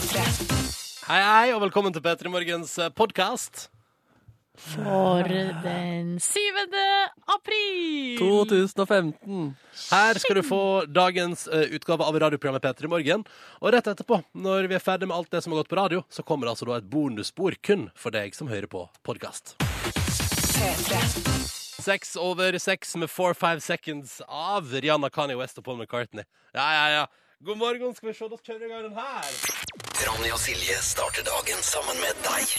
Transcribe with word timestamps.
Hei, 0.00 1.18
hei, 1.20 1.48
og 1.52 1.60
velkommen 1.60 1.92
til 1.92 2.00
P3 2.00 2.30
Morgens 2.32 2.70
podkast. 2.96 3.66
For 4.56 5.28
den 5.28 6.14
7. 6.24 6.40
april! 7.28 8.16
2015. 8.16 9.50
Her 9.90 10.20
skal 10.22 10.40
du 10.40 10.42
få 10.46 10.62
dagens 10.88 11.44
eh, 11.52 11.76
utgave 11.76 12.08
av 12.08 12.16
radioprogrammet 12.16 12.64
P3 12.64 12.88
Morgen. 12.88 13.26
Og 13.60 13.76
rett 13.76 13.92
etterpå, 13.92 14.22
når 14.32 14.70
vi 14.72 14.80
er 14.80 14.84
ferdig 14.86 15.10
med 15.10 15.18
alt 15.18 15.28
det 15.36 15.44
som 15.44 15.52
har 15.52 15.60
gått 15.60 15.74
på 15.74 15.80
radio, 15.82 16.00
så 16.08 16.24
kommer 16.24 16.48
det 16.48 16.56
altså 16.56 16.70
da 16.72 16.80
et 16.80 16.88
bonusspor 16.88 17.60
kun 17.60 17.90
for 17.92 18.16
deg 18.16 18.32
som 18.32 18.48
hører 18.48 18.72
på 18.72 18.86
podkast. 19.04 19.58
Seks 21.84 22.16
over 22.16 22.56
seks 22.56 22.96
med 22.96 23.12
Four 23.12 23.36
Five 23.36 23.60
Seconds 23.60 24.22
av 24.24 24.72
Rihanna 24.72 25.12
Kanye 25.12 25.36
West 25.36 25.60
og 25.60 25.68
Paul 25.68 25.82
McCartney. 25.82 26.24
Ja, 26.56 26.70
ja, 26.72 26.86
ja. 27.02 27.08
God 27.44 27.56
morgen, 27.56 27.94
skal 27.96 28.08
vi 28.08 28.14
se. 28.18 28.26
Da 28.28 28.36
kjører 28.36 28.60
vi 28.60 28.66
i 28.66 28.72
gang 28.74 28.82
den 28.84 28.98
her. 29.00 29.89
Ronny 30.00 30.30
og 30.32 30.38
Silje 30.40 30.78
starter 30.80 31.24
dagen 31.26 31.58
sammen 31.60 31.98
med 32.00 32.16
deg. 32.24 32.52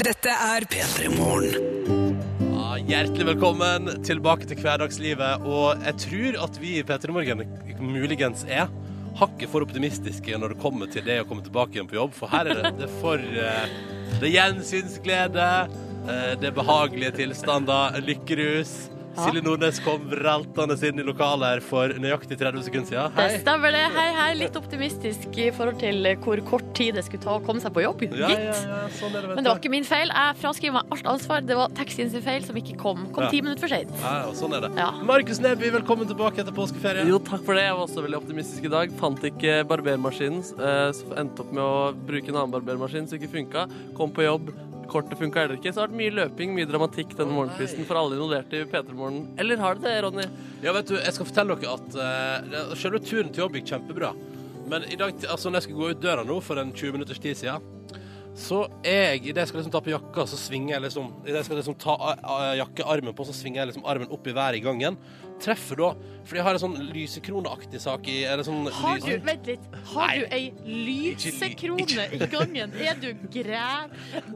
Dette 0.00 0.32
er 0.32 0.64
P3 0.70 1.10
Morgen. 1.12 2.16
Ja, 2.40 2.78
hjertelig 2.80 3.26
velkommen 3.34 3.90
tilbake 4.06 4.48
til 4.48 4.62
hverdagslivet. 4.62 5.44
Og 5.44 5.82
jeg 5.84 5.98
tror 6.06 6.38
at 6.46 6.56
vi 6.62 6.72
i 6.78 6.86
P3 6.88 7.12
Morgen 7.12 7.44
muligens 7.82 8.46
er 8.48 8.72
hakket 9.20 9.52
for 9.52 9.66
optimistiske 9.66 10.40
når 10.40 10.54
det 10.54 10.60
kommer 10.62 10.88
til 10.92 11.04
det 11.04 11.18
å 11.20 11.28
komme 11.28 11.44
tilbake 11.44 11.76
igjen 11.76 11.90
på 11.90 11.98
jobb. 11.98 12.16
For 12.16 12.32
her 12.32 12.48
er 12.48 12.62
det, 12.62 12.72
det 12.80 12.88
er 12.88 12.96
for 13.02 13.20
eh, 13.44 13.76
Det 14.16 14.30
er 14.30 14.34
gjensynsglede, 14.38 15.48
eh, 16.08 16.32
det 16.40 16.48
er 16.48 16.60
behagelige 16.62 17.18
tilstander, 17.20 18.00
lykkerus. 18.08 18.76
Silje 19.16 19.42
Nordnes 19.42 19.78
kom 19.84 20.02
vraltende 20.10 20.76
inn 20.88 21.00
i 21.00 21.04
lokalet 21.06 21.46
her 21.56 21.60
for 21.64 21.88
nøyaktig 22.02 22.36
30 22.40 22.64
sekunder 22.66 22.88
siden. 22.90 23.14
Det 23.16 23.40
stemmer 23.42 23.72
det. 23.72 23.84
Hei, 23.96 24.06
hei. 24.16 24.28
Litt 24.36 24.56
optimistisk 24.60 25.38
i 25.40 25.48
forhold 25.56 25.78
til 25.80 26.02
hvor 26.22 26.42
kort 26.48 26.66
tid 26.76 26.94
det 26.98 27.04
skulle 27.06 27.22
ta 27.24 27.36
å 27.38 27.42
komme 27.46 27.62
seg 27.64 27.72
på 27.76 27.82
jobb. 27.84 28.02
Ja, 28.12 28.28
Gitt. 28.28 28.44
ja, 28.44 28.56
ja, 28.76 28.80
sånn 28.98 29.14
er 29.16 29.22
det, 29.26 29.34
Men 29.34 29.44
det 29.46 29.50
var 29.52 29.60
ikke 29.62 29.72
min 29.72 29.86
feil. 29.88 30.12
Jeg 30.12 30.36
fraskriver 30.42 30.76
meg 30.78 30.92
alt 30.96 31.10
ansvar. 31.14 31.40
Det 31.48 31.56
var 31.56 31.72
taxien 31.78 32.10
sin 32.12 32.22
feil 32.22 32.44
som 32.44 32.56
ikke 32.60 32.76
kom. 32.80 33.06
Kom 33.16 33.24
Ja. 33.24 33.30
ti 33.30 33.40
minutter 33.40 33.60
for 33.66 33.72
seint. 33.72 33.90
Ja, 34.02 34.12
ja, 34.26 34.32
sånn 34.36 34.52
er 34.56 34.60
det. 34.68 34.72
Ja. 34.76 34.90
Markus 35.02 35.40
Neby, 35.40 35.70
velkommen 35.72 36.06
tilbake 36.06 36.38
etter 36.44 36.52
påskeferie. 36.52 37.06
Jo, 37.08 37.18
takk 37.18 37.44
for 37.44 37.54
det. 37.54 37.64
Jeg 37.64 37.74
var 37.78 37.86
også 37.86 38.04
veldig 38.04 38.20
optimistisk 38.20 38.64
i 38.64 38.68
dag. 38.68 38.90
Fant 39.00 39.18
ikke 39.24 39.64
barbermaskinen. 39.66 40.42
eh, 40.60 40.92
Så 40.92 41.08
endte 41.16 41.40
opp 41.40 41.52
med 41.52 41.62
å 41.64 41.94
bruke 42.06 42.28
en 42.28 42.36
annen 42.36 42.50
barbermaskin 42.52 43.08
som 43.08 43.18
ikke 43.18 43.30
funka. 43.32 43.66
Kom 43.96 44.10
på 44.12 44.22
jobb. 44.22 44.52
Kortet 44.90 45.18
funka 45.18 45.42
heller 45.42 45.56
ikke. 45.58 45.72
Så 45.72 45.78
det 45.78 45.82
har 45.82 45.88
vært 45.90 45.98
mye 46.00 46.14
løping, 46.16 46.54
mye 46.56 46.68
dramatikk 46.70 47.14
denne 47.18 47.34
morgenkvisten 47.36 47.86
for 47.88 47.98
alle 48.00 48.16
involverte 48.18 48.60
i 48.62 48.66
P3 48.70 48.94
Morgen. 48.96 49.22
Eller 49.42 49.60
har 49.62 49.74
det 49.78 49.86
det, 49.88 49.94
Ronny? 50.06 50.26
Ja, 50.64 50.72
vet 50.76 50.88
du, 50.90 50.96
jeg 51.00 51.12
skal 51.16 51.28
fortelle 51.30 51.56
dere 51.60 51.76
at 51.76 51.98
uh, 52.70 52.74
selve 52.78 53.00
turen 53.04 53.32
til 53.32 53.44
jobb 53.44 53.58
gikk 53.58 53.70
kjempebra. 53.74 54.12
Men 54.66 54.86
i 54.90 54.96
dag, 54.98 55.14
altså 55.30 55.50
når 55.50 55.60
jeg 55.60 55.68
skal 55.68 55.80
gå 55.80 55.90
ut 55.94 56.00
døra 56.02 56.24
nå 56.26 56.40
for 56.42 56.58
en 56.62 56.72
20 56.74 56.96
minutters 56.98 57.20
tid 57.22 57.38
siden, 57.38 57.72
så 58.36 58.66
jeg, 58.84 59.22
idet 59.30 59.38
jeg 59.40 59.48
skal 59.48 59.62
liksom 59.62 59.72
ta 59.72 59.80
på 59.80 59.92
jakka, 59.94 60.26
så 60.28 60.36
svinger 60.36 60.74
jeg 60.74 60.82
liksom 60.84 61.06
Idet 61.24 61.38
jeg 61.38 61.46
skal 61.46 61.56
liksom 61.56 61.76
ta 61.80 61.94
a- 61.96 62.18
a- 62.20 62.56
jakkearmen 62.58 63.14
på, 63.16 63.24
så 63.24 63.32
svinger 63.32 63.62
jeg 63.62 63.70
liksom 63.70 63.86
armen 63.88 64.10
opp 64.12 64.26
i 64.28 64.34
været 64.36 64.58
i 64.58 64.64
gangen. 64.66 64.98
Treffer 65.42 65.76
da 65.76 65.88
Fordi 66.26 66.38
jeg 66.40 66.44
har 66.46 66.56
en 66.56 66.62
sånn 66.62 66.76
lysekroneaktig 66.94 67.80
sak 67.82 68.06
i 68.08 68.14
eller 68.24 68.42
sånn 68.46 68.64
Har 68.72 68.98
du, 69.04 69.10
vent 69.26 69.46
litt, 69.50 69.66
har 69.92 70.08
Nei. 70.08 70.16
du 70.16 70.24
ei 70.34 70.46
lysekrone 71.14 72.06
i 72.16 72.20
gangen? 72.32 72.72
Er 72.80 72.96
du 73.02 73.10
græ... 73.34 73.66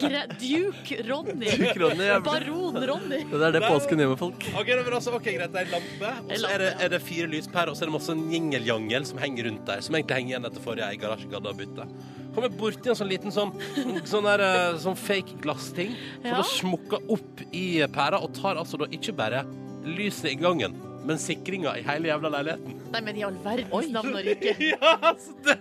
græ 0.03 0.23
Duke 0.41 0.99
Ronny? 1.09 1.51
Duke 1.63 1.79
Ronny, 1.81 2.05
jeg- 2.11 2.23
Baron 2.27 2.79
Ronny? 2.91 3.21
Det 3.31 3.41
er 3.49 3.57
det 3.57 3.63
påsken 3.65 4.03
gjør 4.05 4.13
med 4.13 4.21
folk. 4.21 4.47
Ok, 4.61 4.71
men 4.77 4.93
altså, 4.99 5.15
ok, 5.17 5.29
greit, 5.39 5.53
det 5.55 5.63
er 5.63 5.69
en 5.69 5.75
lampe, 5.79 6.13
og 6.27 6.35
så 6.43 6.51
er 6.55 6.63
det, 6.65 6.71
er 6.85 6.93
det 6.95 7.01
fire 7.05 7.31
lyspærer, 7.33 7.73
og 7.73 7.79
så 7.79 7.85
er 7.87 7.91
det 7.91 7.95
masse 7.97 8.17
jingeljangel 8.35 9.07
som 9.09 9.21
henger 9.23 9.49
rundt 9.49 9.65
der, 9.69 9.81
som 9.87 9.97
egentlig 9.99 10.19
henger 10.21 10.35
igjen 10.35 10.49
etter 10.51 10.65
forrige 10.65 10.89
eier 10.91 11.01
garasjegadda-bytte. 11.05 11.87
Kommer 12.37 12.53
borti 12.61 12.93
en 12.93 12.99
sånn 13.01 13.11
liten 13.11 13.35
sånn, 13.35 13.55
sånn, 14.13 14.29
der, 14.29 14.45
eh, 14.47 14.77
sånn 14.85 14.99
fake 15.01 15.41
glassting, 15.43 15.97
som 16.21 16.29
Ja. 16.31 16.37
da 16.39 16.47
smukker 16.53 17.11
opp 17.17 17.43
i 17.57 17.65
pæra, 17.95 18.21
og 18.23 18.35
tar 18.37 18.61
altså 18.61 18.79
da 18.85 18.91
ikke 18.95 19.17
bare 19.19 19.43
lyset 19.87 20.31
i 20.35 20.37
gangen, 20.39 20.77
men 21.09 21.19
sikringa 21.19 21.73
i 21.81 21.83
hele 21.87 22.11
jævla 22.11 22.31
leiligheten. 22.37 22.79
Nei, 22.95 23.01
men 23.07 23.17
i 23.21 23.23
all 23.27 23.37
verdens 23.45 23.91
navn 23.95 24.15
og 24.19 24.25
rike. 24.27 24.55
ja, 24.73 24.95
altså, 25.11 25.35
det, 25.47 25.59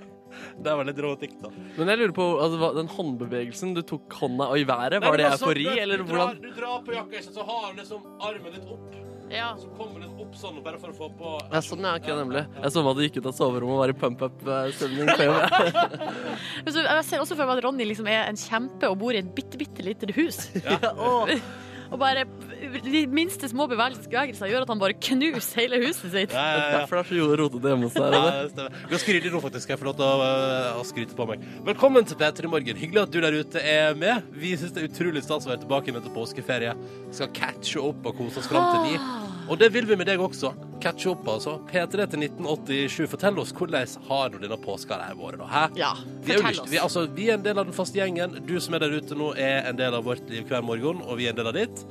det 0.60 0.74
var 0.78 0.86
litt 0.88 0.98
dramatikk, 1.00 1.36
da. 1.42 1.50
Men 1.78 1.92
jeg 1.94 2.02
lurer 2.04 2.16
på, 2.20 2.26
altså, 2.44 2.72
den 2.78 2.90
håndbevegelsen 2.96 3.76
du 3.78 3.82
tok 3.88 4.14
hånda 4.22 4.50
i 4.60 4.66
været, 4.68 5.00
var 5.02 5.14
Nei, 5.16 5.20
det 5.22 5.28
men 5.30 5.32
altså, 5.36 5.50
eufori, 5.52 5.68
du- 5.70 5.84
eller 5.86 5.98
du 6.04 6.08
drar, 6.10 6.18
hvordan? 6.26 6.42
Du 6.44 6.50
drar 6.60 6.82
på 6.88 6.98
jakka, 6.98 7.22
ikke 7.24 7.38
så 7.40 7.46
har 7.52 7.70
du 7.72 7.80
liksom 7.84 8.04
armen 8.30 8.58
litt 8.58 8.68
opp, 8.76 8.90
Ja. 9.30 9.52
så 9.62 9.68
kommer 9.78 10.02
den 10.02 10.14
opp 10.20 10.34
sånn, 10.38 10.60
bare 10.66 10.80
for 10.82 10.90
å 10.90 10.98
få 10.98 11.08
på... 11.20 11.34
Ja, 11.54 11.60
sånn, 11.62 11.84
ja, 11.86 11.96
ikke 12.02 12.16
nemlig. 12.18 12.44
Jeg 12.64 12.72
så 12.74 12.82
hva 12.86 12.94
du 12.98 13.02
gikk 13.06 13.20
ut 13.22 13.28
av 13.30 13.36
soverommet 13.38 13.76
og 13.76 13.82
var 13.84 13.94
i 13.94 13.98
pump-up-stemning 14.04 15.10
jeg 16.66 17.06
ser 17.06 17.22
også 17.22 17.36
for 17.38 17.46
meg 17.46 17.58
at 17.60 17.64
Ronny 17.66 17.86
liksom 17.88 18.08
er 18.10 18.26
en 18.30 18.40
kjempe 18.40 18.90
og 18.90 18.98
bor 19.02 19.14
i 19.16 19.22
et 19.22 19.30
bitte, 19.38 19.58
bitte 19.62 19.86
lite 19.86 20.10
hus. 20.18 20.48
Ja, 20.66 20.80
å. 20.98 21.28
Og 21.90 21.98
bare 21.98 22.26
de 22.86 23.02
minste 23.10 23.50
små 23.50 23.66
bevegelser 23.72 24.50
gjør 24.52 24.66
at 24.66 24.70
han 24.70 24.82
bare 24.82 24.96
knuser 25.02 25.64
hele 25.64 25.80
huset 25.82 26.12
sitt. 26.14 26.36
Ja, 26.36 26.44
ja, 26.44 26.60
ja. 26.60 26.68
Derfor 26.84 27.00
er 27.00 27.08
det 27.08 27.18
så 27.18 27.40
rotete 27.42 27.72
hjemme 27.74 27.90
hos 27.90 27.98
deg. 27.98 28.14
Ja, 28.14 28.44
det 28.44 28.52
stemmer. 28.54 28.84
Ganske 28.94 29.16
ryddig 29.18 29.34
nå, 29.34 29.42
faktisk. 29.46 29.74
Jeg 29.74 29.82
får 29.82 29.90
lov 29.90 29.98
til 29.98 30.06
å, 30.06 30.28
øh, 30.28 30.80
å 30.84 30.86
skryte 30.86 31.18
på 31.18 31.28
meg. 31.32 31.48
Velkommen 31.72 32.06
til 32.10 32.20
P3 32.20 32.54
Morgen. 32.54 32.82
Hyggelig 32.84 33.04
at 33.08 33.16
du 33.16 33.20
der 33.26 33.40
ute 33.42 33.66
er 33.74 33.98
med. 33.98 34.30
Vi 34.38 34.54
syns 34.60 34.76
det 34.76 34.86
er 34.86 34.92
utrolig 34.92 35.26
stas 35.26 35.50
å 35.50 35.54
være 35.54 35.64
tilbake 35.66 35.90
igjen 35.90 36.02
etter 36.04 36.14
påskeferie. 36.14 36.78
Skal 37.16 37.34
catche 37.34 37.82
opp 37.82 38.06
og 38.06 38.22
kose 38.22 38.44
oss 38.44 38.52
fram 38.52 38.70
til 38.76 38.86
ni. 38.92 39.39
Og 39.50 39.58
det 39.58 39.72
vil 39.74 39.88
vi 39.90 39.96
med 39.98 40.06
deg 40.06 40.22
også. 40.22 40.52
Catche 40.80 41.10
opp, 41.12 41.26
altså. 41.28 41.56
P3 41.72 42.06
til 42.12 42.22
1987. 42.28 43.08
Fortell 43.10 43.40
oss 43.42 43.54
hvordan 43.56 43.96
har 44.10 44.30
du 44.30 44.38
denne 44.44 44.58
påska 44.62 45.00
der 45.02 45.18
vært, 45.18 45.40
da? 45.42 45.48
Hæ? 45.50 45.64
Ja, 45.80 45.90
fortell 46.28 46.62
oss. 46.62 46.70
vi, 46.70 46.78
altså, 46.78 47.08
vi 47.18 47.32
er 47.32 47.40
en 47.40 47.48
del 47.48 47.58
av 47.58 47.66
den 47.68 47.76
faste 47.76 47.98
gjengen. 47.98 48.38
Du 48.46 48.60
som 48.62 48.78
er 48.78 48.86
der 48.86 48.94
ute 48.94 49.18
nå, 49.18 49.32
er 49.34 49.66
en 49.72 49.80
del 49.80 49.98
av 49.98 50.06
vårt 50.06 50.30
liv 50.30 50.46
hver 50.48 50.62
morgen, 50.66 51.02
og 51.02 51.18
vi 51.20 51.28
er 51.28 51.34
en 51.34 51.42
del 51.42 51.50
av 51.50 51.58
ditt. 51.58 51.82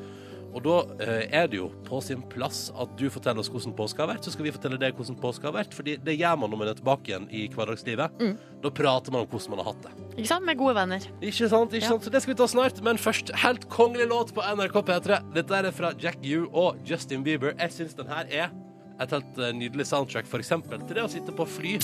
Og 0.58 0.64
da 0.66 0.76
eh, 1.04 1.24
er 1.38 1.46
det 1.50 1.60
jo 1.60 1.69
på 1.86 2.00
sin 2.02 2.22
plass 2.32 2.69
at 2.74 2.91
du 2.98 3.06
forteller 3.12 3.44
oss 3.44 3.50
hvordan 3.52 3.76
påska 3.78 4.02
har 4.02 4.10
vært. 4.16 4.26
Så 4.26 4.34
skal 4.34 4.48
vi 4.48 4.54
fortelle 4.54 4.78
deg 4.80 4.96
hvordan 4.98 5.19
påska 5.22 5.50
har 5.50 5.54
vært, 5.60 5.76
Fordi 5.76 5.96
det 6.02 6.16
gjør 6.19 6.38
man 6.42 6.50
når 6.50 6.60
man 6.64 6.70
er 6.72 6.78
tilbake 6.80 7.12
igjen 7.12 7.28
i 7.30 7.44
hverdagslivet. 7.54 8.19
Mm. 8.19 8.34
Da 8.64 8.72
prater 8.74 9.14
man 9.14 9.22
om 9.22 9.30
hvordan 9.30 9.54
man 9.54 9.62
har 9.62 9.70
hatt 9.72 9.86
det. 9.86 9.92
Ikke 10.19 10.30
sant? 10.32 10.46
Med 10.48 10.58
gode 10.58 10.74
venner. 10.74 11.04
Ikke 11.22 11.48
sant? 11.52 11.74
ikke 11.76 11.84
Ja. 11.86 11.92
sant? 11.94 12.04
Så 12.08 12.10
det 12.10 12.22
skal 12.24 12.34
vi 12.34 12.38
ta 12.42 12.48
snart. 12.50 12.82
Men 12.82 12.98
først, 12.98 13.30
helt 13.44 13.69
kongelig 13.70 14.08
låt 14.10 14.34
på 14.34 14.42
NRK 14.42 14.80
P3. 14.88 15.20
Dette 15.36 15.54
er 15.62 15.70
fra 15.70 15.92
Jack 16.00 16.19
U 16.26 16.48
og 16.52 16.82
Justin 16.88 17.22
Bieber. 17.22 17.54
Jeg 17.58 17.70
syns 17.76 17.94
den 17.94 18.10
her 18.10 18.26
er 18.26 18.50
et 18.98 19.12
helt 19.14 19.38
eh, 19.38 19.52
nydelig 19.54 19.86
soundtrack, 19.86 20.26
for 20.26 20.42
eksempel 20.42 20.82
til 20.82 20.98
det 20.98 21.04
å 21.06 21.12
sitte 21.12 21.30
på 21.30 21.46
fly. 21.46 21.76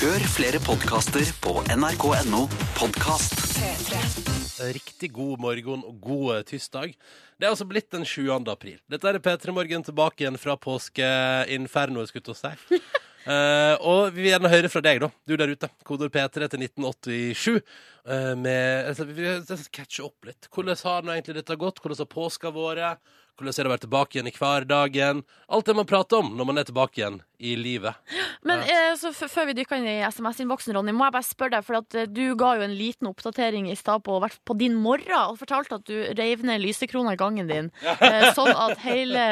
Hør 0.00 0.24
flere 0.32 0.62
podkaster 0.64 1.28
på 1.44 1.58
nrk.no 1.76 2.46
podkast. 2.80 4.37
Riktig 4.58 5.12
god 5.14 5.38
morgen 5.38 5.84
og 5.86 5.98
god 6.02 6.30
eh, 6.34 6.44
tirsdag. 6.48 6.94
Det 7.38 7.46
er 7.46 7.52
altså 7.52 7.66
blitt 7.68 7.92
den 7.94 8.06
7. 8.06 8.26
april. 8.50 8.78
Dette 8.90 9.06
er 9.06 9.20
P3 9.22 9.54
Morgen 9.54 9.84
tilbake 9.86 10.24
igjen 10.24 10.38
fra 10.40 10.56
påskeinfernoet, 10.58 12.10
skulle 12.10 12.34
jeg 12.34 12.58
si. 12.58 12.80
uh, 13.28 13.76
og 13.92 14.10
vi 14.16 14.24
vil 14.24 14.32
gjerne 14.32 14.50
høre 14.50 14.72
fra 14.72 14.82
deg, 14.82 15.04
da. 15.04 15.10
Du 15.22 15.36
der 15.38 15.54
ute. 15.54 15.70
Kodord 15.86 16.10
P3 16.14 16.50
til 16.50 16.66
1987. 16.66 17.62
Uh, 18.02 18.34
med, 18.34 18.90
altså, 18.90 19.06
vi 19.06 19.20
vil 19.20 19.64
catche 19.70 20.08
opp 20.08 20.26
litt. 20.26 20.50
Hvordan 20.50 20.82
har 20.82 21.06
nå 21.06 21.14
egentlig 21.14 21.38
dette 21.38 21.60
gått? 21.60 21.78
Hvordan 21.84 22.02
har 22.02 22.12
påska 22.18 22.54
vært? 22.56 23.14
Hvordan 23.38 23.54
er 23.54 23.62
det 23.62 23.70
å 23.70 23.76
være 23.76 23.86
tilbake 23.86 24.18
igjen 24.18 24.32
i 24.32 24.34
hverdagen? 24.34 25.24
Alt 25.46 25.70
det 25.70 25.78
man 25.78 25.86
prater 25.86 26.24
om 26.24 26.34
når 26.34 26.50
man 26.50 26.58
er 26.58 26.66
tilbake 26.66 26.98
igjen 26.98 27.22
i 27.38 27.52
livet. 27.56 27.94
Men 28.42 28.60
eh, 28.66 28.92
så 28.98 29.12
før 29.14 29.46
vi 29.50 29.54
dykker 29.60 29.78
inn 29.78 29.86
i 29.86 29.96
SMS-innboksen, 30.08 30.74
Ronny, 30.74 30.90
må 30.94 31.06
jeg 31.06 31.14
bare 31.14 31.26
spørre 31.26 31.52
deg, 31.56 31.66
for 31.66 31.78
at 31.78 31.94
eh, 32.00 32.08
du 32.10 32.34
ga 32.38 32.54
jo 32.58 32.64
en 32.66 32.74
liten 32.74 33.06
oppdatering 33.10 33.68
i 33.70 33.76
stad 33.78 34.02
på, 34.06 34.16
på 34.48 34.56
din 34.58 34.74
morgen, 34.74 35.12
og 35.30 35.38
fortalte 35.38 35.78
at 35.78 35.84
du 35.86 35.94
reiv 36.18 36.42
ned 36.46 36.60
lysekrona 36.64 37.14
i 37.14 37.20
gangen 37.20 37.46
din, 37.50 37.70
eh, 38.02 38.28
sånn 38.34 38.50
at 38.54 38.82
hele 38.82 39.24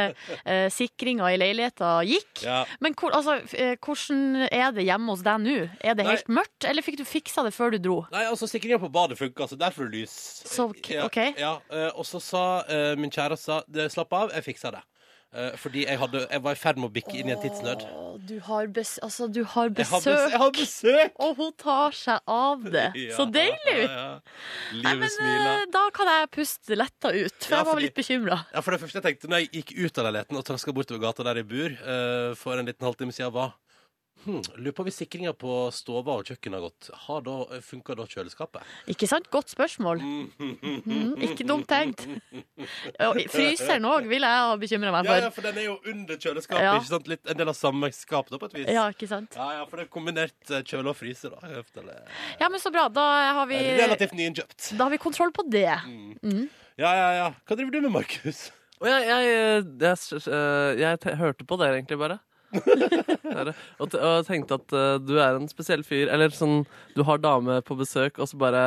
eh, 0.44 0.68
sikringa 0.70 1.32
i 1.34 1.40
leiligheta 1.42 1.96
gikk. 2.06 2.44
Ja. 2.46 2.60
Men 2.84 2.94
hvor, 2.98 3.14
altså, 3.16 3.40
eh, 3.58 3.74
hvordan 3.82 4.46
er 4.50 4.70
det 4.76 4.86
hjemme 4.86 5.10
hos 5.16 5.24
deg 5.26 5.42
nå? 5.42 5.56
Er 5.82 5.98
det 5.98 6.06
Nei. 6.06 6.14
helt 6.14 6.30
mørkt, 6.38 6.68
eller 6.70 6.86
fikk 6.86 7.00
du 7.02 7.06
fiksa 7.08 7.42
det 7.46 7.54
før 7.56 7.74
du 7.74 7.80
dro? 7.88 7.98
Nei, 8.14 8.26
altså 8.30 8.46
Sikringa 8.50 8.78
på 8.82 8.92
badet 8.94 9.18
funka, 9.18 9.50
så 9.50 9.58
derfor 9.58 9.86
er 9.86 9.90
det 9.94 10.04
lys. 10.04 10.16
Så, 10.46 10.70
ok- 10.70 10.92
Ja. 10.94 11.10
Ja, 11.36 11.54
eh, 11.74 11.90
og 11.98 12.06
så 12.06 12.20
sa 12.22 12.44
eh, 12.70 12.94
min 12.98 13.10
kjæreste 13.10 13.90
slapp 13.92 14.12
av, 14.14 14.30
jeg 14.36 14.46
fiksa 14.52 14.70
det. 14.74 14.82
Eh, 15.36 15.52
fordi 15.60 15.82
jeg, 15.84 15.98
hadde, 16.00 16.22
jeg 16.30 16.42
var 16.46 16.54
i 16.56 16.58
ferd 16.60 16.78
med 16.80 16.88
å 16.88 16.92
bikke 16.94 17.12
inn 17.20 17.28
i 17.28 17.34
en 17.34 17.40
tidsnød. 17.42 17.82
Du 18.26 18.38
har, 18.46 18.68
bes 18.72 18.94
altså, 19.04 19.26
du 19.28 19.42
har 19.44 19.68
Jeg 19.68 19.84
har, 19.90 20.00
besøk, 20.00 20.14
bes 20.16 20.32
jeg 20.32 20.40
har 20.40 20.52
besøk! 20.56 21.18
og 21.26 21.34
hun 21.42 21.50
tar 21.60 21.96
seg 21.98 22.32
av 22.36 22.64
det. 22.64 22.86
Ja, 23.06 23.10
Så 23.18 23.26
deilig! 23.34 23.76
Ja, 23.84 23.90
ja. 23.92 24.80
Nei, 24.86 24.94
men 25.02 25.18
eh, 25.28 25.66
da 25.74 25.82
kan 25.94 26.08
jeg 26.08 26.30
puste 26.38 26.78
letta 26.78 27.12
ut, 27.12 27.36
for 27.36 27.52
jeg 27.58 27.68
var 27.68 27.72
fordi- 27.74 27.84
litt 27.90 27.98
bekymra. 28.00 28.40
Ja, 28.54 28.64
for 28.64 28.72
det 28.72 28.80
første 28.86 29.02
jeg 29.02 29.06
tenkte 29.10 29.30
når 29.30 29.44
jeg 29.44 29.52
gikk 29.60 29.74
ut 29.84 30.00
av 30.00 30.08
leiligheten 30.08 30.40
og 30.40 30.46
traska 30.48 30.74
bortover 30.78 31.04
gata 31.04 31.26
der 31.28 31.42
jeg 31.42 31.48
bor, 31.52 31.76
uh, 31.84 32.32
for 32.40 32.56
en 32.56 32.70
liten 32.72 32.88
halvtime 32.88 33.12
siden, 33.12 33.34
var 33.36 33.52
Hmm, 34.26 34.40
lurer 34.58 34.74
på 34.74 34.84
hvis 34.88 34.96
sikringa 34.98 35.30
på 35.38 35.52
stova 35.70 36.16
og 36.18 36.24
kjøkkenet 36.26 36.56
har 36.58 36.64
gått. 36.66 36.88
Har 37.06 37.20
da, 37.22 37.34
funker 37.62 37.94
da 38.00 38.06
kjøleskapet? 38.10 38.64
Ikke 38.90 39.06
sant? 39.06 39.28
Godt 39.30 39.52
spørsmål. 39.52 40.00
Mm, 40.02 41.12
ikke 41.28 41.46
dumt 41.46 41.68
tenkt. 41.70 42.02
Og 43.06 43.20
Fryseren 43.30 43.86
òg 43.86 44.08
vil 44.10 44.26
jeg 44.26 44.42
ha 44.42 44.56
bekymra 44.58 44.90
meg 44.96 45.06
Ja, 45.06 45.16
ja, 45.20 45.28
for. 45.30 45.36
for 45.38 45.46
den 45.46 45.60
er 45.62 45.68
jo 45.68 45.76
under 45.92 46.18
kjøleskapet. 46.18 46.64
Ja. 46.66 46.74
ikke 46.80 46.90
sant? 46.90 47.06
Litt, 47.12 47.22
en 47.30 47.38
del 47.38 47.52
av 47.52 47.56
samme 47.58 47.92
skap, 47.94 48.28
da, 48.32 48.40
på 48.42 48.50
et 48.50 48.58
vis. 48.58 48.68
Ja, 48.74 48.88
ikke 48.90 49.08
sant? 49.10 49.38
Ja, 49.38 49.48
ja, 49.60 49.64
for 49.70 49.78
det 49.78 49.86
er 49.86 49.92
kombinert 49.94 50.50
eh, 50.50 50.64
kjøle 50.66 50.90
og 50.90 50.98
fryse, 50.98 51.30
da. 51.30 51.54
Eller- 51.78 52.04
Ja, 52.40 52.48
men 52.50 52.58
så 52.60 52.72
bra. 52.74 52.88
Da 52.90 53.06
har 53.38 53.46
vi, 53.46 53.62
Relativt 53.78 54.12
nyinnkjøpt. 54.18 54.72
da 54.76 54.84
har 54.84 54.90
vi 54.90 54.98
kontroll 54.98 55.30
på 55.36 55.46
det. 55.50 55.68
Ja, 56.76 56.90
ja, 56.92 57.10
ja. 57.22 57.28
Hva 57.46 57.56
driver 57.56 57.70
du 57.78 57.80
med, 57.86 57.92
Markus? 57.94 58.48
Jeg, 58.82 59.06
jeg, 59.08 59.22
jeg, 59.24 59.64
jeg, 59.80 60.78
jeg 60.82 60.98
te- 61.00 61.14
hørte 61.16 61.46
på 61.48 61.56
dere 61.62 61.78
egentlig 61.78 61.96
bare. 62.02 62.18
Bare. 62.52 63.52
og, 63.80 63.88
te- 63.90 64.00
og 64.00 64.26
tenkte 64.28 64.58
at 64.60 64.74
uh, 64.76 64.94
du 65.02 65.16
er 65.18 65.38
en 65.38 65.48
spesiell 65.50 65.82
fyr. 65.86 66.10
Eller 66.12 66.30
sånn, 66.34 66.62
du 66.96 67.02
har 67.08 67.18
dame 67.22 67.58
på 67.66 67.76
besøk, 67.78 68.20
og 68.22 68.30
så 68.30 68.38
bare 68.40 68.62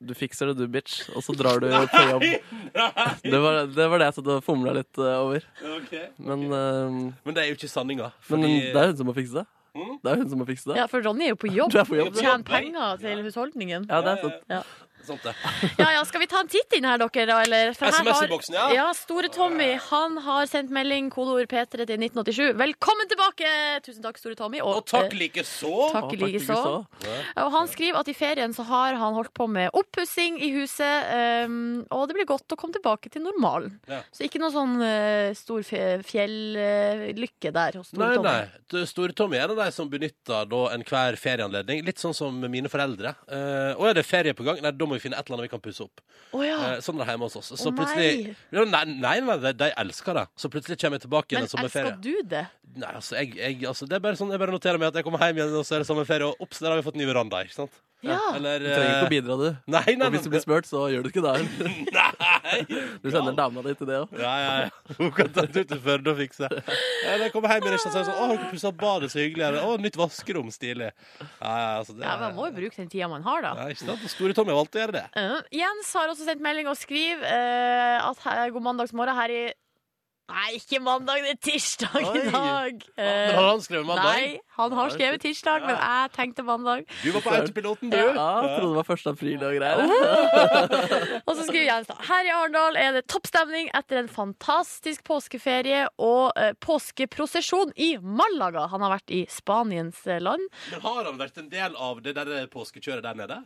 Du 0.00 0.14
fikser 0.16 0.48
det, 0.48 0.56
du, 0.56 0.66
bitch. 0.72 1.02
Og 1.12 1.20
så 1.22 1.34
drar 1.36 1.60
du 1.60 1.68
på 1.68 2.02
jobb. 2.08 2.22
Det 3.20 3.40
var 3.44 3.66
det, 3.68 3.86
var 3.92 4.00
det 4.00 4.06
jeg 4.08 4.16
satt 4.16 4.30
og 4.32 4.44
fomla 4.46 4.72
litt 4.78 4.96
uh, 5.00 5.18
over. 5.26 5.44
Okay. 5.82 6.06
Men, 6.16 6.46
uh, 6.48 7.10
Men 7.26 7.36
det 7.36 7.42
er 7.44 7.50
jo 7.50 7.58
ikke 7.58 7.68
sanninga. 7.68 8.10
men 8.32 8.46
det 8.48 8.76
er 8.80 8.92
hun 8.92 8.96
som 9.02 9.10
må 9.10 9.16
fikse 9.16 9.42
det. 9.42 9.46
Det 9.76 10.10
er 10.10 10.16
hun 10.18 10.30
som 10.32 10.40
må 10.40 10.46
fikse 10.48 10.66
det. 10.72 10.76
Ja, 10.80 10.86
for 10.90 11.04
Ronny 11.04 11.28
er 11.28 11.34
jo 11.34 11.36
på 11.38 11.50
jobb. 11.52 11.70
Du 11.70 11.78
er 11.78 11.86
på 11.86 11.98
jobb. 12.00 12.16
Tjener 12.18 12.42
penger 12.48 12.96
til 13.04 13.20
husholdningen. 13.28 13.84
Ja, 13.92 14.00
det 14.02 14.16
er 14.16 14.24
sant. 14.24 14.40
Ja. 14.50 14.62
Ja, 15.78 15.92
ja, 15.94 16.04
Skal 16.04 16.20
vi 16.20 16.26
ta 16.30 16.40
en 16.40 16.48
titt 16.50 16.72
inn 16.76 16.84
her, 16.84 16.98
dere? 17.00 17.36
Eller? 17.44 17.72
For 17.74 17.86
her 17.86 17.92
har- 18.04 18.10
SMS-boksen, 18.12 18.54
ja. 18.54 18.66
Ja, 18.74 18.86
Store 18.94 19.28
Tommy 19.32 19.72
han 19.90 20.18
har 20.18 20.46
sendt 20.46 20.70
melding, 20.70 21.10
kodeord 21.10 21.48
P3 21.50 21.86
til 21.86 21.96
1987. 21.98 22.54
Velkommen 22.60 23.08
tilbake! 23.10 23.50
Tusen 23.86 24.02
takk, 24.04 24.18
Store 24.20 24.34
Tommy. 24.38 24.60
Og 24.60 24.84
takk 24.86 25.12
eh, 25.12 25.18
likeså. 25.24 25.72
takk 25.94 26.12
Å, 26.12 26.18
likeså. 26.20 26.60
Og 27.40 27.50
han 27.56 27.68
skriver 27.72 28.00
at 28.02 28.08
i 28.12 28.14
ferien 28.14 28.54
så 28.56 28.62
har 28.68 28.94
han 29.00 29.14
holdt 29.16 29.32
på 29.34 29.48
med 29.50 29.70
oppussing 29.76 30.38
i 30.40 30.50
huset, 30.58 31.10
um, 31.46 31.84
og 31.90 32.06
det 32.10 32.18
blir 32.20 32.28
godt 32.28 32.52
å 32.54 32.58
komme 32.60 32.76
tilbake 32.76 33.10
til 33.10 33.22
normalen. 33.24 33.78
Ja. 33.90 34.02
Så 34.14 34.26
ikke 34.28 34.40
noe 34.42 34.52
sånn 34.54 34.76
uh, 34.82 35.32
stor 35.38 35.64
fje- 35.66 36.00
fjellykke 36.06 37.52
der 37.54 37.78
hos 37.80 37.90
Store 37.90 38.06
Nei, 38.06 38.16
Tommy. 38.16 38.28
nei. 38.28 38.60
nei. 38.76 38.84
Store 38.90 39.12
Tommy 39.16 39.38
er 39.40 39.46
en 39.48 39.54
av 39.56 39.62
de 39.64 39.70
som 39.74 39.88
benytter 39.90 40.46
da 40.50 40.60
enhver 40.74 41.16
ferieanledning. 41.20 41.82
Litt 41.86 41.98
sånn 42.02 42.14
som 42.16 42.36
mine 42.50 42.70
foreldre. 42.70 43.14
Eh, 43.30 43.72
og 43.76 43.88
er 43.90 43.98
det 44.00 44.06
ferie 44.06 44.34
på 44.36 44.44
gang, 44.46 44.60
nei, 44.62 44.70
da 44.76 44.86
må 44.90 44.98
vi 44.98 45.04
finne 45.04 45.18
et 45.18 45.26
eller 45.26 45.38
annet 45.38 45.48
vi 45.48 45.52
kan 45.52 45.62
pusse 45.64 45.84
opp. 45.86 46.02
Oh, 46.34 46.42
ja. 46.44 46.56
Eh, 46.66 46.80
sånn 46.84 46.98
er 46.98 47.06
det 47.06 47.14
hjemme 47.14 47.28
hos 47.28 47.38
oss. 47.40 47.52
Så 47.54 47.70
oh, 47.70 47.76
plutselig 47.76 48.34
nei. 48.52 48.64
Nei, 48.66 48.82
nei, 48.90 49.14
nei 49.26 49.38
de, 49.46 49.52
de 49.62 49.70
elsker 49.84 50.18
det. 50.20 50.26
Så 50.40 50.50
plutselig 50.52 50.78
kommer 50.82 51.00
jeg 51.00 51.06
tilbake 51.06 51.34
igjen 51.34 51.46
Men 51.46 51.50
en 51.50 51.54
sommerferie. 51.54 51.94
elsker 51.94 52.06
du 52.06 52.32
det? 52.34 52.44
Nei, 52.80 52.90
altså, 53.00 53.16
jeg, 53.18 53.36
jeg, 53.38 53.60
altså, 53.70 53.88
det 53.90 53.98
er 53.98 54.02
bare 54.04 54.18
sånn, 54.20 54.34
jeg 54.34 54.42
bare 54.42 54.54
noterer 54.54 54.82
meg 54.82 54.92
at 54.92 55.00
jeg 55.00 55.06
kommer 55.06 55.24
hjem 55.26 55.40
igjen, 55.40 55.54
og 55.58 55.66
så 55.66 55.78
er 55.78 55.84
det 55.84 55.88
sommerferie, 55.90 56.28
og 56.28 56.44
ops, 56.44 56.60
der 56.62 56.74
har 56.74 56.82
vi 56.82 56.86
fått 56.86 56.98
ny 57.00 57.08
veranda. 57.08 57.42
ikke 57.46 57.56
sant? 57.62 57.80
Ja. 58.06 58.18
Eller 58.36 58.62
Du 58.62 58.66
trenger 58.70 58.90
ikke 58.94 59.06
å 59.08 59.12
bidra, 59.12 59.34
du. 59.36 59.48
Nei, 59.74 59.94
nei, 59.98 60.06
Og 60.06 60.14
hvis 60.14 60.24
du 60.24 60.30
blir 60.32 60.42
spurt, 60.42 60.68
så 60.68 60.86
gjør 60.92 61.04
du 61.04 61.10
ikke 61.10 61.22
det. 61.24 61.34
Nei! 61.98 62.60
Du 63.02 63.08
sender 63.12 63.36
dama 63.36 63.64
di 63.66 63.74
til 63.76 63.90
det 63.90 63.98
òg. 64.02 64.14
Ja, 64.16 64.32
ja, 64.40 64.52
ja. 64.64 64.96
Hun 64.98 65.12
kan 65.16 65.28
ta 65.34 65.44
det 65.44 65.64
ut 65.66 65.70
til 65.74 65.82
Førde 65.84 66.14
og 66.14 66.18
fikse. 66.20 66.48
Ja, 66.48 67.12
når 67.18 67.26
jeg 67.26 67.34
kommer 67.34 67.54
hjem 67.54 67.68
i 67.68 67.74
Røsland, 67.74 67.92
så 67.92 68.00
er 68.00 68.04
det 68.04 68.08
sånn 68.10 68.20
Å, 68.20 68.26
har 68.30 68.36
dere 68.40 68.50
pussa 68.54 68.72
badet 68.84 69.12
så 69.12 69.20
hyggelig? 69.22 69.46
Eller, 69.50 69.68
Å, 69.68 69.76
nytt 69.84 69.98
vaskerom, 70.00 70.50
stilig. 70.54 70.90
Ja, 71.20 71.52
ja, 71.52 71.70
altså, 71.82 71.96
det, 71.98 72.04
Ja, 72.08 72.16
Man 72.24 72.36
må 72.38 72.48
jo 72.50 72.56
bruke 72.60 72.80
den 72.80 72.90
tida 72.92 73.08
man 73.12 73.24
har, 73.26 73.44
da. 73.44 73.54
ja, 73.60 73.68
ikke 73.74 73.86
sant? 73.90 74.06
Store 74.12 74.36
Tommy 74.36 74.56
valgte 74.56 74.80
å 74.80 74.84
gjøre 74.86 74.96
det. 75.00 75.06
Uh, 75.16 75.40
Jens 75.60 75.92
har 76.00 76.12
også 76.12 76.26
sendt 76.28 76.44
melding 76.44 76.70
og 76.72 76.78
skriver 76.80 77.24
uh, 77.28 78.08
at 78.10 78.24
her, 78.26 78.46
god 78.56 78.66
mandagsmorgen 78.70 79.20
her 79.20 79.34
i 79.34 79.42
Nei, 80.30 80.50
ikke 80.60 80.78
mandag, 80.82 81.24
det 81.26 81.32
er 81.34 81.38
tirsdag 81.42 81.96
i 82.06 82.22
dag. 82.30 82.84
Eh, 82.96 83.32
har 83.34 83.48
han 83.48 83.62
skrevet 83.64 83.86
mandag? 83.88 84.14
Nei, 84.14 84.38
han 84.60 84.74
har 84.76 84.92
skrevet 84.94 85.22
tirsdag, 85.24 85.64
men 85.66 85.74
jeg 85.74 86.10
tenkte 86.14 86.44
mandag. 86.46 86.84
Du 87.02 87.08
var 87.16 87.24
på 87.24 87.32
autopiloten, 87.34 87.90
du. 87.90 87.96
Ja, 87.98 88.28
jeg 88.44 88.52
trodde 88.60 88.70
det 88.70 88.80
var 88.80 88.94
1. 88.94 89.06
april 89.10 89.44
og 89.48 89.56
greier. 89.58 89.80
Og 91.28 91.32
så 91.36 91.46
skriver 91.46 91.66
Jens 91.66 91.88
da 91.90 91.96
Her 92.06 92.28
i 92.28 92.32
Arendal 92.34 92.76
er 92.80 92.94
det 92.96 93.02
toppstemning 93.10 93.70
etter 93.76 94.00
en 94.00 94.10
fantastisk 94.10 95.02
påskeferie 95.08 95.86
og 96.02 96.30
uh, 96.36 96.50
påskeprosesjon 96.62 97.72
i 97.80 97.90
Malaga. 98.02 98.66
Han 98.72 98.84
har 98.84 98.94
vært 98.98 99.12
i 99.14 99.22
Spaniens 99.32 100.02
eh, 100.06 100.20
land. 100.22 100.42
Men 100.72 100.84
har 100.84 101.08
han 101.10 101.18
vært 101.20 101.40
en 101.42 101.50
del 101.52 101.76
av 101.80 102.02
det 102.04 102.14
der 102.18 102.46
påskekjøret 102.52 103.04
der 103.06 103.18
nede? 103.18 103.40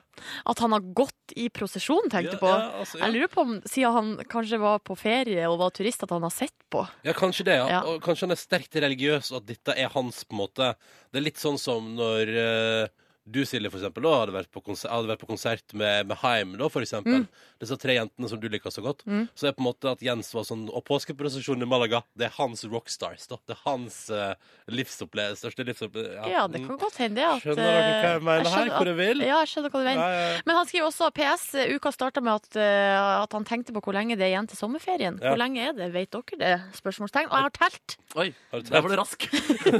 At 0.50 0.62
han 0.64 0.74
har 0.76 0.84
gått 0.96 1.34
i 1.40 1.48
prosesjon, 1.54 2.10
tenkte 2.12 2.34
Ja, 2.34 2.38
du 2.38 2.42
på. 2.42 2.50
ja, 2.52 2.70
altså, 2.82 2.98
ja. 2.98 3.06
Jeg 3.06 3.16
lurer 3.16 3.32
på 3.32 3.44
om, 3.46 3.54
siden 3.68 3.96
han 3.98 4.12
kanskje 4.30 4.60
var 4.62 4.82
på 4.84 4.96
ferie 4.98 5.46
og 5.50 5.60
var 5.62 5.74
turist, 5.76 6.02
at 6.04 6.12
han 6.14 6.24
har 6.26 6.34
sett 6.34 6.54
på. 6.74 6.82
Ja, 7.06 7.14
kanskje 7.16 7.46
det, 7.48 7.56
ja. 7.62 7.70
Ja. 7.78 7.80
Og 7.88 8.02
kanskje 8.04 8.26
han 8.28 8.34
er 8.36 8.40
sterkt 8.42 8.76
religiøs, 8.84 9.30
og 9.32 9.42
at 9.42 9.48
dette 9.52 9.78
er 9.78 9.92
hans 9.94 10.24
på 10.26 10.36
en 10.36 10.42
måte 10.42 10.74
Det 11.12 11.20
er 11.20 11.26
litt 11.28 11.40
sånn 11.40 11.60
som 11.60 11.92
når 11.94 12.34
eh, 12.42 12.92
du, 13.24 13.40
Silje, 13.48 13.70
for 13.72 13.80
eksempel, 13.80 14.04
da, 14.04 14.10
hadde 14.20 14.34
vært 14.34 14.50
på 14.52 14.60
konsert, 14.60 14.90
hadde 14.92 15.08
vært 15.08 15.22
på 15.22 15.28
konsert 15.30 15.72
med, 15.72 16.10
med 16.10 16.18
Haim, 16.20 16.50
da, 16.60 16.68
for 16.68 16.84
eksempel. 16.84 17.24
Disse 17.62 17.78
tre 17.80 17.96
jentene 17.96 18.28
som 18.28 18.40
du 18.40 18.50
liker 18.52 18.72
så 18.74 18.82
godt. 18.84 19.00
Mm. 19.08 19.22
Så 19.32 19.48
er 19.48 19.54
på 19.56 19.62
en 19.64 19.68
måte 19.70 19.88
at 19.88 20.02
Jens 20.04 20.28
var 20.36 20.44
sånn 20.44 20.66
Og 20.68 20.82
påskeprosesjonen 20.84 21.64
i 21.64 21.68
Malaga, 21.68 22.02
det 22.18 22.28
er 22.28 22.34
hans 22.36 22.66
rockstars, 22.68 23.24
da. 23.30 23.38
Det 23.48 23.56
er 23.56 23.62
hans 23.64 23.96
uh, 24.12 24.34
livsopplevelse, 24.68 25.40
største 25.40 25.64
livsopplevelse. 25.70 26.28
Ja, 26.34 26.44
det 26.52 26.60
kan 26.66 26.80
godt 26.80 27.00
hende 27.00 27.22
det. 27.22 27.30
At, 27.30 27.46
Skjønner 27.46 27.62
dere 27.64 27.78
hva 27.80 27.94
jeg 27.94 28.10
eh, 28.10 28.26
mener 28.28 28.52
her? 28.58 28.72
Hvor 28.74 28.90
jeg 28.92 28.98
vil? 29.00 29.24
Ja, 29.24 29.40
jeg 29.40 29.52
skjønner 29.54 29.72
hva 29.72 29.80
du 29.80 29.88
mener. 29.88 30.02
Ja, 30.04 30.18
ja, 30.20 30.28
ja. 30.34 30.44
Men 30.44 30.60
han 30.60 30.68
skriver 30.68 30.90
også 30.90 31.10
PS. 31.16 31.46
Uka 31.72 31.94
starta 31.96 32.24
med 32.24 32.44
at, 32.44 32.60
uh, 32.60 33.22
at 33.22 33.38
han 33.38 33.48
tenkte 33.48 33.72
på 33.76 33.84
hvor 33.88 33.96
lenge 33.96 34.18
det 34.20 34.28
er 34.28 34.34
igjen 34.34 34.50
til 34.52 34.60
sommerferien. 34.60 35.16
Ja. 35.22 35.32
Hvor 35.32 35.40
lenge 35.40 35.64
er 35.64 35.72
det? 35.80 35.88
Vet 35.96 36.12
dere 36.12 36.40
det? 36.44 36.54
Spørsmålstegn. 36.82 37.32
Og 37.32 37.40
jeg 37.40 37.48
har 37.48 37.56
telt. 37.56 37.96
Oi, 38.20 38.28
Har 38.52 38.60
du 38.60 38.70
der 38.70 38.84
var 38.84 38.92
du 38.92 38.98
rask. 39.00 39.28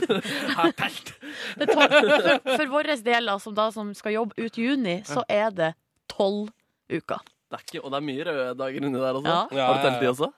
Pelt. 0.81 1.12
Det 1.61 1.69
tar, 1.70 1.93
for, 1.93 2.49
for 2.49 2.70
vår 2.73 2.94
del, 3.05 3.29
da, 3.34 3.40
som, 3.42 3.56
da, 3.56 3.69
som 3.75 3.90
skal 3.98 4.14
jobbe 4.14 4.38
ut 4.38 4.58
juni, 4.60 5.00
så 5.08 5.26
er 5.28 5.50
det 5.54 5.75
tolv 6.10 6.52
uker. 6.92 7.20
Det 7.50 7.58
er 7.58 7.66
ikke, 7.66 7.82
og 7.84 7.92
det 7.92 8.00
er 8.00 8.08
mye 8.08 8.25
røde 8.31 8.48
dager 8.58 8.88
inni 8.88 8.98
der 9.02 9.20
også. 9.20 9.36
Ja. 9.54 9.69
Har 9.69 9.78
du 9.78 9.86
telt 9.86 10.02
de 10.02 10.10
også? 10.14 10.31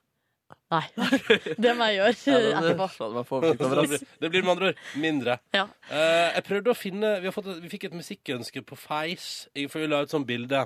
Nei. 0.71 0.83
Det 1.63 1.73
må 1.79 1.89
jeg 1.91 1.97
gjøre 1.97 2.13
Ja, 2.27 2.39
det, 2.39 2.51
etterpå. 2.55 2.87
det, 2.99 3.09
man 3.15 3.27
får 3.27 3.45
oversikt 3.45 3.65
over 3.67 3.97
Det 4.23 4.31
blir, 4.31 4.45
med 4.45 4.53
andre 4.53 4.69
ord 4.71 4.83
mindre. 5.03 5.37
Ja. 5.55 5.65
Uh, 5.91 6.29
jeg 6.37 6.45
prøvde 6.47 6.71
å 6.71 6.79
finne 6.79 7.13
Vi, 7.23 7.29
har 7.29 7.35
fått, 7.35 7.51
vi 7.63 7.71
fikk 7.71 7.89
et 7.89 7.97
musikkønske 7.99 8.63
på 8.67 8.79
Face, 8.79 9.51
for 9.71 9.83
vi 9.83 9.91
la 9.91 10.05
ut 10.07 10.15
sånn 10.15 10.27
bilde 10.27 10.65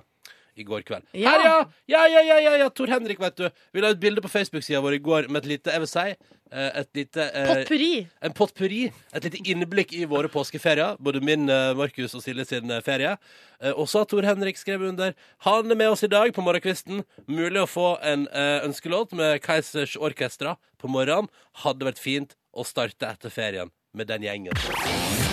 i 0.60 0.66
går 0.68 0.84
kveld. 0.86 1.06
Ja. 1.16 1.32
Her, 1.34 1.46
ja! 1.46 1.56
Ja, 1.90 2.02
ja, 2.10 2.22
ja, 2.28 2.36
ja, 2.44 2.56
ja! 2.64 2.68
Tor 2.74 2.90
Henrik, 2.92 3.20
vet 3.22 3.38
du. 3.40 3.48
Vi 3.72 3.82
la 3.82 3.92
ut 3.94 4.00
bilde 4.02 4.22
på 4.24 4.30
Facebook-sida 4.30 4.82
vår 4.84 4.98
i 4.98 5.02
går 5.02 5.30
med 5.30 5.42
et 5.42 5.50
lite, 5.54 5.72
jeg 5.74 5.82
vil 5.82 5.90
si, 5.90 6.04
eh, 6.52 6.70
et 6.82 6.90
lite 7.00 7.26
eh, 7.26 7.48
Potpurri. 7.50 7.90
En 8.26 8.36
potpurri. 8.36 8.80
Et 9.16 9.26
lite 9.26 9.40
innblikk 9.52 9.94
i 9.96 10.04
våre 10.10 10.30
påskeferier. 10.32 11.00
Både 11.00 11.22
min, 11.24 11.48
eh, 11.50 11.72
Markus 11.78 12.14
og 12.18 12.24
Silje 12.24 12.46
sin 12.50 12.70
eh, 12.70 12.82
ferie. 12.84 13.16
Og 13.76 13.84
så 13.92 14.00
har 14.00 14.06
Tor 14.08 14.24
Henrik 14.24 14.56
skrevet 14.56 14.88
under. 14.88 15.12
Han 15.44 15.70
er 15.70 15.76
med 15.76 15.90
oss 15.92 16.04
i 16.06 16.08
dag 16.08 16.32
på 16.32 16.44
morgenkvisten. 16.44 17.02
Mulig 17.28 17.60
å 17.60 17.68
få 17.68 17.90
en 18.00 18.24
ønskelåt 18.32 19.12
med 19.12 19.42
Keisers 19.44 19.98
Orkestra 20.00 20.56
på 20.80 20.88
morgenen. 20.88 21.28
Hadde 21.66 21.84
vært 21.90 22.00
fint 22.00 22.32
å 22.56 22.64
starte 22.64 23.12
etter 23.12 23.28
ferien 23.28 23.68
med 23.92 24.08
den 24.08 24.24
gjengen. 24.24 25.29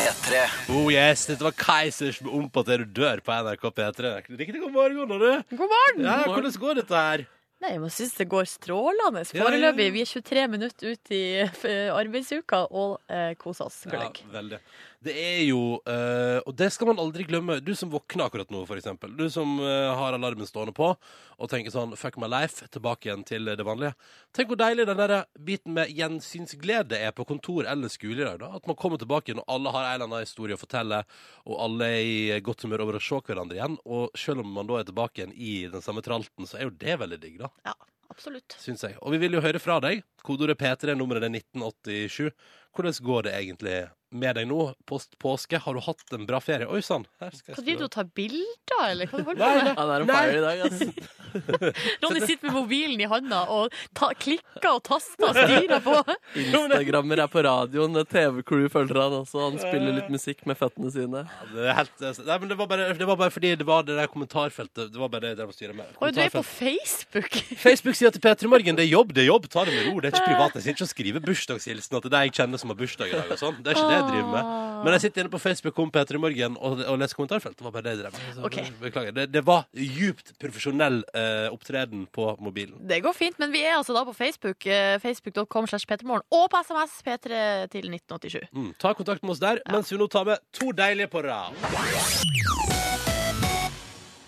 P3. 0.00 0.38
Oh 0.72 0.88
yes, 0.88 1.26
Dette 1.28 1.44
var 1.44 1.52
Keisers 1.52 2.20
med 2.24 2.32
'Om 2.32 2.46
på 2.48 2.62
til 2.64 2.84
du 2.86 3.02
dør' 3.02 3.20
på 3.20 3.34
NRK 3.36 3.64
P3. 3.76 4.12
Riktig 4.32 4.60
god 4.62 4.72
morgen, 4.72 4.96
du. 4.96 5.56
God 5.56 5.68
morgen! 5.74 6.00
Ja, 6.06 6.22
hvordan 6.24 6.54
går 6.62 6.78
dette 6.80 6.96
her? 6.96 7.24
Nei, 7.60 7.72
jeg 7.74 7.90
synes 7.92 8.14
det 8.16 8.28
går 8.32 8.46
strålende. 8.48 9.20
Ja, 9.20 9.28
ja, 9.28 9.36
ja. 9.36 9.44
Foreløpig. 9.44 9.88
Vi 9.92 10.00
er 10.00 10.08
23 10.08 10.46
minutter 10.48 10.94
ut 10.94 11.12
i 11.12 11.20
eh, 11.44 11.90
arbeidsuka 11.92 12.62
og 12.70 12.94
eh, 13.12 13.34
koser 13.36 13.68
oss 13.68 13.82
gløgg. 13.84 14.22
Ja, 14.24 14.32
veldig. 14.38 14.62
Det 15.00 15.12
er 15.16 15.38
jo 15.46 15.78
eh, 15.88 16.38
Og 16.44 16.52
det 16.56 16.68
skal 16.74 16.90
man 16.90 16.98
aldri 17.00 17.24
glemme. 17.24 17.56
Du 17.64 17.72
som 17.76 17.88
våkner 17.92 18.26
akkurat 18.26 18.50
nå, 18.52 18.66
eksempel. 18.76 19.14
Du 19.16 19.30
som 19.32 19.56
eh, 19.64 19.88
har 19.96 20.16
alarmen 20.16 20.48
stående 20.48 20.74
på 20.76 20.90
og 20.92 21.48
tenker 21.48 21.72
sånn 21.72 21.94
Fuck 21.96 22.18
my 22.20 22.28
life. 22.28 22.68
Tilbake 22.68 23.08
igjen 23.08 23.24
til 23.24 23.48
det 23.48 23.64
vanlige. 23.64 23.94
Tenk 24.36 24.52
hvor 24.52 24.60
deilig 24.60 24.84
den 24.90 25.00
der 25.00 25.14
biten 25.40 25.72
med 25.78 25.92
gjensynsglede 25.96 27.00
er 27.00 27.14
på 27.16 27.24
kontor 27.28 27.68
eller 27.70 27.92
skole 27.92 28.20
i 28.20 28.26
dag. 28.26 28.42
da 28.42 28.52
At 28.60 28.68
man 28.68 28.76
kommer 28.76 29.00
tilbake 29.00 29.32
og 29.38 29.44
alle 29.48 29.72
har 29.72 29.86
en 29.86 29.94
eller 29.94 30.08
annen 30.10 30.26
historie 30.26 30.58
å 30.58 30.60
fortelle, 30.60 31.04
og 31.46 31.60
alle 31.64 31.88
er 31.94 32.08
i 32.36 32.40
godt 32.44 32.66
humør 32.66 32.84
over 32.84 32.98
å 32.98 33.04
se 33.04 33.22
hverandre 33.24 33.56
igjen. 33.56 33.78
Og 33.88 34.12
selv 34.18 34.44
om 34.44 34.52
man 34.52 34.68
da 34.68 34.80
er 34.80 34.88
tilbake 34.90 35.22
igjen 35.22 35.32
i 35.32 35.54
den 35.72 35.84
samme 35.84 36.04
tralten, 36.04 36.48
så 36.48 36.58
er 36.58 36.68
jo 36.68 36.76
det 36.76 36.98
veldig 37.00 37.20
digg, 37.22 37.38
da. 37.40 37.48
Ja, 37.70 37.76
absolutt. 38.12 38.58
Syns 38.60 38.84
jeg. 38.84 38.98
Og 39.00 39.14
vi 39.14 39.22
vil 39.22 39.38
jo 39.38 39.44
høre 39.44 39.62
fra 39.62 39.78
deg. 39.80 40.04
Kodeordet 40.26 40.60
P3, 40.60 40.96
nummeret 40.98 41.24
er 41.24 41.32
1987. 41.40 42.34
Hvordan 42.76 43.00
går 43.02 43.26
det 43.26 43.32
egentlig 43.34 43.78
med 44.10 44.34
deg 44.34 44.46
nå? 44.50 44.58
Post 44.90 45.14
påske, 45.22 45.58
har 45.62 45.74
du 45.74 45.80
hatt 45.84 46.14
en 46.16 46.26
bra 46.26 46.40
ferie? 46.42 46.66
Oi 46.66 46.82
sann! 46.82 47.04
Hva 47.20 47.30
driver 47.30 47.64
du 47.64 47.86
ta 47.86 47.86
og 47.86 47.94
tar 47.94 48.10
bilder, 48.18 48.84
eller 48.88 49.10
hva 49.10 49.20
du 49.20 49.28
holder 49.30 49.42
på 49.42 49.64
med? 49.64 49.72
Han 49.78 49.90
er 49.94 50.04
en 50.04 50.10
Nei. 50.10 50.20
fire 50.20 50.38
i 50.38 50.44
dag, 50.44 50.62
altså. 50.66 51.18
Ronny 52.02 52.20
sitter 52.26 52.48
med 52.48 52.56
mobilen 52.56 53.02
i 53.02 53.06
handa 53.10 53.44
og 53.54 53.74
ta, 53.94 54.08
klikker 54.18 54.66
og 54.72 54.82
taster 54.86 55.28
og 55.28 55.38
styrer 55.38 55.82
på. 55.84 55.94
Instagrammer 56.42 57.22
er 57.22 57.30
på 57.30 57.44
radioen. 57.46 58.00
TV-crew 58.10 58.66
følger 58.72 58.98
han 58.98 59.14
også. 59.20 59.44
Han 59.44 59.60
spiller 59.62 59.94
litt 60.00 60.10
musikk 60.10 60.42
med 60.50 60.58
føttene 60.58 60.90
sine. 60.94 61.22
Det 61.52 61.68
er 61.70 61.78
helt, 61.78 61.94
nei, 62.02 62.38
men 62.42 62.50
det 62.50 62.58
var, 62.58 62.70
bare, 62.72 62.88
det 62.98 63.08
var 63.12 63.20
bare 63.20 63.34
fordi 63.34 63.54
det 63.60 63.68
var 63.68 63.86
det 63.86 63.98
der 64.00 64.10
kommentarfeltet. 64.10 64.90
Det 64.90 64.98
var 65.02 65.12
bare 65.12 65.26
det 65.28 65.32
jeg 65.34 65.40
drev 65.42 65.54
og 65.54 65.58
styret 65.58 65.78
med. 65.78 65.94
Oi, 66.00 66.10
du 66.16 66.20
er 66.24 66.34
på 66.34 66.44
Facebook. 66.46 67.38
Facebook-sida 67.62 68.10
til 68.16 68.24
P3 68.26 68.50
Morgen. 68.50 68.78
Det 68.80 68.86
er 68.88 68.90
jobb, 68.90 69.14
det 69.14 69.22
er 69.26 69.30
jobb. 69.30 69.46
Ta 69.54 69.66
det 69.68 69.76
med 69.76 69.86
ro. 69.90 70.02
Det 70.02 70.10
er 70.10 70.18
ikke 70.18 70.32
privat. 70.32 70.58
Jeg 70.58 70.66
sitter 70.66 70.78
ikke 70.80 70.88
og 70.88 70.94
skriver 70.96 71.26
bursdagshilsener 71.30 72.06
til 72.06 72.14
deg 72.16 72.28
jeg 72.30 72.36
kjenner 72.40 72.59
som 72.60 72.70
har 72.72 72.78
bursdag 72.78 73.10
i 73.10 73.16
dag 73.16 73.30
og 73.34 73.40
sånn. 73.40 73.58
Det 73.64 73.72
er 73.72 73.78
ikke 73.78 73.88
det 73.90 73.96
jeg 73.98 74.06
driver 74.10 74.30
med. 74.34 74.50
Men 74.80 74.94
jeg 74.96 75.02
sitter 75.04 75.24
inne 75.24 75.32
på 75.32 75.40
Facebook 75.42 75.78
om 75.82 75.90
Peter 75.92 76.16
i 76.16 76.20
Morgen 76.22 76.54
og, 76.56 76.78
og 76.88 77.00
leser 77.00 77.18
kommentarfeltet. 77.18 77.58
Det 77.60 77.66
var 77.66 77.74
bare 77.74 77.84
det 77.88 77.92
jeg 77.96 78.00
drev 78.00 78.14
med. 78.16 78.28
Så 78.36 78.46
Ok. 78.48 78.58
Beklager. 78.80 79.16
Det, 79.18 79.26
det 79.34 79.42
var 79.44 79.66
djupt 79.76 80.32
profesjonell 80.40 81.00
eh, 81.12 81.48
opptreden 81.52 82.06
på 82.16 82.30
mobilen. 82.40 82.78
Det 82.88 83.00
går 83.04 83.16
fint, 83.16 83.36
men 83.42 83.52
vi 83.52 83.60
er 83.66 83.76
altså 83.76 83.96
da 83.96 84.04
på 84.08 84.14
Facebook. 84.16 84.64
eh, 84.66 84.96
Facebook.com 85.02 85.68
slash 85.68 85.84
P3morgen. 85.90 86.24
Og 86.32 86.46
på 86.54 86.62
SMS 86.64 86.96
P3 87.04 87.42
til 87.76 87.90
1987. 87.92 88.48
Mm. 88.56 88.70
Ta 88.80 88.94
kontakt 88.96 89.22
med 89.26 89.36
oss 89.36 89.42
der, 89.44 89.60
mens 89.68 89.92
vi 89.92 90.00
nå 90.00 90.08
tar 90.12 90.24
med 90.30 90.40
to 90.56 90.72
deilige 90.72 91.10
på 91.12 91.24
rad. 91.28 91.60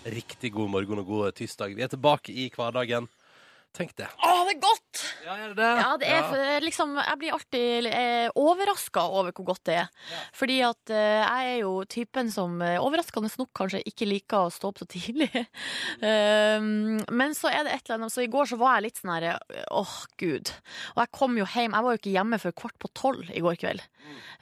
Riktig 0.03 0.51
god 0.53 0.69
morgen 0.69 0.99
og 0.99 1.05
god 1.07 1.31
tirsdag. 1.37 1.73
Vi 1.77 1.81
er 1.85 1.91
tilbake 1.91 2.33
i 2.35 2.49
hverdagen. 2.53 3.05
Tenk 3.73 3.95
det. 3.97 4.09
Å, 4.21 4.33
det 4.45 4.57
er 4.57 4.59
godt! 4.61 4.82
Ja, 5.25 5.35
er 5.35 5.51
det 5.51 5.57
det? 5.57 5.69
Ja, 5.79 5.89
det 5.99 6.09
er 6.11 6.25
for, 6.27 6.43
liksom, 6.63 6.95
jeg 6.99 7.19
blir 7.21 7.35
alltid 7.35 7.87
eh, 7.89 8.27
overraska 8.39 9.05
over 9.09 9.33
hvor 9.35 9.47
godt 9.53 9.63
det 9.69 9.77
er. 9.83 10.09
Fordi 10.35 10.59
at 10.67 10.93
eh, 10.93 11.21
jeg 11.23 11.53
er 11.53 11.59
jo 11.63 11.73
typen 11.89 12.31
som 12.33 12.61
eh, 12.61 12.79
overraskende 12.81 13.31
nok 13.39 13.51
kanskje 13.57 13.83
ikke 13.89 14.07
liker 14.09 14.47
å 14.47 14.53
stå 14.53 14.71
opp 14.71 14.83
så 14.83 14.87
tidlig. 14.89 15.29
um, 16.03 16.99
men 17.19 17.35
så 17.37 17.51
er 17.51 17.65
det 17.65 17.77
et 17.77 17.87
eller 17.87 18.01
annet 18.01 18.13
Så 18.13 18.23
i 18.25 18.29
går 18.31 18.49
så 18.51 18.59
var 18.61 18.77
jeg 18.77 18.87
litt 18.89 19.01
sånn 19.01 19.13
her 19.15 19.27
åh, 19.71 19.95
gud. 20.21 20.53
Og 20.95 21.03
jeg 21.03 21.13
kom 21.15 21.39
jo 21.39 21.47
hjem. 21.47 21.73
Jeg 21.73 21.87
var 21.87 21.95
jo 21.95 22.01
ikke 22.01 22.15
hjemme 22.15 22.41
før 22.41 22.55
kvart 22.63 22.79
på 22.81 22.91
tolv 22.97 23.33
i 23.33 23.43
går 23.43 23.59
kveld. 23.61 23.83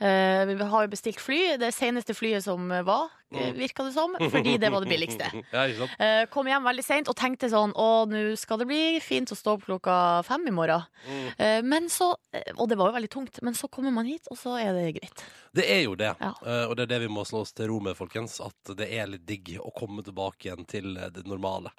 Eh, 0.02 0.44
vi 0.50 0.58
har 0.58 0.86
jo 0.86 0.92
bestilt 0.92 1.22
fly. 1.22 1.42
Det 1.62 1.72
seneste 1.76 2.16
flyet 2.18 2.44
som 2.46 2.68
var, 2.88 3.12
eh, 3.32 3.52
virka 3.56 3.86
det 3.86 3.94
som. 3.96 4.16
Fordi 4.20 4.58
det 4.62 4.72
var 4.74 4.84
det 4.84 4.92
billigste. 4.92 5.30
Ja, 5.52 6.26
kom 6.32 6.48
hjem 6.48 6.64
veldig 6.66 6.84
seint 6.86 7.10
og 7.12 7.16
tenkte 7.18 7.50
sånn 7.52 7.74
Å, 7.78 8.06
nå 8.10 8.22
skal 8.40 8.62
det 8.62 8.68
bli 8.70 9.00
fint 9.04 9.32
å 9.34 9.38
stå 9.38 9.56
opp 9.58 9.66
klokka 9.68 9.96
fem 10.26 10.41
i 10.48 10.54
morgen. 10.56 10.84
Mm. 11.08 11.28
Eh, 11.38 11.60
men 11.64 11.90
så 11.92 12.14
eh, 12.34 12.54
Og 12.58 12.70
det 12.70 12.78
var 12.80 12.92
jo 12.92 12.98
veldig 12.98 13.12
tungt, 13.12 13.42
men 13.46 13.58
så 13.58 13.70
kommer 13.72 13.94
man 13.94 14.10
hit, 14.10 14.28
og 14.32 14.40
så 14.40 14.58
er 14.62 14.74
det 14.78 14.96
greit. 15.00 15.26
Det 15.52 15.66
er 15.68 15.82
jo 15.84 15.98
det. 16.00 16.14
Ja. 16.20 16.32
Uh, 16.40 16.70
og 16.70 16.78
det 16.78 16.86
er 16.86 16.94
det 16.94 17.02
vi 17.04 17.12
må 17.12 17.26
slå 17.28 17.44
oss 17.44 17.52
til 17.56 17.68
ro 17.72 17.82
med, 17.84 17.98
folkens. 17.98 18.40
At 18.44 18.72
det 18.78 18.88
er 18.88 19.10
litt 19.12 19.28
digg 19.28 19.58
å 19.60 19.74
komme 19.76 20.04
tilbake 20.06 20.48
igjen 20.48 20.64
til 20.70 20.96
eh, 20.96 21.12
det 21.12 21.26
normale. 21.28 21.74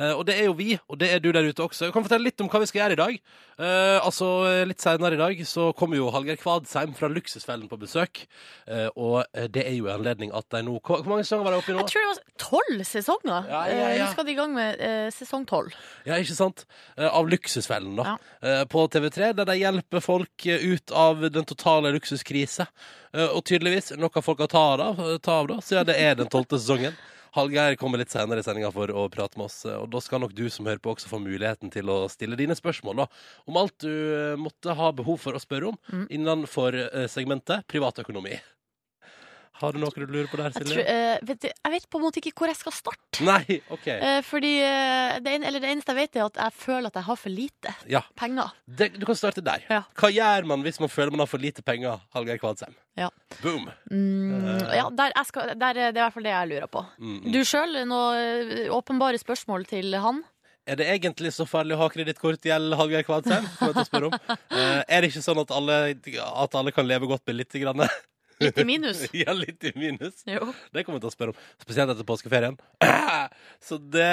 Uh, 0.00 0.14
og 0.14 0.22
det 0.24 0.38
er 0.40 0.46
jo 0.48 0.54
vi, 0.56 0.70
og 0.88 0.96
det 1.02 1.10
er 1.12 1.20
du 1.20 1.28
der 1.34 1.44
ute 1.44 1.66
også. 1.66 1.88
Jeg 1.88 1.92
kan 1.92 2.06
fortelle 2.06 2.30
litt 2.30 2.40
om 2.40 2.48
hva 2.48 2.62
vi 2.62 2.68
skal 2.70 2.80
gjøre 2.84 2.96
i 2.96 3.00
dag. 3.00 3.18
Uh, 3.60 3.98
altså, 3.98 4.30
Litt 4.64 4.80
senere 4.80 5.18
i 5.18 5.20
dag 5.20 5.42
så 5.44 5.66
kommer 5.76 5.98
jo 5.98 6.08
Hallgeir 6.14 6.38
Kvadsheim 6.40 6.94
fra 6.96 7.10
Luksusfellen 7.12 7.68
på 7.68 7.76
besøk. 7.80 8.22
Og 8.96 9.24
det 9.52 9.64
er 9.66 9.74
jo 9.74 9.88
en 9.88 9.98
anledning 9.98 10.30
at 10.36 10.46
de 10.52 10.60
nå 10.64 10.76
Hvor 10.84 11.02
mange 11.08 11.24
sesonger 11.26 11.46
var 11.46 11.54
det 11.54 11.60
oppe 11.60 11.72
i 11.72 11.74
nå? 11.74 11.82
Jeg 11.82 11.90
tror 11.90 12.04
det 12.04 12.10
var 12.10 12.20
tolv 12.44 12.84
sesonger. 12.86 13.48
Ja, 13.50 13.62
ja, 13.68 13.88
ja. 13.96 14.04
Nå 14.04 14.08
skal 14.14 14.28
de 14.28 14.32
i 14.32 14.38
gang 14.38 14.54
med 14.54 14.84
sesong 15.16 15.44
tolv. 15.50 15.74
Ja, 16.06 16.20
ikke 16.20 16.36
sant? 16.38 16.64
Av 16.96 17.28
Luksusfellen, 17.28 17.98
da. 17.98 18.14
Ja. 18.14 18.62
På 18.70 18.86
TV3, 18.92 19.32
der 19.40 19.50
de 19.50 19.58
hjelper 19.60 20.04
folk 20.04 20.46
ut 20.46 20.96
av 20.96 21.26
den 21.28 21.48
totale 21.48 21.92
luksuskrise. 21.96 22.68
Eh, 23.14 23.26
Og 23.36 23.44
tydeligvis 23.44 23.92
noe 23.98 24.22
folk 24.22 24.38
har 24.44 24.50
ta 24.52 24.64
av, 24.76 25.00
ta 25.22 25.40
av 25.40 25.48
da, 25.50 25.56
siden 25.64 25.88
det 25.88 25.96
er 25.98 26.14
den 26.20 26.30
tolvte 26.30 26.58
sesongen. 26.60 26.94
Hallgeir 27.34 27.76
kommer 27.78 27.98
litt 27.98 28.10
senere 28.10 28.42
i 28.42 28.42
sendinga 28.42 28.72
for 28.74 28.90
å 28.90 29.04
prate 29.10 29.38
med 29.38 29.46
oss, 29.46 29.64
eh, 29.64 29.76
og 29.78 29.90
da 29.92 30.00
skal 30.02 30.20
nok 30.20 30.34
du 30.34 30.48
som 30.50 30.66
hører 30.66 30.80
på 30.82 30.90
også 30.94 31.10
få 31.10 31.20
muligheten 31.22 31.70
til 31.70 31.86
å 31.90 32.08
stille 32.10 32.36
dine 32.38 32.56
spørsmål 32.58 33.04
da, 33.04 33.06
om 33.46 33.56
alt 33.60 33.76
du 33.78 33.90
eh, 33.90 34.36
måtte 34.38 34.74
ha 34.74 34.90
behov 34.92 35.20
for 35.22 35.38
å 35.38 35.42
spørre 35.42 35.68
om 35.70 35.78
Mm. 35.90 36.06
innenfor 36.10 36.76
segmentet 37.08 37.66
privatøkonomi. 37.70 38.38
Har 39.60 39.72
du 39.76 39.78
noe 39.82 39.92
du 39.92 40.06
lurer 40.08 40.28
på 40.32 40.38
der, 40.40 40.48
Jeg, 40.54 40.64
Silje? 40.64 40.80
tror, 40.80 40.88
uh, 40.88 41.26
vet, 41.28 41.46
jeg 41.50 41.72
vet 41.74 41.86
på 41.92 41.98
en 42.00 42.04
måte 42.06 42.20
ikke 42.22 42.32
hvor 42.40 42.48
jeg 42.48 42.56
skal 42.56 42.72
starte. 42.72 43.20
Nei, 43.28 43.58
OK. 43.76 43.86
uh, 44.00 44.20
fordi 44.24 44.52
uh, 44.64 45.18
det, 45.20 45.34
en, 45.36 45.44
eller 45.50 45.60
det 45.64 45.70
eneste 45.74 45.92
jeg 45.94 46.00
vet, 46.00 46.16
er 46.20 46.26
at 46.30 46.40
jeg 46.44 46.56
føler 46.62 46.88
at 46.90 46.98
jeg 47.00 47.06
har 47.10 47.20
for 47.20 47.34
lite 47.34 47.74
Ja, 47.92 48.02
penger. 48.16 48.54
det, 48.66 48.90
du 48.96 49.04
kan 49.08 49.18
starte 49.20 49.44
der. 49.44 49.66
Ja. 49.68 49.82
Hva 50.00 50.10
gjør 50.14 50.48
man 50.48 50.64
hvis 50.64 50.80
man 50.80 50.88
føler 50.92 51.12
man 51.14 51.24
har 51.26 51.30
for 51.30 51.42
lite 51.42 51.62
penger, 51.66 52.00
Hallgeir 52.16 52.40
Kvadsheim? 52.42 52.74
Ja. 52.98 53.08
Boom. 53.42 53.68
Mm, 53.92 54.66
ja, 54.74 54.88
der, 54.96 55.12
jeg 55.16 55.26
skal, 55.30 55.54
der, 55.60 55.70
er- 55.76 55.92
det 55.94 56.00
er 56.00 56.02
i 56.02 56.04
hvert 56.08 56.16
fall 56.18 56.26
det 56.28 56.32
jeg 56.34 56.50
lurer 56.54 56.68
på. 56.72 56.82
Mm. 57.00 57.20
Du 57.32 57.40
sjøl, 57.48 57.78
noen 57.88 58.68
åpenbare 58.76 59.20
spørsmål 59.22 59.64
til 59.70 59.94
han? 60.02 60.22
Er 60.68 60.76
det 60.76 60.86
egentlig 60.92 61.30
så 61.34 61.46
farlig 61.48 61.74
å 61.74 61.80
ha 61.80 61.86
kredittkortgjeld, 61.90 62.74
Hallgeir 62.78 63.02
Kvadsheim? 63.08 63.46
Jeg 63.64 64.84
er 64.86 65.00
det 65.02 65.08
ikke 65.10 65.22
sånn 65.24 65.40
at 65.42 65.50
alle, 65.56 65.78
at 65.96 66.54
alle 66.60 66.72
kan 66.76 66.86
leve 66.86 67.08
godt 67.10 67.24
med 67.26 67.38
litt? 67.40 67.56
Grann? 67.62 67.80
Litt 68.40 68.58
i 68.58 68.64
minus? 68.72 69.02
ja, 69.12 69.32
litt 69.36 69.64
i 69.68 69.72
minus. 69.76 70.22
Jo. 70.28 70.50
Det 70.72 70.84
kommer 70.86 70.98
jeg 70.98 71.04
til 71.06 71.10
å 71.10 71.14
spørre 71.14 71.34
om. 71.34 71.40
Spesielt 71.62 71.92
etter 71.94 72.06
påskeferien. 72.08 72.56
Så 73.68 73.76
det 73.92 74.06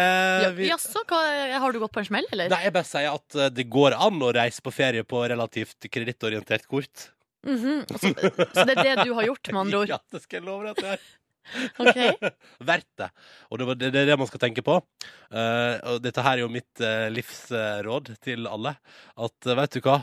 Ja, 0.44 0.50
vi- 0.56 0.68
Jaså, 0.70 1.04
har 1.10 1.72
du 1.72 1.80
gått 1.84 1.94
på 1.96 2.04
en 2.04 2.10
smell, 2.10 2.28
eller? 2.36 2.50
Nei, 2.52 2.62
jeg 2.68 2.74
bare 2.76 2.90
sier 2.90 3.12
at 3.14 3.38
eh, 3.40 3.50
det 3.56 3.68
går 3.72 3.96
an 3.96 4.20
å 4.28 4.34
reise 4.36 4.62
på 4.66 4.74
ferie 4.76 5.04
på 5.08 5.24
relativt 5.32 5.88
kredittorientert 5.92 6.68
kort. 6.68 7.08
Mhm. 7.48 7.86
så, 7.88 8.10
så 8.12 8.64
det 8.68 8.74
er 8.76 8.84
det 8.84 9.06
du 9.08 9.14
har 9.16 9.24
gjort, 9.30 9.48
med 9.54 9.62
andre 9.62 9.80
ord? 9.86 9.92
Ja, 9.94 10.00
det 10.12 10.20
skal 10.26 10.42
jeg 10.42 10.48
love 10.50 10.66
deg 10.68 10.74
at 10.76 10.84
det 10.84 10.92
er. 10.98 11.06
Ok. 11.82 11.98
Verdt 12.68 12.90
det. 13.00 13.08
Og 13.52 13.60
det, 13.60 13.66
var, 13.70 13.78
det, 13.80 13.90
det 13.94 14.02
er 14.04 14.10
det 14.12 14.18
man 14.20 14.28
skal 14.30 14.42
tenke 14.42 14.64
på. 14.66 14.76
Uh, 15.28 15.76
og 15.94 16.02
dette 16.04 16.24
her 16.24 16.38
er 16.38 16.42
jo 16.44 16.50
mitt 16.52 16.82
uh, 16.84 17.08
livsråd 17.14 18.12
til 18.24 18.48
alle. 18.50 18.74
At 19.20 19.48
uh, 19.50 19.56
vet 19.60 19.78
du 19.78 19.82
hva, 19.86 19.98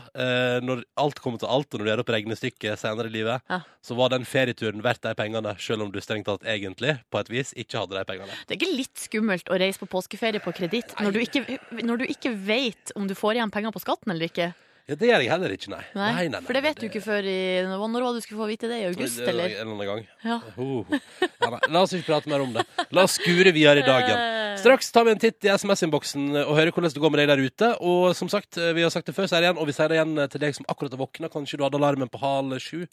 når 0.65 0.83
alt 1.01 1.19
kommer 1.23 1.41
til 1.41 1.49
alt, 1.51 1.69
og 1.73 1.79
når 1.79 1.85
du 1.85 1.91
gjør 1.91 2.03
opp 2.05 2.11
regnestykket 2.15 2.81
senere 2.81 3.11
i 3.11 3.15
livet, 3.17 3.45
Ja. 3.51 3.59
så 3.85 3.97
var 3.97 4.11
den 4.13 4.25
ferieturen 4.27 4.83
verdt 4.85 5.03
de 5.05 5.13
pengene, 5.17 5.55
selv 5.61 5.85
om 5.85 5.91
du 5.93 5.99
strengt 6.03 6.27
tatt 6.29 6.45
egentlig, 6.49 6.97
på 7.13 7.21
et 7.21 7.29
vis, 7.33 7.53
ikke 7.59 7.81
hadde 7.83 7.97
de 7.99 8.05
pengene. 8.09 8.37
Det 8.47 8.55
er 8.55 8.61
ikke 8.61 8.77
litt 8.77 9.01
skummelt 9.07 9.49
å 9.53 9.59
reise 9.61 9.81
på 9.81 9.89
påskeferie 9.91 10.41
på 10.43 10.53
kreditt 10.55 10.95
når, 11.01 11.11
du 11.15 11.19
ikke- 11.23 11.59
når 11.85 12.01
du 12.03 12.05
ikke 12.09 12.33
vet 12.47 12.91
om 12.95 13.07
du 13.07 13.15
får 13.17 13.37
igjen 13.39 13.51
penger 13.53 13.71
på 13.75 13.83
skatten 13.83 14.11
eller 14.15 14.29
ikke? 14.31 14.53
Ja, 14.85 14.93
Det 14.93 15.07
gjør 15.09 15.23
jeg 15.23 15.31
heller 15.31 15.53
ikke, 15.55 15.69
nei. 15.71 15.81
Nei, 15.97 16.07
nei, 16.13 16.25
nei 16.35 16.39
For 16.45 16.53
det 16.53 16.61
vet 16.61 16.77
du 16.77 16.85
ikke 16.85 17.01
før 17.01 17.25
i 17.25 17.39
Når 17.65 17.79
var 17.81 18.03
det 18.05 18.19
du 18.19 18.25
skulle 18.25 18.41
få 18.43 18.49
vite 18.51 18.69
det? 18.69 18.77
I 18.83 18.89
august, 18.91 19.17
Det 19.17 19.25
er 19.25 19.31
eller? 19.33 19.55
En 19.55 19.61
eller 19.63 19.73
annen 19.73 19.87
gang. 19.89 20.03
Ja. 20.21 20.37
Oh. 20.61 20.85
Ja, 21.41 21.49
la 21.73 21.81
oss 21.81 21.95
ikke 21.97 22.11
prate 22.11 22.29
mer 22.29 22.43
om 22.43 22.53
det. 22.53 22.65
La 22.93 23.05
oss 23.07 23.15
skure 23.17 23.49
videre 23.55 23.81
i 23.81 23.85
dagen. 23.87 24.21
Straks 24.61 24.91
tar 24.93 25.07
vi 25.07 25.15
en 25.15 25.21
titt 25.21 25.45
i 25.45 25.49
SMS-innboksen 25.51 26.37
og 26.43 26.53
hører 26.53 26.71
hvordan 26.71 26.93
det 26.93 27.01
går 27.01 27.11
med 27.15 27.21
deg 27.23 27.31
der 27.31 27.41
ute. 27.43 27.71
Og 27.81 28.13
som 28.17 28.29
sagt, 28.31 28.61
vi 28.77 28.85
har 28.85 28.93
sagt 28.93 29.09
det 29.09 29.15
før, 29.17 29.27
så 29.27 29.39
er 29.39 29.43
det 29.43 29.49
igjen, 29.49 29.59
og 29.59 29.67
vi 29.67 29.75
sier 29.75 29.91
det 29.91 29.97
igjen 29.97 30.21
til 30.31 30.43
deg 30.45 30.55
som 30.57 30.69
akkurat 30.71 30.95
har 30.95 31.01
våkna. 31.01 31.31
Kanskje 31.33 31.59
du 31.59 31.65
hadde 31.65 31.81
alarmen 31.81 32.11
på 32.11 32.21
halv 32.21 32.55
sju. 32.63 32.85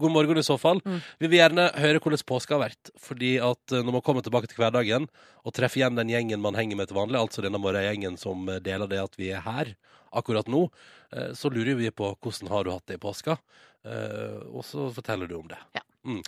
God 0.00 0.14
morgen 0.14 0.40
i 0.40 0.46
så 0.46 0.56
fall. 0.60 0.80
Mm. 0.86 1.02
Vi 1.20 1.32
vil 1.32 1.42
gjerne 1.42 1.66
høre 1.82 2.00
hvordan 2.00 2.26
påska 2.30 2.56
har 2.56 2.64
vært. 2.68 2.94
Fordi 3.10 3.34
at 3.42 3.74
eh, 3.74 3.82
når 3.82 3.98
man 3.98 4.06
kommer 4.06 4.24
tilbake 4.24 4.48
til 4.50 4.62
hverdagen 4.62 5.10
og 5.42 5.56
treffer 5.56 5.82
igjen 5.82 5.98
den 5.98 6.14
gjengen 6.14 6.42
man 6.42 6.58
henger 6.58 6.78
med 6.78 6.90
til 6.90 7.02
vanlig, 7.02 7.20
altså 7.20 7.42
denne 7.44 7.60
morgengjengen 7.60 8.18
som 8.20 8.46
eh, 8.48 8.62
deler 8.64 8.90
det 8.90 9.02
at 9.02 9.18
vi 9.18 9.34
er 9.34 9.42
her 9.44 9.74
akkurat 10.10 10.48
nå, 10.50 10.64
eh, 11.12 11.32
så 11.34 11.50
lurer 11.50 11.74
vi 11.78 11.90
på 11.90 12.12
hvordan 12.16 12.50
har 12.50 12.64
du 12.64 12.72
hatt 12.74 12.86
det 12.86 12.98
i 12.98 13.02
påska. 13.02 13.38
Eh, 13.84 14.40
Og 14.50 14.64
så 14.64 14.90
forteller 14.92 15.26
du 15.30 15.36
om 15.38 15.48
det. 15.48 15.58
Ja. 15.72 15.80
Mm. 16.00 16.22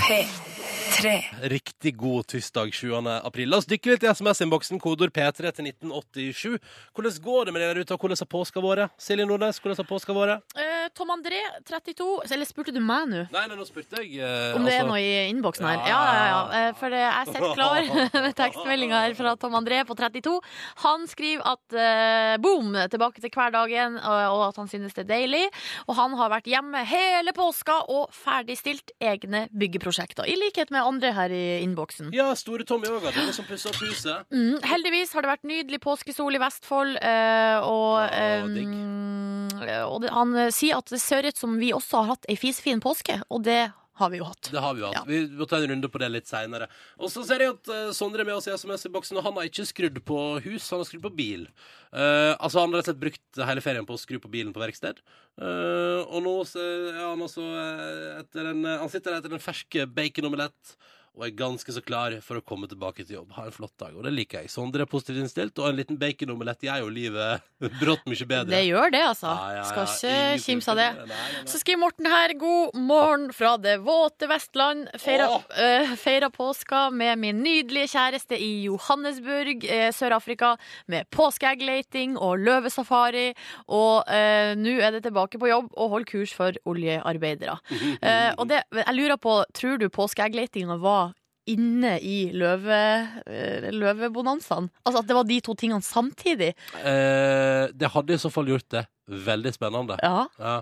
P3. 0.00 1.10
Riktig 1.52 1.96
god 2.00 2.26
tirsdag 2.32 2.70
7. 2.74 2.94
april. 3.22 3.50
La 3.52 3.58
oss 3.60 3.66
dykke 3.68 3.90
litt 3.92 4.04
i 4.06 4.08
SMS-innboksen. 4.08 4.80
Kodord 4.80 5.12
P3 5.12 5.50
til 5.52 5.66
1987. 5.68 6.54
Hvordan 6.96 7.18
går 7.26 7.44
det 7.44 7.52
med 7.54 7.60
dere 7.62 7.74
der 7.76 7.84
ute, 7.84 7.92
og 7.92 8.00
hvordan 8.00 8.16
har 8.22 8.30
påska 8.32 8.62
vært? 8.64 8.94
Silje 8.98 9.26
Nordnes, 9.28 9.60
hvordan 9.60 9.76
har 9.82 9.88
påska 9.90 10.16
vært? 10.16 10.56
eh, 10.56 10.88
Tom 10.96 11.10
André, 11.12 11.36
32 11.68 12.06
Eller 12.32 12.48
spurte 12.48 12.72
du 12.72 12.80
meg 12.80 13.04
nå? 13.10 13.26
Nei, 13.30 13.42
nei, 13.50 13.56
nå 13.58 13.66
spurte 13.68 14.00
jeg 14.00 14.16
eh, 14.24 14.54
Om 14.56 14.64
det 14.64 14.72
er 14.72 14.78
altså- 14.80 14.88
noe 14.88 15.02
i 15.04 15.28
innboksen 15.28 15.66
her? 15.68 15.82
Ja. 15.84 15.98
Ja, 15.98 16.14
ja, 16.16 16.24
ja. 16.32 16.68
Eh, 16.68 16.72
For 16.80 16.88
jeg 16.96 17.26
sitter 17.28 17.54
klar 17.54 17.90
med 18.24 18.34
tekstmeldinga 18.38 19.02
her 19.04 19.14
fra 19.18 19.34
Tom 19.36 19.52
André 19.60 19.82
på 19.84 19.94
32. 19.98 20.38
Han 20.86 21.04
skriver 21.06 21.44
at 21.52 21.76
eh, 21.76 22.36
boom, 22.40 22.72
tilbake 22.88 23.20
til 23.20 23.30
hverdagen, 23.36 24.00
og, 24.00 24.24
og 24.32 24.46
at 24.48 24.56
han 24.56 24.72
synes 24.72 24.96
det 24.96 25.04
er 25.04 25.12
deilig. 25.12 25.44
Og 25.86 25.94
han 26.00 26.16
har 26.16 26.32
vært 26.32 26.48
hjemme 26.48 26.80
hele 26.88 27.36
påska 27.36 27.82
og 27.92 28.08
ferdigstilt 28.16 28.94
egne 29.18 29.44
byggeprosjekter. 29.52 30.24
I 30.24 30.36
likhet 30.38 30.72
med 30.74 30.86
andre 30.86 31.12
her 31.16 31.34
i 31.34 31.42
innboksen. 31.64 32.12
Ja, 32.16 32.30
Store 32.38 32.64
Tommy 32.68 32.88
òg 32.88 33.10
det 33.12 33.34
som 33.36 33.46
pussa 33.48 33.72
opp 33.72 33.82
huset. 33.82 34.28
Mm, 34.32 34.62
heldigvis 34.64 35.12
har 35.16 35.26
det 35.26 35.32
vært 35.34 35.48
nydelig 35.48 35.82
påskesol 35.84 36.38
i 36.38 36.42
Vestfold, 36.42 36.96
øh, 37.02 37.58
og, 37.66 37.92
eh, 38.14 39.84
og 39.84 40.00
det, 40.02 40.14
han 40.14 40.38
sier 40.54 40.78
at 40.78 40.88
det 40.92 41.02
ser 41.02 41.26
ut 41.28 41.36
som 41.36 41.58
vi 41.60 41.74
også 41.74 42.02
har 42.02 42.14
hatt 42.14 42.30
ei 42.30 42.38
fisefin 42.38 42.80
påske, 42.80 43.20
og 43.28 43.44
det 43.44 43.66
har 43.98 44.12
vi 44.12 44.20
jo 44.20 44.26
hatt. 44.28 44.50
Det 44.52 44.62
har 44.62 44.76
vi 44.76 44.82
jo 44.82 44.90
hatt. 44.90 44.98
Ja. 45.00 45.04
Vi 45.08 45.38
må 45.38 45.46
ta 45.48 45.58
en 45.58 45.68
runde 45.72 45.90
på 45.90 46.00
det 46.02 46.08
litt 46.12 46.30
seinere. 46.30 46.68
Og 46.98 47.10
så 47.12 47.24
ser 47.26 47.44
jeg 47.44 47.54
at 47.56 47.70
eh, 47.74 47.90
Sondre 47.96 48.24
er 48.24 48.28
med 48.28 48.38
oss 48.38 48.48
i 48.48 48.54
SMS-boksen, 48.54 49.18
og 49.18 49.26
han 49.26 49.38
har 49.38 49.48
ikke 49.48 49.66
skrudd 49.68 50.00
på 50.08 50.18
hus, 50.44 50.68
han 50.70 50.82
har 50.82 50.88
skrudd 50.88 51.04
på 51.08 51.14
bil. 51.18 51.48
Uh, 51.88 52.34
altså 52.36 52.60
Han 52.60 52.74
har 52.74 52.82
rett 52.82 52.88
og 52.88 52.90
slett 52.90 53.00
brukt 53.00 53.38
hele 53.48 53.62
ferien 53.64 53.86
på 53.88 53.96
å 53.96 54.00
skru 54.00 54.18
på 54.20 54.30
bilen 54.32 54.52
på 54.52 54.60
verksted. 54.60 55.00
Uh, 55.40 56.04
og 56.04 56.20
nå 56.26 56.34
så 56.48 56.60
er 56.60 56.98
han 57.00 57.24
altså 57.24 57.44
eh, 57.46 58.18
etter 58.18 58.50
en, 58.50 58.66
Han 58.82 58.92
sitter 58.92 59.16
etter 59.16 59.32
en 59.32 59.42
fersk 59.42 59.80
bacon-omelett 59.96 60.76
og 61.18 61.24
er 61.26 61.34
ganske 61.34 61.72
så 61.74 61.80
klar 61.82 62.14
for 62.22 62.38
å 62.38 62.42
komme 62.46 62.68
tilbake 62.70 63.02
til 63.02 63.16
jobb. 63.16 63.32
Ha 63.34 63.48
en 63.48 63.54
flott 63.54 63.74
dag, 63.80 63.94
og 63.98 64.04
det 64.06 64.12
liker 64.14 64.44
jeg. 64.44 64.52
Sondre 64.52 64.84
er 64.84 64.90
positivt 64.90 65.18
innstilt, 65.18 65.58
og 65.58 65.66
en 65.72 65.78
liten 65.80 65.98
baconomelett 65.98 66.62
gjør 66.62 66.84
jo 66.84 66.92
livet 66.94 67.48
brått 67.80 68.04
mye 68.06 68.28
bedre. 68.30 68.52
Det 68.52 68.60
gjør 68.68 68.94
det, 68.94 69.00
altså. 69.08 69.32
Ja, 69.32 69.48
ja, 69.50 69.56
ja. 69.58 69.64
Skal 69.66 69.88
ikke 69.90 70.44
kimse 70.44 70.70
av 70.70 70.78
det. 70.78 70.86
Nei, 70.94 71.06
nei, 71.10 71.30
nei. 71.34 71.42
Så 71.50 71.58
skriver 71.58 71.82
Morten 71.82 72.10
her 72.12 72.34
God 72.38 72.78
morgen 72.78 73.26
fra 73.34 73.56
det 73.58 73.74
våte 73.82 74.28
Vestland. 74.30 74.92
Feira, 75.02 75.26
eh, 75.58 75.96
feira 75.98 76.30
påska 76.30 76.84
med 76.94 77.18
min 77.18 77.42
nydelige 77.42 77.90
kjæreste 77.96 78.38
i 78.38 78.52
Johannesburg, 78.68 79.66
eh, 79.66 79.88
Sør-Afrika, 79.94 80.54
med 80.86 81.10
påskeeggleiting 81.10 82.14
og 82.14 82.38
løvesafari. 82.46 83.32
Og 83.74 84.06
eh, 84.06 84.54
nå 84.54 84.78
er 84.78 84.94
det 84.94 85.02
tilbake 85.08 85.42
på 85.42 85.50
jobb 85.50 85.74
og 85.74 85.96
holder 85.96 86.12
kurs 86.14 86.36
for 86.38 86.62
oljearbeidere. 86.68 87.58
uh, 87.58 88.30
og 88.38 88.46
det, 88.50 88.62
jeg 88.70 88.94
lurer 88.94 89.18
på, 89.18 89.40
tror 89.56 89.82
du 89.82 89.88
påskeeggleitinga 89.90 90.78
var 90.78 91.07
inne 91.48 91.96
i 92.04 92.18
løve, 92.36 92.78
eh, 93.26 93.68
løvebonanzaen? 93.74 94.68
Altså 94.84 95.02
at 95.02 95.08
det 95.08 95.16
var 95.16 95.26
de 95.28 95.40
to 95.44 95.54
tingene 95.58 95.84
samtidig? 95.84 96.52
Eh, 96.82 97.64
det 97.74 97.90
hadde 97.94 98.14
i 98.14 98.20
så 98.20 98.30
fall 98.32 98.50
gjort 98.52 98.68
det 98.74 98.84
veldig 99.08 99.52
spennende. 99.54 99.96
Ja? 100.04 100.26
Ja. 100.38 100.54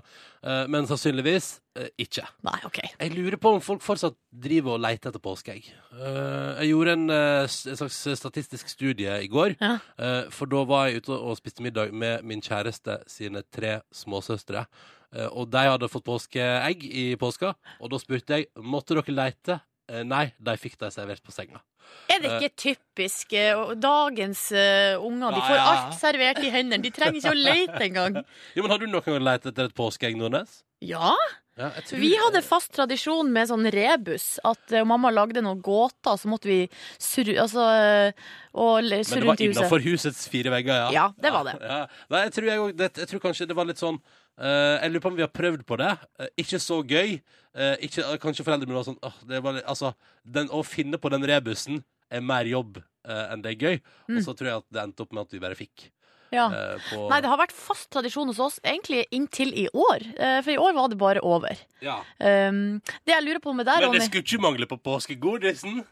Eh, 0.43 0.63
men 0.71 0.87
sannsynligvis 0.87 1.49
eh, 1.77 1.89
ikke. 1.99 2.23
Nei, 2.47 2.55
OK. 2.67 2.79
Jeg 2.85 3.13
lurer 3.15 3.39
på 3.41 3.53
om 3.57 3.63
folk 3.63 3.83
fortsatt 3.83 4.15
driver 4.31 4.77
og 4.77 4.83
leter 4.85 5.11
etter 5.11 5.23
påskeegg. 5.23 5.67
Jeg 5.67 6.69
gjorde 6.71 6.93
en, 6.95 7.07
en 7.11 7.79
slags 7.81 7.99
statistisk 8.19 8.69
studie 8.71 9.19
i 9.23 9.29
går. 9.31 9.57
Ja. 9.59 9.77
For 10.33 10.49
da 10.49 10.63
var 10.69 10.87
jeg 10.87 11.01
ute 11.01 11.15
og 11.17 11.39
spiste 11.39 11.65
middag 11.65 11.91
med 11.91 12.23
min 12.27 12.43
kjæreste 12.43 13.01
sine 13.11 13.43
tre 13.53 13.79
småsøstre. 13.95 14.65
Og 15.31 15.47
de 15.49 15.63
hadde 15.63 15.89
fått 15.89 16.05
påskeegg 16.05 16.83
i 16.85 17.07
påska. 17.19 17.53
Og 17.81 17.91
da 17.93 17.99
spurte 18.01 18.37
jeg 18.37 18.49
måtte 18.61 18.97
dere 18.97 19.15
leite. 19.15 19.59
Eh, 19.87 20.03
nei, 20.03 20.25
de 20.43 20.53
fikk 20.59 20.75
de 20.81 20.89
servert 20.91 21.23
på 21.23 21.31
senga. 21.31 21.61
Er 22.11 22.19
det 22.19 22.31
ikke 22.35 22.55
typisk 22.59 23.31
eh, 23.39 23.55
dagens 23.79 24.41
eh, 24.51 24.99
unger? 24.99 25.37
De 25.37 25.43
får 25.47 25.61
alt 25.63 25.93
servert 26.01 26.41
i 26.43 26.51
hendene. 26.51 26.83
De 26.83 26.91
trenger 26.91 27.21
ikke 27.21 27.31
å 27.31 27.39
lete 27.49 27.83
engang. 27.87 28.17
Jo, 28.57 28.65
men 28.65 28.73
Har 28.73 28.81
du 28.83 28.87
noen 28.91 29.05
gang 29.07 29.23
lett 29.29 29.47
etter 29.47 29.69
et 29.69 29.75
påskeegg, 29.77 30.19
Nordnes? 30.19 30.63
Ja, 30.83 31.13
Ja, 31.57 31.71
vi 31.97 32.11
hadde 32.21 32.43
fast 32.45 32.69
tradisjon 32.75 33.31
med 33.33 33.47
sånn 33.49 33.65
rebus. 33.73 34.35
At 34.45 34.75
uh, 34.75 34.83
mamma 34.85 35.09
lagde 35.09 35.41
noen 35.41 35.63
gåter, 35.65 36.19
så 36.21 36.29
måtte 36.29 36.51
vi 36.51 36.59
surre, 37.01 37.33
altså, 37.41 37.63
uh, 37.65 38.27
og 38.53 38.85
Men 38.85 39.07
surre 39.07 39.23
det 39.23 39.25
var 39.25 39.31
rundt 39.31 39.41
i 39.41 39.47
huset. 39.47 39.63
innafor 39.63 39.87
husets 39.87 40.27
fire 40.29 40.53
vegger, 40.53 40.83
ja? 40.83 40.91
Ja, 40.93 41.07
det 41.17 41.31
var 41.33 41.47
det. 41.49 41.55
Ja. 41.63 41.79
Nei, 42.13 42.21
jeg 42.27 42.35
tror, 42.35 42.51
jeg, 42.51 42.75
det, 42.77 42.91
jeg 43.01 43.09
tror 43.09 43.23
kanskje 43.25 43.47
det 43.49 43.57
var 43.57 43.71
litt 43.71 43.81
sånn 43.81 43.97
eh, 44.39 44.75
Jeg 44.83 44.91
lurer 44.91 45.03
på 45.03 45.11
om 45.11 45.17
vi 45.17 45.25
har 45.25 45.33
prøvd 45.33 45.65
på 45.67 45.77
det. 45.81 45.91
Uh, 46.19 46.29
ikke 46.37 46.59
så 46.61 46.79
gøy. 46.85 47.17
Uh, 47.57 47.75
ikke, 47.83 48.05
kanskje 48.21 48.45
foreldrene 48.45 48.69
mine 48.69 48.79
var 48.79 48.87
sånn 48.87 49.29
det 49.29 49.41
var 49.43 49.59
Altså, 49.65 49.93
den, 50.23 50.51
å 50.53 50.63
finne 50.65 50.99
på 51.01 51.11
den 51.13 51.25
rebusen 51.27 51.83
er 52.09 52.23
mer 52.23 52.47
jobb 52.47 52.81
enn 53.07 53.39
det 53.39 53.53
er 53.53 53.61
gøy. 53.63 53.77
Mm. 54.11 54.17
Og 54.17 54.23
så 54.25 54.33
tror 54.35 54.49
jeg 54.49 54.59
at 54.59 54.65
det 54.75 54.81
endte 54.81 55.03
opp 55.05 55.13
med 55.15 55.23
at 55.23 55.31
vi 55.31 55.39
bare 55.39 55.55
fikk 55.55 55.85
Ja. 56.35 56.49
på 56.89 57.05
Nei, 57.07 57.21
det 57.23 57.29
har 57.31 57.39
vært 57.39 57.53
fast 57.55 57.87
tradisjon 57.95 58.27
hos 58.27 58.41
oss 58.43 58.57
egentlig 58.59 59.05
inntil 59.15 59.53
i 59.55 59.63
år. 59.71 60.03
For 60.43 60.51
i 60.51 60.57
år 60.59 60.75
var 60.75 60.91
det 60.91 60.97
bare 60.99 61.23
over. 61.23 61.55
ja. 61.79 62.01
Um, 62.19 62.81
det 63.07 63.15
jeg 63.15 63.23
lurer 63.23 63.39
på 63.39 63.53
med 63.55 63.69
der 63.69 63.79
Men 63.79 63.95
det 63.95 64.09
skulle 64.09 64.27
ikke 64.27 64.43
mangle 64.43 64.67
på 64.67 64.75
påskegodisen. 64.89 65.85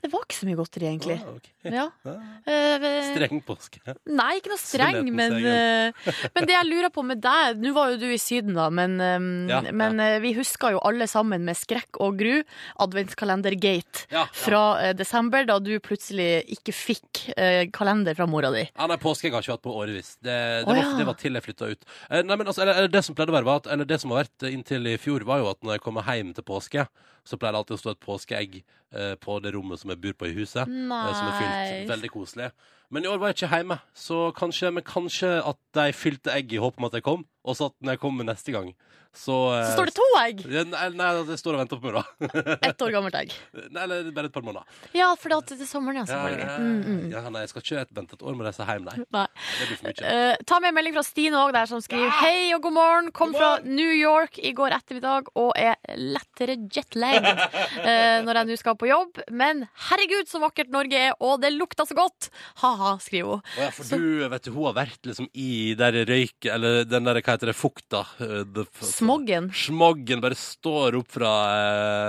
Det 0.00 0.10
var 0.12 0.24
ikke 0.24 0.38
så 0.38 0.48
mye 0.48 0.58
godteri, 0.58 0.86
egentlig. 0.90 1.18
Ah, 1.20 1.36
okay. 1.36 1.56
Ja. 1.80 1.86
Ah, 2.08 2.18
Eh, 2.50 3.12
Streng 3.12 3.42
påske. 3.44 3.80
Nei, 4.08 4.30
ikke 4.38 4.50
noe 4.52 4.60
streng, 4.60 5.10
men, 5.12 5.34
eh, 5.44 6.12
men 6.34 6.46
det 6.48 6.54
jeg 6.54 6.68
lurer 6.70 6.88
på 6.94 7.02
med 7.04 7.20
deg 7.20 7.58
Nå 7.60 7.74
var 7.76 7.92
jo 7.92 7.98
du 8.00 8.06
i 8.08 8.16
Syden, 8.20 8.54
da, 8.56 8.70
men, 8.72 8.96
eh, 9.00 9.18
Ja, 9.50 9.60
men 9.76 10.00
ja. 10.00 10.18
vi 10.24 10.32
husker 10.38 10.72
jo 10.74 10.80
alle 10.88 11.04
sammen 11.10 11.44
med 11.44 11.58
skrekk 11.58 12.00
og 12.00 12.16
gru 12.22 12.40
adventskalender-gate 12.80 14.06
Ja, 14.14 14.24
fra 14.32 14.62
eh, 14.80 14.94
desember, 14.96 15.44
da 15.48 15.58
du 15.60 15.72
plutselig 15.84 16.44
ikke 16.56 16.74
fikk 16.74 17.22
eh, 17.36 17.68
kalender 17.74 18.16
fra 18.16 18.26
mora 18.30 18.50
di. 18.54 18.64
Ja, 18.72 18.88
nei, 18.88 18.96
har 18.96 19.14
jeg 19.20 19.32
ikke 19.34 19.54
hatt 19.54 19.64
på 19.64 19.76
årevis. 19.76 20.14
Det, 20.20 20.32
det, 20.32 20.64
oh, 20.64 20.74
var, 20.74 20.96
det 20.98 21.06
var 21.08 21.20
til 21.20 21.36
jeg 21.38 21.46
flytta 21.46 21.70
ut. 21.74 21.86
Eh, 22.08 22.24
nei, 22.24 22.36
men 22.40 22.50
altså, 22.50 22.64
eller, 22.64 22.90
det 22.92 23.04
som 23.06 23.16
pleide 23.18 23.34
å 23.34 23.38
være 23.38 23.48
var 23.48 23.62
at, 23.62 23.70
Eller 23.74 23.88
det 23.88 24.00
som 24.02 24.14
har 24.14 24.24
vært 24.24 24.46
eh, 24.48 24.54
inntil 24.56 24.90
i 24.90 24.96
fjor, 25.00 25.24
var 25.28 25.42
jo 25.42 25.50
at 25.52 25.62
når 25.64 25.76
jeg 25.78 25.84
kommer 25.86 26.06
hjem 26.08 26.34
til 26.36 26.46
påske, 26.46 26.86
så 27.26 27.36
pleier 27.38 27.54
det 27.54 27.62
alltid 27.62 27.76
å 27.76 27.82
stå 27.82 27.94
et 27.94 28.04
påskeegg 28.04 28.54
eh, 28.60 29.14
på 29.20 29.38
det 29.44 29.52
rommet 29.54 29.80
som 29.82 29.89
jeg 29.94 30.02
bor 30.04 30.18
på 30.20 30.30
i 30.30 30.36
huset. 30.36 30.68
Nei. 30.68 31.00
Som 31.14 31.30
er 31.30 31.38
fylt. 31.40 31.90
Veldig 31.90 32.12
koselig. 32.14 32.50
Men 32.90 33.06
i 33.06 33.10
år 33.10 33.20
var 33.22 33.30
jeg 33.30 33.38
ikke 33.38 33.54
hjemme, 33.54 33.76
så 33.94 34.16
kanskje, 34.34 34.72
men 34.74 34.86
kanskje 34.86 35.28
at 35.46 35.58
de 35.78 35.92
fylte 35.94 36.32
egg 36.34 36.50
i 36.56 36.58
håp 36.58 36.80
om 36.80 36.88
at 36.88 36.96
jeg 36.98 37.06
kom, 37.06 37.22
og 37.46 37.54
så 37.54 37.68
at 37.70 37.76
når 37.78 37.94
jeg 37.94 38.02
kommer 38.02 38.26
neste 38.26 38.54
gang, 38.54 38.72
så 39.16 39.36
eh, 39.56 39.64
Så 39.66 39.72
står 39.76 39.90
det 39.90 39.94
to 39.96 40.04
egg! 40.22 40.42
ja, 40.46 40.62
Nei, 40.70 40.84
nei, 40.94 41.08
det 41.26 41.36
står 41.40 41.56
og 41.56 41.62
venter 41.64 41.80
på 41.82 41.90
meg, 41.90 41.98
da. 41.98 42.56
Ett 42.70 42.82
år 42.86 42.92
gammelt 42.94 43.16
egg. 43.18 43.32
nei, 43.74 43.82
eller 43.82 44.10
bare 44.14 44.30
et 44.30 44.34
par 44.36 44.44
måneder. 44.46 44.64
Ja, 44.96 45.08
for 45.18 45.32
det 45.32 45.56
er 45.58 45.66
sommeren, 45.68 46.00
ja, 46.00 46.04
Ja, 46.06 46.10
selvfølgelig. 46.14 46.46
ja, 46.46 46.56
Mm, 46.60 46.80
mm. 46.84 47.10
ja, 47.14 47.22
nei, 47.32 47.40
jeg 47.44 47.50
skal 47.52 47.62
ikke 47.64 47.96
vente 47.96 48.14
et 48.18 48.22
år 48.22 48.36
med 48.36 48.44
å 48.44 48.48
reise 48.50 48.66
hjem, 48.68 48.84
nei. 48.86 48.96
Nei. 49.16 49.24
Det 49.58 49.66
blir 49.70 49.80
for 49.80 49.88
mye. 49.90 50.12
Uh, 50.30 50.44
ta 50.46 50.60
med 50.62 50.70
en 50.70 50.76
melding 50.78 50.94
fra 50.96 51.04
Stine 51.06 51.40
òg, 51.40 51.52
der 51.56 51.68
som 51.70 51.80
skriver 51.84 52.12
Hei 52.20 52.52
og 52.56 52.62
god 52.66 52.74
morgen. 52.76 53.10
Kom 53.16 53.34
fra 53.34 53.50
New 53.64 53.92
York 53.96 54.38
i 54.42 54.52
går 54.56 54.74
ettermiddag 54.76 55.30
og 55.40 55.50
er 55.58 55.76
lettere 55.98 56.56
jetlagged 56.70 57.26
uh, 57.26 58.20
når 58.26 58.40
jeg 58.40 58.50
nå 58.50 58.58
skal 58.60 58.76
på 58.80 58.88
jobb. 58.90 59.20
Men 59.34 59.64
herregud, 59.88 60.28
så 60.30 60.40
vakkert 60.42 60.70
Norge 60.72 61.00
er, 61.10 61.16
og 61.18 61.40
det 61.42 61.52
lukter 61.56 61.88
så 61.88 61.96
godt! 61.98 62.30
Ha-ha, 62.62 62.94
skriver 63.02 63.38
hun. 63.40 63.44
Ja, 63.58 63.70
for 63.74 63.88
Så- 63.90 63.98
du, 64.00 64.28
vet 64.30 64.46
du, 64.46 64.52
hun 64.54 64.68
har 64.70 64.76
vært 64.82 65.08
liksom 65.10 65.28
i 65.34 65.74
der 65.78 65.96
røyk 66.08 66.46
Eller 66.52 66.84
den 66.88 67.04
der, 67.08 67.18
hva 67.20 67.34
heter 67.36 67.50
det, 67.50 67.56
fukta 67.58 68.04
eh, 68.22 68.42
the 68.54 68.64
Smoggen. 69.00 69.50
Smoggen 69.56 70.22
bare 70.22 70.38
står 70.38 70.98
opp 71.00 71.10
fra 71.16 71.34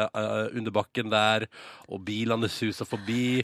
eh, 0.08 0.58
under 0.60 0.76
bakken 0.76 1.12
der, 1.12 1.48
og 1.90 2.04
bilene 2.08 2.50
suser 2.52 2.88
forbi. 2.90 3.42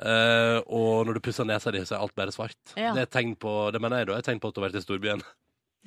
Uh, 0.00 0.64
og 0.72 1.04
når 1.04 1.18
du 1.18 1.20
pusser 1.26 1.44
nesa 1.44 1.68
di, 1.74 1.82
så 1.84 1.98
er 1.98 2.04
alt 2.06 2.14
bare 2.16 2.32
svart. 2.32 2.56
Ja. 2.72 2.94
Det 2.96 3.02
er 3.04 3.10
tegn 3.12 3.34
på, 3.36 3.52
det 3.68 3.82
mener 3.84 4.00
jeg 4.00 4.08
da, 4.08 4.16
er 4.16 4.24
tegn 4.24 4.40
på 4.40 4.48
at 4.48 4.56
du 4.56 4.62
har 4.62 4.70
vært 4.70 4.80
i 4.80 4.84
storbyen. 4.86 5.24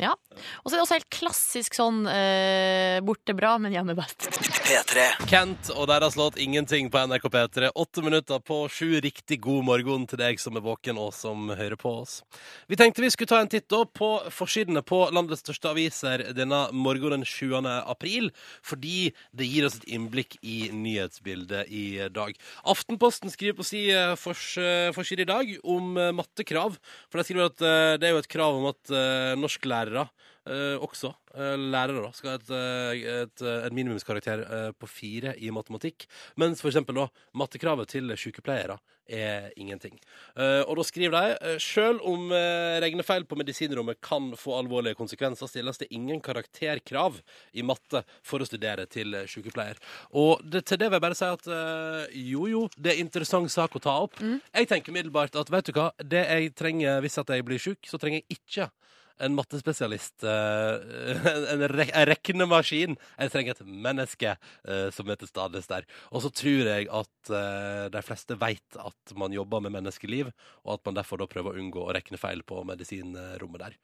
Ja. 0.01 0.15
Og 0.63 0.71
så 0.71 0.73
er 0.73 0.79
det 0.79 0.83
også 0.87 0.95
helt 0.97 1.13
klassisk 1.13 1.75
sånn 1.77 1.99
eh, 2.09 2.97
borte 3.05 3.35
bra, 3.37 3.51
men 3.61 3.75
hjemme 3.75 3.93
best. 3.93 4.25
P3. 4.65 5.03
Kent 5.29 5.69
og 5.75 5.85
deres 5.91 6.15
låt 6.17 6.39
'Ingenting' 6.41 6.89
på 6.89 7.03
NRK 7.05 7.27
P3. 7.29 7.69
Åtte 7.77 8.01
minutter 8.01 8.41
på 8.41 8.63
sju. 8.73 8.97
Riktig 9.03 9.37
god 9.45 9.67
morgen 9.67 10.07
til 10.09 10.17
deg 10.17 10.41
som 10.41 10.57
er 10.57 10.65
våken 10.65 10.97
og 10.97 11.11
som 11.13 11.51
hører 11.53 11.77
på 11.77 11.91
oss. 12.01 12.23
Vi 12.67 12.79
tenkte 12.79 13.03
vi 13.03 13.11
skulle 13.13 13.29
ta 13.29 13.41
en 13.43 13.51
titt 13.51 13.67
da 13.69 13.83
på 13.85 14.09
forsidene 14.33 14.81
på 14.81 15.03
landets 15.13 15.43
største 15.45 15.69
aviser 15.69 16.25
denne 16.33 16.63
morgenen 16.73 17.21
7. 17.21 17.53
april, 17.85 18.31
fordi 18.65 19.13
det 19.31 19.45
gir 19.45 19.67
oss 19.67 19.77
et 19.77 19.87
innblikk 19.93 20.39
i 20.41 20.71
nyhetsbildet 20.73 21.69
i 21.69 22.09
dag. 22.09 22.33
Aftenposten 22.65 23.29
skriver 23.29 23.59
på 23.61 23.67
si 23.67 23.85
eh, 23.93 24.15
fors, 24.17 24.57
eh, 24.57 24.89
forside 24.95 25.27
i 25.27 25.29
dag 25.29 25.53
om 25.63 25.97
eh, 26.01 26.11
mattekrav. 26.17 26.81
For 27.11 27.21
de 27.21 27.29
skriver 27.29 27.51
at 27.51 27.61
det 28.01 28.09
er 28.09 28.15
jo 28.15 28.23
et 28.23 28.31
krav 28.31 28.57
om 28.57 28.71
at 28.71 28.89
eh, 28.89 29.37
norsklærere 29.83 30.09
eh, 30.45 30.77
også, 30.81 31.13
eh, 31.35 31.57
lærere, 31.57 32.03
da, 32.03 32.11
skal 32.11 32.31
ha 32.31 32.35
et, 32.37 32.49
et, 32.51 33.41
et, 33.41 33.41
eh, 33.41 33.69
minimumskarakter 33.73 34.43
eh, 34.43 34.71
på 34.77 34.87
fire 34.87 35.35
i 35.37 35.51
matematikk. 35.51 36.07
Mens 36.37 36.61
for 36.61 36.69
eksempel 36.69 36.95
da, 36.95 37.07
mattekravet 37.33 37.89
til 37.89 38.11
sykepleiere 38.17 38.79
er 39.03 39.51
ingenting. 39.59 39.97
Eh, 40.37 40.61
og 40.63 40.77
da 40.77 40.83
skriver 40.87 41.11
de 41.15 41.35
eh, 41.35 41.57
selv 41.59 42.03
om 42.07 42.31
eh, 42.31 42.79
regnefeil 42.79 43.25
på 43.27 43.35
medisinrommet 43.35 43.99
kan 44.01 44.31
få 44.39 44.55
alvorlige 44.61 44.95
konsekvenser, 44.95 45.47
stilles 45.47 45.77
det 45.81 45.89
ingen 45.91 46.21
karakterkrav 46.23 47.19
i 47.53 47.63
matte 47.63 48.03
for 48.23 48.39
å 48.39 48.47
studere 48.47 48.85
til 48.87 49.13
eh, 49.13 49.27
sykepleier. 49.27 49.79
Og 50.15 50.43
det, 50.43 50.63
til 50.69 50.79
det 50.79 50.87
vil 50.87 50.99
jeg 50.99 51.07
bare 51.07 51.19
si 51.19 51.27
at 51.27 51.51
eh, 51.51 52.15
jo, 52.31 52.47
jo, 52.47 52.63
det 52.77 52.93
er 52.93 53.03
interessant 53.03 53.51
sak 53.51 53.75
å 53.75 53.83
ta 53.83 53.97
opp. 54.05 54.15
Jeg 54.53 54.71
tenker 54.71 54.95
middelbart 54.95 55.35
at 55.39 55.51
vet 55.51 55.67
du 55.67 55.75
hva, 55.75 55.91
det 55.99 56.23
jeg 56.23 56.55
trenger 56.55 57.03
hvis 57.03 57.19
at 57.19 57.35
jeg 57.35 57.43
blir 57.47 57.59
syk, 57.59 57.83
så 57.89 57.99
trenger 57.99 58.23
jeg 58.23 58.39
ikke 58.39 58.71
en 59.19 59.35
mattespesialist, 59.35 60.23
eh, 60.23 61.51
en, 61.53 61.65
re 61.69 61.87
en 61.93 62.07
reknemaskin. 62.09 62.97
Jeg 63.17 63.33
trenger 63.33 63.55
et 63.55 63.67
menneske 63.67 64.33
eh, 64.33 64.87
som 64.93 65.09
er 65.09 65.19
til 65.21 65.29
stades 65.29 65.69
der. 65.69 65.87
Og 66.11 66.23
så 66.25 66.31
tror 66.33 66.69
jeg 66.71 66.89
at 66.89 67.33
eh, 67.33 67.85
de 67.93 68.03
fleste 68.05 68.37
vet 68.41 68.79
at 68.81 69.15
man 69.19 69.35
jobber 69.35 69.63
med 69.63 69.75
menneskeliv, 69.77 70.31
og 70.65 70.77
at 70.77 70.85
man 70.87 70.97
derfor 70.97 71.21
da 71.21 71.29
prøver 71.29 71.53
å 71.53 71.63
unngå 71.63 71.85
å 71.85 71.93
rekne 71.95 72.19
feil 72.21 72.43
på 72.47 72.63
medisinrommet 72.67 73.63
der. 73.63 73.77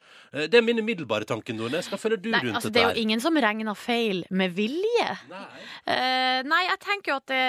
Det 0.50 0.60
er 0.60 0.66
min 0.66 0.82
umiddelbare 0.82 1.28
tanke, 1.30 1.54
Nordnes. 1.56 1.90
Hva 1.92 2.00
føler 2.02 2.20
du 2.22 2.32
Nei, 2.34 2.42
rundt 2.46 2.60
altså, 2.60 2.74
det 2.74 2.84
er 2.84 2.94
jo 2.94 3.04
ingen 3.04 3.22
som 3.24 3.38
regner 3.38 3.78
feil 3.78 4.24
med 4.34 4.54
vilje. 4.58 5.10
Nei. 5.30 5.44
uh, 5.86 6.40
nei, 6.48 6.62
jeg 6.66 6.80
tenker 6.84 7.12
jo 7.12 7.18
at 7.20 7.28
det, 7.30 7.44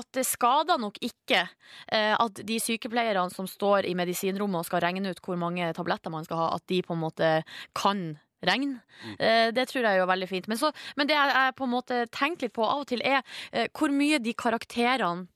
at 0.00 0.08
det 0.16 0.24
skader 0.26 0.80
nok 0.80 0.98
ikke 1.04 1.42
uh, 1.44 2.14
at 2.16 2.40
de 2.48 2.58
sykepleierne 2.62 3.28
som 3.34 3.48
står 3.50 3.88
i 3.90 3.94
medisinrommet 3.98 4.62
og 4.62 4.68
skal 4.68 4.82
regne 4.84 5.12
ut 5.12 5.20
hvor 5.24 5.38
mange 5.40 5.68
tabletter 5.76 6.12
man 6.12 6.26
skal 6.26 6.40
ha, 6.40 6.48
at 6.56 6.64
de 6.70 6.80
på 6.86 6.96
en 6.96 7.02
måte 7.02 7.35
kan 7.76 8.16
regne. 8.46 8.80
Eh, 9.18 9.52
det 9.54 9.68
tror 9.68 9.82
jeg 9.84 9.92
er 9.92 10.02
jo 10.02 10.10
veldig 10.10 10.28
fint. 10.30 10.48
Men, 10.48 10.60
så, 10.60 10.72
men 10.96 11.08
det 11.08 11.16
jeg, 11.16 11.32
jeg 11.34 11.56
på 11.58 11.66
en 11.66 11.74
måte 11.74 12.02
tenker 12.14 12.46
litt 12.46 12.56
på 12.56 12.66
av 12.66 12.84
og 12.84 12.90
til, 12.90 13.02
er 13.04 13.22
eh, 13.52 13.68
hvor 13.72 13.94
mye 13.94 14.20
de 14.22 14.36
karakterene 14.36 15.26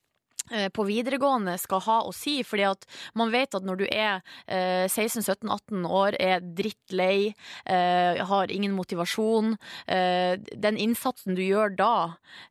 på 0.75 0.85
videregående 0.89 1.57
skal 1.59 1.81
ha 1.87 1.99
å 2.03 2.13
si, 2.15 2.43
fordi 2.43 2.65
at 2.71 2.85
man 3.15 3.31
vet 3.31 3.55
at 3.55 3.63
når 3.67 3.77
du 3.83 3.85
er 3.91 4.23
eh, 4.47 4.87
16-17-18 4.91 5.87
år, 5.87 6.17
er 6.21 6.41
drittlei, 6.41 7.35
eh, 7.67 8.21
har 8.27 8.51
ingen 8.53 8.73
motivasjon, 8.77 9.57
eh, 9.87 10.37
den 10.57 10.77
innsatsen 10.77 11.35
du 11.39 11.43
gjør 11.43 11.77
da, 11.79 11.93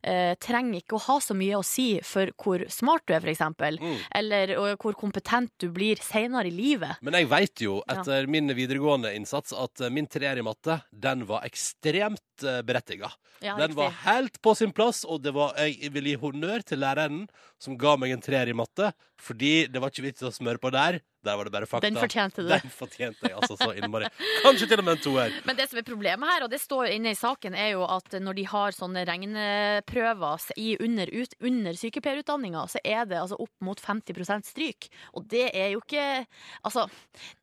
eh, 0.02 0.34
trenger 0.40 0.80
ikke 0.80 0.96
å 0.98 1.04
ha 1.08 1.18
så 1.20 1.34
mye 1.36 1.58
å 1.60 1.64
si 1.64 2.00
for 2.04 2.30
hvor 2.40 2.64
smart 2.70 3.06
du 3.06 3.14
er, 3.14 3.20
eksempel, 3.30 3.78
Mm. 3.80 3.96
eller 4.14 4.54
hvor 4.76 4.94
kompetent 4.94 5.50
du 5.58 5.68
blir 5.70 5.96
senere 6.00 6.46
i 6.48 6.50
livet. 6.54 6.96
Men 7.02 7.14
jeg 7.14 7.28
veit 7.28 7.60
jo 7.60 7.82
Ja. 7.88 8.00
etter 8.00 8.26
min 8.28 8.48
videregående 8.48 9.14
innsats 9.14 9.52
at 9.52 9.80
eh, 9.80 9.90
min 9.90 10.06
treer 10.06 10.38
i 10.38 10.42
matte, 10.42 10.82
den 10.92 11.26
var 11.26 11.42
ekstremt 11.42 12.20
berettiga. 12.64 13.10
Ja, 13.42 13.56
Den 13.56 13.68
riktig. 13.70 13.76
var 13.76 13.90
helt 13.90 14.40
på 14.42 14.54
sin 14.56 14.72
plass, 14.72 15.04
og 15.04 15.22
det 15.22 15.32
var, 15.34 15.52
jeg 15.56 15.92
vil 15.92 16.04
gi 16.04 16.16
honnør 16.16 16.62
til 16.64 16.78
læreren 16.78 17.28
som 17.58 17.76
ga 17.76 17.89
meg 17.98 18.12
en 18.14 18.22
treer 18.22 18.50
i 18.50 18.54
matte, 18.56 18.90
fordi 19.20 19.66
det 19.70 19.80
var 19.82 19.92
ikke 19.92 20.04
vits 20.06 20.24
å 20.26 20.30
smøre 20.34 20.60
på 20.62 20.70
der. 20.74 21.00
Der 21.24 21.36
var 21.36 21.44
det 21.44 21.52
bare 21.52 21.68
fakta. 21.68 21.84
Den 21.84 21.98
fortjente 22.00 22.44
du. 22.44 22.48
Den 22.48 22.72
fortjente 22.72 23.28
jeg 23.28 23.36
altså 23.36 23.56
så 23.60 23.74
innmari. 23.76 24.08
Kanskje 24.44 24.68
til 24.70 24.80
og 24.80 24.86
med 24.86 24.96
en 24.96 25.02
toer. 25.04 25.34
Men 25.44 25.58
det 25.58 25.66
som 25.68 25.80
er 25.80 25.84
problemet 25.84 26.32
her, 26.32 26.46
og 26.46 26.52
det 26.52 26.62
står 26.62 26.94
inne 26.94 27.12
i 27.12 27.18
saken, 27.18 27.56
er 27.58 27.74
jo 27.74 27.84
at 27.84 28.16
når 28.22 28.38
de 28.38 28.46
har 28.48 28.76
sånne 28.76 29.04
regneprøver 29.08 30.46
i 30.60 30.70
under, 30.80 31.12
ut, 31.12 31.36
under 31.44 31.76
sykepleierutdanninga, 31.76 32.64
så 32.72 32.80
er 32.84 33.04
det 33.10 33.20
altså 33.20 33.40
opp 33.42 33.52
mot 33.64 33.80
50% 33.80 34.48
stryk. 34.48 34.88
Og 35.16 35.28
det 35.28 35.50
er 35.52 35.74
jo 35.74 35.84
ikke 35.84 36.06
Altså, 36.64 36.86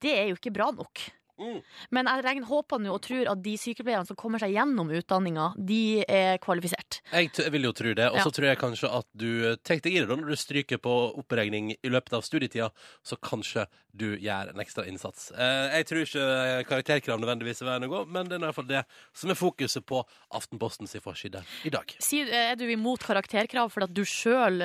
det 0.04 0.12
er 0.18 0.28
jo 0.32 0.38
ikke 0.38 0.54
bra 0.54 0.70
nok. 0.74 1.02
Mm. 1.38 1.60
Men 1.94 2.10
jeg 2.12 2.24
regner, 2.26 2.48
håper 2.50 2.82
nå 2.82 2.94
og 2.96 3.02
tror 3.06 3.30
at 3.32 3.42
de 3.46 3.56
sykepleierne 3.62 4.08
som 4.10 4.18
kommer 4.20 4.42
seg 4.42 4.56
gjennom 4.56 4.90
utdanninga, 4.98 5.52
de 5.58 6.04
er 6.10 6.38
kvalifisert. 6.44 7.02
Jeg, 7.14 7.32
jeg 7.38 7.54
vil 7.54 7.68
jo 7.70 7.74
tro 7.78 7.94
det. 7.98 8.08
Og 8.12 8.20
så 8.22 8.28
Ja. 8.32 8.36
tror 8.38 8.48
jeg 8.50 8.62
kanskje 8.62 8.94
at 9.00 9.08
du 9.14 9.30
tenker 9.64 9.88
deg 9.90 9.98
i 9.98 10.00
det 10.02 10.10
da 10.10 10.16
når 10.20 10.34
du 10.34 10.40
stryker 10.40 10.78
på 10.82 10.96
oppregning 11.22 11.72
i 11.78 11.90
løpet 11.94 12.14
av 12.18 12.26
studietida. 12.26 12.72
Så 13.06 13.18
kanskje 13.22 13.68
du 13.98 14.12
gjør 14.22 14.52
en 14.52 14.62
ekstra 14.62 14.86
innsats. 14.86 15.32
Eh, 15.34 15.78
jeg 15.80 15.88
tror 15.90 16.04
ikke 16.06 16.26
karakterkrav 16.70 17.18
nødvendigvis 17.22 17.62
er 17.64 17.70
veien 17.72 17.88
å 17.88 17.90
gå, 17.90 18.02
men 18.14 18.28
det 18.30 18.38
er 18.38 18.44
i 18.44 18.46
hvert 18.46 18.58
fall 18.60 18.68
det 18.70 18.84
som 19.18 19.32
er 19.34 19.40
fokuset 19.40 19.86
på 19.90 20.04
Aftenpostens 20.38 20.94
forside 21.02 21.42
i 21.66 21.72
dag. 21.74 21.96
Er 22.14 22.56
du 22.60 22.66
imot 22.70 23.02
karakterkrav 23.06 23.72
fordi 23.74 23.88
at 23.90 23.96
du 23.98 24.04
sjøl 24.06 24.62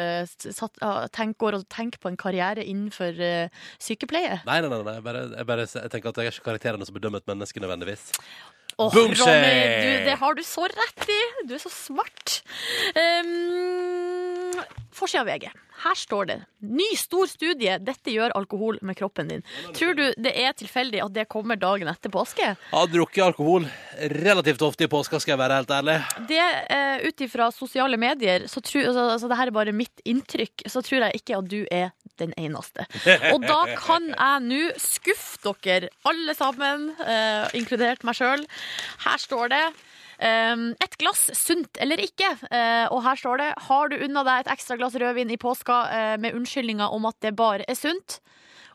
går 1.38 1.56
og 1.58 1.66
tenker 1.72 1.98
på 2.02 2.10
en 2.12 2.18
karriere 2.20 2.64
innenfor 2.64 3.18
eh, 3.20 3.48
sykepleie? 3.82 4.40
Nei, 4.46 4.60
nei, 4.60 4.68
nei, 4.68 4.82
nei. 4.86 4.94
Jeg, 4.98 5.04
bare, 5.06 5.22
jeg, 5.32 5.46
bare, 5.48 5.66
jeg 5.66 5.92
tenker 5.94 6.12
at 6.12 6.20
jeg 6.22 6.30
er 6.30 6.36
ikke 6.36 6.46
karakterene 6.62 6.86
som 6.86 6.94
bedømmer 6.96 7.22
et 7.22 7.28
menneske 7.30 7.60
nødvendigvis. 7.60 8.12
Boomshake! 8.78 9.26
Ronny, 9.26 9.66
du, 9.82 10.04
det 10.08 10.16
har 10.18 10.32
du 10.38 10.42
så 10.46 10.66
rett 10.70 11.08
i! 11.10 11.20
Du 11.48 11.54
er 11.54 11.62
så 11.62 11.72
smart. 11.72 12.38
Um, 12.96 14.11
Forsida 14.92 15.22
av 15.22 15.30
VG. 15.30 15.50
Her 15.82 15.94
står 15.98 16.26
det 16.26 16.36
'Ny 16.60 16.96
stor 16.96 17.26
studie. 17.26 17.78
Dette 17.82 18.12
gjør 18.12 18.34
alkohol 18.38 18.78
med 18.82 18.96
kroppen 18.96 19.30
din'. 19.30 19.42
Tror 19.74 19.96
du 19.98 20.04
det 20.14 20.32
er 20.38 20.52
tilfeldig 20.52 21.00
at 21.02 21.14
det 21.16 21.28
kommer 21.28 21.56
dagen 21.56 21.88
etter 21.88 22.12
påske? 22.12 22.44
Jeg 22.44 22.70
har 22.70 22.86
drukket 22.92 23.24
alkohol 23.24 23.66
relativt 24.22 24.62
ofte 24.62 24.84
i 24.84 24.90
påska, 24.92 25.18
skal 25.20 25.32
jeg 25.32 25.40
være 25.42 25.58
helt 25.58 25.70
ærlig. 25.70 25.96
Det, 26.28 26.44
uh, 26.70 27.08
Ut 27.08 27.20
ifra 27.20 27.50
sosiale 27.50 27.96
medier, 27.96 28.46
så 28.46 28.60
tror, 28.60 28.86
altså, 28.86 29.08
altså, 29.16 29.28
det 29.28 29.36
her 29.36 29.46
er 29.46 29.58
bare 29.58 29.72
mitt 29.72 30.04
inntrykk, 30.04 30.66
så 30.68 30.82
tror 30.82 31.08
jeg 31.08 31.22
ikke 31.22 31.38
at 31.38 31.50
du 31.50 31.66
er 31.70 31.90
den 32.18 32.34
eneste. 32.38 32.86
Og 33.32 33.42
da 33.42 33.74
kan 33.74 34.12
jeg 34.12 34.42
nå 34.46 34.62
skuffe 34.78 35.54
dere 35.64 35.88
alle 36.06 36.34
sammen, 36.34 36.92
uh, 37.00 37.48
inkludert 37.56 38.04
meg 38.04 38.14
sjøl. 38.14 38.46
Her 39.02 39.18
står 39.18 39.50
det 39.50 39.64
et 40.22 40.96
glass 41.00 41.24
sunt 41.34 41.78
eller 41.82 42.02
ikke. 42.02 42.28
Eh, 42.50 42.86
og 42.92 43.02
her 43.06 43.18
står 43.18 43.40
det 43.42 43.48
Har 43.68 43.88
du 43.90 43.96
unna 44.04 44.22
deg 44.28 44.44
et 44.44 44.52
ekstra 44.54 44.76
glass 44.80 44.94
rødvin 44.94 45.32
i 45.32 45.40
påska 45.40 45.78
eh, 45.90 46.16
med 46.22 46.36
unnskyldninger 46.38 46.94
om 46.94 47.08
at 47.10 47.18
det 47.24 47.34
bare 47.38 47.66
er 47.68 47.78
sunt? 47.78 48.20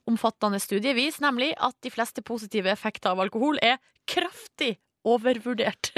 Omfattende 0.08 0.60
studie 0.64 0.96
viser 0.96 1.26
nemlig 1.28 1.54
at 1.60 1.76
de 1.84 1.92
fleste 1.92 2.24
positive 2.24 2.72
effekter 2.72 3.12
av 3.12 3.20
alkohol 3.26 3.60
er 3.64 3.80
kraftig 4.08 4.78
overvurdert. 5.08 5.92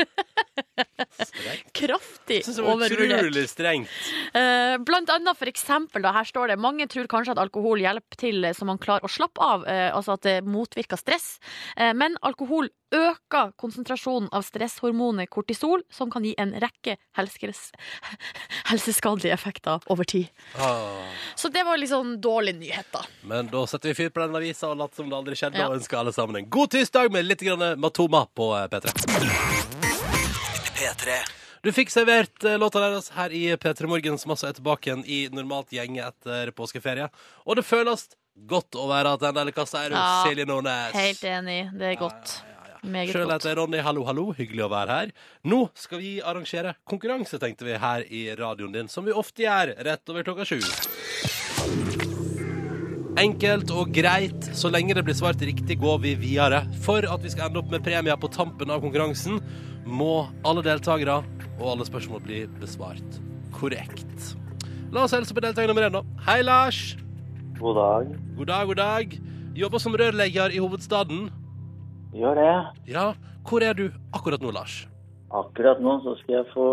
kraftig 1.78 2.42
det 2.46 2.56
var 2.62 2.74
overvurdert. 2.76 3.24
utrolig 3.24 3.46
strengt. 3.50 3.94
Eh, 4.38 4.76
Blant 4.86 5.10
annet 5.14 5.38
for 5.40 5.50
eksempel, 5.50 6.04
da, 6.06 6.14
her 6.16 6.28
står 6.28 6.52
det 6.52 6.60
Mange 6.62 6.88
tror 6.92 7.10
kanskje 7.10 7.36
at 7.36 7.42
alkohol 7.42 7.82
hjelper 7.82 8.20
til 8.22 8.50
så 8.56 8.68
man 8.70 8.82
klarer 8.82 9.06
å 9.08 9.12
slappe 9.12 9.42
av, 9.42 9.66
eh, 9.70 9.90
altså 9.96 10.18
at 10.18 10.26
det 10.28 10.38
motvirker 10.46 11.00
stress. 11.00 11.38
Eh, 11.78 11.94
Men 11.94 12.18
alkohol 12.22 12.70
øker 12.92 13.52
konsentrasjonen 13.60 14.30
av 14.34 14.42
stresshormonet 14.48 15.30
kortisol, 15.30 15.84
som 15.94 16.10
kan 16.12 16.24
gi 16.26 16.34
en 16.42 16.54
rekke 16.62 16.96
helskes- 17.18 17.72
helseskadelige 18.72 19.34
effekter 19.34 19.80
over 19.88 20.04
tid. 20.10 20.28
Ah. 20.58 21.06
Så 21.36 21.50
det 21.54 21.64
var 21.64 21.78
liksom 21.78 22.16
dårlig 22.22 22.56
nyhet, 22.60 22.86
da. 22.92 23.04
Men 23.24 23.48
da 23.54 23.66
setter 23.68 23.90
vi 23.94 23.96
fyr 24.04 24.10
på 24.10 24.20
den 24.26 24.36
avisa 24.36 24.72
og 24.72 24.78
later 24.82 24.96
som 25.04 25.10
det 25.10 25.18
aldri 25.20 25.36
skjedde, 25.36 25.58
Ja. 25.60 25.68
og 25.70 25.78
ønsker 25.80 25.98
alle 26.00 26.14
sammen 26.14 26.36
en 26.44 26.50
god 26.50 26.70
tirsdag 26.72 27.12
med 27.12 27.26
litt 27.26 27.42
grann 27.46 27.80
Matoma 27.80 28.26
på 28.36 28.52
eh, 28.58 28.68
P3. 28.68 30.00
P3. 30.80 31.18
Du 31.62 31.72
fikk 31.76 31.90
servert 31.92 32.44
eh, 32.48 32.58
låta 32.58 32.80
deres 32.80 33.10
her 33.18 33.34
i 33.36 33.44
P3 33.60 33.88
Morgen, 33.92 34.18
som 34.18 34.32
altså 34.32 34.48
er 34.50 34.56
tilbake 34.58 34.88
igjen 34.90 35.04
i 35.06 35.18
normalt 35.36 35.74
gjenge 35.76 36.06
etter 36.08 36.52
påskeferie. 36.56 37.10
Og 37.46 37.60
det 37.60 37.66
føles 37.68 38.08
godt 38.48 38.78
å 38.80 38.86
være 38.88 39.18
tilbake. 39.20 39.52
Hva 39.58 39.66
sier 39.68 39.90
du, 39.92 39.98
Ja, 40.00 40.24
Silje 40.24 40.46
Nordnes? 40.48 40.94
Helt 40.96 41.24
enig. 41.28 41.58
Det 41.76 41.90
er 41.94 42.00
godt. 42.00 42.38
Meget 42.84 43.12
Sjøl 43.12 43.28
heter 43.28 43.52
jeg 43.52 43.58
Ronny. 43.60 43.80
Hallo, 43.84 44.06
hallo. 44.08 44.30
Hyggelig 44.36 44.64
å 44.64 44.72
være 44.72 44.96
her. 44.96 45.10
Nå 45.52 45.66
skal 45.78 46.00
vi 46.00 46.12
arrangere 46.24 46.76
konkurranse, 46.88 47.40
tenkte 47.42 47.68
vi, 47.68 47.76
her 47.80 48.06
i 48.08 48.28
radioen 48.40 48.76
din, 48.76 48.92
som 48.92 49.08
vi 49.08 49.16
ofte 49.16 49.44
gjør 49.44 49.74
rett 49.88 50.12
over 50.14 50.28
klokka 50.28 50.48
sju. 50.48 50.60
Enkelt 53.20 53.74
og 53.76 53.92
greit. 53.92 54.48
Så 54.56 54.72
lenge 54.72 54.96
det 54.96 55.04
blir 55.08 55.18
svart 55.18 55.42
riktig, 55.44 55.80
går 55.82 56.00
vi 56.06 56.16
videre. 56.22 56.62
For 56.86 57.04
at 57.04 57.26
vi 57.26 57.34
skal 57.34 57.50
ende 57.50 57.60
opp 57.60 57.74
med 57.74 57.84
premier 57.84 58.20
på 58.20 58.32
tampen 58.32 58.72
av 58.72 58.80
konkurransen, 58.86 59.42
må 59.84 60.30
alle 60.48 60.64
deltakere 60.64 61.20
og 61.60 61.66
alle 61.74 61.88
spørsmål 61.88 62.24
bli 62.24 62.46
besvart 62.62 63.20
korrekt. 63.58 64.38
La 64.94 65.04
oss 65.04 65.14
helse 65.14 65.36
på 65.36 65.44
deltaker 65.44 65.68
nummer 65.70 65.90
én, 65.90 65.98
da. 66.00 66.06
Hei, 66.30 66.40
Lars. 66.46 66.96
God 67.60 67.76
dag. 67.76 68.16
God 68.38 68.50
dag, 68.54 68.72
god 68.72 68.80
dag. 68.80 69.20
Jobber 69.60 69.84
som 69.84 69.98
rørlegger 70.00 70.56
i 70.56 70.62
hovedstaden. 70.64 71.28
Gjør 72.16 72.40
det. 72.40 72.54
Ja, 72.90 73.12
hvor 73.50 73.64
er 73.66 73.76
du 73.78 73.90
akkurat 74.16 74.42
nå, 74.42 74.52
Lars? 74.56 74.84
Akkurat 75.30 75.82
nå 75.82 76.00
så 76.02 76.16
skal 76.24 76.40
jeg 76.40 76.48
få 76.56 76.66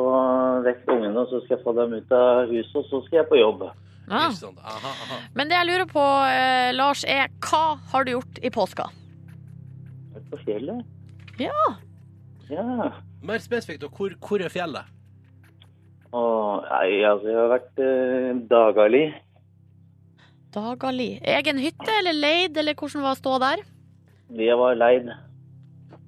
vekk 0.64 0.86
ungene, 0.94 1.18
og 1.20 1.28
så 1.28 1.42
skal 1.44 1.58
jeg 1.58 1.64
få 1.64 1.74
dem 1.76 1.96
ut 1.98 2.14
av 2.16 2.46
huset, 2.48 2.76
og 2.80 2.86
så 2.88 3.02
skal 3.06 3.20
jeg 3.20 3.28
på 3.32 3.40
jobb. 3.40 3.66
Ja. 4.06 4.22
Aha, 4.30 4.92
aha. 4.92 5.18
Men 5.34 5.50
det 5.50 5.58
jeg 5.58 5.68
lurer 5.68 5.88
på, 5.90 6.04
eh, 6.30 6.70
Lars, 6.76 7.02
er 7.04 7.28
hva 7.42 7.76
har 7.92 8.06
du 8.06 8.14
gjort 8.14 8.38
i 8.40 8.52
påska? 8.54 8.86
Vært 10.14 10.30
på 10.30 10.40
fjellet. 10.46 10.86
Ja. 11.42 11.66
Ja. 12.48 12.92
Mer 13.26 13.42
spesifikt, 13.42 13.84
og 13.84 13.98
hvor, 13.98 14.14
hvor 14.22 14.40
er 14.40 14.52
fjellet? 14.52 14.88
Åh, 16.14 16.64
nei, 16.70 17.02
altså, 17.04 17.28
jeg 17.28 17.40
har 17.42 17.52
vært 17.52 17.82
eh, 17.82 18.42
Dagali. 18.48 19.04
Dagali. 20.54 21.10
Egen 21.36 21.58
hytte 21.60 21.98
eller 21.98 22.16
leid, 22.16 22.56
eller 22.56 22.78
hvordan 22.78 23.04
var 23.04 23.18
ståa 23.18 23.42
der? 23.42 23.64
Vi 24.32 24.48
var 24.48 24.78
leid. 24.78 25.10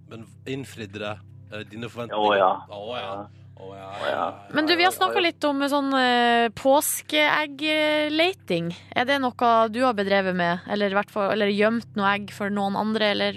Men 0.08 0.24
innfridde 0.48 0.98
det 1.02 1.18
eh, 1.52 1.60
dine 1.70 1.88
forventninger? 1.92 2.18
Å, 2.18 2.34
ja. 2.38 2.52
Å, 2.68 2.96
ja. 2.96 3.26
Å, 3.58 3.74
ja. 3.74 3.90
Ja. 4.06 4.34
Men 4.54 4.66
du, 4.68 4.76
vi 4.78 4.84
har 4.86 4.92
snakka 4.94 5.20
litt 5.20 5.44
om 5.48 5.68
sånn 5.68 5.94
eh, 5.98 6.48
påskeeggleiting. 6.56 8.76
Er 8.94 9.04
det 9.08 9.18
noe 9.24 9.68
du 9.74 9.80
har 9.84 9.94
bedrevet 9.98 10.34
med? 10.38 10.58
Eller, 10.70 10.90
i 10.92 10.94
hvert 10.98 11.10
fall, 11.12 11.30
eller 11.34 11.46
gjemt 11.52 11.96
noe 11.98 12.08
egg 12.14 12.24
for 12.34 12.48
noen 12.54 12.76
andre, 12.78 13.04
eller? 13.16 13.34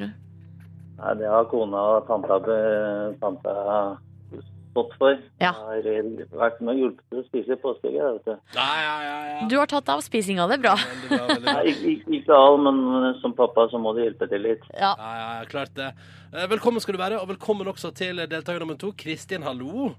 Nei, 1.01 1.13
det 1.17 1.27
har 1.31 1.45
kona 1.49 1.79
og 1.95 2.07
tanta, 2.09 2.35
tanta 3.23 3.51
stått 4.71 4.93
for. 4.99 5.17
Ja. 5.41 5.51
Jeg 5.75 5.95
har 5.95 6.37
vært 6.39 6.61
med 6.63 6.73
og 6.75 6.79
hjulpet 6.81 7.03
til 7.11 7.19
å 7.21 7.25
spise 7.27 7.57
påskeegg, 7.61 7.97
vet 8.01 8.25
du. 8.27 8.35
Ja, 8.55 8.67
ja, 8.81 8.93
ja, 9.05 9.17
ja. 9.31 9.47
Du 9.51 9.55
har 9.59 9.67
tatt 9.71 9.89
av 9.91 10.01
spisinga, 10.05 10.47
det 10.49 10.57
er 10.59 10.63
bra. 10.63 10.75
Veldig 10.79 11.09
bra, 11.11 11.25
veldig 11.27 11.45
bra. 11.47 11.63
ikke, 11.71 11.89
ikke- 11.95 12.13
ikke 12.19 12.37
all, 12.37 12.57
men 12.57 12.79
som 13.21 13.33
pappa 13.37 13.67
så 13.71 13.79
må 13.81 13.93
du 13.95 14.01
hjelpe 14.03 14.29
til 14.31 14.41
litt. 14.41 14.63
Ja. 14.73 14.93
Ja, 14.97 15.11
ja, 15.39 15.45
klart 15.51 15.73
det. 15.75 15.91
Eh, 16.33 16.47
Velkommen 16.47 16.79
skal 16.81 16.95
du 16.95 17.01
være, 17.03 17.19
og 17.21 17.27
velkommen 17.29 17.67
også 17.67 17.93
til 17.93 18.15
deltaker 18.27 18.59
nummer 18.59 18.77
to. 18.79 18.91
Kristin, 18.93 19.43
hallo. 19.43 19.91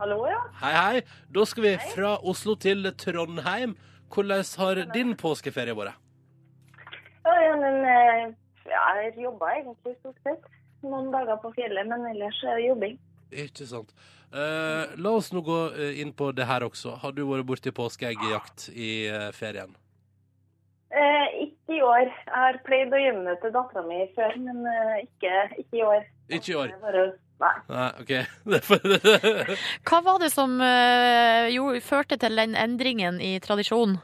Hallo, 0.00 0.26
ja. 0.26 0.40
Hei, 0.60 0.72
hei. 0.74 1.02
Da 1.32 1.44
skal 1.46 1.62
vi 1.62 1.76
fra 1.94 2.16
Oslo 2.24 2.54
til 2.56 2.82
Trondheim. 2.98 3.76
Hvordan 4.12 4.42
har 4.58 4.74
din 4.92 5.14
påskeferie 5.16 5.72
vært? 5.78 5.94
Ja, 7.24 7.54
men 7.56 7.84
eh, 7.86 8.34
jeg 8.66 9.14
jobba 9.22 9.52
egentlig 9.56 9.94
stort 10.00 10.18
sett. 10.26 10.42
Noen 10.82 11.12
dager 11.14 11.38
på 11.38 11.52
fjellet, 11.54 11.86
men 11.86 12.02
ellers 12.10 12.40
er 12.42 12.56
det 12.58 12.66
jobbing. 12.66 12.98
Ikke 13.32 13.66
sant. 13.68 13.92
Eh, 14.32 14.92
la 14.96 15.10
oss 15.12 15.32
nå 15.32 15.42
gå 15.44 15.58
eh, 15.76 16.00
inn 16.00 16.12
på 16.16 16.30
det 16.32 16.46
her 16.48 16.64
også. 16.64 16.96
Har 17.02 17.12
du 17.12 17.24
vært 17.28 17.48
borti 17.48 17.72
påskeeggjakt 17.74 18.70
i 18.72 18.92
eh, 19.10 19.28
ferien? 19.36 19.74
Eh, 20.92 21.26
ikke 21.46 21.76
i 21.76 21.82
år. 21.84 22.08
Jeg 22.08 22.36
har 22.36 22.60
pleid 22.66 22.92
å 22.92 23.00
gjemme 23.00 23.26
det 23.28 23.38
til 23.42 23.52
dattera 23.54 23.84
mi 23.86 24.06
før, 24.16 24.38
men 24.44 24.64
eh, 24.68 25.04
ikke, 25.04 25.36
ikke 25.64 25.78
i 25.78 25.84
år. 25.88 26.08
Ikke 26.32 26.52
i 26.52 26.56
år. 26.62 26.72
Bare, 26.80 27.04
nei. 27.44 27.52
Nei, 27.72 27.90
OK. 28.04 28.14
Hva 29.88 30.00
var 30.04 30.20
det 30.20 30.32
som 30.32 30.56
uh, 30.60 31.48
jo, 31.52 31.70
førte 31.84 32.20
til 32.20 32.40
den 32.40 32.56
endringen 32.56 33.20
i 33.24 33.34
tradisjonen? 33.44 34.00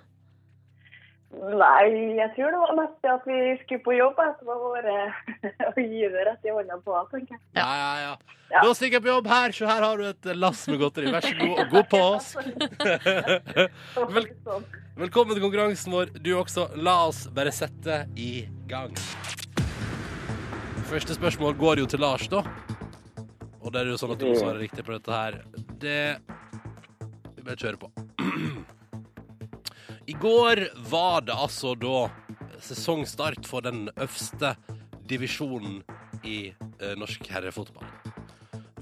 Nei, 1.28 2.16
jeg 2.16 2.30
tror 2.38 2.54
det 2.54 2.58
var 2.62 2.70
mest 2.78 2.94
det 3.04 3.10
at 3.12 3.26
vi 3.28 3.38
skulle 3.60 3.82
på 3.84 3.94
jobb. 3.98 4.16
Bare 4.48 4.96
å 5.70 5.74
gi 5.76 6.08
det 6.08 6.24
rett 6.30 6.48
i 6.48 6.54
hånda 6.54 6.78
på, 6.84 6.96
tenker 7.12 7.36
jeg. 7.36 7.42
Ja, 7.58 7.68
ja, 7.68 7.90
ja. 8.06 8.36
Ja. 8.48 8.62
Da 8.64 8.72
stikker 8.72 8.96
jeg 8.96 9.04
på 9.04 9.10
jobb 9.10 9.26
her, 9.28 9.52
så 9.52 9.66
her 9.68 9.84
har 9.84 10.00
du 10.00 10.06
et 10.08 10.28
lass 10.40 10.62
med 10.70 10.80
godteri. 10.80 11.10
Vær 11.12 11.26
så 11.26 11.34
god, 11.36 11.58
og 11.60 11.74
god 11.74 11.88
påsk. 11.92 12.38
Vel-. 14.14 14.30
Velkommen 15.02 15.36
til 15.36 15.44
konkurransen 15.44 15.92
vår, 15.92 16.14
du 16.16 16.32
også. 16.40 16.64
La 16.80 16.96
oss 17.10 17.26
bare 17.36 17.52
sette 17.52 18.00
i 18.16 18.46
gang. 18.70 18.96
Første 20.88 21.18
spørsmål 21.18 21.58
går 21.60 21.84
jo 21.84 21.92
til 21.92 22.00
Lars, 22.00 22.24
da. 22.32 22.40
Og 23.60 23.68
det 23.74 23.82
er 23.82 23.92
jo 23.92 24.00
sånn 24.00 24.16
at 24.16 24.24
du 24.24 24.30
må 24.30 24.34
svare 24.40 24.62
riktig 24.62 24.86
på 24.86 24.96
dette 24.96 25.12
her. 25.12 25.42
Det 25.76 26.00
Vi 27.36 27.44
bare 27.44 27.60
kjører 27.60 27.80
på. 27.84 27.92
I 30.08 30.12
går 30.12 30.68
var 30.90 31.20
det 31.20 31.34
altså 31.36 31.74
da 31.76 32.06
sesongstart 32.64 33.44
for 33.46 33.60
den 33.60 33.90
øverste 33.92 34.54
divisjonen 35.08 35.82
i 36.24 36.38
eh, 36.48 36.94
norsk 36.96 37.28
herrefotball. 37.28 37.84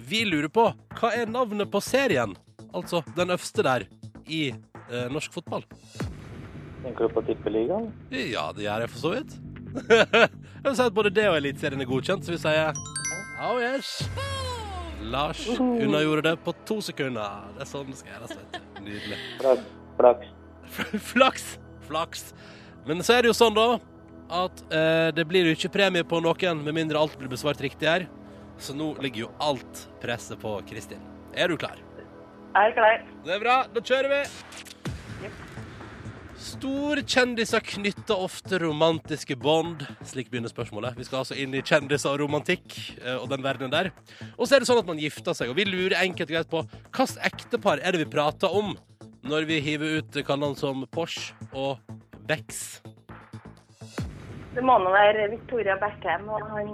Vi 0.07 0.21
lurer 0.29 0.53
på 0.55 0.69
hva 1.01 1.11
er 1.19 1.27
navnet 1.27 1.67
på 1.73 1.81
serien, 1.83 2.37
altså 2.71 3.03
den 3.17 3.35
øverste 3.35 3.65
der, 3.67 3.89
i 4.31 4.53
eh, 4.53 5.09
norsk 5.11 5.35
fotball? 5.35 5.67
Tenker 6.85 7.09
du 7.09 7.17
på 7.19 7.25
Tippeligaen? 7.27 7.91
Ja, 8.15 8.47
det 8.55 8.69
gjør 8.69 8.87
jeg 8.87 8.95
for 8.95 9.03
så 9.03 9.15
vidt. 9.17 9.37
jeg 9.91 10.63
vil 10.63 10.79
si 10.79 10.87
at 10.87 10.97
både 11.01 11.15
det 11.19 11.27
og 11.33 11.41
Eliteserien 11.41 11.83
er 11.83 11.91
godkjent, 11.91 12.23
så 12.23 12.37
vi 12.37 12.43
sier 12.47 12.71
oh 13.43 13.59
yes. 13.59 13.97
Lars 15.11 15.43
unnagjorde 15.59 16.31
det 16.31 16.39
på 16.47 16.55
to 16.71 16.79
sekunder. 16.93 17.51
Det 17.59 17.67
er 17.67 17.75
sånn 17.75 17.91
det 17.91 17.99
skal 17.99 18.15
gjøres. 18.15 18.65
Nydelig. 18.79 19.23
Flaks. 19.99 20.36
Flaks. 21.13 21.57
Flaks. 21.87 22.31
Men 22.87 23.03
så 23.07 23.17
er 23.17 23.25
det 23.25 23.33
jo 23.33 23.37
sånn, 23.37 23.57
da, 23.57 23.79
at 24.43 24.63
eh, 24.75 25.09
det 25.15 25.27
blir 25.31 25.49
jo 25.49 25.57
ikke 25.57 25.73
premie 25.75 26.07
på 26.07 26.21
noen 26.23 26.63
med 26.67 26.77
mindre 26.77 27.01
alt 27.01 27.19
blir 27.19 27.31
besvart 27.31 27.63
riktig 27.63 27.89
her. 27.91 28.07
Så 28.59 28.75
nå 28.77 28.95
ligger 29.05 29.27
jo 29.27 29.33
alt 29.43 29.87
presset 30.03 30.41
på 30.41 30.55
Kristin. 30.69 31.03
Er 31.37 31.53
du 31.53 31.59
klar? 31.61 31.77
Jeg 32.57 32.71
er 32.71 32.77
klar. 32.79 33.03
Det 33.27 33.35
er 33.35 33.43
bra. 33.43 33.57
Da 33.69 33.83
kjører 33.85 34.15
vi. 34.15 34.23
Storkjendiser 36.47 37.61
knytter 37.65 38.23
ofte 38.23 38.61
romantiske 38.63 39.37
bånd. 39.41 39.83
Slik 40.09 40.31
begynner 40.31 40.53
spørsmålet. 40.53 40.97
Vi 40.97 41.05
skal 41.09 41.23
altså 41.23 41.37
inn 41.37 41.55
i 41.57 41.63
kjendiser 41.65 42.13
og 42.13 42.23
romantikk 42.23 42.77
eh, 43.03 43.17
og 43.17 43.29
den 43.33 43.45
verdenen 43.45 43.73
der. 43.73 43.91
Og 44.37 44.47
så 44.47 44.57
er 44.57 44.63
det 44.63 44.71
sånn 44.71 44.81
at 44.81 44.89
man 44.89 45.01
gifter 45.01 45.37
seg, 45.37 45.51
og 45.53 45.59
vi 45.59 45.67
lurer 45.69 45.99
enkelt 46.03 46.31
og 46.31 46.37
greit 46.37 46.53
på 46.53 46.63
hvilket 46.65 47.19
ektepar 47.29 47.83
er 47.83 47.97
det 47.97 48.05
vi 48.05 48.11
prater 48.13 48.53
om 48.53 48.77
når 49.29 49.47
vi 49.49 49.61
hiver 49.61 49.99
ut 49.99 50.19
kallenavn 50.27 50.57
som 50.59 50.85
Porsche 50.93 51.35
og 51.53 51.79
Bex. 52.29 52.81
Det 54.55 54.65
må 54.65 54.79
nå 54.81 54.93
være 54.95 55.31
Victoria 55.35 55.77
Beckham 55.81 56.29
og 56.33 56.47
han 56.49 56.71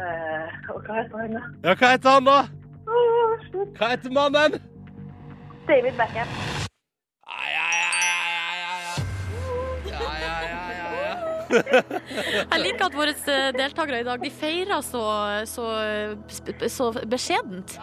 eh, 0.00 0.70
Og 0.72 0.80
hva 0.86 1.02
heter 1.02 1.18
han, 1.20 1.36
da? 1.36 1.42
Ja, 1.64 1.74
hva 1.74 1.90
heter 1.92 2.16
han, 2.16 2.30
da? 2.30 2.38
Hva 3.76 3.90
heter 3.92 4.14
mannen? 4.14 4.56
David 5.68 5.98
Beckham. 6.00 6.65
Jeg 11.50 12.60
liker 12.62 12.86
at 12.88 12.96
våre 12.96 13.14
eh, 13.14 13.48
deltakere 13.56 14.00
i 14.02 14.06
dag 14.06 14.22
de 14.22 14.30
feirer 14.34 14.84
så, 14.84 15.02
så, 15.48 15.66
så 16.72 16.90
beskjedent. 17.06 17.76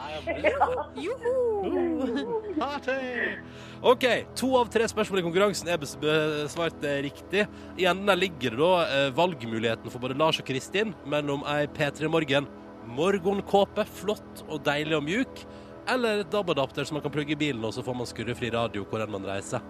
Juhu! 0.99 1.33
Party! 2.59 2.97
OK, 3.83 4.05
to 4.39 4.53
av 4.55 4.69
tre 4.71 4.87
spørsmål 4.87 5.19
i 5.19 5.25
konkurransen 5.25 5.67
er 5.71 5.79
besvart 5.81 6.85
eh, 6.87 7.01
riktig. 7.03 7.47
I 7.75 7.87
enden 7.91 8.07
der 8.07 8.19
ligger 8.19 8.55
det 8.55 8.61
da 8.61 8.73
eh, 8.85 9.07
valgmuligheten 9.17 9.91
for 9.91 10.03
både 10.03 10.15
Lars 10.19 10.39
og 10.39 10.47
Kristin 10.47 10.93
mellom 11.09 11.43
ei 11.51 11.65
P3 11.71 12.11
Morgen 12.11 12.47
morgenkåpe, 12.83 13.85
flott 13.87 14.43
og 14.49 14.63
deilig 14.65 14.97
og 14.97 15.05
mjuk, 15.05 15.43
eller 15.89 16.23
et 16.23 16.31
DAB-adapter 16.31 16.87
som 16.87 16.97
man 16.97 17.03
kan 17.05 17.13
plugge 17.13 17.35
i 17.35 17.39
bilen, 17.39 17.63
og 17.63 17.73
så 17.75 17.83
får 17.83 17.95
man 17.95 18.09
skurrefri 18.09 18.51
radio 18.53 18.85
hvor 18.87 19.03
enn 19.03 19.13
man 19.13 19.27
reiser. 19.27 19.63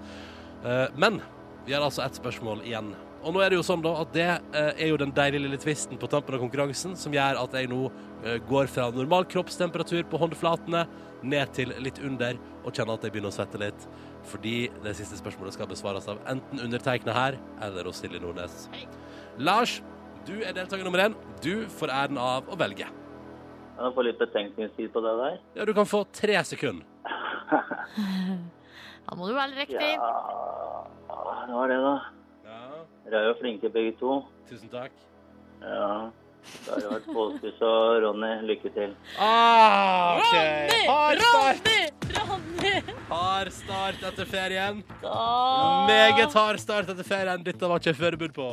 Eh, 0.64 0.88
Men 0.98 1.22
vi 1.66 1.74
har 1.74 1.86
altså 1.86 2.04
ett 2.06 2.20
spørsmål 2.20 2.64
igjen. 2.68 2.94
Og 3.24 3.32
nå 3.32 3.40
er 3.40 3.54
det 3.54 3.58
jo 3.58 3.66
sånn 3.66 3.84
da 3.84 3.94
at 4.02 4.12
det 4.16 4.28
eh, 4.28 4.72
er 4.84 4.90
jo 4.92 5.00
den 5.00 5.14
deilige 5.16 5.46
lille 5.46 5.60
tvisten 5.60 6.00
på 6.00 6.10
tampen 6.12 6.36
av 6.36 6.42
konkurransen 6.44 6.96
som 7.00 7.14
gjør 7.16 7.40
at 7.40 7.56
jeg 7.56 7.70
nå 7.72 7.82
eh, 7.88 8.40
går 8.50 8.68
fra 8.72 8.90
normal 8.92 9.28
kroppstemperatur 9.32 10.04
på 10.12 10.20
håndflatene 10.20 10.84
ned 11.24 11.54
til 11.56 11.72
litt 11.84 12.02
under 12.04 12.40
og 12.64 12.72
kjenner 12.72 12.98
at 12.98 13.06
jeg 13.08 13.16
begynner 13.16 13.32
å 13.32 13.36
svette 13.36 13.62
litt. 13.62 13.88
Fordi 14.28 14.58
det 14.84 14.96
siste 15.00 15.20
spørsmålet 15.20 15.56
skal 15.56 15.70
besvares 15.72 16.10
av 16.12 16.20
enten 16.32 16.64
undertegna 16.64 17.16
her 17.16 17.40
eller 17.64 17.88
hos 17.88 18.02
Silje 18.04 18.20
Nordnes. 18.24 18.68
Lars, 19.40 19.78
du 20.28 20.36
er 20.42 20.56
deltaker 20.56 20.84
nummer 20.84 21.06
én. 21.06 21.16
Du 21.44 21.70
får 21.80 21.94
æren 21.96 22.20
av 22.20 22.52
å 22.52 22.60
velge. 22.60 22.90
Kan 23.78 23.88
jeg 23.88 23.96
få 23.96 24.04
litt 24.06 24.20
betenkningstid 24.20 24.92
på 24.94 25.02
det 25.04 25.16
der? 25.22 25.40
Ja, 25.58 25.68
du 25.68 25.74
kan 25.76 25.88
få 25.90 26.04
tre 26.12 26.36
sekunder. 26.48 26.84
Da 29.04 29.18
må 29.20 29.28
du 29.28 29.34
velge 29.36 29.66
riktig. 29.66 29.90
Ja, 29.94 31.24
det 31.48 31.54
var 31.54 31.72
det, 31.72 31.80
da. 31.84 31.96
Dere 33.04 33.16
er 33.22 33.26
jo 33.32 33.36
flinke 33.42 33.68
begge 33.74 33.94
to. 34.00 34.12
tusen 34.50 34.70
takk. 34.72 34.92
Ja. 35.62 36.10
Da 36.66 36.70
har 36.74 36.80
det 36.84 36.90
vært 36.92 37.06
Påskus 37.16 37.60
og 37.64 38.02
Ronny. 38.04 38.32
Lykke 38.50 38.70
til. 38.76 38.92
Ah, 39.20 40.20
OK. 40.20 40.36
Hard 40.90 41.20
start. 41.24 41.58
Ronny! 41.64 41.82
Ronny! 42.18 42.74
Hard 43.10 43.50
start 43.56 44.00
etter 44.10 44.26
ferien. 44.28 44.76
Da- 45.02 45.86
Meget 45.88 46.34
hard 46.36 46.60
start 46.60 46.90
etter 46.92 47.04
ferien. 47.08 47.44
Dette 47.48 47.64
var 47.70 47.76
ikke 47.80 47.90
jeg 47.94 48.00
forberedt 48.02 48.36
på. 48.36 48.50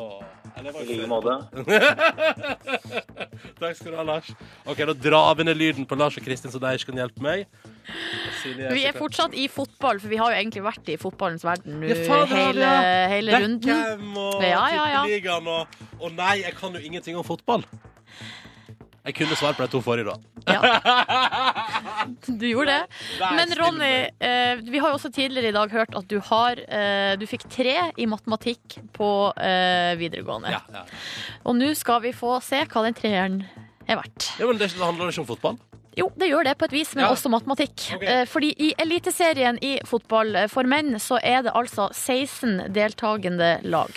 I 0.60 0.62
like 0.84 1.06
måte. 1.08 1.34
Takk 3.60 3.76
skal 3.78 3.92
du 3.92 3.96
ha, 3.98 4.04
Lars. 4.06 4.30
OK, 4.68 4.78
da 4.90 4.94
drar 4.94 5.34
vi 5.38 5.44
ned 5.46 5.56
lyden 5.58 5.86
på 5.88 5.96
Lars 5.98 6.16
og 6.18 6.24
Kristin, 6.26 6.52
så 6.52 6.58
de 6.60 6.72
ikke 6.76 6.90
kan 6.90 7.00
hjelpe 7.04 7.20
meg. 7.24 7.46
Vi 8.74 8.84
er 8.88 8.96
fortsatt 8.96 9.34
i 9.36 9.46
fotball, 9.52 10.00
for 10.00 10.08
vi 10.12 10.18
har 10.20 10.32
jo 10.32 10.40
egentlig 10.40 10.64
vært 10.64 10.90
i 10.92 10.96
fotballens 11.00 11.44
verden 11.44 11.80
nå 11.82 11.90
Ja, 11.90 12.24
hele, 12.30 12.72
hele 13.12 13.40
runden. 13.44 14.10
Og 14.16 14.42
Ja, 14.44 14.64
ja, 14.72 14.84
ja. 14.94 15.04
Tippeligaen 15.04 15.48
og 15.48 15.80
Og 16.00 16.12
nei, 16.16 16.40
jeg 16.44 16.54
kan 16.56 16.72
jo 16.76 16.80
ingenting 16.80 17.18
om 17.20 17.24
fotball. 17.26 17.64
Jeg 19.00 19.14
kunne 19.16 19.36
svare 19.36 19.56
på 19.56 19.64
de 19.64 19.72
to 19.72 19.80
forrige, 19.80 20.12
da. 20.12 20.16
Du 22.40 22.44
gjorde 22.46 22.74
det. 22.74 22.98
Men 23.36 23.52
Ronny, 23.56 23.92
eh, 24.20 24.60
vi 24.60 24.78
har 24.80 24.92
jo 24.92 24.98
også 24.98 25.10
tidligere 25.12 25.48
i 25.48 25.56
dag 25.56 25.72
hørt 25.72 25.96
at 25.96 26.06
du 26.10 26.18
har 26.30 26.60
eh, 26.68 27.16
Du 27.20 27.24
fikk 27.28 27.46
tre 27.52 27.74
i 27.96 28.06
matematikk 28.08 28.76
på 28.96 29.08
eh, 29.40 29.96
videregående. 30.00 30.52
Ja, 30.52 30.60
ja. 30.74 30.84
Og 31.44 31.56
nå 31.56 31.72
skal 31.78 32.02
vi 32.04 32.12
få 32.16 32.36
se 32.44 32.62
hva 32.68 32.84
den 32.86 32.96
treeren 32.96 33.40
er 33.88 34.00
verdt. 34.02 34.30
ja, 34.38 34.46
men 34.46 34.60
det 34.60 34.70
handler 34.76 35.10
ikke 35.10 35.24
om 35.24 35.30
fotball? 35.32 35.60
Jo, 35.98 36.07
det 36.16 36.29
gjør 36.31 36.44
det 36.46 36.55
på 36.59 36.64
et 36.68 36.72
vis, 36.72 36.94
men 36.94 37.05
Ja. 37.05 37.11
også 37.11 37.29
matematikk. 37.31 37.94
Ok. 37.96 38.03
Eh, 38.07 38.24
Fordi 38.26 38.55
i 38.59 38.74
Eliteserien 38.79 39.59
i 39.62 39.79
fotball 39.85 40.37
eh, 40.37 40.46
for 40.46 40.62
menn 40.64 40.94
så 41.03 41.18
er 41.22 41.42
det 41.42 41.53
altså 41.53 41.88
16 41.92 42.72
deltakende 42.72 43.61
lag. 43.64 43.90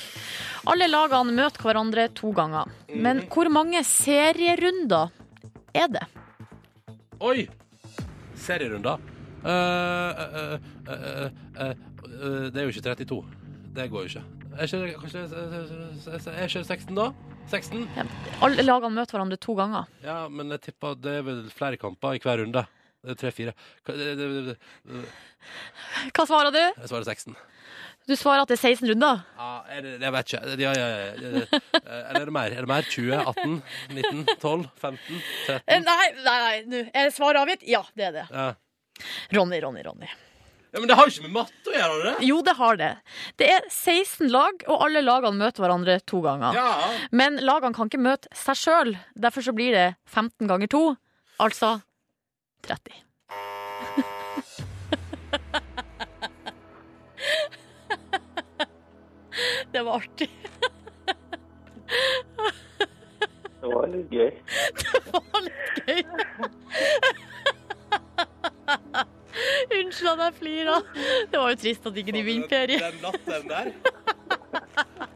Alle 0.65 0.87
lagene 0.87 1.31
møter 1.35 1.61
hverandre 1.61 2.07
to 2.15 2.31
ganger. 2.31 2.65
Men 2.95 3.17
Mhm. 3.21 3.27
hvor 3.29 3.49
mange 3.51 3.83
serierunder 3.83 5.11
er 5.75 5.87
det? 5.87 6.03
Oi! 7.21 7.47
Serierunder. 8.35 8.97
Uh, 9.45 9.49
uh, 9.49 10.59
uh, 11.59 12.49
det 12.49 12.55
er 12.57 12.63
jo 12.63 12.69
ikke 12.71 12.81
32. 12.95 13.23
Det 13.75 13.89
går 13.91 13.99
jo 14.01 14.07
ikke. 14.07 14.23
Er 14.57 14.63
ikke, 14.63 14.99
kanskje, 15.01 15.19
er 16.31 16.47
ikke 16.47 16.63
16 16.65 16.95
da? 16.95 17.11
16? 17.51 17.87
Alle 18.43 18.63
lagene 18.65 18.95
møter 18.95 19.17
hverandre 19.17 19.37
to 19.41 19.53
ganger. 19.57 19.85
Ja, 20.03 20.27
men 20.31 20.49
jeg 20.55 20.61
tipper 20.69 20.95
det 20.99 21.17
er 21.19 21.25
vel 21.27 21.41
flere 21.53 21.77
kamper 21.81 22.15
i 22.17 22.21
hver 22.23 22.39
runde. 22.41 22.63
Det 23.03 23.11
er 23.13 23.19
tre-fire. 23.19 23.53
Hva- 26.13 26.25
svarer 26.27 26.51
du? 26.55 26.59
Jeg 26.61 26.87
svarer 26.89 27.03
16. 27.09 27.35
Du 28.07 28.15
svarer 28.19 28.41
at 28.43 28.49
det 28.51 28.57
er 28.57 28.61
16 28.75 28.89
runder. 28.91 29.21
Ja, 29.37 29.49
er 29.71 29.81
det, 29.85 29.91
jeg 30.03 30.11
vet 30.15 30.33
ikke. 30.33 30.55
Ja, 30.59 30.71
ja, 30.75 30.87
ja. 30.99 31.45
Eller 31.83 32.21
er 32.21 32.25
det 32.27 32.35
mer? 32.35 32.51
Er 32.51 32.65
det 32.65 32.71
mer? 32.71 32.83
20, 32.83 33.13
18, 33.15 33.61
19, 33.95 34.25
12, 34.41 34.65
15, 34.81 35.21
Eh, 35.47 35.61
13? 35.61 35.85
Nei, 35.87 36.07
nei, 36.25 36.37
nei. 36.43 36.57
nå 36.67 36.81
er 36.93 37.13
svaret 37.15 37.39
avgitt? 37.43 37.63
Ja, 37.67 37.83
det 37.95 38.09
er 38.09 38.17
det. 38.19 38.25
Ja. 38.31 38.49
Ronny, 39.35 39.59
Ronny, 39.63 39.83
Ronny. 39.87 40.09
Ja, 40.73 40.79
Men 40.79 40.89
det 40.89 40.95
har 40.97 41.05
jo 41.05 41.11
ikke 41.13 41.27
med 41.27 41.35
matte 41.35 41.69
å 41.69 41.73
gjøre, 41.77 41.97
det? 42.07 42.13
Jo, 42.25 42.39
det 42.41 42.53
har 42.57 42.77
det. 42.81 42.91
Det 43.37 43.45
er 43.53 43.61
16 43.69 44.31
lag, 44.33 44.63
og 44.65 44.81
alle 44.87 45.03
lagene 45.05 45.37
møter 45.37 45.61
hverandre 45.61 45.99
to 46.09 46.17
ganger. 46.25 46.57
Ja. 46.57 46.71
Men 47.13 47.37
lagene 47.45 47.77
kan 47.77 47.91
ikke 47.91 48.01
møte 48.01 48.31
seg 48.33 48.57
sjøl. 48.57 48.95
Derfor 49.13 49.45
så 49.45 49.53
blir 49.53 49.71
det 49.77 49.85
15 50.09 50.49
ganger 50.49 50.67
2, 50.73 50.81
altså 51.45 51.75
30. 52.65 52.89
Det 59.73 59.81
var 59.81 60.01
artig. 60.01 60.29
Det 63.61 63.69
var 63.69 63.87
litt 63.93 64.09
gøy. 64.13 64.31
Det 64.73 65.13
var 65.13 65.41
litt 65.45 65.77
gøy. 65.87 66.01
Unnskyld 69.71 70.09
at 70.13 70.21
jeg 70.25 70.33
flirer. 70.39 70.87
Det 71.31 71.39
var 71.39 71.49
jo 71.53 71.59
trist 71.63 71.85
at 71.89 71.97
ikke 72.01 72.13
de 72.15 72.23
vinner 72.27 72.47
ferie. 72.51 72.79
Den 72.79 72.97
latteren 73.03 73.47
der. 73.49 73.71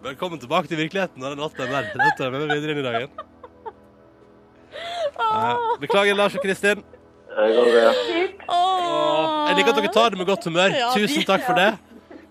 Velkommen 0.04 0.40
tilbake 0.40 0.68
til 0.72 0.78
virkeligheten. 0.80 1.24
og 1.24 1.30
den 1.36 1.40
latteren 1.44 1.72
der. 1.74 1.90
Den 1.94 2.14
tar 2.18 2.24
jeg 2.30 2.32
med 2.36 2.46
meg 2.48 2.56
videre 2.62 2.72
inn 2.76 2.82
i 2.84 2.86
dagen. 2.88 3.10
Eh, 5.18 5.56
Beklager, 5.82 6.16
Lars 6.16 6.36
og 6.38 6.42
Kristin. 6.46 6.84
Det 7.38 7.50
går 7.56 7.68
bra. 7.74 7.92
Jeg 9.48 9.56
liker 9.58 9.74
at 9.74 9.78
dere 9.82 9.92
tar 9.94 10.10
det 10.14 10.18
med 10.22 10.28
godt 10.30 10.46
humør. 10.48 10.72
Ja, 10.74 10.90
Tusen 10.96 11.24
takk 11.28 11.44
for 11.48 11.58
det. 11.58 11.68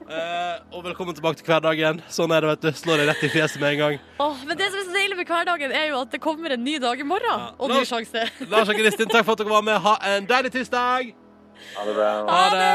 Eh, 0.07 0.57
og 0.71 0.85
velkommen 0.87 1.15
tilbake 1.19 1.41
til 1.41 1.47
hverdagen. 1.49 2.01
Sånn 2.13 2.31
er 2.35 2.45
det, 2.45 2.51
vet 2.53 2.63
du. 2.63 2.71
Slår 2.79 3.01
deg 3.03 3.09
rett 3.11 3.25
i 3.27 3.31
fjeset 3.33 3.59
med 3.61 3.75
en 3.75 3.81
gang. 3.81 3.97
Åh, 4.23 4.43
men 4.47 4.57
det 4.59 4.69
som 4.71 4.79
er 4.81 4.85
så 4.87 4.95
deilig 4.95 5.17
med 5.19 5.27
hverdagen, 5.31 5.73
er 5.75 5.89
jo 5.91 6.01
at 6.05 6.11
det 6.15 6.21
kommer 6.23 6.55
en 6.55 6.63
ny 6.65 6.77
dag 6.83 7.01
i 7.03 7.07
morgen. 7.07 7.47
Og 7.59 7.71
ny 7.73 7.81
oss- 7.83 7.91
sjanse. 7.91 8.23
Lars 8.51 8.69
og 8.71 8.79
Kristin, 8.79 9.09
takk 9.11 9.25
for 9.27 9.35
at 9.35 9.43
dere 9.43 9.51
var 9.51 9.63
med. 9.67 9.79
Ha 9.83 9.97
en 10.15 10.27
deilig 10.31 10.53
tirsdag. 10.55 11.11
Ha 11.77 11.85
det 11.89 11.95
bra. 11.97 12.11
Ha 12.31 12.47
det. 12.55 12.71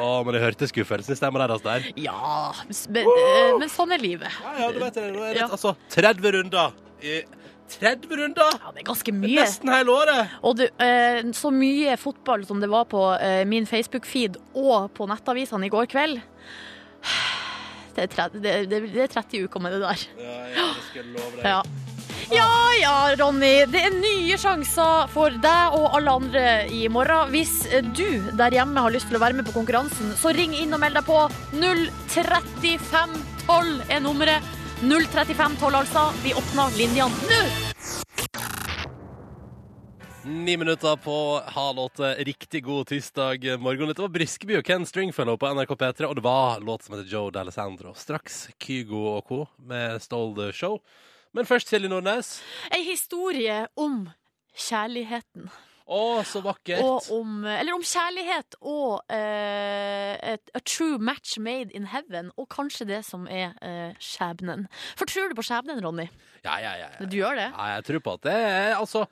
Å, 0.00 0.06
men 0.24 0.36
jeg 0.38 0.42
hørte 0.44 0.68
skuffelsen 0.70 1.16
i 1.16 1.18
stemma 1.18 1.40
deres 1.42 1.64
der. 1.64 1.88
Ja, 1.98 2.52
men, 2.88 3.02
eh, 3.10 3.56
men 3.58 3.68
sånn 3.72 3.90
er 3.96 3.98
livet. 4.02 4.30
Ja, 4.44 4.52
ja, 4.62 4.70
du 4.72 4.78
vet 4.84 4.94
det. 4.94 5.08
Nå 5.16 5.24
er 5.26 5.34
det 5.34 5.40
Ja. 5.42 5.48
altså 5.50 5.74
30 5.90 6.32
runder. 6.38 6.72
I 7.02 7.22
30 7.70 8.16
runder? 8.18 8.50
Ja, 8.60 8.70
det 8.74 8.82
er 8.84 8.86
ganske 8.92 9.12
mye. 9.14 9.34
Nesten 9.42 9.70
hele 9.72 9.90
året. 9.94 10.30
Og 10.42 10.56
du, 10.58 10.64
eh, 10.78 11.22
så 11.36 11.50
mye 11.54 11.96
fotball 11.98 12.46
som 12.46 12.60
det 12.62 12.70
var 12.70 12.84
på 12.90 13.02
eh, 13.20 13.44
min 13.44 13.66
Facebook-feed 13.66 14.38
og 14.54 14.92
på 14.94 15.06
nettavisene 15.10 15.66
i 15.66 15.70
går 15.74 15.86
kveld. 15.90 16.20
Det 17.90 18.04
er 18.04 18.10
30, 18.14 18.40
det, 18.40 18.50
det, 18.70 18.78
det 18.94 19.00
er 19.02 19.08
30 19.10 19.48
uker 19.48 19.60
med 19.60 19.72
det 19.74 19.80
der. 19.82 20.02
Ja, 20.22 20.34
jeg 20.46 20.66
det 20.76 20.84
skal 20.86 21.08
love 21.10 21.32
deg. 21.36 21.44
Ja. 21.44 21.62
Ja 22.30 22.70
ja, 22.80 23.16
Ronny. 23.18 23.66
Det 23.70 23.80
er 23.86 23.94
nye 23.94 24.36
sjanser 24.40 25.06
for 25.12 25.30
deg 25.42 25.74
og 25.76 25.94
alle 25.98 26.10
andre 26.20 26.44
i 26.72 26.88
morgen. 26.92 27.30
Hvis 27.34 27.54
du 27.96 28.08
der 28.38 28.54
hjemme 28.54 28.80
har 28.86 28.92
lyst 28.94 29.08
til 29.10 29.18
å 29.18 29.22
være 29.22 29.36
med 29.38 29.46
på 29.48 29.56
konkurransen, 29.58 30.08
så 30.18 30.28
ring 30.36 30.52
inn 30.56 30.74
og 30.76 30.80
meld 30.82 30.94
deg 30.98 31.06
på. 31.08 31.18
03512 31.56 33.82
er 33.90 34.00
nummeret. 34.04 34.40
03512, 34.80 35.74
altså. 35.82 36.02
Vi 36.24 36.30
åpner 36.36 36.66
linjene 36.78 37.16
nå! 37.28 37.40
Ni 40.30 40.54
minutter 40.60 40.96
på 41.00 41.40
halv 41.46 41.78
åtte. 41.78 42.14
Riktig 42.28 42.60
god 42.64 42.86
tirsdag 42.92 43.38
morgen. 43.60 43.88
Dette 43.88 44.02
var 44.04 44.12
Briskeby 44.12 44.58
og 44.60 44.66
Ken 44.68 44.84
Stringfellow 44.88 45.36
på 45.40 45.48
NRK 45.56 45.72
P3, 45.80 46.00
og 46.06 46.14
det 46.18 46.24
var 46.24 46.60
låt 46.64 46.82
som 46.84 46.92
heter 46.94 47.08
Joe 47.08 47.30
D'Alessandro. 47.34 47.90
Straks 47.96 48.34
Kygo 48.60 49.00
og 49.16 49.22
co. 49.26 49.38
med 49.56 50.02
Stole 50.04 50.34
the 50.36 50.52
Show. 50.52 50.74
Men 51.36 51.46
først 51.46 51.70
Silje 51.70 51.90
Nordnes. 51.90 52.38
Ei 52.74 52.82
historie 52.88 53.64
om 53.78 54.06
kjærligheten. 54.56 55.50
Å, 55.90 56.22
så 56.22 56.38
vakkert. 56.44 56.84
Og 56.86 57.08
om, 57.16 57.40
eller 57.50 57.74
om 57.74 57.82
kjærlighet 57.82 58.54
og 58.60 59.00
uh, 59.10 60.12
et, 60.22 60.52
a 60.54 60.60
true 60.62 61.00
match 61.02 61.34
made 61.42 61.74
in 61.74 61.88
heaven, 61.90 62.30
og 62.38 62.46
kanskje 62.52 62.86
det 62.92 63.00
som 63.08 63.26
er 63.26 63.56
uh, 63.58 63.90
skjebnen. 63.98 64.68
For 64.98 65.10
tror 65.10 65.30
du 65.30 65.38
på 65.38 65.46
skjebnen, 65.48 65.82
Ronny? 65.82 66.06
Ja, 66.44 66.60
ja, 66.62 66.76
ja. 66.78 66.92
ja. 66.94 67.08
Du 67.10 67.18
gjør 67.18 67.38
det? 67.40 67.48
Ja, 67.50 67.66
jeg 67.74 67.88
tror 67.88 68.04
på 68.06 68.14
at 68.20 68.28
det 68.28 68.36
er 68.38 68.70
altså 68.78 69.02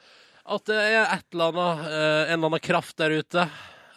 At 0.48 0.70
det 0.70 0.78
er 0.78 1.02
et 1.02 1.34
eller 1.34 1.50
annet, 1.50 1.82
eh, 1.90 2.22
en 2.30 2.38
eller 2.38 2.48
annen 2.48 2.62
kraft 2.64 2.96
der 2.96 3.12
ute. 3.20 3.42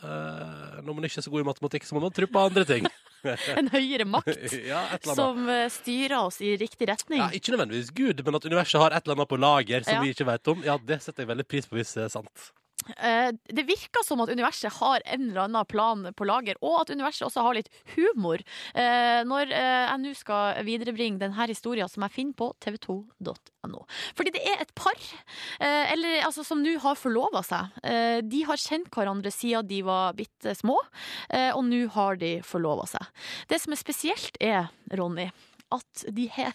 Når 0.01 0.97
man 0.97 1.05
ikke 1.07 1.21
er 1.21 1.23
så 1.23 1.31
god 1.31 1.45
i 1.45 1.47
matematikk, 1.47 1.85
så 1.87 1.95
må 1.95 2.01
man 2.03 2.11
tro 2.11 2.27
på 2.27 2.41
andre 2.43 2.65
ting. 2.67 2.89
En 3.59 3.69
høyere 3.73 4.05
makt 4.09 4.53
ja, 4.71 4.81
som 5.15 5.43
eh, 5.49 5.67
styrer 5.73 6.17
oss 6.21 6.39
i 6.41 6.55
riktig 6.61 6.87
retning? 6.89 7.21
Ja, 7.21 7.29
ikke 7.35 7.53
nødvendigvis 7.55 7.91
Gud, 7.95 8.23
men 8.25 8.35
at 8.39 8.47
universet 8.49 8.81
har 8.81 8.95
et 8.97 9.05
eller 9.05 9.19
annet 9.19 9.29
på 9.31 9.39
lager 9.41 9.85
som 9.85 9.99
Ja. 9.99 10.01
vi 10.05 10.13
ikke 10.15 10.27
vet 10.31 10.51
om. 10.53 10.63
Ja, 10.65 10.77
det 10.77 11.01
setter 11.03 11.25
jeg 11.25 11.31
veldig 11.35 11.47
pris 11.47 11.69
på 11.69 11.77
hvis 11.79 11.93
det 11.97 12.07
er 12.07 12.13
sant. 12.13 12.51
Eh, 12.97 13.31
det 13.31 13.65
virker 13.67 14.05
som 14.05 14.21
at 14.23 14.31
universet 14.31 14.73
har 14.79 15.03
en 15.05 15.29
eller 15.29 15.45
annen 15.45 15.67
plan 15.69 16.05
på 16.17 16.27
lager, 16.27 16.59
og 16.61 16.81
at 16.83 16.93
universet 16.93 17.27
også 17.27 17.45
har 17.45 17.57
litt 17.57 17.71
humor. 17.95 18.43
Eh, 18.73 19.21
når 19.27 19.51
eh, 19.51 19.85
jeg 19.85 20.01
nå 20.03 20.13
skal 20.17 20.61
viderebringe 20.67 21.21
denne 21.21 21.47
historien 21.51 21.89
som 21.91 22.05
jeg 22.07 22.15
finner 22.15 22.37
på 22.37 22.51
tv2.no. 22.63 23.83
Fordi 24.17 24.33
det 24.33 24.43
er 24.47 24.63
et 24.63 24.73
par 24.77 24.97
eller, 25.61 26.21
altså, 26.25 26.43
som 26.45 26.61
nå 26.63 26.73
har 26.81 26.97
forlova 26.97 27.41
seg. 27.45 27.75
De 28.25 28.41
har 28.47 28.59
kjent 28.59 28.89
hverandre 28.93 29.31
siden 29.33 29.67
de 29.69 29.81
var 29.85 30.15
bitte 30.17 30.53
små, 30.57 30.77
og 31.29 31.61
nå 31.67 31.83
har 31.93 32.17
de 32.21 32.31
forlova 32.45 32.87
seg. 32.89 33.05
Det 33.51 33.61
som 33.61 33.75
er 33.75 33.81
spesielt, 33.81 34.39
er, 34.41 34.71
Ronny 34.97 35.29
at 35.71 36.05
de, 36.11 36.27
he 36.31 36.47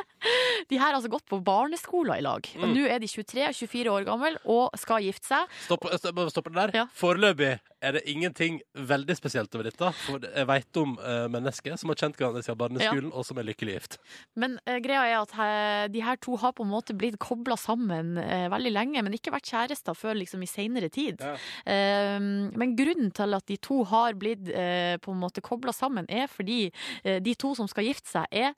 de 0.70 0.78
her 0.78 0.90
har 0.90 0.98
altså 0.98 1.10
gått 1.12 1.26
på 1.30 1.40
barneskoler 1.44 2.20
i 2.20 2.24
lag. 2.24 2.46
Mm. 2.56 2.70
nå 2.74 2.86
er 2.88 3.02
de 3.02 3.08
23 3.10 3.48
og 3.48 3.58
24 3.58 3.94
år 3.94 4.06
gamle 4.08 4.36
og 4.44 4.78
skal 4.80 5.04
gifte 5.04 5.32
seg. 5.32 5.58
Stopp, 5.66 5.88
stopp, 6.00 6.22
stopp 6.32 6.50
det 6.50 6.58
der. 6.58 6.76
Ja. 6.82 6.86
Foreløpig 6.96 7.56
er 7.80 7.96
det 7.96 8.02
ingenting 8.12 8.60
veldig 8.76 9.16
spesielt 9.16 9.54
over 9.56 9.70
dette. 9.70 9.90
For 10.04 10.24
jeg 10.24 10.48
vet 10.50 10.80
om 10.80 10.96
uh, 11.00 11.26
mennesker 11.32 11.78
som 11.80 11.92
har 11.92 12.00
kjent 12.02 12.18
hverandre 12.18 12.42
siden 12.44 12.58
barneskolen, 12.60 13.12
og 13.16 13.24
som 13.26 13.40
er 13.40 13.48
lykkelig 13.48 13.76
gift. 13.78 13.96
Men 14.40 14.58
uh, 14.68 14.76
greia 14.84 15.06
er 15.08 15.16
at 15.22 15.32
eh, 15.40 15.86
de 15.92 16.02
her 16.04 16.18
to 16.20 16.36
har 16.40 16.52
på 16.56 16.66
en 16.66 16.72
måte 16.72 16.96
blitt 16.96 17.16
kobla 17.22 17.56
sammen 17.60 18.18
eh, 18.20 18.48
veldig 18.52 18.72
lenge, 18.74 19.04
men 19.04 19.16
ikke 19.16 19.32
vært 19.32 19.48
kjærester 19.48 19.96
før 19.96 20.18
liksom 20.20 20.44
i 20.44 20.50
seinere 20.50 20.90
tid. 20.92 21.24
Ja. 21.24 21.34
Eh, 21.64 22.18
men 22.20 22.76
grunnen 22.78 23.14
til 23.16 23.36
at 23.38 23.48
de 23.48 23.56
to 23.64 23.80
har 23.88 24.18
blitt 24.20 24.50
eh, 24.52 24.96
på 25.00 25.14
en 25.14 25.22
måte 25.22 25.44
kobla 25.44 25.72
sammen, 25.76 26.08
er 26.12 26.28
fordi 26.30 26.66
eh, 26.68 27.20
de 27.24 27.34
to 27.40 27.54
som 27.56 27.68
skal 27.70 27.88
gifte 27.88 28.12
seg, 28.12 28.28
er 28.30 28.52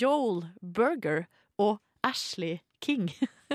Joel 0.00 0.44
Berger 0.60 1.26
og 1.58 1.78
Ashley 2.04 2.58
King. 2.82 3.08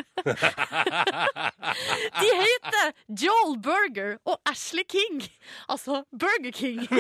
de 2.22 2.30
heter 2.42 2.92
Joel 3.08 3.58
Burger 3.62 4.18
og 4.26 4.40
Ashley 4.50 4.84
King. 4.90 5.22
Altså 5.70 6.04
Burger 6.12 6.52
King. 6.52 6.88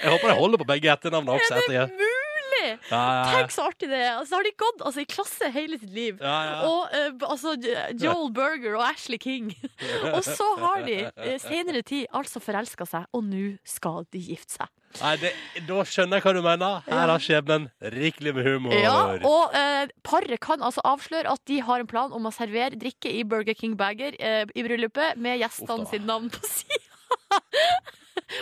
Jeg 0.00 0.10
håper 0.10 0.30
jeg 0.30 0.38
holder 0.38 0.60
på 0.60 0.66
begge 0.68 0.88
etternavnene 0.92 1.34
også. 1.36 1.56
Er 1.58 1.66
det 1.68 1.96
mulig? 1.98 2.68
Ja, 2.88 3.00
ja, 3.00 3.24
Tenk 3.28 3.52
så 3.52 3.66
artig 3.68 3.88
det 3.90 3.98
er. 3.98 4.14
Altså, 4.16 4.38
har 4.38 4.46
de 4.46 4.52
gått 4.62 4.84
altså, 4.86 5.02
i 5.02 5.08
klasse 5.10 5.50
hele 5.52 5.78
sitt 5.80 5.92
liv. 5.92 6.20
ja, 6.22 6.36
ja. 6.48 6.54
Og 6.68 6.94
uh, 6.94 7.26
altså 7.30 7.52
Joel 8.00 8.30
Berger 8.34 8.78
og 8.78 8.84
Ashley 8.86 9.20
King. 9.20 9.50
og 10.14 10.22
så 10.24 10.46
har 10.62 10.86
de 10.86 10.98
uh, 11.10 11.34
senere 11.42 11.82
tid 11.84 12.06
altså 12.14 12.40
forelska 12.40 12.88
seg, 12.88 13.10
og 13.12 13.26
nå 13.28 13.44
skal 13.68 14.08
de 14.14 14.22
gifte 14.30 14.56
seg. 14.60 14.72
Nei, 15.00 15.14
det, 15.18 15.30
da 15.66 15.80
skjønner 15.88 16.20
jeg 16.20 16.24
hva 16.26 16.32
du 16.36 16.42
mener. 16.44 16.84
Her 16.86 17.10
har 17.10 17.22
skjebnen 17.22 17.66
rikelig 17.94 18.34
med 18.36 18.46
humor. 18.46 18.76
Ja, 18.78 18.94
og 19.26 19.56
eh, 19.58 19.90
paret 20.06 20.38
kan 20.44 20.62
altså 20.62 20.84
avsløre 20.86 21.32
at 21.34 21.42
de 21.50 21.58
har 21.66 21.82
en 21.82 21.90
plan 21.90 22.14
om 22.14 22.28
å 22.28 22.32
servere 22.34 22.78
drikke 22.78 23.10
i 23.10 23.24
Burger 23.26 23.56
King 23.58 23.74
Bagger 23.80 24.14
eh, 24.20 24.44
i 24.54 24.64
bryllupet 24.66 25.18
med 25.18 25.40
gjestene 25.42 25.88
sitt 25.90 26.06
navn 26.06 26.30
på 26.30 26.42
sida. 26.54 26.80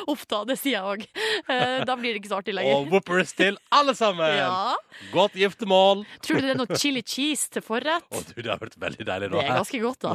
Uff 0.09 0.23
da, 0.31 0.43
det 0.49 0.59
sier 0.61 0.77
jeg 0.77 0.85
òg. 0.85 1.03
da 1.89 1.95
blir 1.99 2.13
det 2.15 2.21
ikke 2.21 2.31
så 2.31 2.39
artig 2.39 2.55
lenger. 2.55 2.77
Og 2.79 2.93
whoopers 2.93 3.33
til 3.37 3.57
alle 3.75 3.95
sammen! 3.99 4.37
Ja. 4.37 4.77
Godt 5.13 5.37
giftermål. 5.41 6.05
Tror 6.25 6.39
du 6.41 6.47
det 6.47 6.53
er 6.55 6.61
noe 6.61 6.79
chili 6.81 7.03
cheese 7.03 7.51
til 7.53 7.65
forrett? 7.67 8.07
Å, 8.13 8.23
du, 8.29 8.37
det 8.39 8.53
har 8.53 8.61
vært 8.63 8.77
veldig 8.81 9.09
deilig 9.09 9.33
nå. 9.33 9.41
Det 9.41 9.49
er 9.49 9.59
ganske 9.63 9.83
godt, 9.83 10.07
da. 10.07 10.15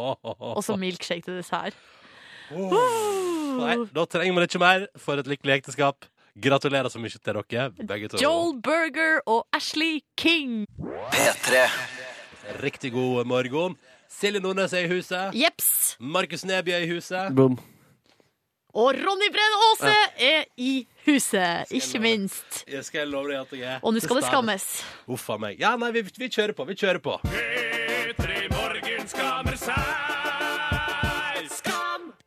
Og 0.56 0.62
så 0.66 0.76
milkshake 0.80 1.24
til 1.26 1.40
dessert. 1.40 1.78
Nei, 3.60 3.76
da 3.96 4.04
trenger 4.10 4.36
man 4.36 4.46
ikke 4.48 4.60
mer 4.62 4.86
for 5.00 5.22
et 5.22 5.30
lykkelig 5.30 5.58
ekteskap. 5.60 6.08
Gratulerer 6.36 6.92
så 6.92 7.00
mye 7.00 7.12
til 7.14 7.22
dere, 7.24 7.70
begge 7.88 8.10
to. 8.12 8.20
Joel 8.20 8.58
Berger 8.60 9.22
og 9.24 9.46
Ashley 9.56 10.02
King. 10.20 10.66
P3. 11.14 11.62
Riktig 12.62 12.92
god 12.92 13.24
morgen. 13.24 13.78
Silje 14.12 14.40
Nordnes 14.40 14.72
er 14.76 14.84
i 14.84 14.90
huset. 14.92 15.32
Jeps. 15.34 15.96
Markus 16.00 16.44
Neby 16.44 16.76
er 16.76 16.84
i 16.84 16.90
huset. 16.92 17.32
Boom. 17.36 17.56
Og 18.76 18.92
Ronny 18.92 19.28
Brede 19.32 19.58
Aase 19.66 19.92
er 20.20 20.42
i 20.60 20.86
huset, 21.06 21.72
ikke 21.72 22.00
minst. 22.04 22.64
Jeg 22.68 22.84
skal 22.84 23.08
love 23.08 23.30
deg 23.30 23.40
at 23.40 23.54
jeg 23.56 23.68
er 23.78 23.78
Og 23.80 23.94
nå 23.96 24.02
skal 24.04 24.20
det 24.20 24.26
skammes. 24.28 24.66
Uff 25.08 25.30
a 25.32 25.38
meg. 25.40 25.56
Ja, 25.60 25.72
nei, 25.80 25.94
vi, 25.96 26.04
vi 26.12 26.28
kjører 26.28 26.52
på. 26.52 26.68
Vi 26.68 26.76
kjører 26.76 27.00
på. 27.00 27.16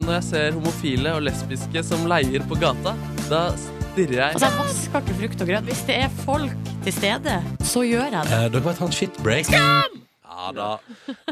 Når 0.10 0.16
jeg 0.16 0.26
ser 0.26 0.56
homofile 0.56 1.12
og 1.14 1.20
lesbiske 1.22 1.82
som 1.86 2.08
leier 2.10 2.42
på 2.50 2.56
gata, 2.58 2.96
da 3.30 3.42
stirrer 3.62 4.16
jeg. 4.16 4.38
Altså, 4.40 4.48
jeg 4.48 4.58
vasker 4.58 5.04
ikke 5.04 5.18
frukt 5.20 5.44
og 5.44 5.50
grønt. 5.52 5.68
Hvis 5.70 5.84
det 5.86 5.98
er 6.02 6.16
folk 6.24 6.72
til 6.82 6.96
stede, 6.96 7.36
så 7.62 7.84
gjør 7.86 8.08
jeg 8.08 8.16
det. 8.16 8.40
Eh, 8.40 8.48
dere 8.56 8.66
må 8.66 8.74
ta 8.74 8.88
en 8.88 8.96
shitbreak. 8.98 9.52
Ja 9.54 10.50
da. 10.56 10.70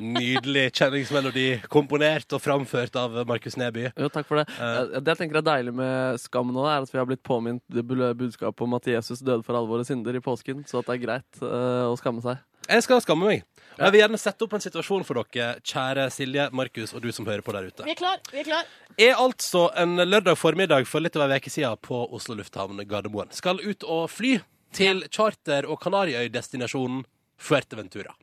Nydelig 0.03 0.67
kjenningsmelodi 0.77 1.47
komponert 1.73 2.37
og 2.37 2.43
framført 2.43 3.01
av 3.01 3.17
Markus 3.25 3.57
Neby. 3.57 3.87
Jo, 3.97 4.11
takk 4.13 4.29
for 4.29 4.43
det. 4.43 4.45
Eh. 4.59 4.77
Eh, 4.83 5.01
Det 5.01 5.15
jeg 5.15 5.23
tenker 5.23 5.41
er 5.41 5.47
deilig 5.47 5.73
med 5.81 6.21
skam 6.21 6.53
nå, 6.53 6.67
er 6.69 6.85
at 6.85 6.93
vi 6.93 7.01
har 7.01 7.09
blitt 7.09 7.25
påminnet 7.25 7.65
budskapet 7.81 8.61
om 8.61 8.77
at 8.77 8.91
Jesus 8.93 9.25
døde 9.25 9.41
for 9.47 9.57
alvor 9.57 9.81
og 9.81 9.89
synder 9.89 10.13
i 10.13 10.21
påsken, 10.21 10.61
så 10.69 10.83
at 10.83 10.91
det 10.91 10.99
er 10.99 11.05
greit 11.07 11.41
eh, 11.41 11.87
å 11.89 11.97
skamme 11.97 12.21
seg. 12.21 12.45
Jeg 12.67 12.83
skal 12.83 13.01
skamme 13.03 13.29
meg. 13.29 13.45
Og 13.77 13.83
Jeg 13.85 13.93
vil 13.93 14.01
gjerne 14.01 14.17
sette 14.19 14.43
opp 14.43 14.53
en 14.57 14.63
situasjon 14.63 15.03
for 15.05 15.21
dere, 15.21 15.59
kjære 15.61 16.07
Silje, 16.11 16.47
Markus 16.51 16.95
og 16.97 17.03
du 17.03 17.11
som 17.13 17.27
hører 17.29 17.43
på 17.45 17.53
der 17.53 17.69
ute. 17.69 17.85
Vi 17.85 17.93
er 17.93 17.99
klar, 17.99 18.17
vi 18.33 18.41
er 18.41 18.47
klar. 18.47 18.69
Er 18.97 19.19
altså 19.21 19.67
en 19.77 19.95
lørdag 20.01 20.37
formiddag 20.39 20.87
for 20.89 21.05
litt 21.05 21.15
over 21.15 21.29
en 21.29 21.37
uke 21.37 21.53
siden 21.53 21.77
på 21.85 21.99
Oslo 22.17 22.35
lufthavn 22.39 22.81
Gardermoen. 22.89 23.29
Skal 23.37 23.61
ut 23.61 23.85
og 23.85 24.09
fly 24.09 24.39
til 24.73 25.05
charter- 25.13 25.69
og 25.69 25.77
Kanariøydestinasjonen 25.83 27.05
Fuerteventura. 27.37 28.15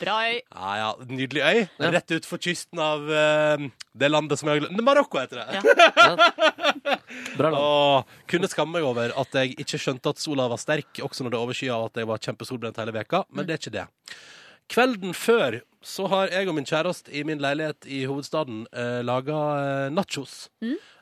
Bra 0.00 0.16
øy. 0.28 0.38
Ja, 0.54 0.72
ja, 0.78 0.88
Nydelig 1.08 1.42
øy. 1.42 1.60
Rett 1.94 2.14
ut 2.16 2.26
for 2.28 2.42
kysten 2.42 2.80
av 2.82 3.06
eh, 3.12 3.64
det 3.98 4.10
landet 4.10 4.40
som 4.40 4.48
jeg 4.48 4.60
har 4.60 4.64
glemt 4.66 4.84
Marokko 4.86 5.20
heter 5.20 5.42
det. 5.42 5.62
Bra 7.38 7.50
land. 7.52 7.58
Og 7.60 8.14
kunne 8.30 8.50
skamme 8.50 8.78
meg 8.78 8.86
over 8.88 9.14
at 9.22 9.40
jeg 9.40 9.56
ikke 9.62 9.80
skjønte 9.80 10.12
at 10.14 10.22
sola 10.22 10.48
var 10.52 10.60
sterk, 10.62 11.02
også 11.04 11.26
når 11.26 11.34
det 11.34 11.42
overskya 11.42 11.76
av 11.76 11.90
at 11.90 12.00
jeg 12.02 12.10
var 12.10 12.22
kjempesolbrent 12.28 12.80
hele 12.82 12.94
veka, 12.96 13.24
men 13.30 13.48
det 13.48 13.56
er 13.56 13.62
ikke 13.62 13.76
det. 13.76 13.86
Kvelden 14.72 15.12
før 15.18 15.60
så 15.84 16.06
har 16.08 16.30
jeg 16.32 16.48
og 16.48 16.54
min 16.56 16.66
kjæreste 16.68 17.12
i 17.12 17.24
min 17.26 17.42
leilighet 17.42 17.88
i 17.90 18.04
hovedstaden 18.08 18.64
eh, 18.70 19.00
laga 19.04 19.38
eh, 19.58 19.88
nachos. 19.92 20.46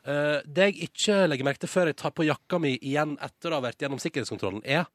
Eh, 0.01 0.39
det 0.45 0.69
jeg 0.71 0.87
ikke 0.89 1.17
legger 1.29 1.45
merke 1.45 1.61
til 1.61 1.69
før 1.69 1.91
jeg 1.91 1.99
tar 2.01 2.13
på 2.17 2.25
jakka 2.25 2.57
mi 2.61 2.73
igjen 2.79 3.13
etter 3.21 3.51
å 3.51 3.59
ha 3.59 3.65
vært 3.67 3.83
gjennom 3.83 4.01
sikkerhetskontrollen, 4.01 4.63
er 4.65 4.87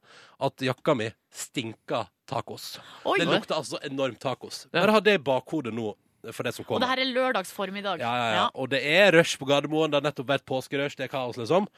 at 0.43 0.65
jakka 0.67 0.97
mi 0.99 1.11
stinker 1.31 2.09
tacos. 2.27 2.75
Oi. 3.07 3.21
Det 3.23 3.29
lukter 3.31 3.59
altså 3.59 3.79
enormt 3.87 4.19
tacos. 4.23 4.65
Ja. 4.73 4.81
Bare 4.81 4.97
ha 4.97 5.05
det 5.05 5.21
i 5.21 5.23
bakhodet 5.23 5.75
nå 5.77 5.93
for 6.35 6.43
det 6.43 6.57
som 6.57 6.67
Og 6.67 6.81
det 6.83 6.89
her 6.91 7.03
er 7.03 7.11
lørdags 7.15 7.53
formiddag. 7.55 8.01
Ja, 8.03 8.13
ja, 8.19 8.31
ja. 8.35 8.47
Og 8.59 8.71
det 8.73 8.81
er 8.83 9.13
rush 9.15 9.39
på 9.39 9.47
Gardermoen. 9.47 9.93
Det 9.93 10.01
har 10.01 10.07
nettopp 10.09 10.33
vært 10.33 10.47
påskerush. 10.49 10.97
Det 10.99 11.07
er 11.07 11.13
kaos, 11.13 11.39
liksom. 11.39 11.69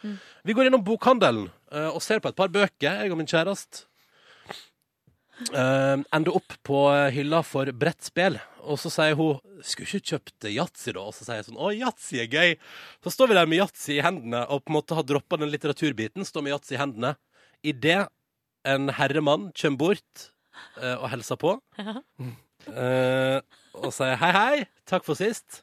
Vi 0.47 0.57
går 0.57 0.68
gjennom 0.68 0.85
bokhandelen 0.87 1.51
uh, 1.74 1.91
og 1.91 2.01
ser 2.01 2.22
på 2.24 2.33
et 2.33 2.39
par 2.39 2.49
bøker, 2.49 2.87
jeg 2.87 3.12
og 3.12 3.20
min 3.20 3.29
kjæreste. 3.29 3.88
Uh, 5.55 6.03
ender 6.14 6.34
opp 6.34 6.57
på 6.66 6.78
hylla 7.14 7.45
for 7.47 7.70
brettspill, 7.70 8.41
og 8.66 8.78
så 8.82 8.91
sier 8.91 9.14
hun 9.18 9.39
'Skulle 9.62 9.86
ikke 9.86 10.11
kjøpt 10.12 10.47
yatzy', 10.51 10.93
da? 10.95 11.01
Og 11.01 11.14
så 11.14 11.24
sier 11.24 11.39
jeg 11.39 11.47
sånn 11.49 11.59
'Å, 11.59 11.70
yatzy 11.74 12.20
er 12.22 12.30
gøy'. 12.30 12.59
Så 13.03 13.11
står 13.14 13.28
vi 13.28 13.34
der 13.34 13.47
med 13.47 13.59
yatzy 13.59 13.99
i 13.99 14.03
hendene 14.03 14.47
og 14.47 14.64
på 14.64 14.70
en 14.70 14.78
måte 14.78 14.95
har 14.95 15.03
droppa 15.03 15.39
den 15.39 15.51
litteraturbiten. 15.51 16.26
Står 16.26 16.43
med 16.43 16.53
yatzy 16.53 16.74
i 16.74 16.82
hendene. 16.82 17.16
Idet 17.62 18.09
en 18.64 18.89
herremann 18.89 19.53
kommer 19.55 19.78
bort 19.78 20.30
uh, 20.82 21.03
og 21.03 21.11
hilser 21.11 21.36
på. 21.36 21.59
Eh, 22.66 23.41
og 23.78 23.93
sier 23.95 24.16
'hei, 24.18 24.32
hei, 24.32 24.66
takk 24.86 25.05
for 25.05 25.14
sist'. 25.14 25.62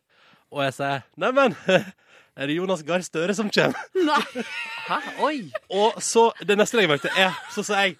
Og 0.51 0.63
jeg 0.63 0.73
sier 0.73 1.03
'neimen, 1.17 1.55
er 2.37 2.47
det 2.47 2.55
Jonas 2.55 2.83
Gahr 2.83 3.01
Støre 3.01 3.35
som 3.35 3.49
kommer'? 3.49 3.75
Nei. 3.95 4.43
Hæ? 4.89 4.99
Oi! 5.19 5.51
Og 5.69 6.01
så, 6.01 6.31
det 6.41 6.57
neste 6.57 6.79
jeg 6.79 6.89
merket 6.89 7.11
er, 7.17 7.33
så 7.51 7.63
sier 7.63 7.81
jeg 7.81 7.97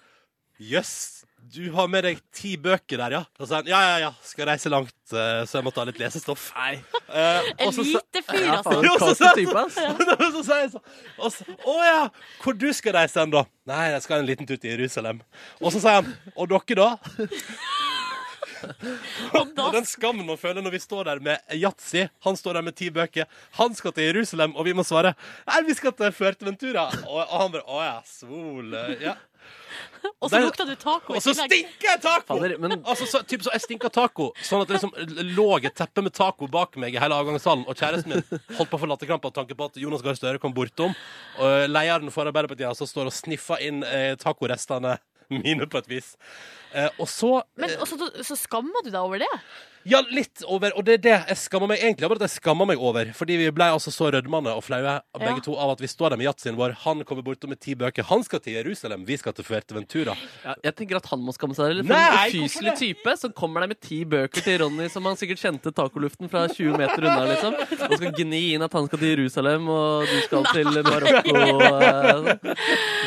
Jøss, 0.58 1.15
du 1.52 1.70
har 1.72 1.88
med 1.90 2.04
deg 2.06 2.16
ti 2.34 2.54
bøker 2.60 2.96
der, 3.00 3.10
ja? 3.18 3.22
Og 3.38 3.44
så 3.44 3.48
sier 3.50 3.58
han 3.60 3.68
ja, 3.70 3.80
ja, 3.86 3.96
ja, 4.06 4.10
skal 4.26 4.48
reise 4.50 4.68
langt, 4.72 4.94
eh, 5.12 5.42
så 5.46 5.52
jeg 5.58 5.64
må 5.66 5.70
ta 5.74 5.82
litt 5.88 6.00
lesestoff. 6.00 6.42
Nei. 6.56 6.74
Uh, 7.06 7.40
en 7.62 7.70
lite 7.78 8.20
fyr, 8.26 8.48
altså. 8.56 8.76
Ja, 8.82 8.94
faen, 8.98 9.00
så 9.04 9.06
sa- 9.18 9.34
type, 9.36 9.58
ass. 9.62 9.76
så 10.34 10.42
sier 10.42 10.60
jeg 10.64 10.70
sånn 10.74 10.86
Å 11.70 11.72
ja, 11.86 12.00
hvor 12.42 12.54
du 12.58 12.68
skal 12.76 12.92
reise 12.98 13.16
hen, 13.22 13.32
da? 13.34 13.42
Nei, 13.70 13.84
jeg 13.94 14.02
skal 14.06 14.16
en 14.22 14.28
liten 14.28 14.46
tur 14.48 14.58
til 14.58 14.70
Jerusalem. 14.74 15.18
Og 15.62 15.68
så 15.74 15.78
sier 15.82 15.96
han 16.00 16.06
Og 16.34 16.44
dere, 16.50 16.76
da? 16.82 16.90
Og 19.36 19.72
den 19.74 19.86
skammen 19.86 20.26
man 20.26 20.38
føler 20.40 20.64
når 20.64 20.74
vi 20.76 20.80
står 20.82 21.08
der 21.10 21.20
med 21.22 21.54
yatzy. 21.54 22.06
Han 22.26 22.38
står 22.38 22.58
der 22.58 22.66
med 22.66 22.76
ti 22.78 22.88
bøker. 22.94 23.28
Han 23.60 23.74
skal 23.76 23.94
til 23.96 24.08
Jerusalem, 24.08 24.56
og 24.56 24.66
vi 24.66 24.74
må 24.76 24.82
svare 24.86 25.14
Nei, 25.46 25.62
vi 25.68 25.76
skal 25.76 25.94
til 25.96 26.14
Fuerteventura. 26.16 26.88
Og, 27.04 27.20
og 27.22 27.36
han 27.42 27.54
bare 27.54 27.66
Å 27.66 27.82
ja, 27.84 27.96
sol 28.08 28.74
eh, 28.76 28.94
ja. 29.08 29.16
Og 30.22 30.30
så 30.32 30.40
lukta 30.40 30.64
du 30.68 30.74
taco 30.80 31.16
Og 31.16 31.22
så 31.22 31.34
stinker 31.36 31.90
jeg 31.90 32.02
taco! 32.04 32.36
Fader, 32.36 32.56
men 32.62 32.76
Altså, 32.78 33.08
så, 33.10 33.22
typ, 33.28 33.44
så 33.44 33.52
jeg 33.54 33.64
stinka 33.66 33.90
taco, 33.92 34.30
sånn 34.42 34.64
at 34.64 34.70
det 34.70 34.78
liksom 34.78 34.94
lå 35.36 35.48
et 35.58 35.76
teppe 35.76 36.04
med 36.04 36.14
taco 36.16 36.48
bak 36.52 36.78
meg 36.80 36.96
i 36.96 37.00
hele 37.02 37.16
avgangshallen, 37.18 37.66
og 37.68 37.78
kjæresten 37.78 38.14
min 38.14 38.24
holdt 38.56 38.70
på 38.70 38.78
å 38.78 38.82
få 38.82 38.90
latterkrampe 38.90 39.30
av 39.30 39.36
tanke 39.36 39.56
på 39.58 39.68
at 39.70 39.78
Jonas 39.80 40.04
Gahr 40.04 40.16
Støre 40.18 40.40
kom 40.42 40.54
bortom, 40.56 40.94
og 41.40 41.68
lederen 41.70 42.12
for 42.14 42.28
Arbeiderpartiet 42.28 42.68
altså 42.70 42.88
står 42.88 43.10
og 43.10 43.16
sniffer 43.16 43.62
inn 43.66 43.82
eh, 43.86 44.14
tacorestene 44.20 44.96
mine 45.32 45.66
på 45.66 45.80
et 45.80 45.88
vis. 45.90 46.14
Eh, 46.76 46.90
og 47.00 47.08
så 47.08 47.38
Men 47.56 47.72
også, 47.80 47.96
så, 47.96 48.10
så 48.32 48.36
skammer 48.36 48.84
du 48.84 48.92
deg 48.92 49.00
over 49.00 49.22
det? 49.24 49.32
Ja, 49.86 50.00
litt 50.10 50.42
over, 50.50 50.72
og 50.74 50.82
det 50.82 50.96
er 50.96 51.02
det 51.04 51.12
jeg 51.14 51.38
skammer 51.38 51.70
meg 51.70 51.78
egentlig 51.78 52.08
over 52.08 52.18
at 52.18 52.24
jeg 52.24 52.40
skammer 52.40 52.66
meg 52.66 52.80
over. 52.82 53.12
Fordi 53.14 53.36
vi 53.38 53.50
ble 53.54 53.68
altså 53.70 53.92
så 53.94 54.08
rødmende 54.10 54.50
og 54.58 54.64
flaue 54.66 54.96
begge 55.22 55.44
to 55.46 55.54
av 55.62 55.76
at 55.76 55.82
vi 55.84 55.86
står 55.86 56.10
der 56.10 56.18
med 56.18 56.26
yatzyen 56.26 56.56
vår. 56.58 56.72
Han 56.82 57.04
kommer 57.06 57.22
bortom 57.22 57.52
med 57.54 57.60
ti 57.62 57.76
bøker. 57.78 58.02
Han 58.08 58.24
skal 58.26 58.42
til 58.42 58.56
Jerusalem, 58.58 59.04
vi 59.06 59.14
skal 59.20 59.36
til 59.36 59.46
Fuerteventura. 59.46 60.16
ja, 60.42 60.56
jeg 60.66 60.74
tenker 60.80 60.98
at 60.98 61.06
han 61.12 61.22
må 61.22 61.30
skamme 61.36 61.54
seg. 61.54 61.70
Eller 61.70 61.86
for 61.86 61.94
Nei, 61.94 62.24
en 62.24 62.34
ufyselig 62.34 62.74
type 62.80 63.14
som 63.20 63.34
kommer 63.38 63.62
der 63.62 63.70
med 63.76 63.78
ti 63.86 64.00
bøker 64.10 64.42
til 64.48 64.58
Ronny, 64.64 64.88
som 64.90 65.06
han 65.06 65.20
sikkert 65.20 65.44
kjente 65.44 65.70
tacoluften 65.78 66.32
fra 66.34 66.48
20 66.50 66.74
meter 66.82 67.06
unna, 67.06 67.22
liksom. 67.30 67.54
Og 67.86 67.96
skal 68.00 68.16
gni 68.18 68.42
inn 68.56 68.66
at 68.66 68.74
han 68.74 68.90
skal 68.90 69.04
til 69.04 69.14
Jerusalem, 69.14 69.70
og 69.70 70.10
du 70.10 70.18
skal 70.26 70.50
til 70.50 70.82
Marokko. 70.90 71.36
eh, 71.70 72.10
sånn. 72.10 72.58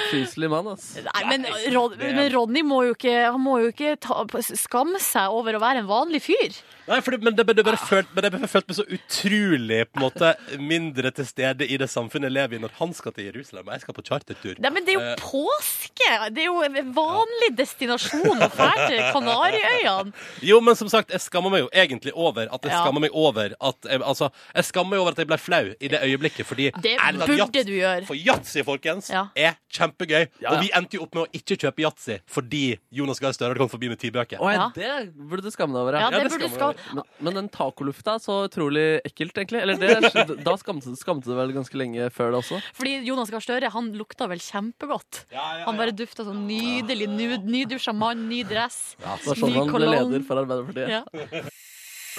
Ufyselig 0.07 0.53
mann, 0.55 0.71
altså. 0.77 1.03
Nei, 1.11 1.27
men, 1.33 1.45
Rod 1.75 1.99
men 1.99 2.23
Ronny 2.37 2.63
må 2.63 2.85
jo 2.87 2.95
ikke, 2.95 3.17
han 3.27 3.43
må 3.43 3.58
jo 3.63 3.71
ikke 3.73 3.95
ta, 4.01 4.23
skamme 4.57 5.01
seg 5.03 5.35
over 5.35 5.57
å 5.57 5.63
være 5.63 5.83
en 5.83 5.89
vanlig 5.89 6.23
fyr. 6.27 6.57
Nei, 6.89 6.99
for 7.05 7.11
det, 7.13 7.19
men 7.23 7.35
det, 7.37 7.45
det 7.55 7.63
bare 7.65 7.77
følt, 7.77 8.07
men 8.15 8.23
det 8.25 8.31
bare 8.33 8.47
følt 8.49 8.67
meg 8.71 8.75
så 8.79 8.85
utrolig 8.97 9.79
på 9.91 9.99
en 9.99 10.05
måte 10.07 10.31
mindre 10.59 11.11
til 11.13 11.27
stede 11.29 11.67
i 11.69 11.77
det 11.77 11.87
samfunnet 11.91 12.29
jeg 12.31 12.35
lever 12.37 12.57
i 12.57 12.61
når 12.63 12.71
han 12.79 12.93
skal 12.97 13.13
til 13.13 13.27
Jerusalem 13.29 13.67
og 13.69 13.75
jeg 13.75 13.83
skal 13.85 13.93
på 13.99 14.03
chartertur. 14.09 14.55
Nei, 14.63 14.71
men 14.73 14.85
det 14.87 14.95
er 14.95 14.97
jo 14.97 15.05
Eh. 15.09 15.15
påske! 15.21 16.09
Det 16.33 16.41
er 16.43 16.47
jo 16.49 16.61
en 16.65 16.93
vanlig 16.95 17.49
destinasjon 17.57 18.41
å 18.41 18.49
dra 18.55 18.71
til 18.89 18.99
Kanariøyene. 19.13 20.13
Jo, 20.45 20.59
men 20.65 20.75
som 20.79 20.89
sagt, 20.91 21.11
jeg 21.13 21.21
skammer 21.21 21.51
meg 21.53 21.63
jo 21.65 21.69
egentlig 21.73 22.13
over 22.15 22.47
at 22.51 22.61
jeg 22.65 22.71
Ja. 22.71 22.81
skammer 22.83 23.01
meg 23.05 23.11
over 23.13 23.53
at 23.59 23.75
jeg, 23.85 24.01
Altså, 24.09 24.31
jeg 24.55 24.63
skammer 24.65 24.89
meg 24.95 24.99
over 24.99 25.11
at 25.11 25.17
jeg 25.17 25.27
ble 25.27 25.37
flau 25.37 25.73
i 25.79 25.87
det 25.87 25.99
øyeblikket, 26.01 26.45
fordi 26.45 26.71
Det 26.81 26.97
burde 26.97 27.37
jats, 27.37 27.65
du 27.65 27.73
gjøre. 27.73 28.05
For 28.07 28.15
yatzy, 28.15 28.63
folkens, 28.63 29.09
Ja. 29.09 29.27
er 29.35 29.55
kjempegøy. 29.71 30.19
Ja, 30.19 30.27
ja. 30.41 30.49
Og 30.55 30.61
vi 30.63 30.71
endte 30.73 30.93
jo 30.97 31.03
opp 31.03 31.13
med 31.15 31.23
å 31.27 31.27
ikke 31.33 31.57
kjøpe 31.57 31.83
yatzy 31.85 32.19
fordi 32.27 32.79
Jonas 32.91 33.19
Gahr 33.19 33.31
Støre 33.33 33.49
hadde 33.53 33.59
kommet 33.59 33.71
forbi 33.71 33.89
med 33.89 33.99
ti 33.99 34.09
bøker. 34.09 34.39
Ja, 34.39 34.49
Ja. 34.51 34.69
det 34.73 35.13
burde 35.15 35.41
du 35.43 35.51
skamme 35.51 35.73
deg 35.73 35.81
over. 35.81 35.93
Ja, 35.93 35.99
Ja. 35.99 36.09
det 36.09 36.23
det 36.31 36.39
burde 36.39 36.49
skal 36.49 36.73
skal... 36.73 36.78
Men, 36.95 37.03
men 37.27 37.37
den 37.39 37.49
tacolufta, 37.53 38.17
så 38.23 38.39
utrolig 38.47 39.01
ekkelt, 39.07 39.35
egentlig. 39.37 39.61
Eller 39.63 39.79
det, 39.79 40.37
da 40.47 40.55
skamte, 40.61 40.93
skamte 40.99 41.29
du 41.29 41.35
vel 41.37 41.53
ganske 41.55 41.77
lenge 41.79 42.09
før 42.15 42.33
det 42.33 42.41
også? 42.43 42.59
Fordi 42.77 42.95
Jonas 43.07 43.31
Gahr 43.33 43.43
Støre 43.45 43.71
han 43.73 43.91
lukta 43.97 44.27
vel 44.31 44.41
kjempegodt. 44.43 45.23
Ja, 45.33 45.45
ja, 45.61 45.65
Han 45.67 45.77
bare 45.79 45.95
dufta 45.95 46.25
sånn 46.27 46.45
nydelig. 46.49 47.09
ny- 47.09 47.41
Nydusja 47.49 47.93
mann, 47.95 48.27
ny 48.29 48.43
dress. 48.47 48.95
Det 48.99 49.07
var 49.09 49.39
sånn 49.43 49.53
Ny 49.53 49.59
han 49.63 49.73
ble 49.75 49.91
leder 49.93 50.25
for 50.27 50.41
Arbeiderpartiet. 50.43 50.89
Ja. 50.89 51.03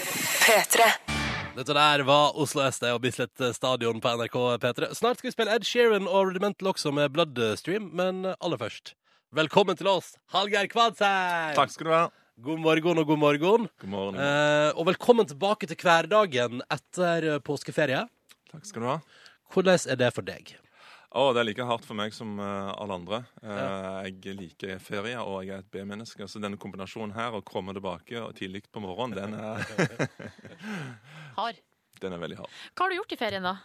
P3. 0.01 0.87
Dette 1.57 1.75
der 1.75 2.03
var 2.07 2.37
Oslo 2.39 2.63
SD 2.71 2.87
og 2.95 3.01
Bislett 3.03 3.43
Stadion 3.57 3.99
på 4.01 4.13
NRK 4.21 4.37
P3. 4.63 4.89
Snart 4.97 5.19
skal 5.19 5.29
vi 5.29 5.35
spille 5.35 5.57
Ed 5.59 5.67
Sheeran 5.67 6.07
og 6.09 6.31
Rudimental 6.31 6.71
også 6.73 6.93
med 6.95 7.11
Bloodstream, 7.17 7.91
men 7.99 8.23
aller 8.39 8.61
først 8.61 8.95
Velkommen 9.35 9.77
til 9.79 9.87
oss, 9.87 10.17
Hallgeir 10.35 10.67
Kvadsheim! 10.71 11.53
Takk 11.55 11.71
skal 11.71 11.87
du 11.87 11.93
ha. 11.95 12.01
God 12.41 12.61
morgen 12.63 12.99
og 13.03 13.07
god 13.09 13.19
morgen. 13.21 13.67
God 13.83 13.91
morgen. 13.93 14.17
Eh, 14.21 14.71
og 14.79 14.87
velkommen 14.89 15.27
tilbake 15.29 15.69
til 15.69 15.77
hverdagen 15.81 16.63
etter 16.73 17.37
påskeferie. 17.45 18.07
Takk 18.51 18.67
skal 18.69 18.85
du 18.85 18.89
ha. 18.89 18.97
Hvordan 19.53 19.81
er 19.93 19.99
det 20.01 20.11
for 20.17 20.25
deg? 20.27 20.55
Å, 21.11 21.25
det 21.35 21.43
er 21.43 21.49
like 21.49 21.67
hardt 21.67 21.85
for 21.89 21.99
meg 21.99 22.15
som 22.15 22.37
uh, 22.39 22.71
alle 22.79 22.97
andre. 23.01 23.19
Eh, 23.43 24.11
Jeg 24.23 24.37
liker 24.39 24.79
ferie, 24.83 25.19
og 25.19 25.43
jeg 25.43 25.57
er 25.57 25.65
et 25.65 25.71
B-menneske. 25.75 26.29
Så 26.31 26.39
denne 26.43 26.59
kombinasjonen 26.61 27.13
her, 27.17 27.35
å 27.35 27.43
komme 27.43 27.75
tilbake 27.75 28.21
og 28.23 28.33
tidlig 28.39 28.63
på 28.71 28.83
morgenen, 28.85 29.19
den 29.19 29.35
er, 29.35 29.67
Hard. 31.41 31.59
den 32.01 32.15
er 32.15 32.23
veldig 32.23 32.39
hard. 32.45 32.55
Hva 32.73 32.87
har 32.87 32.95
du 32.95 33.01
gjort 33.01 33.17
i 33.17 33.21
ferien, 33.21 33.51
da? 33.51 33.57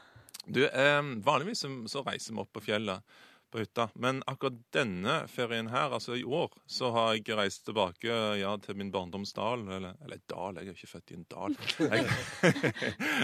Du, 0.45 0.63
eh, 0.65 1.13
Vanligvis 1.25 1.61
så, 1.63 1.69
så 1.89 2.01
reiser 2.05 2.33
vi 2.33 2.41
opp 2.43 2.51
på 2.57 2.65
fjellet 2.65 3.21
på 3.51 3.61
hytta. 3.61 3.87
Men 3.93 4.21
akkurat 4.27 4.57
denne 4.75 5.17
ferien 5.31 5.69
her, 5.71 5.93
altså 5.95 6.17
i 6.17 6.23
år, 6.23 6.53
så 6.69 6.91
har 6.95 7.13
jeg 7.15 7.37
reist 7.37 7.65
tilbake 7.67 8.11
ja, 8.39 8.53
til 8.63 8.79
min 8.79 8.91
barndomsdal. 8.93 9.67
Eller, 9.77 9.97
eller 10.05 10.21
dal, 10.31 10.59
jeg 10.59 10.65
er 10.65 10.71
jo 10.71 10.77
ikke 10.77 10.91
født 10.93 11.13
i 11.13 11.19
en 11.19 11.27
dal. 11.31 11.57
Jeg, 11.79 12.09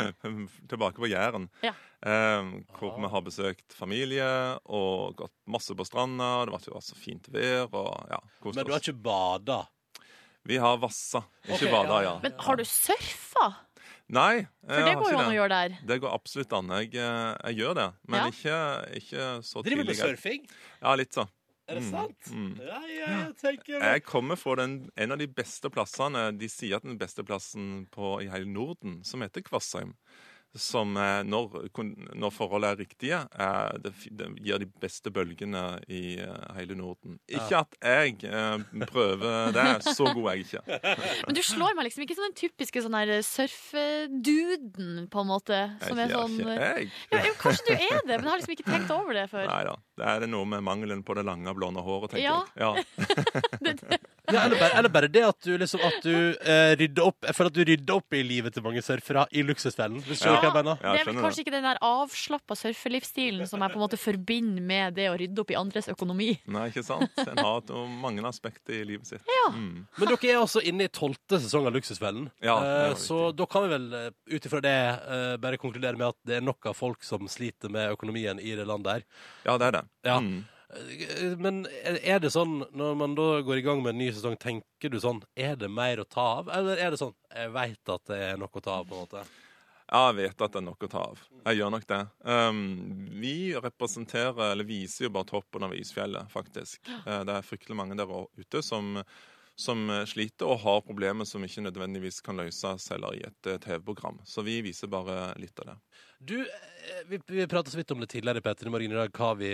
tilbake 0.72 1.01
på 1.01 1.11
Jæren. 1.11 1.49
Ja. 1.65 1.74
Eh, 2.01 2.53
hvor 2.78 2.97
vi 2.97 3.11
har 3.13 3.26
besøkt 3.26 3.76
familie 3.78 4.30
og 4.65 5.17
gått 5.19 5.36
masse 5.51 5.76
på 5.78 5.86
stranda. 5.88 6.32
Det 6.47 6.55
var, 6.55 6.86
så 6.86 6.97
fint 6.97 7.30
vær. 7.34 7.67
og 7.72 7.93
ja, 8.09 8.22
kost 8.41 8.59
Men 8.59 8.67
du 8.67 8.76
har 8.76 8.84
ikke 8.84 8.97
bada? 9.05 9.63
Vi 10.49 10.57
har 10.57 10.80
vassa, 10.82 11.22
ikke 11.45 11.67
okay, 11.67 11.72
bada, 11.72 11.97
ja. 12.01 12.05
ja. 12.07 12.13
Men 12.24 12.39
har 12.41 12.57
du 12.57 12.63
surfa? 12.65 13.51
Nei. 14.12 14.45
For 14.68 14.84
det 14.84 14.95
går 14.99 15.12
jo 15.14 15.20
an 15.22 15.30
å 15.32 15.36
gjøre 15.38 15.49
der. 15.55 15.76
Det 15.88 15.97
går 16.03 16.12
absolutt 16.14 16.53
an. 16.57 16.72
Jeg, 16.82 16.95
eh, 16.99 17.36
jeg 17.47 17.62
gjør 17.62 17.78
det, 17.80 17.86
men 18.12 18.20
Ja. 18.20 18.32
ikke, 18.34 18.57
ikke 18.99 19.28
så 19.47 19.64
Driver 19.64 19.84
du 19.86 19.91
med 19.93 19.95
surfing? 20.01 20.49
Ja, 20.82 20.95
litt 20.99 21.14
så. 21.16 21.28
Er 21.70 21.76
det 21.76 21.84
Mm, 21.86 21.91
sant? 21.91 22.28
mm. 22.28 22.57
Ja, 22.68 22.80
ja, 22.91 23.07
jeg 23.30 23.36
tenker 23.38 23.80
Jeg 23.80 24.03
kommer 24.03 24.36
fra 24.36 24.55
den, 24.59 24.89
en 24.97 25.12
av 25.14 25.18
de 25.22 25.28
beste 25.28 25.70
plassene 25.72 26.38
De 26.38 26.47
sier 26.49 26.76
at 26.76 26.84
den 26.84 26.97
beste 26.99 27.24
plassen 27.24 27.88
på, 27.93 28.22
i 28.22 28.28
hele 28.28 28.45
Norden, 28.45 29.03
som 29.05 29.22
heter 29.22 29.41
Kvassheim. 29.41 29.93
Som 30.60 30.97
eh, 30.99 31.22
når, 31.24 31.54
når 32.20 32.32
forholdet 32.36 32.74
er 32.74 32.80
riktige, 32.82 33.20
er 33.39 33.78
det, 33.80 33.93
det 34.12 34.26
gir 34.43 34.60
de 34.60 34.66
beste 34.84 35.08
bølgene 35.16 35.62
i 35.88 36.18
eh, 36.20 36.49
hele 36.58 36.76
Norden. 36.76 37.20
Ikke 37.32 37.62
at 37.62 37.78
jeg 37.80 38.18
eh, 38.28 38.66
prøver 38.89 39.54
det. 39.56 39.68
Så 39.95 40.10
god 40.12 40.28
er 40.34 40.41
jeg 40.41 40.49
ikke. 40.49 40.82
Men 41.30 41.38
du 41.38 41.41
slår 41.47 41.78
meg 41.78 41.88
liksom 41.88 42.04
ikke 42.04 42.18
som 42.20 42.28
den 42.28 42.36
typiske 42.41 42.84
sånn 42.84 42.97
her 42.99 43.14
surfeduden, 43.24 45.08
på 45.14 45.24
en 45.24 45.30
måte. 45.32 45.62
Som 45.86 46.02
Jeg 46.02 46.10
er 46.10 46.16
sånn 46.18 46.36
jeg. 46.52 46.89
ja, 47.16 47.24
jo, 47.30 47.34
Kanskje 47.39 47.68
du 47.70 47.74
er 47.78 48.02
det, 48.10 48.18
men 48.18 48.28
jeg 48.28 48.32
har 48.34 48.41
liksom 48.41 48.56
ikke 48.58 48.68
tenkt 48.68 48.91
over 48.95 49.16
det 49.18 49.26
før. 49.32 49.47
Nei 49.47 49.62
da. 49.70 49.78
Det 50.02 50.10
er 50.18 50.28
noe 50.32 50.47
med 50.49 50.64
mangelen 50.66 51.04
på 51.06 51.16
det 51.16 51.24
lange, 51.28 51.54
blonde 51.56 51.84
håret, 51.86 52.12
tenker 52.12 52.28
Ja. 52.28 52.41
jeg. 52.60 52.68
Ja. 52.68 52.72
Det, 53.62 53.76
det, 53.86 53.97
Ja, 54.30 54.43
eller, 54.45 54.59
bare, 54.59 54.76
eller 54.78 54.91
bare 54.93 55.07
det 55.09 55.22
at 55.26 55.39
du 55.41 55.55
liksom 55.57 55.82
At 55.82 55.95
du 56.05 56.13
eh, 56.13 56.76
rydder 56.78 57.07
opp 57.07 57.26
Jeg 57.26 57.34
føler 57.34 57.49
at 57.49 57.55
du 57.57 57.61
rydder 57.65 57.95
opp 57.95 58.13
i 58.13 58.19
livet 58.22 58.53
til 58.53 58.61
mange 58.63 58.84
surfere 58.86 59.24
i 59.34 59.41
luksusfellen. 59.47 59.97
Hvis 60.05 60.22
du 60.22 60.28
skjønner 60.28 60.43
hva 60.43 60.51
jeg 60.51 60.57
mener. 60.59 60.78
Ja, 60.84 60.91
det 60.93 61.01
er 61.01 61.09
vel 61.09 61.17
kanskje 61.24 61.41
ikke 61.45 61.53
den 61.55 61.65
der 61.65 61.80
avslappa 61.88 62.57
surfelivsstilen 62.59 63.49
som 63.49 63.63
jeg 63.65 63.74
på 63.74 63.80
en 63.80 63.84
måte 63.86 63.99
forbinder 63.99 64.61
med 64.61 64.93
det 64.99 65.07
å 65.09 65.15
rydde 65.17 65.41
opp 65.41 65.51
i 65.53 65.57
andres 65.57 65.89
økonomi. 65.91 66.30
Nei, 66.53 66.67
ikke 66.69 66.84
sant? 66.86 67.17
En 67.24 67.41
har 67.41 67.49
hatt 67.57 67.74
mange 68.03 68.22
aspekter 68.30 68.78
i 68.78 68.84
livet 68.93 69.09
sitt. 69.09 69.26
Ja. 69.26 69.49
Mm. 69.55 69.88
Men 69.97 70.11
dere 70.13 70.32
er 70.36 70.39
altså 70.43 70.61
inne 70.69 70.86
i 70.86 70.93
tolvte 70.93 71.41
sesong 71.41 71.65
av 71.72 71.76
Luksusfellen. 71.80 72.30
Ja, 72.45 72.59
det 72.61 72.69
er 72.69 72.80
Eh, 72.82 72.88
riktig. 72.93 73.07
så 73.07 73.19
da 73.36 73.45
kan 73.49 73.65
vi 73.65 73.74
vel 73.74 73.89
eh, 73.97 74.07
ut 74.38 74.45
ifra 74.47 74.61
det 74.63 74.76
eh, 75.17 75.36
bare 75.41 75.57
konkludere 75.61 75.97
med 75.97 76.07
at 76.13 76.17
det 76.28 76.38
er 76.39 76.45
nok 76.45 76.65
av 76.72 76.78
folk 76.78 77.03
som 77.03 77.26
sliter 77.30 77.69
med 77.74 77.91
økonomien 77.97 78.39
i 78.39 78.53
det 78.57 78.65
landet 78.69 78.99
her. 78.99 79.03
Ja, 79.45 79.57
det 79.57 79.67
er 79.72 79.78
det. 79.80 79.84
Ja. 80.07 80.19
Mm. 80.22 80.43
Men 81.41 81.65
er 81.84 82.22
det 82.24 82.32
sånn, 82.32 82.61
når 82.78 82.97
man 82.99 83.15
da 83.17 83.28
går 83.43 83.59
i 83.59 83.63
gang 83.65 83.82
med 83.84 83.93
en 83.93 84.01
ny 84.01 84.09
sesong, 84.15 84.38
tenker 84.39 84.91
du 84.91 84.99
sånn 85.03 85.19
Er 85.36 85.57
det 85.59 85.67
mer 85.72 85.99
å 85.99 86.07
ta 86.07 86.28
av? 86.39 86.51
Eller 86.55 86.80
er 86.80 86.93
det 86.93 86.99
sånn 87.01 87.15
Jeg 87.34 87.51
veit 87.55 87.91
at 87.91 88.05
det 88.07 88.19
er 88.32 88.39
nok 88.39 88.55
å 88.55 88.63
ta 88.63 88.78
av, 88.80 88.88
på 88.88 88.95
en 88.95 89.05
måte? 89.05 89.26
Ja, 89.91 90.05
jeg 90.07 90.22
vet 90.22 90.43
at 90.45 90.53
det 90.53 90.61
er 90.61 90.63
nok 90.63 90.86
å 90.88 90.88
ta 90.88 91.01
av. 91.03 91.24
Jeg 91.41 91.57
gjør 91.59 91.72
nok 91.74 91.84
det. 91.89 91.99
Um, 92.24 92.59
vi 93.19 93.36
representerer, 93.59 94.53
eller 94.53 94.67
viser 94.67 95.09
jo 95.09 95.11
bare 95.17 95.28
toppen 95.28 95.65
av 95.67 95.74
isfjellet, 95.76 96.32
faktisk. 96.32 96.80
Eh, 97.01 97.24
det 97.28 97.36
er 97.36 97.43
fryktelig 97.43 97.76
mange 97.76 97.97
der 97.99 98.13
ute 98.39 98.61
som, 98.63 99.01
som 99.62 99.89
eh, 99.89 100.05
sliter 100.09 100.49
og 100.49 100.62
har 100.64 100.82
problemer 100.86 101.28
som 101.30 101.43
ikke 101.45 101.64
nødvendigvis 101.68 102.22
kan 102.26 102.39
løses 102.41 102.89
heller 102.93 103.18
i 103.18 103.24
et 103.28 103.49
eh, 103.49 103.59
TV-program. 103.62 104.20
Så 104.28 104.43
vi 104.47 104.59
viser 104.66 104.91
bare 104.91 105.32
litt 105.41 105.62
av 105.62 105.72
det. 105.72 105.78
Du, 106.32 106.38
eh, 106.41 107.03
vi, 107.09 107.22
pratet 107.45 107.74
så 107.74 107.80
vidt 107.80 107.93
om 107.93 108.01
det 108.01 108.12
tidligere 108.14 108.41
i 108.41 108.45
Petter 108.45 108.70
i 108.70 108.74
morgen 108.74 108.93
i 108.93 108.99
dag, 108.99 109.14
hva 109.18 109.32
vi 109.39 109.53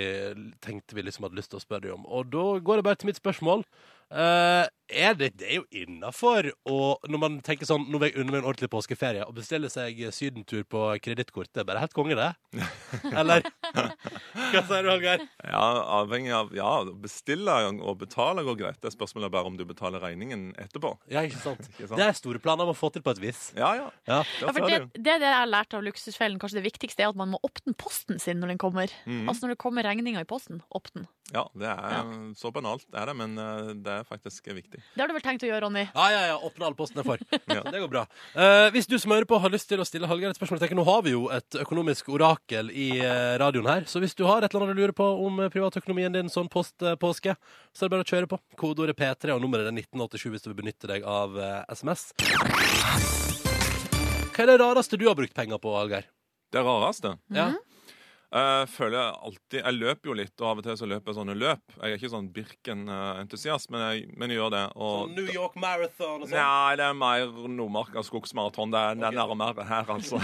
tenkte 0.64 0.97
vi 0.97 1.05
liksom 1.08 1.28
hadde 1.28 1.39
lyst 1.39 1.53
til 1.53 1.62
å 1.62 1.64
spørre 1.64 1.88
deg 1.88 1.95
om. 1.95 2.08
Og 2.08 2.32
da 2.32 2.47
går 2.60 2.80
det 2.80 2.88
bare 2.88 3.01
til 3.01 3.12
mitt 3.12 3.22
spørsmål. 3.22 3.66
Eh, 4.12 4.64
er 4.89 5.15
det, 5.17 5.33
det 5.39 5.47
er 5.49 5.59
jo 5.59 5.65
innafor 5.83 6.49
når 6.67 7.19
man 7.19 7.38
tenker 7.45 7.67
sånn 7.67 7.85
Nå 7.91 7.99
vil 8.01 8.11
jeg 8.11 8.21
unne 8.21 8.33
meg 8.33 8.41
en 8.41 8.47
ordentlig 8.49 8.69
påskeferie 8.71 9.25
og 9.27 9.35
bestille 9.38 9.69
seg 9.71 9.99
sydentur 10.15 10.63
på 10.67 10.83
kredittkortet. 11.03 11.53
Det 11.57 11.63
er 11.63 11.67
bare 11.69 11.83
helt 11.83 11.95
konge, 11.95 12.17
det. 12.17 12.29
Eller? 13.19 13.45
Hva 13.73 14.61
sier 14.67 14.85
du, 14.85 14.91
Hallgeir? 14.91 15.25
Ja, 15.43 15.65
avhengig 15.99 16.33
av 16.35 16.53
Ja, 16.55 16.71
bestille 17.03 17.57
og 17.77 17.99
betale 18.01 18.45
går 18.47 18.59
greit. 18.61 18.79
Det 18.81 18.91
er 18.91 18.95
spørsmålet 18.95 19.33
bare 19.33 19.51
om 19.51 19.57
du 19.59 19.65
betaler 19.67 20.03
regningen 20.03 20.49
etterpå. 20.61 20.93
Ja, 21.11 21.25
ikke 21.27 21.41
sant? 21.43 21.67
Ikke 21.77 21.89
sant? 21.89 21.99
Det 21.99 22.05
er 22.07 22.15
store 22.17 22.39
planer 22.41 22.67
om 22.67 22.71
å 22.73 22.77
få 22.77 22.89
til 22.93 23.03
på 23.05 23.11
et 23.13 23.19
vis. 23.21 23.51
Ja, 23.57 23.73
ja. 23.77 23.89
Ja. 24.09 24.21
Ja, 24.41 24.53
for 24.53 24.69
det, 24.69 24.79
det 24.95 25.11
er 25.17 25.21
det 25.21 25.29
jeg 25.29 25.38
har 25.38 25.49
lært 25.49 25.75
av 25.77 25.83
Luksusfellen. 25.85 26.39
Kanskje 26.41 26.61
det 26.61 26.67
viktigste 26.69 27.03
er 27.03 27.11
at 27.11 27.19
man 27.19 27.33
må 27.35 27.41
åpne 27.45 27.75
posten 27.77 28.21
sin 28.23 28.41
når 28.41 28.55
den 28.55 28.61
kommer. 28.61 28.93
Mhm. 29.05 29.27
Altså 29.27 29.45
når 29.45 29.55
det 29.55 29.61
kommer 29.61 29.85
regninger 29.88 30.23
i 30.23 30.29
posten, 30.29 30.63
åpne 30.73 31.03
den. 31.03 31.11
Ja, 31.35 31.43
det 31.59 31.67
er 31.67 32.11
så 32.39 32.53
banalt, 32.55 32.85
er 32.95 33.09
det, 33.09 33.15
men 33.19 33.33
eh, 33.41 33.73
det 33.83 33.97
er 33.99 34.05
faktisk 34.07 34.47
viktig. 34.47 34.76
Det 34.93 35.01
har 35.01 35.09
du 35.09 35.15
vel 35.15 35.23
tenkt 35.25 35.43
å 35.45 35.49
gjøre, 35.49 35.61
Ronny? 35.65 35.84
Ja, 35.89 36.05
ja, 36.13 36.21
ja. 36.32 36.38
Åpne 36.47 36.67
all 36.69 36.75
posten 36.78 37.01
jeg 37.01 37.07
får. 37.07 37.23
Ja. 37.57 37.63
Det 37.63 37.80
går 37.80 37.89
bra. 37.89 38.03
Uh, 38.36 38.67
hvis 38.75 38.86
du 38.89 38.97
som 39.01 39.13
hører 39.13 39.25
på 39.30 39.38
har 39.41 39.51
lyst 39.53 39.69
til 39.69 39.82
å 39.82 39.86
stille 39.88 40.07
Hallgeir 40.09 40.34
et 40.34 40.38
spørsmål, 40.38 40.59
tenker, 40.61 40.78
nå 40.78 40.84
har 40.86 41.01
vi 41.05 41.13
jo 41.15 41.28
et 41.34 41.57
økonomisk 41.63 42.09
orakel 42.13 42.69
i 42.69 42.89
uh, 42.99 43.38
radioen 43.41 43.69
her, 43.71 43.88
så 43.89 44.01
hvis 44.03 44.13
du 44.17 44.25
har 44.28 44.43
et 44.43 44.51
eller 44.51 44.67
annet 44.67 44.78
du 44.78 44.82
lurer 44.84 44.95
på 44.97 45.07
om 45.25 45.39
eh, 45.41 45.51
privatøkonomien 45.53 46.13
din 46.13 46.30
sånn 46.32 46.49
post 46.51 46.84
påske, 47.01 47.34
så 47.73 47.86
er 47.86 47.89
det 47.89 47.95
bare 47.95 48.05
å 48.05 48.11
kjøre 48.11 48.30
på. 48.30 48.39
Kodeordet 48.59 48.97
P3 48.99 49.34
og 49.36 49.41
nummeret 49.43 49.69
er 49.69 49.73
1987 49.73 50.28
hvis 50.34 50.45
du 50.45 50.51
vil 50.51 50.59
benytte 50.61 50.91
deg 50.91 51.07
av 51.07 51.39
SMS. 51.71 52.11
Hva 54.36 54.43
er 54.43 54.51
det 54.51 54.59
rareste 54.61 54.99
du 54.99 55.07
har 55.07 55.17
brukt 55.17 55.34
penger 55.38 55.61
på, 55.61 55.73
Hallgeir? 55.78 56.11
Det 56.53 56.61
rareste 56.63 57.17
Ja. 57.34 57.51
Jeg 58.28 58.67
føler 58.67 58.97
jeg 58.97 59.13
alltid 59.23 59.61
Jeg 59.63 59.75
løper 59.78 60.09
jo 60.09 60.15
litt, 60.19 60.34
og 60.41 60.47
av 60.49 60.57
og 60.59 60.65
til 60.65 60.75
så 60.75 60.88
løper 60.89 61.13
jeg 61.13 61.15
sånne 61.15 61.36
løp. 61.39 61.61
Jeg 61.78 61.93
er 61.93 61.95
ikke 61.97 62.09
sånn 62.11 62.25
Birken-entusiast, 62.36 63.69
men, 63.71 63.82
jeg- 63.82 64.17
men 64.17 64.30
jeg 64.30 64.39
gjør 64.39 64.51
det. 64.51 64.63
Og 64.75 65.07
Sånn 65.07 65.15
New 65.15 65.32
York 65.34 65.55
Marathon 65.55 66.21
og 66.21 66.28
sånn? 66.28 66.36
Nei, 66.36 66.75
det 66.75 66.86
er 66.88 66.93
mer 66.93 67.28
Nordmarka 67.47 68.03
skogsmaraton. 68.03 68.71
Det 68.71 68.80
er, 68.84 68.99
er 69.07 69.15
nærmere 69.15 69.65
her, 69.65 69.86
altså. 69.95 70.19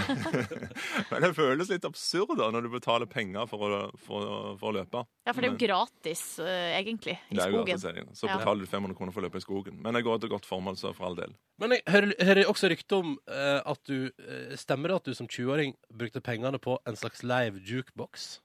Men 1.10 1.22
det 1.24 1.32
føles 1.36 1.70
litt 1.72 1.84
absurd 1.88 2.36
da, 2.38 2.50
når 2.52 2.66
du 2.66 2.68
betaler 2.74 3.06
penger 3.10 3.48
for 3.48 3.64
å, 3.64 3.80
for, 4.04 4.28
for 4.60 4.70
å 4.70 4.74
løpe. 4.78 5.04
Ja, 5.24 5.32
for 5.32 5.40
det 5.40 5.48
er 5.48 5.54
jo 5.54 5.62
gratis, 5.64 6.24
uh, 6.44 6.76
egentlig, 6.76 7.16
i 7.30 7.34
Det 7.38 7.40
er 7.46 7.50
jo 7.54 7.62
skogen. 7.62 7.70
gratis, 7.72 7.84
egentlig. 7.88 8.16
Så 8.20 8.28
betaler 8.28 8.60
du 8.60 8.66
500 8.68 8.98
kroner 8.98 9.12
for 9.16 9.22
å 9.22 9.26
løpe 9.28 9.40
i 9.40 9.44
skogen. 9.44 9.80
Men 9.80 9.94
det 9.96 10.04
går 10.04 10.20
til 10.20 10.32
godt 10.34 10.44
formål, 10.48 10.76
så 10.76 10.92
for 10.94 11.08
all 11.08 11.16
del. 11.16 11.32
Men 11.62 11.70
jeg 11.76 11.84
hører, 11.88 12.12
hører 12.20 12.48
også 12.50 12.68
rykte 12.72 12.98
om 12.98 13.14
uh, 13.30 13.60
at 13.64 13.80
du 13.88 14.10
Stemmer 14.58 14.90
det 14.90 14.96
at 14.96 15.04
du 15.08 15.14
som 15.14 15.26
20-åring 15.30 15.72
brukte 15.94 16.20
pengene 16.24 16.58
på 16.62 16.76
en 16.88 16.96
slags 16.98 17.22
live 17.26 17.60
jukebox? 17.94 18.40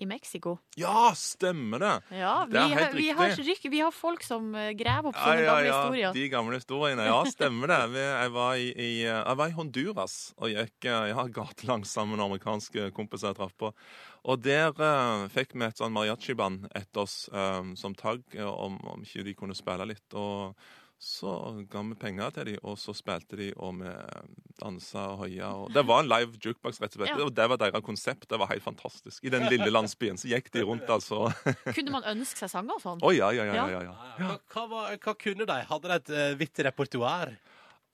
I 0.00 0.06
Mexico. 0.06 0.58
Ja, 0.76 1.12
stemmer 1.14 1.78
det! 1.78 2.16
Ja, 2.16 2.46
vi, 2.46 2.52
Det 2.54 2.60
er 2.60 2.68
helt 2.68 2.80
har, 2.80 2.92
vi, 2.96 3.08
har, 3.10 3.30
ryk- 3.36 3.66
vi 3.70 3.80
har 3.80 3.90
folk 3.92 4.22
som 4.24 4.54
eh, 4.56 4.70
graver 4.72 5.10
opp 5.10 5.16
Ja, 5.18 5.24
sånne 5.26 5.42
ja, 5.42 5.50
gamle 5.50 5.66
ja, 5.66 5.80
historier. 5.82 6.12
de 6.14 6.28
gamle 6.32 6.56
historiene. 6.56 7.04
Ja, 7.04 7.18
stemmer 7.28 7.68
det. 7.68 7.80
Jeg 8.00 8.30
var 8.32 8.54
i, 8.56 8.70
i, 8.80 8.88
jeg 9.04 9.36
var 9.36 9.50
i 9.50 9.56
Honduras 9.58 10.14
og 10.38 10.48
gikk 10.54 10.88
eh, 10.88 11.10
ja, 11.12 11.26
gatelangs 11.28 11.92
sammen 11.92 12.16
med 12.16 12.24
amerikanske 12.30 12.88
kompiser 12.96 13.28
jeg 13.34 13.40
traff 13.42 13.52
på. 13.60 13.74
Og 14.24 14.40
der 14.44 14.72
uh, 14.80 15.26
fikk 15.32 15.52
vi 15.56 15.64
et 15.68 15.76
sånn 15.80 15.92
mariachi-band 15.92 16.70
etter 16.76 17.04
oss 17.04 17.26
um, 17.32 17.74
som 17.76 17.92
tagg 17.96 18.22
eh, 18.38 18.44
om, 18.48 18.78
om 18.94 19.04
ikke 19.04 19.26
de 19.26 19.36
kunne 19.36 19.56
spille 19.58 19.84
litt. 19.90 20.06
Og 20.16 20.56
så 21.00 21.30
ga 21.72 21.80
vi 21.80 21.94
penger 21.96 22.32
til 22.36 22.48
dem, 22.50 22.56
og 22.68 22.74
så 22.76 22.92
spilte 22.92 23.38
de, 23.40 23.46
og 23.56 23.78
vi 23.78 23.88
dansa 24.60 25.06
og 25.14 25.22
hoia. 25.22 25.48
Og 25.62 25.70
det 25.72 25.84
var 25.88 26.02
en 26.02 26.10
live 26.10 26.36
jukebox, 26.36 26.76
rett 26.82 26.92
og 26.92 27.00
slett. 27.00 27.14
Ja. 27.14 27.24
Og 27.24 27.32
det 27.32 27.46
var 27.48 27.60
deres 27.62 27.84
konsept. 27.86 28.26
Det 28.28 28.36
var 28.40 28.50
helt 28.50 28.64
fantastisk. 28.64 29.24
I 29.24 29.32
den 29.32 29.46
lille 29.48 29.70
landsbyen 29.72 30.20
så 30.20 30.28
gikk 30.28 30.50
de 30.52 30.64
rundt, 30.68 30.84
altså. 30.92 31.30
Kunne 31.76 31.94
man 31.94 32.04
ønske 32.12 32.42
seg 32.42 32.52
sanger 32.52 32.76
og 32.76 32.82
sånn? 32.84 33.00
Å 33.00 33.14
ja, 33.16 33.30
ja, 33.32 33.46
ja. 33.48 33.54
ja, 33.56 33.68
ja, 33.78 33.80
ja. 33.88 33.94
Hva, 34.18 34.34
hva, 34.52 34.66
var, 34.74 34.98
hva 35.00 35.14
kunne 35.24 35.48
de? 35.48 35.56
Hadde 35.70 35.88
de 35.88 35.96
et 35.96 36.12
uh, 36.12 36.26
vidt 36.42 36.62
repertoar? 36.68 37.32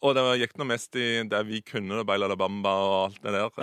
Og 0.03 0.17
det 0.19 0.25
gikk 0.43 0.59
nå 0.59 0.67
mest 0.69 0.99
i 0.99 1.07
det 1.31 1.43
vi 1.47 1.63
kunne, 1.65 2.03
Baila 2.09 2.27
la 2.29 2.37
Bamba 2.39 2.75
og 2.89 2.97
alt 3.05 3.23
det 3.23 3.37
der. 3.39 3.49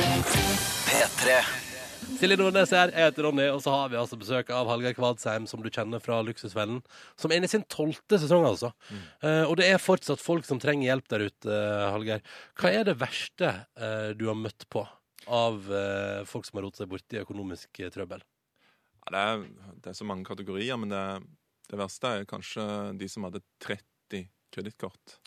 Eh, 0.00 0.16
P3. 0.86 1.69
Silje 2.20 2.36
Nordnes 2.36 2.72
her, 2.74 2.92
jeg 2.92 3.08
heter 3.10 3.26
Ronny, 3.26 3.46
og 3.52 3.60
så 3.64 3.72
har 3.74 3.90
vi 3.92 3.98
altså 4.00 4.18
besøk 4.20 4.50
av 4.54 4.68
Hallgeir 4.70 4.96
Kvadsheim, 4.96 5.46
som 5.50 5.62
du 5.64 5.70
kjenner 5.72 6.02
fra 6.02 6.20
Luksusfellen. 6.24 6.80
Som 7.20 7.32
er 7.32 7.40
inne 7.40 7.48
i 7.48 7.52
sin 7.52 7.66
tolvte 7.72 8.18
sesong, 8.20 8.46
altså. 8.48 8.72
Eh, 9.24 9.44
og 9.44 9.56
det 9.60 9.68
er 9.70 9.82
fortsatt 9.82 10.22
folk 10.22 10.48
som 10.48 10.60
trenger 10.62 10.90
hjelp 10.90 11.08
der 11.12 11.26
ute, 11.28 11.54
eh, 11.54 11.86
Hallgeir. 11.94 12.24
Hva 12.60 12.72
er 12.74 12.88
det 12.88 12.98
verste 13.00 13.54
uh, 13.80 14.10
du 14.16 14.26
har 14.28 14.38
møtt 14.38 14.68
på 14.72 14.86
av 15.30 15.60
folk 16.26 16.46
som 16.48 16.58
har 16.58 16.64
rotet 16.64 16.80
seg 16.80 16.88
borti 16.90 17.20
økonomisk 17.20 17.82
trøbbel? 17.92 18.24
ja, 19.04 19.12
det, 19.12 19.20
er, 19.20 19.74
det 19.82 19.92
er 19.92 19.98
så 19.98 20.06
mange 20.08 20.26
kategorier, 20.26 20.78
men 20.80 20.92
det, 20.92 21.02
det 21.70 21.78
verste 21.80 22.14
er 22.16 22.28
kanskje 22.28 22.64
de 22.98 23.08
som 23.10 23.26
hadde 23.28 23.42
30 23.64 24.26
kredittkort. 24.54 25.18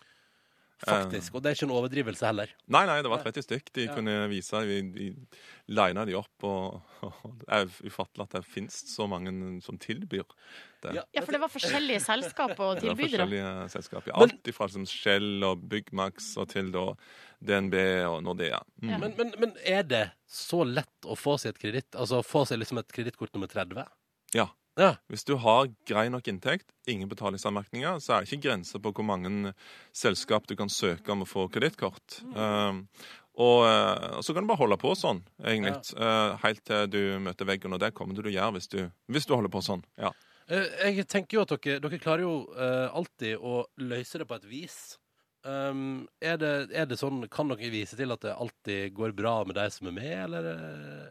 Faktisk. 0.88 1.36
Og 1.36 1.42
det 1.44 1.50
er 1.52 1.56
ikke 1.58 1.68
en 1.70 1.76
overdrivelse 1.78 2.26
heller. 2.28 2.52
Nei, 2.68 2.84
nei, 2.90 2.98
det 3.06 3.12
var 3.12 3.24
30 3.24 3.46
stykk. 3.46 3.72
De 3.74 3.86
Ja. 3.88 3.94
kunne 3.96 4.16
vise 4.32 4.62
Vi, 4.68 4.78
vi 4.96 5.08
lina 5.74 6.06
de 6.06 6.16
opp, 6.20 6.44
og, 6.44 6.82
og 7.08 7.36
det 7.40 7.48
er 7.50 7.66
ufattelig 7.88 8.26
at 8.28 8.36
det 8.38 8.44
fins 8.46 8.82
så 8.96 9.08
mange 9.08 9.32
som 9.64 9.78
tilbyr 9.78 10.26
det. 10.84 10.96
Ja. 10.98 11.04
For 11.24 11.32
det 11.32 11.40
var 11.40 11.52
forskjellige 11.54 12.02
selskap 12.04 12.58
og 12.60 12.82
tilbydere? 12.82 13.28
Det 13.30 13.40
var 13.42 13.56
forskjellige 13.56 13.70
selskaper. 13.78 14.12
Ja. 14.12 14.18
Alt 14.26 14.52
ifra 14.52 14.68
som 14.70 14.86
Shell 14.90 15.44
og 15.48 15.64
Byggmax 15.72 16.34
og 16.38 16.50
til 16.52 16.72
da 16.76 16.86
DNB 17.44 17.76
og 18.10 18.24
Nordea. 18.24 18.60
Mm. 18.82 18.90
Ja. 18.90 18.98
Men, 19.00 19.16
men, 19.18 19.34
men 19.40 19.54
er 19.64 19.84
det 19.88 20.04
så 20.28 20.64
lett 20.68 21.08
å 21.08 21.16
få 21.20 21.38
seg 21.40 21.54
et 21.56 21.62
kreditt? 21.64 21.96
Altså 21.96 22.22
få 22.26 22.44
seg 22.50 22.60
liksom 22.60 22.80
et 22.84 22.92
kredittkort 22.96 23.34
nummer 23.36 23.48
30? 23.52 23.86
Ja. 24.36 24.50
Ja. 24.80 24.96
Hvis 25.12 25.26
du 25.28 25.36
har 25.38 25.68
grei 25.86 26.08
nok 26.10 26.28
inntekt, 26.32 26.72
ingen 26.90 27.10
betalingsanmerkninger, 27.12 28.00
så 28.02 28.16
er 28.16 28.24
det 28.24 28.32
ikke 28.32 28.48
grenser 28.48 28.82
på 28.82 28.94
hvor 28.96 29.06
mange 29.06 29.54
selskap 29.94 30.48
du 30.50 30.56
kan 30.58 30.72
søke 30.74 31.14
om 31.14 31.22
å 31.26 31.30
få 31.30 31.46
kredittkort. 31.54 32.24
Um, 32.34 32.88
og 33.34 33.66
og, 33.66 34.24
så 34.26 34.34
kan 34.34 34.46
du 34.46 34.50
bare 34.52 34.62
holde 34.62 34.78
på 34.78 34.94
sånn, 34.98 35.24
egentlig. 35.42 35.96
eh, 35.98 36.36
helt 36.44 36.62
til 36.70 36.90
du 36.90 37.00
møter 37.20 37.50
veggen, 37.50 37.74
og 37.74 37.80
det 37.82 37.94
kommer 37.98 38.14
du 38.14 38.22
til 38.22 38.30
å 38.30 38.36
gjøre 38.36 38.54
hvis 38.58 38.70
du, 38.70 38.92
hvis 39.10 39.26
du 39.26 39.34
holder 39.34 39.50
på 39.50 39.62
sånn. 39.66 39.82
Ja. 39.98 40.12
Eh, 40.48 40.92
Jeg 40.94 41.08
tenker 41.08 41.40
jo 41.40 41.46
at 41.48 41.56
dere, 41.56 41.80
dere 41.82 42.00
klarer 42.02 42.22
jo 42.28 42.36
uh, 42.54 42.94
alltid 42.94 43.38
å 43.42 43.64
løse 43.82 44.22
det 44.22 44.28
på 44.30 44.38
et 44.38 44.46
vis. 44.46 44.78
Um, 45.44 46.08
er, 46.24 46.38
det, 46.39 46.52
er 46.72 46.86
det 46.88 46.96
sånn, 47.02 47.26
Kan 47.28 47.50
dere 47.52 47.68
vise 47.74 47.98
til 48.00 48.14
at 48.16 48.22
det 48.24 48.32
alltid 48.32 48.94
går 48.96 49.12
bra 49.18 49.41
med 49.44 49.58
de 49.60 49.66
som 49.76 49.89
er 49.89 49.96
med, 49.98 50.14
eller, 50.24 50.46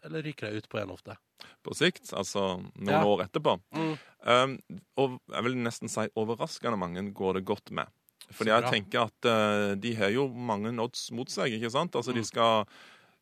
eller 0.06 0.24
ryker 0.24 0.48
de 0.48 0.62
ut 0.62 0.68
på 0.72 0.80
en 0.80 0.94
ofte? 0.94 1.16
På 1.62 1.74
sikt, 1.76 2.12
altså 2.16 2.62
noen 2.78 2.94
Ja. 2.94 3.02
år 3.04 3.26
etterpå. 3.26 3.58
Mm. 3.76 3.92
Um, 4.24 4.54
og 4.96 5.18
jeg 5.34 5.44
vil 5.44 5.58
nesten 5.60 5.90
si 5.92 6.06
overraskende 6.16 6.78
mange 6.80 7.04
går 7.12 7.40
det 7.40 7.44
godt 7.50 7.70
med. 7.76 7.90
Fordi 8.32 8.48
jeg 8.54 8.70
tenker 8.70 9.02
at 9.10 9.26
uh, 9.28 9.74
de 9.76 9.94
har 9.98 10.08
jo 10.14 10.28
mange 10.32 10.72
odds 10.80 11.10
mot 11.12 11.28
seg, 11.28 11.52
ikke 11.58 11.70
sant? 11.74 11.92
Altså 11.98 12.14
Mm. 12.14 12.20
de 12.22 12.24
skal 12.24 12.66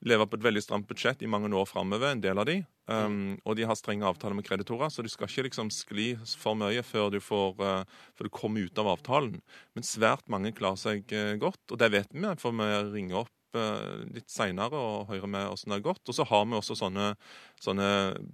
leve 0.07 0.26
på 0.26 0.38
et 0.38 0.44
veldig 0.46 0.62
stramt 0.64 0.88
budsjett 0.88 1.22
i 1.22 1.30
mange 1.30 1.51
år 1.53 1.66
framover, 1.68 2.12
en 2.12 2.22
del 2.24 2.40
av 2.40 2.48
de. 2.48 2.61
Mm. 2.90 3.01
Um, 3.01 3.40
Og 3.44 3.57
de 3.59 3.66
har 3.68 3.78
strenge 3.78 4.07
avtaler 4.07 4.38
med 4.38 4.46
kreditorer, 4.46 4.90
så 4.90 5.05
du 5.05 5.11
skal 5.12 5.28
ikke 5.28 5.48
liksom 5.48 5.70
skli 5.74 6.14
for 6.40 6.59
mye 6.59 6.82
før 6.86 7.11
du, 7.12 7.20
får, 7.22 7.61
uh, 7.61 8.07
før 8.16 8.28
du 8.28 8.32
kommer 8.34 8.64
ut 8.64 8.80
av 8.80 8.94
avtalen. 8.96 9.36
Men 9.76 9.86
svært 9.86 10.26
mange 10.32 10.55
klarer 10.57 10.80
seg 10.80 11.05
uh, 11.12 11.36
godt, 11.40 11.62
og 11.70 11.78
det 11.78 11.92
vet 11.92 12.16
vi, 12.16 12.24
for 12.40 12.57
vi 12.57 12.70
ringer 12.94 13.22
opp 13.24 13.36
eh, 13.57 14.05
litt 14.14 14.30
seinere 14.30 14.78
og 14.78 15.11
høre 15.11 15.28
med 15.30 15.48
åssen 15.51 15.72
det 15.72 15.80
har 15.80 15.86
gått. 15.90 16.05
Og 16.09 16.16
så 16.16 16.26
har 16.28 16.46
vi 16.46 16.59
også 16.59 16.76
sånne, 16.78 17.12
sånne 17.62 17.88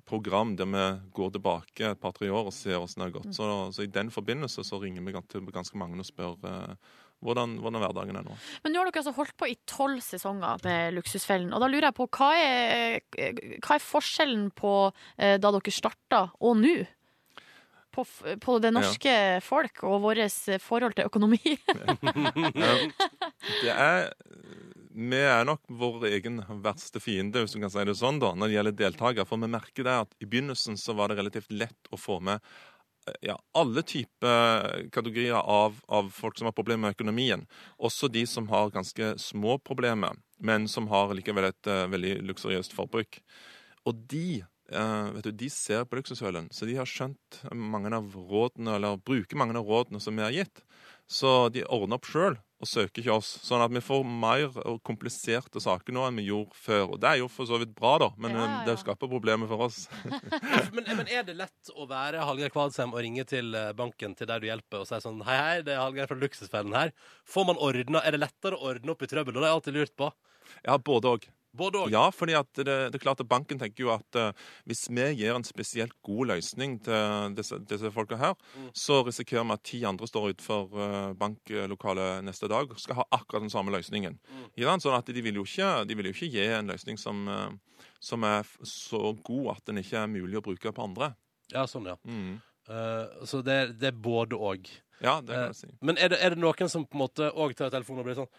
program 0.09 0.55
der 0.59 0.69
vi 0.73 0.85
går 1.17 1.35
tilbake 1.37 1.91
et 1.93 2.03
par-tre 2.03 2.31
år 2.31 2.51
og 2.51 2.57
ser 2.57 2.81
åssen 2.81 3.03
det 3.03 3.11
har 3.11 3.17
gått. 3.19 3.33
Så, 3.37 3.49
så 3.73 3.87
i 3.87 3.93
den 3.93 4.13
forbindelse 4.15 4.65
så 4.67 4.81
ringer 4.83 5.05
vi 5.07 5.17
til 5.31 5.49
ganske 5.55 5.79
mange 5.81 5.99
og 6.03 6.09
spør 6.09 6.37
eh, 6.47 6.95
hvordan, 7.25 7.57
hvordan 7.63 7.83
hverdagen 7.83 8.19
er 8.19 8.27
nå. 8.27 8.35
Men 8.65 8.75
nå 8.75 8.83
har 8.83 8.91
dere 8.91 9.03
altså 9.03 9.15
holdt 9.17 9.37
på 9.39 9.49
i 9.51 9.57
tolv 9.69 10.03
sesonger 10.05 10.61
med 10.67 10.97
Luksusfellen. 10.99 11.55
Og 11.55 11.63
da 11.63 11.71
lurer 11.71 11.89
jeg 11.89 11.97
på, 11.97 12.09
hva 12.19 12.31
er, 12.41 13.01
hva 13.65 13.79
er 13.79 13.85
forskjellen 13.85 14.51
på 14.57 14.75
eh, 15.17 15.37
da 15.41 15.53
dere 15.55 15.75
starta 15.75 16.27
og 16.45 16.61
nå? 16.61 16.77
På, 17.97 18.05
på 18.05 18.59
det 18.61 18.75
norske 18.77 19.13
folk 19.41 19.81
og 19.89 20.03
vårt 20.05 20.37
forhold 20.61 20.99
til 20.99 21.09
økonomi? 21.09 21.41
Det 23.63 23.73
er 23.73 24.13
Vi 24.93 25.23
er 25.23 25.49
nok 25.49 25.63
vår 25.81 26.05
egen 26.11 26.43
verste 26.65 27.01
fiende, 27.01 27.41
hvis 27.41 27.57
du 27.57 27.61
kan 27.63 27.73
si 27.73 27.81
det 27.89 27.97
sånn, 27.97 28.21
da, 28.21 28.35
når 28.37 28.47
det 28.49 28.57
gjelder 28.59 28.81
deltakere. 28.83 29.29
For 29.29 29.37
vi 29.41 29.49
merker 29.49 29.83
det 29.89 29.97
at 30.05 30.13
i 30.21 30.29
begynnelsen 30.29 30.77
så 30.81 30.93
var 30.97 31.07
det 31.09 31.17
relativt 31.23 31.51
lett 31.53 31.83
å 31.89 31.97
få 32.01 32.21
med 32.21 32.37
eh, 32.37 32.45
ja, 33.21 33.37
alle 33.55 33.83
typer 33.83 34.89
kategorier 34.93 35.39
av, 35.39 35.79
av 35.87 36.11
folk 36.15 36.39
som 36.39 36.49
har 36.49 36.57
problemer 36.57 36.89
med 36.89 36.97
økonomien. 36.97 37.47
Også 37.79 38.09
de 38.13 38.27
som 38.27 38.49
har 38.49 38.73
ganske 38.75 39.15
små 39.23 39.59
problemer, 39.59 40.17
men 40.39 40.69
som 40.69 40.89
har 40.93 41.15
likevel 41.17 41.51
et 41.51 41.71
uh, 41.71 41.87
veldig 41.93 42.19
luksuriøst 42.29 42.77
forbruk. 42.77 43.21
Og 43.87 44.03
de 44.11 44.43
uh, 44.73 45.15
du, 45.23 45.31
de 45.31 45.51
ser 45.53 45.87
på 45.87 46.01
luksushølen, 46.01 46.51
så 46.55 46.69
de 46.69 46.79
har 46.79 46.91
skjønt 46.91 47.41
mange 47.55 47.93
av 47.95 48.11
rådene, 48.15 48.79
eller 48.79 49.01
bruker 49.03 49.39
mange 49.39 49.57
av 49.59 49.69
rådene 49.69 50.03
som 50.03 50.19
vi 50.19 50.27
har 50.27 50.35
gitt. 50.35 50.65
Så 51.07 51.49
de 51.55 51.67
ordner 51.71 52.01
opp 52.01 52.11
sjøl 52.11 52.41
og 52.57 52.69
søker 52.69 53.03
ikke 53.03 53.17
oss. 53.19 53.29
Sånn 53.45 53.61
at 53.61 53.73
vi 53.75 53.83
får 53.85 54.05
mer 54.07 54.55
og 54.65 54.79
kompliserte 54.87 55.61
saker 55.61 55.93
nå 55.93 56.07
enn 56.07 56.21
vi 56.21 56.29
gjorde 56.31 56.57
før. 56.57 56.95
Og 56.95 57.01
det 57.03 57.11
er 57.11 57.21
jo 57.21 57.29
for 57.33 57.49
så 57.49 57.59
vidt 57.61 57.75
bra, 57.77 57.97
da, 58.01 58.11
men 58.17 58.37
Ja, 58.37 58.43
eh, 58.45 58.55
ja, 58.55 58.63
det 58.71 58.79
skaper 58.81 59.11
problemer 59.13 59.51
for 59.51 59.67
oss. 59.69 59.85
Men, 60.77 60.85
men 60.99 61.09
er 61.09 61.23
det 61.25 61.37
lett 61.39 61.71
å 61.73 61.87
være 61.89 62.25
Hallgeir 62.27 62.51
Kvadsheim 62.53 62.93
og 62.93 63.01
ringe 63.01 63.25
til 63.29 63.55
eh, 63.57 63.71
banken 63.77 64.15
til 64.17 64.29
der 64.29 64.43
du 64.43 64.47
hjelper 64.49 64.83
og 64.83 64.89
si 64.89 64.99
sånn 65.01 65.23
Hei, 65.25 65.37
hei, 65.37 65.57
det 65.65 65.75
er 65.75 65.81
Hallgeir 65.81 66.11
fra 66.11 66.19
Luksusfellen 66.19 66.75
her. 66.77 66.93
Får 67.29 67.49
man 67.49 67.61
ordna, 67.63 68.03
Er 68.05 68.17
det 68.17 68.21
lettere 68.25 68.59
å 68.59 68.73
ordne 68.73 68.93
opp 68.93 69.05
i 69.05 69.09
trøbbel? 69.11 69.37
Og 69.37 69.41
det 69.41 69.47
har 69.47 69.55
jeg 69.55 69.61
alltid 69.61 69.79
lurt 69.79 69.97
på. 69.97 70.11
Ja, 70.67 70.77
både 70.79 71.15
òg. 71.17 71.29
Både 71.57 71.83
og. 71.83 71.93
Ja, 71.93 72.05
fordi 72.15 72.37
at 72.39 72.51
det, 72.59 72.67
det 72.67 72.99
er 72.99 73.03
klart 73.03 73.23
at 73.23 73.29
banken 73.31 73.61
tenker 73.61 73.87
jo 73.87 73.93
at 73.95 74.19
uh, 74.21 74.47
hvis 74.69 74.87
vi 74.91 75.09
gir 75.19 75.35
en 75.35 75.47
spesielt 75.47 75.95
god 76.07 76.33
løsning 76.35 76.79
til 76.85 77.37
disse, 77.37 77.59
disse 77.71 77.93
folka 77.95 78.19
her, 78.21 78.35
så 78.77 79.03
risikerer 79.07 79.47
vi 79.47 79.57
at 79.57 79.65
ti 79.67 79.83
andre 79.89 80.09
står 80.09 80.33
utenfor 80.35 80.77
uh, 80.77 81.13
banklokalet 81.19 82.25
neste 82.27 82.51
dag 82.53 82.71
og 82.71 82.83
skal 82.83 83.01
ha 83.01 83.09
akkurat 83.19 83.47
den 83.47 83.53
samme 83.53 83.75
løsningen. 83.75 84.19
Ja, 84.61 84.75
sånn 84.81 84.97
at 84.99 85.09
de 85.09 85.25
vil, 85.25 85.41
jo 85.41 85.47
ikke, 85.49 85.85
de 85.89 85.99
vil 85.99 86.11
jo 86.11 86.17
ikke 86.17 86.33
gi 86.35 86.49
en 86.59 86.73
løsning 86.73 87.01
som, 87.01 87.27
uh, 87.29 87.87
som 88.01 88.27
er 88.29 88.49
så 88.67 89.15
god 89.27 89.57
at 89.57 89.71
den 89.71 89.83
ikke 89.83 90.03
er 90.03 90.13
mulig 90.13 90.41
å 90.41 90.45
bruke 90.45 90.75
på 90.75 90.89
andre. 90.89 91.15
Ja, 91.53 91.67
sånn, 91.71 91.87
ja. 91.89 91.97
Mm. 92.05 92.37
Uh, 92.67 93.25
så 93.27 93.43
det, 93.47 93.79
det 93.81 93.93
er 93.93 94.03
både 94.03 94.39
og. 94.39 94.69
Ja, 94.99 95.21
det 95.21 95.35
kan 95.35 95.51
jeg 95.51 95.59
si. 95.59 95.73
Men 95.85 95.99
er 96.01 96.11
det, 96.13 96.21
er 96.25 96.35
det 96.35 96.41
noen 96.41 96.71
som 96.73 96.87
på 96.89 96.97
en 96.97 97.05
måte 97.05 97.29
òg 97.37 97.55
tar 97.57 97.73
telefonen 97.75 98.03
og 98.03 98.09
blir 98.09 98.19
sånn 98.19 98.31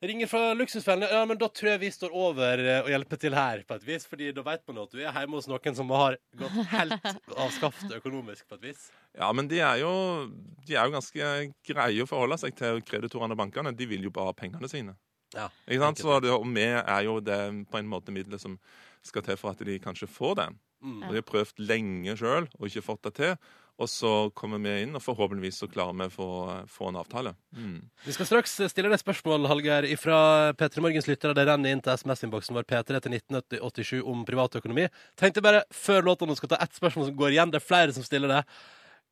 Ringer 0.00 0.26
fra 0.30 0.54
Luksusfellen. 0.54 1.08
Ja, 1.10 1.24
men 1.26 1.38
da 1.40 1.48
tror 1.50 1.72
jeg 1.72 1.80
vi 1.82 1.88
står 1.90 2.12
over 2.14 2.60
eh, 2.62 2.84
og 2.84 2.90
hjelper 2.92 3.18
til 3.18 3.34
her, 3.34 3.64
på 3.66 3.74
et 3.74 3.86
vis. 3.86 4.06
Fordi 4.06 4.30
da 4.34 4.44
vet 4.46 4.62
man 4.70 4.84
at 4.84 4.94
du 4.94 5.00
er 5.00 5.10
hjemme 5.10 5.40
hos 5.40 5.48
noen 5.50 5.74
som 5.74 5.90
har 5.90 6.18
gått 6.38 6.58
helt 6.70 7.08
av 7.34 7.50
skaftet 7.56 7.96
økonomisk, 7.98 8.44
på 8.46 8.60
et 8.60 8.68
vis. 8.68 8.84
Ja, 9.18 9.32
men 9.34 9.50
de 9.50 9.58
er, 9.58 9.80
jo, 9.82 9.90
de 10.68 10.76
er 10.76 10.86
jo 10.86 10.94
ganske 10.94 11.32
greie 11.66 12.04
å 12.04 12.10
forholde 12.10 12.38
seg 12.38 12.54
til 12.58 12.78
kreditorene 12.86 13.34
og 13.34 13.42
bankene. 13.42 13.74
De 13.74 13.90
vil 13.90 14.06
jo 14.06 14.14
bare 14.14 14.30
ha 14.30 14.38
pengene 14.38 14.70
sine. 14.70 14.94
Ja, 15.34 15.50
Ikke 15.66 15.82
sant? 15.82 16.00
Så 16.00 16.20
det, 16.24 16.30
og 16.32 16.46
vi 16.54 16.68
er 16.68 17.02
jo 17.04 17.18
det 17.20 17.40
på 17.68 17.82
en 17.82 17.90
måte 17.90 18.14
middelet 18.14 18.40
som 18.40 18.54
skal 19.04 19.26
til 19.26 19.36
for 19.40 19.52
at 19.52 19.66
de 19.66 19.80
kanskje 19.82 20.08
får 20.10 20.38
det. 20.38 20.48
Mm. 20.78 21.00
Og 21.02 21.10
de 21.10 21.18
har 21.18 21.26
prøvd 21.26 21.64
lenge 21.66 22.14
sjøl 22.20 22.46
og 22.46 22.68
ikke 22.70 22.86
fått 22.86 23.08
det 23.08 23.16
til. 23.18 23.34
Og 23.78 23.86
så 23.86 24.10
kommer 24.34 24.58
vi 24.58 24.72
inn, 24.82 24.96
og 24.98 25.04
forhåpentligvis 25.04 25.60
så 25.62 25.68
klarer 25.70 25.94
vi 25.94 26.08
å 26.08 26.10
få, 26.10 26.28
få 26.70 26.88
en 26.90 26.98
avtale. 26.98 27.34
Mm. 27.54 27.76
Vi 28.08 28.14
skal 28.16 28.26
straks 28.26 28.56
stille 28.72 28.90
deg 28.90 28.98
spørsmål, 28.98 29.46
Hallgeir, 29.46 29.86
fra 30.02 30.18
P3 30.58 30.82
Morgens 30.82 31.06
lyttere. 31.06 31.36
Det 31.38 31.44
renner 31.46 31.76
inn 31.76 31.84
til 31.84 31.94
SMS-innboksen 31.94 32.58
vår 32.58 32.66
P3 32.66 32.98
til 33.04 33.14
1987 33.20 34.00
om 34.02 34.24
privatøkonomi. 34.26 34.88
Tenkte 35.20 35.44
bare 35.46 35.62
før 35.70 36.10
låtene 36.10 36.34
skal 36.38 36.56
ta 36.56 36.58
ett 36.64 36.74
spørsmål 36.74 37.06
som 37.12 37.22
går 37.22 37.36
igjen. 37.36 37.54
Det 37.54 37.62
er 37.62 37.68
flere 37.68 37.94
som 37.94 38.06
stiller 38.06 38.34
det. 38.34 38.42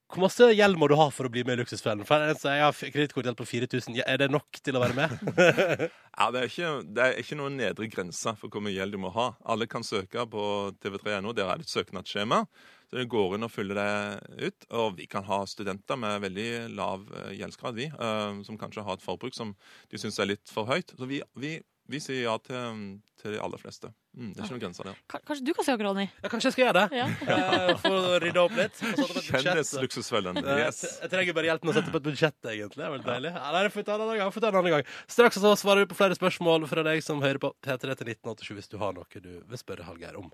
Hvor 0.07 0.23
masse 0.23 0.47
gjeld 0.55 0.79
må 0.79 0.87
du 0.87 0.95
ha 0.99 1.09
for 1.11 1.27
å 1.27 1.31
bli 1.35 1.43
med 1.43 1.57
i 1.57 1.63
Luksusfellen? 1.65 2.07
For 2.07 2.23
en 2.23 2.37
jeg 2.39 2.63
har 2.63 2.77
kredittkortgjeld 2.95 3.39
på 3.39 3.47
4000. 3.47 3.97
Er 4.07 4.21
det 4.23 4.29
nok 4.31 4.61
til 4.63 4.79
å 4.79 4.83
være 4.83 4.99
med? 4.99 5.89
Ja, 6.17 6.31
det 6.33 6.41
er, 6.41 6.47
ikke, 6.49 6.69
det 6.97 7.03
er 7.05 7.19
ikke 7.21 7.37
noen 7.37 7.59
nedre 7.61 7.87
grense 7.93 8.33
for 8.41 8.49
hvor 8.49 8.63
mye 8.65 8.73
gjeld 8.73 8.95
du 8.97 9.01
må 9.03 9.11
ha. 9.13 9.27
Alle 9.45 9.67
kan 9.69 9.85
søke 9.85 10.23
på 10.33 10.45
tv3.no. 10.81 11.35
Der 11.37 11.51
er 11.53 11.61
det 11.61 11.67
et 11.67 11.75
søknadsskjema. 11.75 12.39
Så 12.87 13.01
det 13.01 13.09
går 13.11 13.35
inn 13.35 13.43
og 13.49 13.51
fyller 13.51 13.81
det 13.81 14.47
ut. 14.47 14.67
Og 14.79 14.97
vi 15.01 15.07
kan 15.11 15.25
ha 15.27 15.41
studenter 15.51 15.99
med 15.99 16.21
veldig 16.23 16.49
lav 16.79 17.07
eh, 17.25 17.33
gjeldsgrad, 17.41 17.75
vi. 17.75 17.89
eh, 17.91 18.43
Som 18.47 18.59
kanskje 18.61 18.85
har 18.87 18.95
et 19.01 19.03
forbruk 19.07 19.35
som 19.35 19.57
de 19.91 19.99
syns 19.99 20.21
er 20.23 20.31
litt 20.37 20.47
for 20.55 20.71
høyt. 20.71 20.95
Så 20.95 21.09
vi, 21.11 21.19
vi, 21.35 21.57
vi 21.91 21.99
sier 22.03 22.25
ja 22.29 22.39
til, 22.47 22.99
til 23.23 23.35
de 23.35 23.43
aller 23.43 23.59
fleste. 23.59 23.91
Mm, 24.17 24.31
det 24.33 24.39
er 24.41 24.47
ikke 24.47 24.55
noen 24.55 24.61
grenser 24.63 24.87
der. 24.89 25.01
Kanskje 25.13 25.45
du 25.45 25.51
kan 25.53 25.65
si 25.67 25.73
akkurat, 25.75 25.91
Ronny? 25.93 26.07
Ja, 26.25 26.29
kanskje 26.33 26.49
jeg 26.49 26.55
skal 26.55 26.63
gjøre 26.65 26.87
det? 26.87 26.97
Ja. 26.97 27.09
Eh, 27.35 27.73
For 27.83 27.97
å 27.99 28.15
rydde 28.23 28.41
opp 28.47 28.55
litt. 28.57 28.79
Kjennes 29.27 29.75
luksusfellen. 29.83 30.39
Eh, 30.41 30.63
Yes. 30.63 30.79
Jeg 31.03 31.11
trenger 31.13 31.37
bare 31.37 31.51
hjelp 31.51 31.67
med 31.67 31.75
å 31.75 31.77
sette 31.77 31.93
på 31.93 32.01
et 32.01 32.07
budsjett, 32.07 32.39
egentlig. 32.49 32.81
Det 32.81 32.87
er 32.87 32.95
veldig 32.95 33.11
deilig. 33.11 33.33
Ja, 33.37 33.51
nei, 33.53 33.61
det 33.67 33.75
får 33.75 33.83
vi 33.83 33.87
ta 33.91 33.99
en 33.99 34.05
annen 34.07 34.21
gang. 34.23 34.33
får 34.33 34.47
ta 34.47 34.49
en 34.55 34.59
annen 34.63 34.73
gang. 34.79 34.89
Straks 35.13 35.37
så 35.43 35.53
svarer 35.61 35.85
vi 35.85 35.91
på 35.93 35.99
flere 35.99 36.17
spørsmål 36.17 36.65
fra 36.71 36.87
deg 36.89 37.05
som 37.05 37.21
hører 37.21 37.43
på 37.45 37.51
P3 37.67 37.83
til 38.01 38.15
1987 38.15 38.57
hvis 38.57 38.73
du 38.73 38.79
har 38.81 38.97
noe 38.97 39.21
du 39.27 39.31
vil 39.53 39.61
spørre 39.61 39.85
Hallgeir 39.91 40.17
om. 40.23 40.33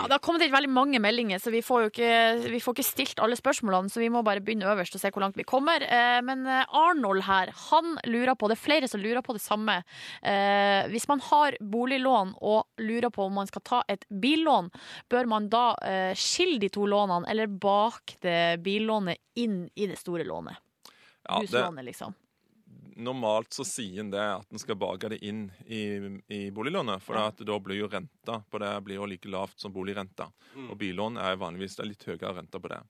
Ja, 0.00 0.06
det 0.08 0.14
har 0.16 0.22
kommet 0.24 0.40
inn 0.46 0.52
veldig 0.54 0.70
mange 0.72 1.00
meldinger, 1.02 1.40
så 1.42 1.50
vi 1.52 1.60
får 1.60 1.82
jo 1.82 1.88
ikke, 1.90 2.12
vi 2.54 2.60
får 2.64 2.76
ikke 2.76 2.86
stilt 2.88 3.20
alle 3.20 3.36
spørsmålene. 3.36 3.92
Så 3.92 4.00
vi 4.00 4.08
må 4.12 4.22
bare 4.24 4.40
begynne 4.40 4.68
øverst 4.70 4.96
og 4.96 5.02
se 5.02 5.10
hvor 5.12 5.20
langt 5.20 5.36
vi 5.36 5.44
kommer. 5.44 5.84
Eh, 5.84 6.20
Men 6.24 6.46
eh, 6.48 6.62
Arnold 6.72 7.26
her, 7.26 7.52
han 7.68 7.98
lurer 8.08 8.32
på 8.38 8.48
Det 8.48 8.56
er 8.56 8.62
flere 8.62 8.88
som 8.88 9.02
lurer 9.02 9.20
på 9.26 9.36
det 9.36 9.42
samme. 9.44 9.82
Eh, 10.22 10.88
Hvis 10.88 11.04
man 11.10 11.20
har 11.26 11.58
boliglån 11.60 12.32
og 12.40 12.80
lurer 12.80 13.12
på 13.12 13.26
om 13.28 13.36
man 13.42 13.50
skal 13.50 13.66
ta 13.66 13.82
et 13.92 14.06
billån, 14.08 14.70
bør 15.12 15.28
man 15.28 15.50
da 15.52 15.66
skille 16.16 16.58
de 16.62 16.70
to 16.72 16.86
lånene, 16.88 17.28
eller 17.28 17.46
bake 17.46 18.16
det 18.24 18.62
billånet 18.64 19.20
inn 19.36 19.66
i 19.76 19.86
det 19.90 19.98
store 20.00 20.24
lånet? 20.24 20.56
Ja, 21.28 21.40
det, 21.40 21.50
Huslånet, 21.50 21.84
liksom. 21.84 22.16
Normalt 23.02 23.54
så 23.56 23.64
sier 23.66 24.02
en 24.02 24.12
det 24.12 24.22
at 24.22 24.52
en 24.52 24.60
skal 24.62 24.78
bake 24.80 25.10
det 25.12 25.20
inn 25.26 25.46
i, 25.66 25.82
i 26.30 26.40
boliglånet. 26.54 27.02
For 27.04 27.18
at 27.20 27.42
da 27.46 27.58
blir 27.62 27.80
jo 27.80 27.90
renta 27.90 28.40
på 28.50 28.60
det 28.62 28.72
blir 28.86 29.00
jo 29.00 29.08
like 29.10 29.30
lavt 29.30 29.60
som 29.60 29.74
boligrenta. 29.74 30.30
Og 30.68 30.76
billån 30.80 31.18
er 31.20 31.38
vanligvis 31.40 31.78
er 31.80 31.90
litt 31.90 32.06
høyere 32.06 32.34
rente 32.40 32.60
på 32.60 32.72
det. 32.72 32.80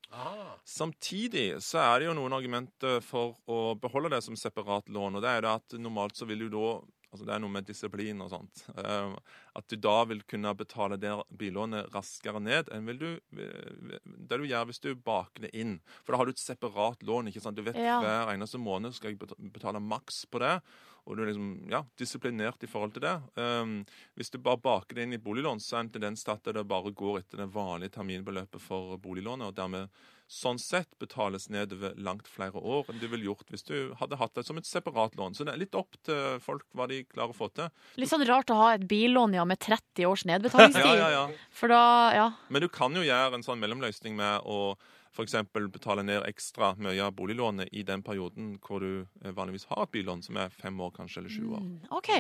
Samtidig 0.68 1.48
så 1.64 1.82
er 1.84 2.00
det 2.00 2.10
jo 2.10 2.16
noen 2.18 2.36
argumenter 2.36 3.00
for 3.04 3.36
å 3.50 3.74
beholde 3.80 4.14
det 4.16 4.22
som 4.26 4.38
separat 4.38 4.88
lån. 4.88 5.18
Og 5.18 5.24
det 5.24 5.30
er 5.30 5.40
jo 5.40 5.46
det 5.48 5.58
at 5.58 5.78
normalt 5.80 6.16
så 6.18 6.28
vil 6.28 6.46
du 6.46 6.50
da 6.56 6.72
Altså 7.10 7.26
Det 7.26 7.32
er 7.34 7.40
noe 7.42 7.50
med 7.50 7.66
disiplin 7.66 8.20
og 8.22 8.30
sånt. 8.30 8.64
eh, 8.78 9.14
at 9.58 9.66
du 9.68 9.76
da 9.76 10.04
vil 10.06 10.22
kunne 10.30 10.52
betale 10.54 10.96
det 10.96 11.10
billånet 11.36 11.90
raskere 11.94 12.38
ned 12.40 12.70
enn 12.70 12.86
vil 12.86 12.98
du, 13.00 13.08
det 13.34 14.38
du 14.38 14.46
gjør 14.46 14.68
hvis 14.70 14.80
du 14.84 14.92
baker 14.94 15.46
det 15.46 15.50
inn. 15.58 15.80
For 16.04 16.12
da 16.14 16.20
har 16.20 16.28
du 16.28 16.34
et 16.34 16.42
separat 16.42 17.02
lån. 17.02 17.28
ikke 17.32 17.42
sant? 17.42 17.56
Du 17.58 17.62
vet 17.66 17.76
Ja. 17.76 17.98
hver 18.00 18.30
eneste 18.34 18.58
måned 18.62 18.94
skal 18.94 19.10
jeg 19.10 19.18
betale 19.52 19.80
maks 19.82 20.24
på 20.30 20.38
det. 20.38 20.60
Og 21.08 21.16
du 21.16 21.22
er 21.24 21.30
liksom, 21.32 21.68
ja, 21.72 21.82
disiplinert 21.98 22.62
i 22.62 22.68
forhold 22.70 22.92
til 22.94 23.02
det. 23.02 23.16
Um, 23.40 23.84
hvis 24.16 24.30
du 24.30 24.38
bare 24.38 24.60
baker 24.60 24.94
det 24.94 25.02
inn 25.08 25.14
i 25.16 25.18
boliglån, 25.18 25.58
så 25.58 25.78
er 25.78 25.82
det 25.82 25.86
en 25.88 25.92
tendens 25.96 26.22
til 26.24 26.32
at 26.36 26.44
det 26.54 26.66
bare 26.68 26.92
går 26.92 27.22
etter 27.22 27.40
det 27.40 27.50
vanlige 27.54 27.94
terminbeløpet 27.96 28.60
for 28.60 28.98
boliglånet, 28.98 29.48
og 29.48 29.56
dermed 29.56 29.88
sånn 30.30 30.60
sett 30.62 30.92
betales 31.02 31.48
ned 31.50 31.72
over 31.74 31.96
langt 31.98 32.28
flere 32.30 32.60
år 32.62 32.86
enn 32.90 33.00
du 33.02 33.08
ville 33.10 33.26
gjort 33.26 33.48
hvis 33.50 33.66
du 33.66 33.90
hadde 33.98 34.18
hatt 34.20 34.36
det 34.38 34.44
som 34.46 34.60
et 34.60 34.68
separat 34.68 35.16
lån. 35.18 35.34
Så 35.34 35.46
det 35.46 35.56
er 35.56 35.62
litt 35.64 35.74
opp 35.74 35.98
til 36.06 36.38
folk 36.44 36.68
hva 36.78 36.86
de 36.90 37.02
klarer 37.08 37.34
å 37.34 37.36
få 37.36 37.50
til. 37.50 37.72
Litt 37.98 38.12
sånn 38.12 38.22
rart 38.28 38.52
å 38.54 38.60
ha 38.60 38.68
et 38.76 38.86
billån 38.90 39.34
ja, 39.34 39.46
med 39.48 39.58
30 39.58 40.06
års 40.06 40.26
nedbetalingstid. 40.30 40.86
Ja, 40.90 40.94
ja, 40.96 41.10
ja. 41.12 41.50
For 41.54 41.70
da, 41.70 41.82
ja. 42.14 42.24
Men 42.48 42.64
du 42.64 42.70
kan 42.72 42.94
jo 42.96 43.02
gjøre 43.04 43.36
en 43.36 43.44
sånn 43.44 43.60
mellomløsning 43.60 44.16
med 44.18 44.46
å 44.48 44.74
f.eks. 45.10 45.34
betale 45.72 46.02
ned 46.06 46.22
ekstra 46.28 46.72
mye 46.78 47.02
av 47.02 47.14
boliglånet 47.18 47.70
i 47.74 47.82
den 47.86 48.02
perioden 48.06 48.52
hvor 48.62 48.82
du 48.82 49.02
eh, 49.02 49.34
vanligvis 49.34 49.66
har 49.70 49.84
et 49.84 49.94
billån, 49.96 50.22
som 50.22 50.38
er 50.38 50.54
fem 50.54 50.78
år 50.80 50.92
kanskje, 50.94 51.22
eller 51.22 51.34
sju 51.34 51.50
år. 51.58 51.66
OK. 51.98 52.10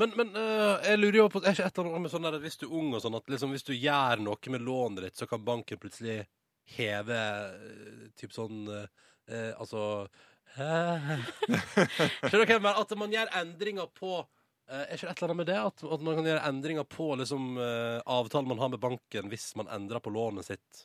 Men, 0.00 0.14
men 0.20 0.32
uh, 0.36 0.76
jeg 0.84 1.00
lurer 1.00 1.20
jo 1.22 1.28
på 1.32 1.40
Er 1.44 1.56
ikke 1.56 1.68
et 1.70 1.78
eller 1.78 1.94
annet 1.94 2.06
med 2.06 2.12
sånn 2.12 2.28
der 2.28 2.38
at 2.38 2.44
hvis 2.44 2.60
du 2.60 2.66
er 2.68 2.76
ung 2.80 2.92
og 2.92 3.04
sånn 3.04 3.18
at 3.18 3.32
liksom, 3.32 3.56
hvis 3.56 3.68
du 3.68 3.72
gjør 3.74 4.24
noe 4.24 4.54
med 4.56 4.66
lånet 4.66 5.06
ditt, 5.06 5.20
så 5.20 5.28
kan 5.30 5.44
banken 5.46 5.80
plutselig 5.80 6.24
heve 6.76 7.18
eh, 7.18 8.06
typ 8.18 8.32
sånn 8.34 8.64
eh, 8.72 8.86
eh, 9.30 9.50
Altså 9.58 10.06
Skjønner 10.54 12.30
du 12.30 12.44
hva 12.44 12.46
jeg 12.46 12.62
mener? 12.62 12.78
At 12.78 12.92
man 12.98 13.14
gjør 13.14 13.30
endringer 13.40 13.88
på 13.96 14.12
eh, 14.20 14.84
Er 14.84 14.94
ikke 14.94 15.08
det 15.08 15.14
et 15.14 15.22
eller 15.22 15.32
annet 15.32 15.40
med 15.40 15.50
det? 15.50 15.60
At, 15.60 15.84
at 15.96 16.04
man 16.06 16.18
kan 16.18 16.28
gjøre 16.30 16.48
endringer 16.50 16.86
på 16.88 17.08
liksom, 17.20 17.48
eh, 17.58 17.98
avtalen 18.16 18.52
man 18.52 18.62
har 18.62 18.70
med 18.76 18.82
banken 18.84 19.32
hvis 19.32 19.50
man 19.58 19.70
endrer 19.74 20.04
på 20.04 20.14
lånet 20.14 20.46
sitt? 20.52 20.84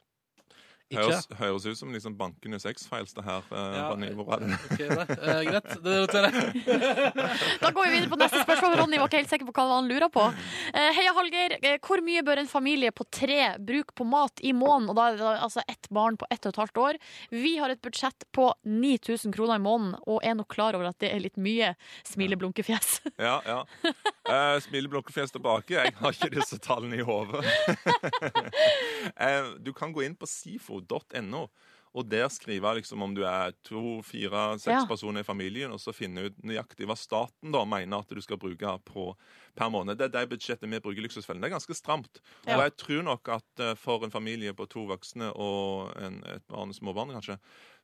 Ikke? 0.89 1.03
Høres, 1.05 1.27
høres 1.37 1.65
ut 1.69 1.77
som 1.77 1.91
liksom 1.93 2.15
bankenes 2.17 2.63
X-files, 2.65 3.11
det 3.13 3.21
her. 3.25 3.43
eh, 3.53 3.75
Ja, 3.77 3.83
Ronny. 3.91 4.07
Hvor 4.17 4.31
er 4.33 4.39
det? 4.41 5.17
Eh, 5.19 5.41
greit. 5.45 5.67
Det 5.85 5.97
noterer 6.01 6.33
jeg. 6.33 6.63
Da 7.61 7.69
går 7.75 7.85
vi 7.85 7.91
videre 7.93 8.09
på 8.09 8.17
neste 8.17 8.41
spørsmål. 8.41 8.73
Ronny 8.79 8.97
var 8.97 9.11
ikke 9.11 9.19
helt 9.21 9.29
sikker 9.29 9.45
på 9.49 9.53
hva 9.53 9.67
han 9.75 9.89
lurer 9.91 10.09
på. 10.09 10.23
Eh, 10.73 10.89
Heia 10.97 11.13
Hallgeir, 11.13 11.57
eh, 11.61 11.77
hvor 11.85 12.01
mye 12.01 12.23
bør 12.25 12.41
en 12.41 12.49
familie 12.49 12.89
på 12.95 13.05
tre 13.13 13.37
bruke 13.61 13.93
på 13.99 14.07
mat 14.09 14.41
i 14.41 14.53
måneden? 14.57 14.89
Og 14.89 14.97
da 14.97 15.05
er 15.11 15.19
det 15.21 15.29
altså 15.45 15.61
ett 15.69 15.85
barn 15.93 16.17
på 16.17 16.25
ett 16.33 16.41
og 16.49 16.55
et 16.55 16.61
halvt 16.63 16.81
år. 16.87 16.99
Vi 17.37 17.53
har 17.61 17.69
et 17.75 17.81
budsjett 17.85 18.25
på 18.33 18.49
9000 18.65 19.35
kroner 19.37 19.61
i 19.61 19.63
måneden, 19.67 19.93
og 20.09 20.25
er 20.25 20.33
nok 20.41 20.49
klar 20.55 20.73
over 20.79 20.89
at 20.89 20.97
det 21.05 21.13
er 21.13 21.21
litt 21.21 21.37
mye 21.37 21.75
smileblunkefjes. 22.09 22.95
Ja, 23.21 23.37
ja. 23.45 23.61
Uh, 24.29 24.57
Smileblokkefjes 24.65 25.31
tilbake. 25.37 25.77
Jeg 25.77 25.93
har 26.01 26.13
ikke 26.17 26.33
disse 26.39 26.57
tallene 26.65 26.97
i 26.97 27.05
hodet. 27.05 27.45
Eh, 29.19 29.45
du 29.59 29.71
kan 29.73 29.91
gå 29.93 30.03
inn 30.05 30.15
på 30.15 30.27
sifo.no. 30.81 31.47
Og 31.97 32.05
der 32.05 32.27
skrive 32.29 32.75
liksom 32.77 33.01
om 33.01 33.15
du 33.17 33.23
er 33.25 33.51
to, 33.65 34.01
fire, 34.05 34.59
seks 34.61 34.67
Ja. 34.69 34.85
personer 34.85 35.21
i 35.21 35.25
familien, 35.25 35.71
og 35.73 35.79
så 35.81 35.93
finne 35.93 36.27
ut 36.29 36.37
nøyaktig 36.45 36.85
hva 36.85 36.95
staten 36.95 37.51
da 37.51 37.63
mener 37.65 37.99
at 38.03 38.09
du 38.13 38.21
skal 38.21 38.37
bruke 38.37 38.75
på 38.85 39.15
per 39.55 39.69
måned. 39.73 39.97
Det 39.97 40.09
er 40.09 40.13
det 40.19 40.29
budsjettet 40.33 40.69
vi 40.69 40.79
bruker 40.79 40.99
i 41.01 41.05
Luksusfellen. 41.07 41.41
Det 41.41 41.49
er 41.49 41.55
ganske 41.57 41.75
stramt. 41.77 42.21
Ja. 42.45 42.57
Og 42.57 42.63
jeg 42.67 42.75
tror 42.77 43.03
nok 43.03 43.29
at 43.39 43.59
eh, 43.65 43.73
for 43.79 44.03
en 44.05 44.11
familie 44.13 44.53
på 44.53 44.67
to 44.69 44.85
voksne 44.89 45.31
og 45.35 45.93
en, 46.01 46.21
et 46.35 46.45
barn, 46.51 46.73
småbarn 46.73 47.11
kanskje, 47.17 47.39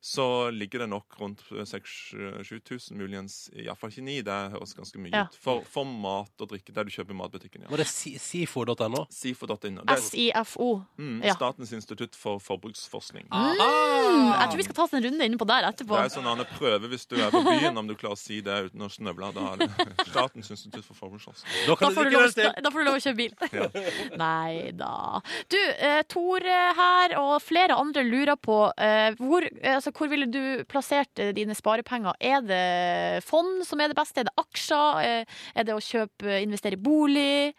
så 0.06 0.50
ligger 0.54 0.84
det 0.84 0.88
nok 0.92 1.16
rundt 1.18 1.40
6000-7000, 1.50 2.94
muligens. 2.94 3.50
Iallfall 3.56 3.90
ikke 3.90 4.04
9, 4.06 4.16
Det 4.26 4.36
høres 4.52 4.74
ganske 4.76 4.98
mye 5.02 5.10
Ja. 5.16 5.24
ut. 5.26 5.36
For, 5.40 5.62
for 5.66 5.84
mat 5.88 6.30
og 6.44 6.48
drikke 6.52 6.72
der 6.74 6.84
du 6.84 6.90
kjøper 6.94 7.14
i 7.14 7.16
matbutikken. 7.18 7.62
ja. 7.64 7.68
Var 7.72 7.80
det 7.82 7.86
sifo.no? 7.88 9.06
Sifo.no. 9.10 9.82
Det 9.88 9.98
SIFO. 10.04 10.68
mm, 10.98 11.22
ja. 11.24 11.34
Statens 11.34 11.72
institutt 11.72 12.14
for 12.14 12.38
forbruksforskning. 12.38 13.26
Mm, 13.32 14.30
jeg 14.30 14.48
tror 14.50 14.56
vi 14.60 14.66
skal 14.68 14.74
ta 14.78 14.84
oss 14.86 14.94
en 14.94 15.04
runde 15.04 15.24
inne 15.26 15.38
på 15.40 15.48
der 15.48 15.66
etterpå. 15.72 15.96
Det 15.96 16.04
er 16.04 16.14
sånn 16.14 16.28
Arne 16.30 16.46
prøve 16.56 16.88
hvis 16.92 17.06
du 17.10 17.16
er 17.18 17.30
på 17.34 17.42
byen, 17.46 17.76
om 17.80 17.88
du 17.88 17.94
klarer 17.98 18.14
å 18.14 18.20
si 18.20 18.40
det 18.44 18.56
uten 18.70 18.86
å 18.86 18.90
snøvle. 18.92 19.32
Da 19.34 19.48
er 19.54 19.64
det 19.64 20.06
Statens 20.12 20.50
institutt 20.54 20.84
for 20.86 20.94
forbruksforskning. 20.94 21.55
Da 21.66 21.76
Da 21.80 21.90
får, 21.94 22.10
lov, 22.12 22.26
da, 22.36 22.50
da 22.62 22.70
får 22.72 22.82
du 22.82 22.88
lov 22.88 22.98
å 22.98 23.02
kjøre 23.04 23.18
bil. 23.18 23.32
Nei 24.22 24.72
da. 24.76 25.20
Du, 25.52 25.58
eh, 25.58 26.02
Tore 26.10 26.58
her 26.80 27.16
og 27.20 27.34
flere 27.44 27.78
andre 27.78 28.04
lurer 28.06 28.36
på 28.40 28.58
eh, 28.76 29.16
hvor, 29.20 29.46
eh, 29.46 29.74
altså, 29.78 29.92
hvor 29.96 30.10
ville 30.12 30.28
du 30.30 30.64
plassert 30.70 31.22
eh, 31.22 31.32
dine 31.36 31.56
sparepenger? 31.56 32.18
Er 32.20 32.44
det 32.46 33.24
fond 33.26 33.64
som 33.66 33.80
er 33.82 33.92
det 33.92 33.98
beste? 33.98 34.22
Er 34.22 34.30
det 34.30 34.36
aksjer? 34.44 35.02
Eh, 35.06 35.40
er 35.56 35.68
det 35.68 35.76
å 35.76 35.82
kjøpe, 35.82 36.38
investere 36.44 36.78
i 36.78 36.82
bolig? 36.82 37.52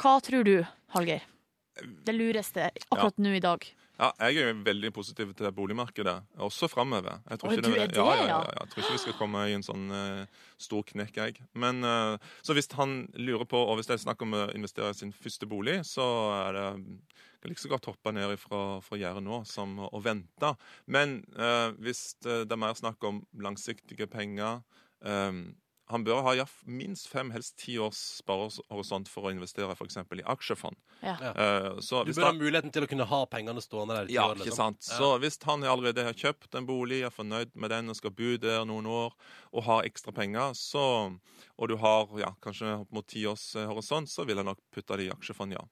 Hva 0.00 0.16
tror 0.24 0.46
du, 0.46 0.56
Hallgeir? 0.96 1.24
Det 2.06 2.14
lureste 2.14 2.68
akkurat 2.88 3.16
nå 3.18 3.32
i 3.34 3.42
dag. 3.42 3.64
Ja, 3.94 4.08
jeg 4.26 4.42
er 4.42 4.56
veldig 4.66 4.90
positiv 4.94 5.30
til 5.38 5.52
boligmarkedet, 5.54 6.16
også 6.42 6.66
framover. 6.66 7.20
Jeg 7.30 7.38
tror 7.38 7.52
Oi, 7.52 7.58
ikke 7.58 7.70
det, 7.70 7.84
ja, 7.94 8.06
ja. 8.26 8.38
Jeg 8.42 8.72
tror 8.72 8.82
ikke 8.82 8.96
vi 8.96 9.02
skal 9.04 9.16
komme 9.20 9.44
i 9.46 9.54
en 9.54 9.62
sånn 9.62 9.84
uh, 9.94 10.48
stor 10.58 10.82
knekk, 10.88 11.20
jeg. 11.20 11.46
Men 11.54 11.86
uh, 11.86 12.16
så 12.42 12.56
hvis 12.58 12.70
han 12.74 13.04
lurer 13.14 13.46
på, 13.46 13.60
og 13.60 13.78
hvis 13.78 13.90
det 13.90 13.94
er 13.94 14.02
snakk 14.02 14.24
om 14.26 14.34
å 14.34 14.48
investere 14.56 14.90
i 14.90 14.98
sin 14.98 15.14
første 15.14 15.46
bolig, 15.46 15.78
så 15.86 16.08
er 16.40 16.58
det 16.58 16.66
kan 17.44 17.52
like 17.52 17.60
så 17.60 17.70
godt 17.70 17.86
hoppe 17.92 18.10
ned 18.16 18.34
fra, 18.40 18.80
fra 18.82 18.98
gjerdet 18.98 19.22
nå 19.22 19.42
som 19.46 19.76
å 19.84 20.02
vente. 20.02 20.54
Men 20.90 21.20
uh, 21.38 21.70
hvis 21.78 22.16
det 22.24 22.48
er 22.48 22.60
mer 22.60 22.74
snakk 22.78 23.04
om 23.06 23.22
langsiktige 23.36 24.08
penger 24.10 24.64
eh, 25.04 25.32
han 25.92 26.04
bør 26.04 26.22
ha 26.24 26.32
ja, 26.38 26.44
minst 26.64 27.10
fem, 27.12 27.28
helst 27.34 27.58
ti 27.60 27.74
års 27.82 27.98
sparehorisont 28.22 29.08
for 29.12 29.28
å 29.28 29.32
investere 29.34 29.74
f.eks. 29.76 29.98
i 30.00 30.24
aksjefond. 30.32 30.78
Ja. 31.04 31.16
Uh, 31.20 31.80
så 31.84 32.04
Du 32.08 32.14
bør 32.14 32.30
ha 32.30 32.32
muligheten 32.36 32.72
til 32.72 32.86
å 32.86 32.88
kunne 32.88 33.06
ha 33.10 33.20
pengene 33.28 33.60
stående 33.60 33.98
der. 33.98 34.12
ja, 34.14 34.24
år, 34.30 34.38
ikke 34.40 34.48
liksom. 34.48 34.78
sant. 34.78 34.88
Ja. 34.88 34.96
Så 35.02 35.10
hvis 35.20 35.36
han 35.44 35.66
allerede 35.68 36.06
har 36.08 36.16
kjøpt 36.16 36.56
en 36.56 36.68
bolig, 36.68 37.02
er 37.04 37.12
fornøyd 37.12 37.52
med 37.52 37.74
den 37.74 37.92
og 37.92 38.00
skal 38.00 38.14
bo 38.16 38.32
der 38.40 38.64
noen 38.68 38.88
år, 38.88 39.12
og 39.52 39.68
har 39.68 39.84
ekstra 39.84 40.14
penger, 40.16 40.56
så, 40.56 40.86
og 41.58 41.68
du 41.68 41.76
har 41.84 42.08
ja, 42.22 42.32
kanskje 42.44 42.78
opp 42.80 42.96
mot 42.96 43.08
ti 43.10 43.26
års 43.28 43.50
horisont, 43.54 44.08
så 44.08 44.24
vil 44.24 44.40
jeg 44.40 44.48
nok 44.48 44.64
putte 44.72 44.96
det 44.96 45.10
i 45.10 45.12
aksjefond, 45.12 45.58
ja. 45.58 45.66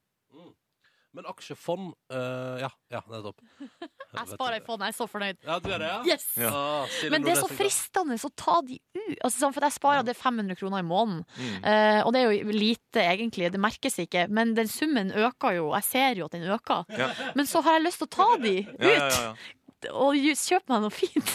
Men 1.13 1.27
aksjefond 1.29 1.91
eh, 2.13 2.63
Ja, 2.63 2.69
ja, 2.93 3.01
nettopp. 3.11 3.41
Jeg 4.13 4.29
sparer 4.29 4.59
i 4.59 4.61
fond, 4.61 4.81
jeg 4.83 4.93
er 4.93 4.93
så 4.93 5.05
fornøyd. 5.09 5.37
Ja, 5.41 5.55
du 5.57 5.71
er 5.73 5.81
det, 5.81 5.87
ja? 5.89 6.01
Yes! 6.05 6.25
Ah, 6.45 6.83
Silje 6.99 7.09
Men 7.15 7.23
det 7.25 7.31
er 7.31 7.39
så 7.39 7.47
Nordnes, 7.47 7.57
fristende 7.57 8.17
å 8.21 8.29
ta 8.37 8.59
de 8.61 8.75
ut. 8.77 9.15
Altså, 9.25 9.39
sånn, 9.39 9.55
for 9.55 9.65
jeg 9.65 9.73
sparer 9.73 10.05
det 10.05 10.13
500 10.19 10.59
kroner 10.59 10.83
i 10.83 10.85
måneden. 10.85 11.23
Mm. 11.33 11.55
Eh, 11.71 11.97
og 12.05 12.13
det 12.13 12.21
er 12.21 12.35
jo 12.37 12.53
lite, 12.53 13.01
egentlig. 13.01 13.49
Det 13.55 13.61
merkes 13.63 13.97
ikke. 14.03 14.27
Men 14.29 14.53
den 14.53 14.69
summen 14.69 15.09
øker 15.17 15.57
jo. 15.57 15.71
Jeg 15.79 15.87
ser 15.87 16.21
jo 16.21 16.27
at 16.29 16.37
den 16.37 16.45
øker. 16.45 16.85
Ja. 16.93 17.09
Men 17.33 17.49
så 17.49 17.63
har 17.65 17.79
jeg 17.79 17.87
lyst 17.87 18.03
til 18.03 18.11
å 18.11 18.13
ta 18.19 18.29
de 18.43 18.53
ut, 18.61 18.85
Ja, 18.85 18.93
ja, 18.93 19.09
ja, 19.09 19.33
ja. 19.33 19.95
og 19.97 20.21
kjøpe 20.43 20.75
meg 20.75 20.85
noe 20.85 20.93
fint. 20.93 21.33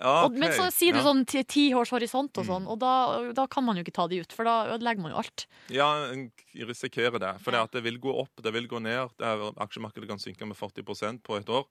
Ja, 0.00 0.24
Og, 0.24 0.36
men 0.38 0.52
så 0.52 0.66
sier 0.74 0.92
du 0.96 1.00
ja. 1.00 1.04
sånn 1.06 1.24
ti, 1.28 1.66
års 1.74 1.90
horisont 1.94 2.36
og 2.38 2.44
Mm. 2.44 2.48
sånn, 2.50 2.66
og 2.68 2.78
da, 2.82 2.92
da 3.32 3.46
kan 3.46 3.64
man 3.64 3.76
jo 3.76 3.84
ikke 3.84 3.94
ta 3.96 4.06
de 4.10 4.20
ut, 4.20 4.32
for 4.32 4.44
da 4.44 4.74
ødelegger 4.76 5.00
man 5.02 5.12
jo 5.14 5.20
alt. 5.22 5.46
Ja, 5.72 5.88
en 6.12 6.26
risikerer 6.54 7.18
det. 7.18 7.32
For 7.42 7.50
det, 7.54 7.62
det 7.72 7.82
vil 7.86 7.98
gå 8.02 8.12
opp, 8.22 8.42
det 8.42 8.52
vil 8.52 8.68
gå 8.70 8.80
ned. 8.82 9.10
Det 9.18 9.26
er, 9.26 9.44
aksjemarkedet 9.64 10.08
kan 10.10 10.18
synke 10.22 10.46
med 10.46 10.56
40% 10.58 11.22
på 11.24 11.38
et 11.40 11.48
år. 11.48 11.64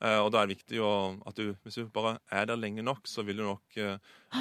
Eh, 0.00 0.18
og 0.20 0.30
da 0.32 0.42
er 0.42 0.46
det 0.50 0.56
viktig 0.58 0.80
å, 0.80 0.92
at 1.26 1.36
du, 1.36 1.54
hvis 1.64 1.80
du 1.80 1.86
bare 1.92 2.18
er 2.30 2.46
der 2.46 2.56
lenge 2.60 2.82
nok, 2.86 3.06
så 3.10 3.24
vil, 3.26 3.36
du 3.42 3.48
nok, 3.48 3.64
eh, 3.76 3.96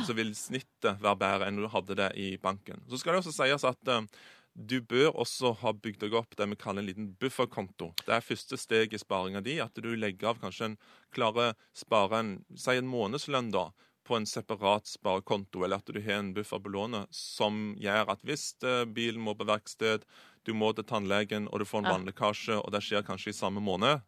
så 0.05 0.15
vil 0.17 0.33
snittet 0.37 0.99
være 1.01 1.19
bedre 1.19 1.47
enn 1.49 1.59
du 1.59 1.67
hadde 1.71 1.95
det 1.99 2.11
i 2.19 2.37
banken. 2.41 2.83
Så 2.89 2.99
skal 3.01 3.15
det 3.17 3.23
også 3.25 3.35
sies 3.35 3.65
at 3.67 3.87
eh, 3.95 4.05
du 4.53 4.79
bør 4.81 5.13
også 5.23 5.53
ha 5.61 5.73
bygd 5.73 6.01
deg 6.03 6.15
opp 6.17 6.35
det 6.37 6.47
vi 6.51 6.57
kaller 6.59 6.83
en 6.83 6.89
liten 6.89 7.11
bufferkonto. 7.21 7.91
Det 8.05 8.15
er 8.15 8.25
første 8.25 8.57
steg 8.59 8.93
i 8.93 9.01
sparinga 9.01 9.41
di. 9.45 9.59
At 9.63 9.77
du 9.77 9.91
legger 9.95 10.33
av 10.33 10.41
kanskje 10.41 10.71
en 10.71 10.79
klarer 11.15 11.55
spare 11.77 12.23
si 12.57 12.75
en 12.75 12.89
månedslønn 12.89 13.53
da, 13.55 13.69
på 14.09 14.17
en 14.17 14.25
separat 14.25 14.89
sparekonto, 14.89 15.63
eller 15.63 15.79
at 15.79 15.91
du 15.93 15.99
har 16.01 16.17
en 16.17 16.33
buffer 16.33 16.61
på 16.63 16.71
lånet 16.73 17.11
som 17.13 17.75
gjør 17.77 18.15
at 18.15 18.23
hvis 18.25 18.55
eh, 18.65 18.85
bilen 18.89 19.21
må 19.21 19.35
på 19.37 19.45
verksted, 19.45 20.07
du 20.47 20.53
må 20.57 20.71
til 20.73 20.85
tannlegen, 20.87 21.47
og 21.51 21.61
du 21.61 21.67
får 21.67 21.83
en 21.83 21.89
vannlekkasje, 21.93 22.57
og 22.59 22.71
det 22.73 22.81
skjer 22.85 23.05
kanskje 23.07 23.33
i 23.33 23.37
samme 23.37 23.61
måned, 23.63 24.01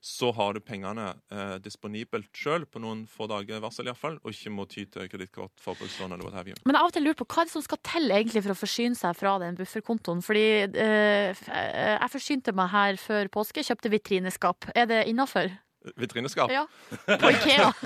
så 0.00 0.30
har 0.36 0.54
du 0.54 0.62
pengene 0.64 1.08
eh, 1.32 1.56
disponibelt 1.62 2.30
sjøl 2.36 2.66
på 2.70 2.82
noen 2.82 3.04
få 3.10 3.28
dager 3.30 3.60
varsel, 3.64 3.90
iallfall, 3.90 4.18
og 4.22 4.32
ikke 4.32 4.52
må 4.54 4.66
ty 4.70 4.86
til 4.90 5.10
kredittkort, 5.10 5.54
forbrukslån 5.62 6.14
eller 6.14 6.26
what 6.26 6.38
have 6.38 6.50
you. 6.50 6.58
Men 6.68 6.78
av 6.78 6.90
og 6.90 6.96
til 6.96 7.06
lurer 7.06 7.18
på 7.18 7.28
hva 7.28 7.42
er 7.42 7.50
det 7.50 7.56
som 7.56 7.66
skal 7.66 7.82
til 7.86 8.10
egentlig 8.10 8.44
for 8.46 8.54
å 8.54 8.58
forsyne 8.58 8.98
seg 8.98 9.18
fra 9.18 9.36
den 9.42 9.58
bufferkontoen. 9.58 10.22
Fordi 10.24 10.46
eh, 10.70 11.30
eh, 11.34 11.92
jeg 11.96 12.12
forsynte 12.14 12.56
meg 12.56 12.72
her 12.72 13.00
før 13.00 13.32
påske, 13.32 13.66
kjøpte 13.66 13.92
vitrineskap. 13.92 14.70
Er 14.74 14.90
det 14.90 15.04
innafor? 15.10 15.50
Vitrineskap. 15.96 16.50
Ja. 16.52 16.66
På 17.06 17.30
Ikea. 17.30 17.72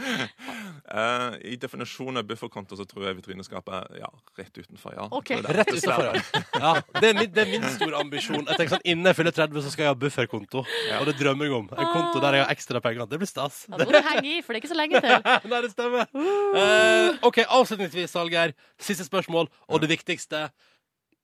Eh, 0.90 1.34
I 1.52 1.56
definisjonen 1.60 2.18
av 2.18 2.24
bufferkonto 2.26 2.74
så 2.74 2.82
tror 2.88 3.04
jeg 3.06 3.16
vitrineskapet 3.20 3.74
er 3.76 4.00
ja, 4.00 4.08
rett 4.38 4.56
utenfor. 4.58 4.94
ja. 4.96 5.04
Okay. 5.14 5.38
Det. 5.44 5.52
Rett 5.60 5.70
utenfor, 5.70 6.08
ja. 6.08 6.40
ja. 6.64 6.72
Det 6.96 7.10
er, 7.12 7.14
min, 7.14 7.28
det 7.30 7.44
er 7.44 7.50
min 7.52 7.66
store 7.76 8.00
ambisjon. 8.00 8.42
Jeg 8.42 8.58
tenker 8.58 8.72
sånn, 8.74 8.82
Innen 8.90 9.10
jeg 9.10 9.18
fyller 9.20 9.36
30, 9.36 9.62
så 9.62 9.70
skal 9.70 9.86
jeg 9.86 9.92
ha 9.92 9.98
bufferkonto. 10.00 10.64
Og 10.98 11.06
det 11.06 11.14
drømmer 11.20 11.46
jeg 11.46 11.54
om. 11.60 11.68
En 11.76 11.92
konto 11.92 12.22
der 12.24 12.40
jeg 12.40 12.44
har 12.46 12.54
ekstra 12.56 12.82
penger. 12.82 13.06
Det 13.10 13.20
blir 13.22 13.30
stas. 13.30 13.62
Ja, 13.68 13.78
det 13.78 13.86
må 13.86 13.94
du 13.94 14.00
henge 14.08 14.32
i, 14.32 14.40
for 14.42 14.50
det 14.50 14.58
er 14.58 14.64
ikke 14.64 14.72
så 14.72 14.80
lenge 14.80 15.04
til. 15.04 15.30
Nei, 15.52 15.62
det 15.62 15.70
stemmer. 15.76 16.10
Uh, 16.10 17.28
OK, 17.30 17.38
avslutningsvis, 17.46 18.18
Hallgeir. 18.18 18.56
Siste 18.82 19.06
spørsmål, 19.06 19.50
og 19.70 19.84
det 19.84 19.92
viktigste. 19.94 20.48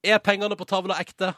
Er 0.07 0.21
pengene 0.23 0.55
på 0.55 0.65
tavla 0.69 0.95
ekte? 1.03 1.33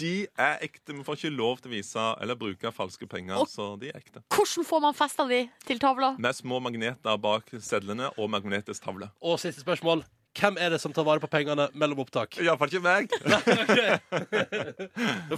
De 0.00 0.12
er 0.40 0.62
ekte. 0.64 0.94
Vi 0.96 1.02
får 1.04 1.18
ikke 1.18 1.32
lov 1.36 1.58
til 1.60 1.68
å 1.70 1.74
vise 1.74 2.04
eller 2.22 2.38
bruke 2.40 2.70
falske 2.72 3.04
penger, 3.10 3.36
Og- 3.42 3.48
så 3.52 3.66
de 3.80 3.90
er 3.90 3.98
ekte. 4.00 4.22
Hvordan 4.32 4.64
får 4.64 4.80
man 4.86 4.94
festa 4.96 5.26
de 5.28 5.42
til 5.68 5.78
tavla? 5.82 6.14
Med 6.18 6.32
små 6.38 6.60
magneter 6.64 7.18
bak 7.20 7.50
sedlene 7.60 8.08
og 8.16 8.30
magnetisk 8.32 8.80
tavle. 8.86 9.10
Og 9.20 9.36
siste 9.38 9.60
spørsmål. 9.60 10.04
Hvem 10.36 10.58
er 10.60 10.70
det 10.74 10.80
som 10.82 10.92
tar 10.94 11.04
vare 11.06 11.20
på 11.22 11.30
pengene 11.30 11.68
mellom 11.78 11.98
opptak? 12.04 12.36
Iallfall 12.42 12.70
ikke 12.70 12.84
meg. 12.84 13.04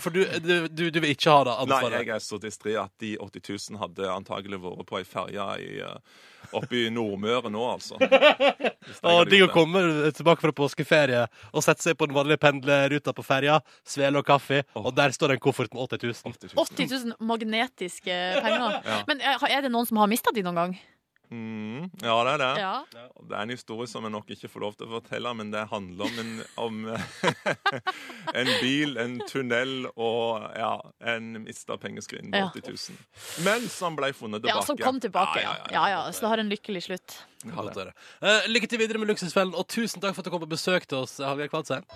For 0.03 0.11
du, 0.14 0.20
du, 0.43 0.55
du, 0.68 0.84
du 0.91 1.01
vil 1.01 1.11
ikke 1.14 1.32
ha 1.32 1.45
det 1.47 1.55
Nei, 1.70 1.84
jeg 1.95 2.09
er 2.16 2.22
så 2.24 2.36
distré 2.43 2.72
at 2.80 2.93
de 3.03 3.11
80 3.20 3.70
000 3.70 3.80
hadde 3.80 4.12
antagelig 4.12 4.59
vært 4.62 4.86
på 4.88 4.99
ei 5.01 5.07
ferje 5.09 5.47
eh, 5.61 5.97
oppe 6.57 6.76
i 6.76 6.91
Nordmøre 6.93 7.51
nå, 7.53 7.62
altså. 7.76 7.99
Jeg 9.01 9.28
digg 9.30 9.45
å 9.47 9.51
komme 9.53 10.11
tilbake 10.16 10.43
fra 10.43 10.53
påskeferie 10.57 11.26
og 11.53 11.64
sette 11.64 11.82
seg 11.84 11.99
på 11.99 12.09
den 12.11 12.16
vanlige 12.16 12.41
pendlerruta 12.43 13.14
på 13.16 13.24
ferja, 13.24 13.61
svele 13.86 14.22
og 14.22 14.28
kaffe, 14.28 14.62
og 14.78 14.93
der 14.97 15.14
står 15.14 15.32
det 15.32 15.38
en 15.38 15.45
koffert 15.45 15.74
med 15.74 15.82
80 15.86 16.11
000. 16.11 16.34
80 16.34 16.55
000. 16.55 16.64
80 16.64 16.95
000 17.14 17.28
magnetiske 17.30 18.16
penger. 18.41 18.80
Ja. 18.84 19.03
Men 19.11 19.22
eh, 19.22 19.51
er 19.51 19.66
det 19.66 19.72
noen 19.72 19.88
som 19.88 20.01
har 20.03 20.11
mista 20.11 20.34
de 20.34 20.47
noen 20.47 20.64
gang? 20.64 20.80
Mm, 21.31 21.85
ja, 22.03 22.14
det 22.26 22.33
er 22.33 22.39
det. 22.43 22.49
Ja. 22.59 22.85
Det 23.22 23.37
er 23.37 23.43
en 23.47 23.53
historie 23.55 23.87
som 23.87 24.03
jeg 24.07 24.11
nok 24.16 24.31
ikke 24.35 24.49
får 24.51 24.61
lov 24.64 24.72
til 24.78 24.89
å 24.89 24.91
fortelle, 24.97 25.31
men 25.39 25.53
det 25.53 25.62
handler 25.70 26.05
om 26.09 26.18
en, 26.18 26.33
om 26.59 26.81
en 28.41 28.51
bil, 28.61 28.97
en 28.99 29.14
tunnel 29.31 29.87
og 29.95 30.43
ja, 30.59 30.72
en 31.14 31.31
mista 31.45 31.76
pengeskrin 31.78 32.33
på 32.33 32.41
Ja. 32.41 32.51
80 32.51 32.66
000. 32.66 32.99
Men 33.47 33.68
som 33.70 33.95
ble 33.99 34.11
funnet 34.16 34.43
tilbake. 34.43 34.59
ja, 34.59 34.66
som 34.66 34.76
kom 34.81 34.99
tilbake. 35.01 35.41
Ja, 35.45 35.55
ja, 35.70 35.85
ja, 35.95 36.03
Så 36.12 36.26
det 36.26 36.33
har 36.35 36.39
en 36.43 36.51
lykkelig 36.51 36.83
slutt. 36.89 37.20
Eh, 37.47 38.51
lykke 38.51 38.68
til 38.68 38.78
videre 38.83 38.99
med 39.01 39.09
Luksusfellen, 39.09 39.55
og 39.55 39.68
tusen 39.70 40.03
takk 40.03 40.14
for 40.14 40.20
at 40.20 40.28
du 40.28 40.35
kom 40.35 40.43
på 40.45 40.51
besøk 40.51 40.87
til 40.91 40.99
oss, 41.07 41.18
Hallgeir 41.24 41.49
Kvadsheim. 41.49 41.87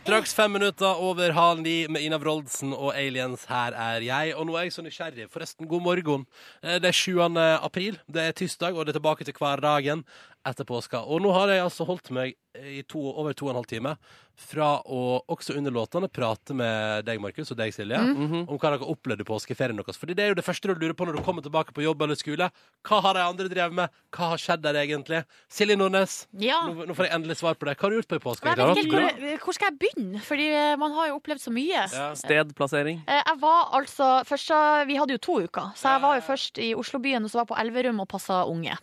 Straks 0.00 0.32
fem 0.34 0.50
minutter 0.50 0.96
over 0.98 1.30
halv 1.36 1.60
ni 1.62 1.84
med 1.92 2.02
Ina 2.02 2.16
Wroldsen 2.18 2.72
og 2.72 2.94
Aliens. 2.96 3.44
Her 3.50 3.76
er 3.76 4.00
jeg. 4.02 4.32
Og 4.34 4.46
nå 4.48 4.56
er 4.56 4.64
jeg 4.66 4.72
så 4.74 4.82
nysgjerrig. 4.82 5.28
Forresten, 5.30 5.68
god 5.68 5.84
morgen. 5.84 6.24
Eh, 6.64 6.78
Det 6.80 6.88
er 6.88 6.96
7. 6.96 7.20
april. 7.62 7.98
Det 8.08 8.22
er 8.22 8.32
tirsdag, 8.32 8.74
og 8.74 8.86
det 8.86 8.96
er 8.96 8.98
tilbake 8.98 9.24
til 9.24 9.34
hverdagen 9.38 10.04
etter 10.46 10.64
påska. 10.64 11.02
Og 11.04 11.20
nå 11.20 11.32
har 11.36 11.48
jeg 11.52 11.60
altså 11.66 11.84
holdt 11.86 12.10
meg 12.16 12.34
i 12.56 12.80
to, 12.88 12.98
over 12.98 13.32
to 13.36 13.46
og 13.46 13.50
en 13.52 13.58
halv 13.60 13.66
time 13.70 13.92
fra 14.40 14.80
å 14.88 15.20
også 15.30 15.54
under 15.58 15.70
låtene 15.70 16.08
prate 16.10 16.54
med 16.56 17.04
deg, 17.06 17.20
Markus, 17.20 17.50
og 17.52 17.58
deg, 17.60 17.70
Silje, 17.76 17.98
Mm. 18.00 18.48
om 18.48 18.56
hva 18.58 18.70
dere 18.72 18.88
opplevde 18.88 19.20
i 19.20 19.28
påskeferien 19.28 19.76
deres. 19.76 19.98
Fordi 20.00 20.14
det 20.16 20.24
er 20.24 20.28
jo 20.32 20.34
det 20.40 20.44
første 20.46 20.66
du 20.66 20.74
lurer 20.80 20.94
på 20.96 21.04
når 21.06 21.18
du 21.18 21.22
kommer 21.22 21.42
tilbake 21.44 21.72
på 21.76 21.84
jobb 21.84 22.00
eller 22.02 22.16
skole. 22.16 22.50
Hva 22.82 23.00
har 23.04 23.14
de 23.14 23.20
andre 23.20 23.48
drevet 23.52 23.72
med? 23.76 23.90
Hva 24.10 24.30
har 24.32 24.38
skjedd 24.40 24.62
der 24.62 24.74
egentlig? 24.80 25.24
Silje 25.48 25.76
Nordnes, 25.76 26.26
Ja. 26.32 26.62
nå, 26.66 26.86
nå 26.88 26.94
får 26.96 27.06
jeg 27.10 27.14
endelig 27.20 27.36
svar 27.36 27.54
på 27.54 27.68
det. 27.68 27.76
Hva 27.76 27.82
har 27.82 27.90
du 27.90 27.96
gjort 28.00 28.08
på 28.08 28.16
i 28.16 28.24
påska? 28.24 28.54
Hvor, 28.56 29.38
hvor 29.44 29.52
skal 29.54 29.70
jeg 29.70 29.78
begynne, 29.78 30.20
Fordi 30.24 30.48
eh, 30.50 30.76
man 30.76 30.92
har 30.92 31.08
jo 31.08 31.20
opplevd 31.20 31.40
så 31.44 31.52
mye. 31.52 31.84
Ja. 31.92 32.14
Stedplassering. 32.14 33.04
Eh, 33.06 33.22
Jeg 33.30 33.38
var 33.40 33.68
altså 33.76 34.24
først, 34.24 34.46
så- 34.48 34.86
Vi 34.86 34.96
hadde 34.96 35.10
jo 35.12 35.18
to 35.18 35.40
uker, 35.44 35.72
så 35.76 35.92
jeg 35.94 36.00
var 36.02 36.14
jo 36.16 36.22
først 36.22 36.58
i 36.58 36.74
Oslobyen 36.74 37.22
og 37.24 37.30
så 37.30 37.34
var 37.34 37.44
jeg 37.46 37.48
på 37.54 37.60
Elverum 37.60 38.00
og 38.00 38.08
passa 38.08 38.44
unge. 38.48 38.76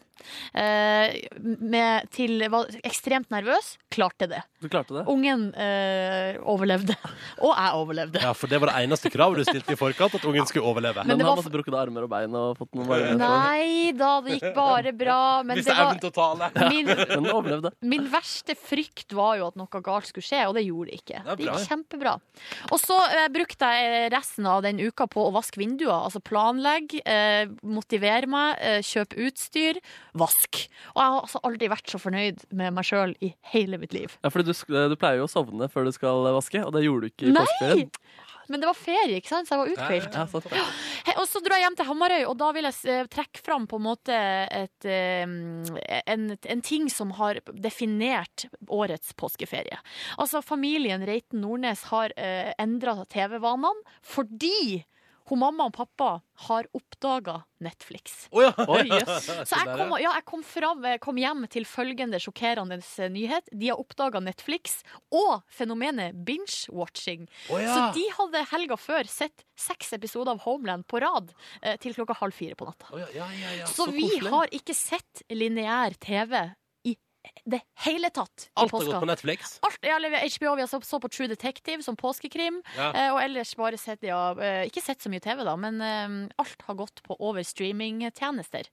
Eh, 0.53 1.17
med, 1.39 2.09
til, 2.15 2.43
var 2.53 2.71
ekstremt 2.87 3.31
nervøs. 3.33 3.75
Klarte 3.93 4.29
det. 4.31 4.43
Du 4.59 4.65
klarte 4.69 4.95
det? 4.95 5.03
Ungen 5.11 5.51
eh, 5.53 6.37
overlevde. 6.41 6.95
Og 7.45 7.51
jeg 7.53 7.73
overlevde. 7.77 8.21
Ja, 8.23 8.31
for 8.33 8.49
det 8.49 8.57
var 8.61 8.71
det 8.71 8.87
eneste 8.87 9.11
kravet 9.13 9.43
du 9.43 9.45
stilte 9.45 9.75
i 9.75 9.77
forkant, 9.77 10.15
at 10.17 10.23
ungen 10.25 10.47
skulle 10.49 10.65
overleve. 10.65 11.03
Men 11.05 11.13
Men 11.13 11.21
han 11.21 11.27
har 11.27 11.35
var 11.35 11.43
masse 11.43 11.53
brukket 11.53 11.75
armer 11.77 12.07
og 12.07 12.09
bein 12.09 12.33
og 12.37 12.55
fått 12.57 12.73
noen 12.73 12.89
varme 12.89 13.11
Nei 13.21 13.91
da, 13.97 14.15
det 14.25 14.39
gikk 14.39 14.55
bare 14.55 14.93
bra. 14.97 15.19
Men 15.45 15.59
Hvis 15.59 15.67
det 15.67 15.75
det 15.75 15.77
er 15.77 15.83
var 15.83 15.91
evnen 15.91 16.01
til 16.01 16.09
å 16.09 16.15
tale. 16.17 16.49
min, 16.73 16.89
Men 17.13 17.29
overlevde. 17.35 17.71
Min 17.93 18.07
verste 18.09 18.55
frykt 18.57 19.13
var 19.17 19.37
jo 19.41 19.51
at 19.51 19.59
noe 19.61 19.83
galt 19.85 20.09
skulle 20.09 20.25
skje, 20.25 20.41
og 20.49 20.57
det 20.57 20.65
gjorde 20.65 20.89
det 20.89 20.99
ikke. 21.03 21.21
Det 21.27 21.37
Det 21.37 21.47
gikk 21.51 21.69
kjempebra. 21.69 22.15
Og 22.71 22.81
så 22.81 22.97
eh, 23.13 23.27
brukte 23.37 23.71
jeg 23.77 24.09
resten 24.15 24.49
av 24.49 24.65
den 24.65 24.81
uka 24.81 25.05
på 25.11 25.27
å 25.27 25.35
vaske 25.37 25.61
vinduer. 25.61 25.93
Altså 25.99 26.23
planlegge, 26.25 27.03
eh, 27.05 27.45
motivere 27.61 28.25
meg, 28.31 28.57
eh, 28.57 28.79
kjøpe 28.81 29.21
utstyr, 29.27 29.77
vask. 30.17 30.63
Og 30.95 31.03
jeg 31.03 31.13
har 31.13 31.21
altså 31.21 31.43
aldri 31.45 31.69
vært 31.77 31.93
så 31.93 32.01
fornøyd 32.01 32.47
med 32.57 32.73
meg 32.73 32.89
sjøl 32.89 33.13
i 33.21 33.35
hele 33.53 33.77
mitt 33.77 33.93
liv. 33.93 34.17
Ja, 34.25 34.33
fordi 34.33 34.46
du, 34.47 34.55
du 34.93 34.95
pleier 34.99 35.21
jo 35.21 35.27
å 35.27 35.31
sovne 35.31 35.69
før 35.71 35.87
du 35.87 35.93
skal 35.95 36.25
vaske, 36.35 36.63
og 36.63 36.73
det 36.75 36.85
gjorde 36.87 37.07
du 37.07 37.13
ikke 37.13 37.29
i 37.29 37.35
påskeferien. 37.35 37.91
Men 38.47 38.61
det 38.63 38.69
var 38.69 38.77
ferie, 38.79 39.19
ikke 39.19 39.31
sant? 39.31 39.47
så 39.47 39.55
jeg 39.55 39.59
var 39.59 39.71
uthvilt. 39.73 40.13
Ja, 40.55 40.65
ja, 41.07 41.15
Og 41.19 41.25
så 41.27 41.41
dro 41.43 41.55
jeg 41.57 41.65
hjem 41.65 41.77
til 41.79 41.87
Hamarøy, 41.89 42.21
og 42.29 42.35
da 42.39 42.51
vil 42.55 42.67
jeg 42.69 42.77
eh, 42.93 43.09
trekke 43.11 43.43
fram 43.43 43.67
på 43.67 43.79
en 43.79 43.85
måte 43.89 44.15
et, 44.15 44.87
eh, 44.87 45.27
en, 45.27 46.27
en 46.31 46.63
ting 46.63 46.87
som 46.91 47.11
har 47.19 47.41
definert 47.51 48.47
årets 48.71 49.11
påskeferie. 49.19 49.79
Altså, 50.15 50.41
familien 50.45 51.03
Reiten 51.07 51.43
Nordnes 51.43 51.83
har 51.91 52.13
uh, 52.15 52.53
endra 52.61 52.95
TV-vanene 53.11 53.97
fordi 54.05 54.85
hun 55.31 55.41
mamma 55.41 55.67
og 55.67 55.75
pappa 55.75 56.09
har 56.47 56.67
oppdaga 56.77 57.41
Netflix. 57.63 58.27
Oh, 58.31 58.43
ja. 58.45 58.51
Oi, 58.69 58.85
yes. 58.85 59.27
Så 59.49 59.57
jeg 59.57 59.73
kom, 59.73 59.95
ja, 59.99 60.11
jeg 60.13 60.25
kom, 60.29 60.43
fram, 60.45 60.85
kom 61.03 61.17
hjem 61.19 61.47
til 61.51 61.65
følgende 61.67 62.19
sjokkerende 62.21 62.79
nyhet. 63.13 63.49
De 63.51 63.71
har 63.71 63.81
oppdaga 63.81 64.21
Netflix 64.23 64.81
og 65.09 65.41
fenomenet 65.49 66.15
binge-watching. 66.27 67.25
Oh, 67.49 67.57
ja. 67.61 67.73
Så 67.73 67.97
de 67.97 68.05
hadde 68.19 68.45
helga 68.53 68.77
før 68.79 69.09
sett 69.11 69.45
seks 69.57 69.91
episoder 69.97 70.35
av 70.35 70.45
Homeland 70.45 70.87
på 70.87 71.01
rad 71.01 71.33
eh, 71.61 71.75
til 71.81 71.97
klokka 71.97 72.19
halv 72.21 72.37
fire 72.37 72.57
på 72.57 72.69
natta. 72.69 72.91
Å 72.93 73.01
ja, 73.01 73.09
ja, 73.17 73.31
ja, 73.41 73.55
ja. 73.63 73.71
så, 73.71 73.89
vi 73.91 74.07
har 74.29 74.53
ikke 74.55 74.75
sett 74.77 75.25
lineær 75.33 75.97
TV 76.03 76.37
det 77.45 77.59
hele 77.85 78.09
tatt 78.09 78.47
i 78.47 78.49
Alt 78.53 78.71
har 78.71 78.85
gått 78.85 78.99
på 78.99 79.07
Netflix. 79.07 79.59
Alt, 79.61 79.77
ja, 79.81 79.95
eller 79.95 80.09
HBO, 80.09 80.55
vi 80.55 80.65
har 80.65 80.81
så, 80.83 80.99
på 80.99 81.09
True 81.09 81.27
Detective 81.27 81.83
som 81.83 81.95
påskekrim, 81.95 82.61
Ja. 82.75 82.91
eh, 82.93 83.13
og 83.13 83.21
ellers 83.21 83.55
bare 83.55 83.77
sett 83.77 84.03
ja, 84.03 84.31
eh, 84.41 84.65
Ikke 84.67 84.81
sett 84.83 85.01
så 85.01 85.09
mye 85.09 85.23
TV, 85.23 85.43
da, 85.43 85.55
men 85.55 85.81
eh, 85.81 86.33
alt 86.37 86.61
har 86.67 86.75
gått 86.75 87.03
på 87.03 87.15
over 87.19 87.43
streamingtjenester. 87.43 88.67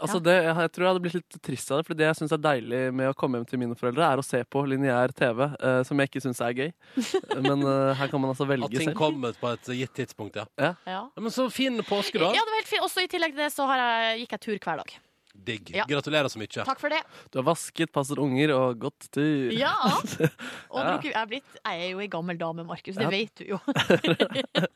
Altså 0.00 0.20
det, 0.22 0.32
jeg 0.46 0.70
tror 0.72 0.84
jeg 0.84 0.90
hadde 0.94 1.02
blitt 1.04 1.16
litt 1.18 1.38
trist 1.44 1.70
av 1.70 1.80
det, 1.80 1.86
for 1.86 1.98
det 1.98 2.06
jeg 2.06 2.18
syns 2.20 2.32
er 2.32 2.40
deilig 2.40 2.80
med 2.96 3.10
å 3.10 3.16
komme 3.18 3.38
hjem 3.38 3.48
til 3.50 3.60
mine 3.60 3.76
foreldre, 3.76 4.06
er 4.06 4.22
å 4.22 4.24
se 4.24 4.40
på 4.48 4.62
lineær 4.70 5.12
TV, 5.12 5.42
som 5.84 6.00
jeg 6.00 6.08
ikke 6.08 6.22
syns 6.24 6.40
er 6.46 6.56
gøy. 6.56 6.70
Men 7.48 7.66
her 7.98 8.08
kan 8.08 8.22
man 8.22 8.32
altså 8.32 8.46
velge 8.48 8.70
selv. 8.70 8.80
At 8.80 8.86
ting 8.86 8.96
kommer 8.96 9.36
på 9.36 9.50
et 9.52 9.70
gitt 9.82 9.92
tidspunkt, 9.98 10.40
ja. 10.40 10.46
Ja. 10.56 10.72
ja 10.88 11.02
men 11.20 11.34
så 11.34 11.50
fin 11.52 11.76
påske, 11.84 12.16
da. 12.22 12.30
Ja, 12.32 12.40
det 12.40 12.54
var 12.54 12.62
helt 12.62 12.72
fint. 12.72 12.86
Også 12.86 13.04
i 13.04 13.10
tillegg 13.12 13.36
til 13.36 13.44
det 13.44 13.52
så 13.52 13.68
har 13.68 13.82
jeg, 13.82 14.24
gikk 14.24 14.36
jeg 14.38 14.46
tur 14.46 14.56
hver 14.56 14.84
dag. 14.84 14.96
Digg. 15.34 15.70
Ja. 15.74 15.84
Gratulerer 15.88 16.28
så 16.28 16.38
mye. 16.40 16.50
Takk 16.66 16.80
for 16.80 16.90
det. 16.92 17.00
Du 17.30 17.38
har 17.38 17.46
vasket, 17.46 17.92
passet 17.94 18.18
unger 18.20 18.50
og 18.56 18.78
gått 18.82 19.06
tur. 19.14 19.52
Ja. 19.54 19.74
Og 20.70 20.80
Ja. 20.80 20.96
bruker, 20.96 21.10
jeg, 21.10 21.16
er 21.20 21.26
blitt, 21.30 21.56
jeg 21.64 21.84
er 21.86 21.90
jo 21.92 22.00
ei 22.02 22.08
gammel 22.10 22.38
dame, 22.38 22.64
Markus. 22.66 22.96
Det 22.96 23.02
Ja. 23.06 23.10
vet 23.10 23.34
du 23.40 23.44
jo. 23.54 23.60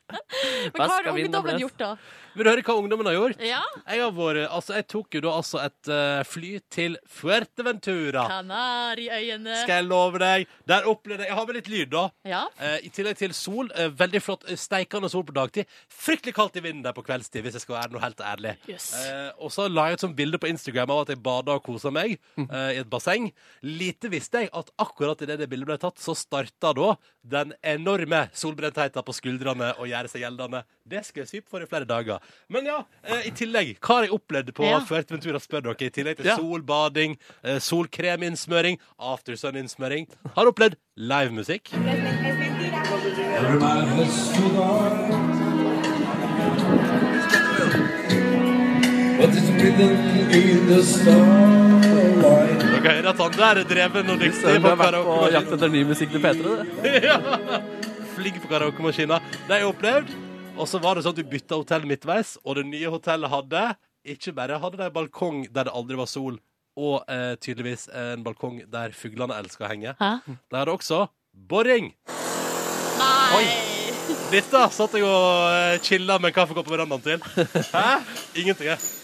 Men 0.74 0.78
hva 0.78 0.86
har 0.90 1.08
ungdommen 1.12 1.58
gjort, 1.60 1.76
da? 1.78 1.90
Vil 2.34 2.46
du 2.46 2.50
høre 2.50 2.64
hva 2.66 2.74
ungdommen 2.80 3.06
har 3.06 3.14
gjort? 3.16 3.42
Ja. 3.44 3.60
Jeg, 3.86 4.00
har 4.02 4.12
vært, 4.16 4.40
altså, 4.48 4.74
jeg 4.78 4.86
tok 4.90 5.16
jo 5.18 5.22
da 5.26 5.32
altså 5.38 5.60
et 5.62 5.90
uh, 5.92 6.22
fly 6.26 6.52
til 6.74 6.96
Fuerteventura. 7.18 8.24
Kanariøyene. 8.30 9.58
Skal 9.62 9.80
jeg 9.82 9.86
love 9.88 10.20
deg. 10.22 10.46
Der 10.70 10.88
opplevde 10.90 11.24
jeg 11.26 11.30
Jeg 11.32 11.38
har 11.38 11.46
med 11.50 11.58
litt 11.58 11.70
lyd, 11.72 11.90
da. 11.94 12.04
Ja. 12.28 12.42
Uh, 12.58 12.78
I 12.82 12.90
tillegg 12.94 13.18
til 13.20 13.34
sol. 13.36 13.70
Uh, 13.74 13.88
veldig 13.94 14.22
flott 14.24 14.46
steikende 14.60 15.10
sol 15.12 15.26
på 15.28 15.34
dagtid. 15.36 15.70
Fryktelig 15.90 16.34
kaldt 16.36 16.58
i 16.58 16.64
vinden 16.64 16.82
der 16.86 16.94
på 16.96 17.04
kveldstid, 17.06 17.44
hvis 17.46 17.58
jeg 17.58 17.66
skal 17.66 17.78
være 17.78 17.94
noe 17.94 18.02
helt 18.04 18.20
ærlig. 18.24 18.56
Yes. 18.70 18.90
Eh, 18.98 19.30
og 19.42 19.52
så 19.54 19.68
la 19.70 19.88
jeg 19.90 19.98
et 20.00 20.04
sånt 20.06 20.16
bilde 20.18 20.40
på 20.42 20.43
Instagram 20.48 20.90
av 20.90 21.00
at 21.02 21.08
jeg 21.14 21.22
bada 21.22 21.54
og 21.54 21.62
kosa 21.64 21.90
meg 21.90 22.18
Mhm. 22.36 22.50
eh, 22.50 22.72
i 22.74 22.78
et 22.80 22.90
basseng. 22.90 23.32
Lite 23.62 24.08
visste 24.10 24.40
jeg 24.40 24.50
at 24.52 24.70
akkurat 24.78 25.20
idet 25.22 25.38
det 25.38 25.48
bildet 25.50 25.66
ble 25.66 25.78
tatt, 25.78 25.96
så 25.98 26.14
starta 26.14 26.74
da 26.74 26.96
den 27.26 27.52
enorme 27.62 28.28
solbrentheten 28.32 29.02
på 29.04 29.14
skuldrene 29.14 29.72
og 29.78 29.86
gjøre 29.88 30.08
seg 30.10 30.22
gjeldende. 30.22 30.64
Det 30.86 31.04
skal 31.04 31.22
jeg 31.24 31.28
svipe 31.28 31.48
for 31.48 31.62
i 31.62 31.66
flere 31.66 31.86
dager. 31.86 32.20
Men 32.48 32.66
ja, 32.66 32.84
eh, 33.04 33.28
i 33.28 33.30
tillegg, 33.30 33.78
hva 33.80 33.94
har 33.96 34.02
jeg 34.04 34.12
opplevd 34.12 34.52
på 34.54 34.64
Ja. 34.64 34.80
Fuerteventura, 34.80 35.40
spør 35.40 35.62
dere. 35.62 35.74
I 35.84 35.90
tillegg 35.90 36.16
til 36.16 36.26
Ja. 36.26 36.36
solbading, 36.36 37.16
eh, 37.42 37.58
solkreminnsmøring, 37.58 38.78
aftersun-innsmøring. 39.00 40.08
Har 40.34 40.46
opplevd 40.46 40.76
livemusikk. 40.96 41.70
Dere 49.24 49.40
hører 52.84 53.06
at 53.08 53.20
han 53.22 53.36
der 53.38 53.60
er 53.62 53.68
dreven 53.68 54.10
og 54.12 54.18
dyktig 54.20 54.42
på 54.44 54.50
på 54.60 54.68
jakt 54.68 54.82
karaoke. 54.82 55.54
etter 55.56 55.68
ny 55.72 55.80
musikk 55.88 56.10
til 56.12 56.20
P3, 56.20 56.42
du. 56.44 56.50
ja. 57.08 57.16
Flink 58.14 58.36
på 58.42 58.50
karaokemaskina. 58.50 59.16
Det 59.46 59.48
har 59.48 59.62
jeg 59.62 59.70
opplevd. 59.70 60.12
Og 60.60 60.68
så 60.68 60.78
var 60.78 60.94
det 60.94 61.02
sånn 61.06 61.14
at 61.16 61.22
du 61.22 61.30
bytta 61.30 61.56
hotell 61.56 61.86
midtveis, 61.88 62.34
og 62.44 62.58
det 62.58 62.66
nye 62.68 62.90
hotellet 62.92 63.32
hadde 63.32 63.62
ikke 64.14 64.34
bare 64.36 64.58
hadde 64.60 64.78
de 64.82 64.90
balkong 64.92 65.46
der 65.48 65.70
det 65.70 65.74
aldri 65.74 65.96
var 65.98 66.08
sol, 66.10 66.36
og 66.76 66.96
eh, 67.08 67.32
tydeligvis 67.40 67.88
en 67.96 68.22
balkong 68.26 68.60
der 68.70 68.92
fuglene 68.94 69.38
elsker 69.40 69.64
å 69.64 69.70
henge. 69.72 69.94
Hæ? 69.98 70.10
De 70.28 70.58
hadde 70.60 70.74
også 70.74 71.06
boring. 71.32 71.94
Nei! 73.00 73.46
Dette 74.28 74.60
satt 74.76 74.92
jeg 74.98 75.06
og 75.08 75.48
uh, 75.48 75.80
chilla 75.80 76.20
med 76.20 76.28
en 76.30 76.36
kaffekopp 76.36 76.68
på 76.68 76.76
verandaen 76.76 77.02
til. 77.08 77.24
Hæ? 77.72 77.88
Ingenting. 78.36 78.68
jeg. 78.74 79.03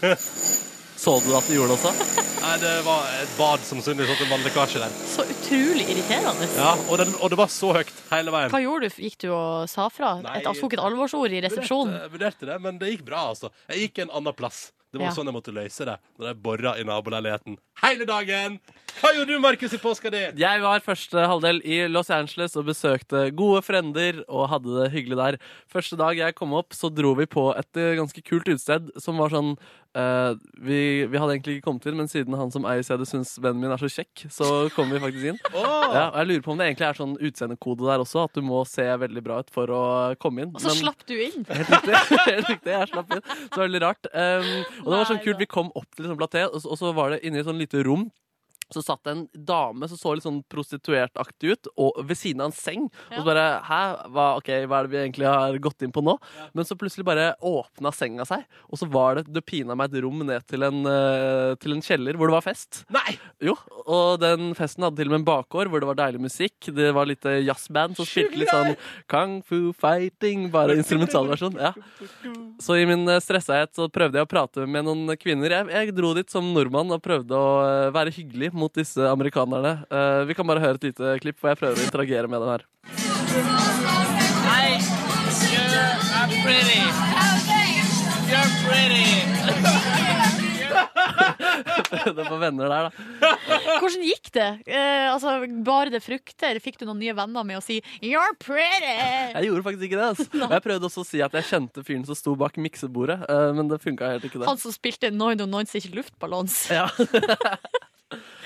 Så 0.96 1.12
du 1.20 1.34
at 1.36 1.44
du 1.48 1.52
gjorde 1.54 1.74
det 1.74 1.76
også? 1.76 1.90
Nei, 2.46 2.54
det 2.62 2.72
var 2.86 3.08
et 3.20 3.32
bad 3.36 3.64
som 3.66 3.80
hadde 3.84 4.06
en 4.06 4.30
vannlekkasje 4.30 4.80
der. 4.80 4.94
Så 5.10 5.24
utrolig 5.28 5.84
irriterende. 5.92 6.48
Ja, 6.56 6.72
og, 6.88 6.94
den, 7.02 7.12
og 7.20 7.32
det 7.32 7.38
var 7.40 7.50
så 7.52 7.72
høyt 7.76 7.92
hele 8.12 8.32
veien. 8.32 8.52
Hva 8.54 8.62
gjorde 8.64 8.88
du? 8.88 9.02
Gikk 9.04 9.18
du 9.24 9.28
og 9.34 9.66
sa 9.70 9.88
fra? 9.92 10.14
Nei, 10.24 10.38
Et, 10.40 10.48
tok 10.60 10.76
et 10.78 10.82
alvorsord 10.82 11.34
i 11.36 11.42
resepsjonen? 11.44 11.92
Vurderte, 11.98 12.14
vurderte 12.16 12.50
det, 12.52 12.58
men 12.64 12.80
det 12.80 12.94
gikk 12.94 13.04
bra, 13.10 13.26
altså. 13.34 13.52
Jeg 13.72 13.88
gikk 13.88 14.04
en 14.06 14.14
annen 14.20 14.36
plass. 14.38 14.70
Det 14.96 15.00
var 15.02 15.10
Ja. 15.10 15.12
sånn 15.12 15.26
jeg 15.28 15.34
måtte 15.34 15.52
løse 15.52 15.84
det. 15.84 15.98
Når 16.16 16.26
jeg 16.30 16.42
bora 16.42 16.72
i 16.80 16.84
naboleiligheten 16.86 17.58
hele 17.82 18.06
dagen. 18.08 18.60
Hva 18.96 19.10
gjorde 19.12 19.34
du, 19.34 19.40
Markus, 19.42 19.74
i 19.74 19.78
påska 19.82 20.10
di? 20.10 20.22
Jeg 20.40 20.60
var 20.62 20.80
første 20.80 21.26
halvdel 21.28 21.60
i 21.66 21.82
Los 21.90 22.08
Angeles 22.08 22.56
og 22.56 22.64
besøkte 22.70 23.26
gode 23.36 23.60
frender 23.66 24.22
og 24.24 24.48
hadde 24.48 24.72
det 24.78 24.92
hyggelig 24.94 25.18
der. 25.18 25.38
Første 25.68 25.98
dag 26.00 26.16
jeg 26.16 26.34
kom 26.38 26.54
opp, 26.56 26.72
så 26.72 26.88
dro 26.88 27.12
vi 27.18 27.26
på 27.26 27.50
et 27.58 27.76
eh, 27.76 27.96
ganske 27.98 28.22
kult 28.24 28.48
utsted 28.48 28.88
som 28.96 29.18
var 29.20 29.34
sånn 29.34 29.58
eh, 29.94 30.32
vi, 30.66 30.78
vi 31.06 31.18
hadde 31.20 31.36
egentlig 31.36 31.56
ikke 31.58 31.66
kommet 31.68 31.86
inn, 31.86 31.96
men 32.00 32.08
siden 32.10 32.34
han 32.38 32.50
som 32.54 32.66
eier 32.68 32.82
stedet 32.86 33.06
syns 33.10 33.36
vennen 33.38 33.60
min 33.62 33.70
er 33.74 33.80
så 33.80 33.90
kjekk, 33.92 34.26
så 34.32 34.48
kom 34.74 34.90
vi 34.90 34.98
faktisk 35.02 35.30
inn. 35.32 35.40
Oh! 35.52 35.86
Ja, 35.94 36.04
og 36.10 36.18
jeg 36.20 36.30
lurer 36.32 36.44
på 36.46 36.52
om 36.54 36.58
det 36.60 36.66
egentlig 36.70 36.88
er 36.88 36.98
sånn 36.98 37.14
utseendekode 37.30 37.86
der 37.88 38.02
også, 38.04 38.24
at 38.26 38.34
du 38.36 38.42
må 38.46 38.64
se 38.66 38.86
veldig 39.06 39.22
bra 39.26 39.38
ut 39.44 39.50
for 39.54 39.70
å 39.70 39.82
komme 40.22 40.42
inn. 40.46 40.52
Og 40.56 40.60
så 40.64 40.72
Men- 40.74 40.82
slapp 40.82 41.06
du 41.06 41.14
inn? 41.14 41.46
Helt 41.50 41.70
riktig. 41.70 41.96
Helt 42.26 42.52
riktig, 42.52 42.72
Jeg 42.76 42.92
slapp 42.92 43.16
inn. 43.16 43.24
Så 43.54 43.62
veldig 43.62 43.82
rart. 43.86 44.10
Um, 44.12 44.52
og 44.84 44.90
det 44.90 44.96
var 44.98 45.10
sånn 45.12 45.22
kult. 45.24 45.40
Vi 45.42 45.50
kom 45.50 45.70
opp 45.74 45.88
til 45.94 46.06
liksom 46.08 46.18
platé, 46.20 46.46
og 46.50 46.62
og 46.66 46.78
så 46.80 46.90
var 46.96 47.14
det 47.14 47.22
inne 47.24 47.38
i 47.38 47.44
et 47.44 47.46
sånn 47.46 47.60
lite 47.60 47.84
rom. 47.86 48.08
Så 48.72 48.82
satt 48.82 49.04
det 49.06 49.14
en 49.14 49.24
dame 49.46 49.86
som 49.90 49.98
så 49.98 50.14
litt 50.16 50.26
sånn 50.26 50.42
prostituertaktig 50.50 51.54
ut, 51.54 51.68
og 51.78 52.00
ved 52.06 52.18
siden 52.18 52.42
av 52.42 52.50
en 52.50 52.56
seng. 52.56 52.88
Og 53.10 53.20
så 53.20 53.26
bare 53.26 53.44
Hæ, 53.66 53.80
hva, 54.12 54.26
okay, 54.40 54.66
hva 54.66 54.80
er 54.80 54.86
det 54.86 54.92
vi 54.92 54.98
egentlig 55.00 55.28
har 55.30 55.58
gått 55.62 55.84
inn 55.86 55.94
på 55.94 56.02
nå? 56.04 56.16
Men 56.56 56.66
så 56.66 56.76
plutselig 56.78 57.06
bare 57.06 57.28
åpna 57.46 57.92
senga 57.94 58.26
seg, 58.28 58.42
og 58.70 58.80
så 58.80 58.88
var 58.90 59.20
det 59.20 59.26
det 59.32 59.44
pina 59.46 59.76
meg 59.78 59.92
et 59.92 60.02
rom 60.04 60.24
ned 60.26 60.46
til 60.50 60.66
en, 60.66 60.82
eh, 60.90 61.54
til 61.62 61.76
en 61.76 61.84
kjeller 61.84 62.18
hvor 62.18 62.30
det 62.30 62.36
var 62.36 62.46
fest. 62.46 62.82
Nei! 62.94 63.16
Jo, 63.42 63.54
og 63.84 64.18
den 64.22 64.50
festen 64.58 64.86
hadde 64.86 64.98
til 64.98 65.10
og 65.10 65.14
med 65.14 65.22
en 65.22 65.28
bakgård 65.28 65.70
hvor 65.70 65.82
det 65.82 65.90
var 65.90 66.00
deilig 66.00 66.24
musikk. 66.26 66.70
Det 66.74 66.90
var 66.96 67.08
litt 67.08 67.26
eh, 67.28 67.42
jazzband 67.46 67.98
som 67.98 68.08
spilte 68.08 68.40
litt 68.40 68.52
sånn 68.52 68.74
kung 69.12 69.38
fu 69.46 69.70
fighting, 69.76 70.48
bare 70.54 70.78
instrumentalversjon. 70.80 71.58
Ja. 71.60 71.72
Så 72.62 72.78
i 72.80 72.86
min 72.88 73.06
eh, 73.12 73.22
stressahet 73.22 73.74
så 73.78 73.90
prøvde 73.92 74.20
jeg 74.20 74.26
å 74.26 74.30
prate 74.30 74.66
med 74.66 74.88
noen 74.88 75.14
kvinner. 75.20 75.58
Jeg, 75.60 75.70
jeg 75.74 75.96
dro 75.96 76.12
dit 76.16 76.32
som 76.32 76.50
nordmann 76.56 76.90
og 76.94 77.02
prøvde 77.04 77.36
å 77.38 77.90
være 77.94 78.14
hyggelig 78.16 78.52
mot 78.58 78.72
disse 78.74 79.00
amerikanerne. 79.10 79.72
Eh, 79.90 80.22
vi 80.30 80.36
kan 80.38 80.46
bare 80.48 80.62
høre 80.64 80.80
et 80.80 80.88
lite 80.90 81.18
klipp 81.22 81.40
for 81.40 81.52
jeg 81.52 81.60
prøver 81.62 81.80
å 81.80 81.86
interagere 81.86 82.30
med 82.30 82.42
dem 82.42 82.50
her. 82.54 82.66
Hi, 84.46 84.78
you're 85.52 86.42
pretty. 86.42 86.82
You're 88.30 88.50
pretty. 88.66 89.06
det 92.16 92.24
var 92.30 92.38
venner 92.38 92.68
der, 92.70 92.88
da. 92.88 92.90
Hvordan 93.80 94.04
gikk 94.06 94.30
det? 94.34 94.48
Eh, 94.68 95.06
altså, 95.12 95.36
Bar 95.66 95.90
det 95.92 96.02
frukter? 96.04 96.60
Fikk 96.62 96.80
du 96.80 96.86
noen 96.88 97.00
nye 97.02 97.14
venner 97.16 97.46
med 97.46 97.60
å 97.60 97.64
si 97.64 97.80
'you're 98.00 98.36
pretty'? 98.42 99.34
Jeg 99.34 99.48
gjorde 99.48 99.66
faktisk 99.66 99.88
ikke 99.88 100.00
det. 100.00 100.08
Altså. 100.12 100.28
Og 100.46 100.54
Jeg 100.56 100.64
prøvde 100.68 100.90
også 100.90 101.04
å 101.04 101.08
si 101.08 101.22
at 101.24 101.36
jeg 101.38 101.48
kjente 101.50 101.84
fyren 101.86 102.06
som 102.06 102.18
sto 102.18 102.36
bak 102.38 102.56
miksebordet, 102.60 103.18
eh, 103.28 103.50
men 103.56 103.68
det 103.68 103.82
funka 103.82 104.14
helt 104.16 104.24
ikke. 104.28 104.40
det. 104.40 104.48
Han 104.48 104.60
som 104.60 104.74
spilte 104.74 105.10
99 105.10 105.92
luftballons. 105.96 106.70
Ja. 106.70 106.88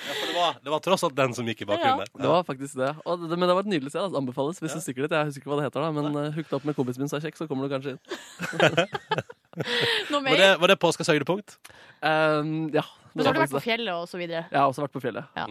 For 0.07 0.31
det 0.31 0.37
var, 0.37 0.57
det 0.65 0.73
var 0.73 0.83
tross 0.85 1.05
alt 1.07 1.17
den 1.19 1.35
som 1.37 1.49
gikk 1.51 1.65
i 1.65 1.69
bakgrunnen 1.69 2.05
der. 2.05 2.13
Det 2.23 2.31
var 2.33 2.47
faktisk 2.49 2.79
det. 2.81 2.93
Og 3.05 3.27
det 3.27 3.37
men 3.37 3.49
det 3.49 3.57
var 3.59 3.67
et 3.67 3.73
nydelig 3.73 3.93
sted. 3.93 4.03
Altså. 4.05 4.21
Anbefales 4.21 4.63
hvis 4.63 4.77
du 4.77 4.85
stikker 4.85 5.07
dit. 5.07 5.17
Jeg 5.17 5.31
husker 5.31 5.45
ikke 5.45 5.53
hva 5.53 5.61
det 5.61 5.67
heter, 5.69 5.85
da, 5.85 5.91
men 5.97 6.17
uh, 6.17 6.31
hooked 6.37 6.57
opp 6.57 6.69
med 6.69 6.79
kompisen 6.79 7.05
min 7.05 7.11
som 7.13 7.21
er 7.21 7.27
kjekk, 7.27 7.41
så 7.41 7.49
kommer 7.51 7.69
du 7.69 7.75
kanskje 7.75 7.97
inn. 7.97 8.03
Noe 10.13 10.23
Var 10.25 10.41
det, 10.41 10.51
var 10.63 10.73
det 10.73 10.79
påskas 10.81 11.11
høydepunkt? 11.11 11.59
Um, 12.01 12.71
ja. 12.75 12.87
Men 13.13 13.25
så 13.25 13.31
har 13.31 13.35
du 13.35 13.43
vært 13.43 13.57
på 13.57 13.65
fjellet 13.65 13.91
og 13.91 14.07
så 14.07 14.21
videre. 14.21 14.45
Ja, 14.55 14.67
også 14.69 14.85
vært 14.85 14.95
på 14.95 15.03
fjellet. 15.03 15.27
Ja. 15.35 15.47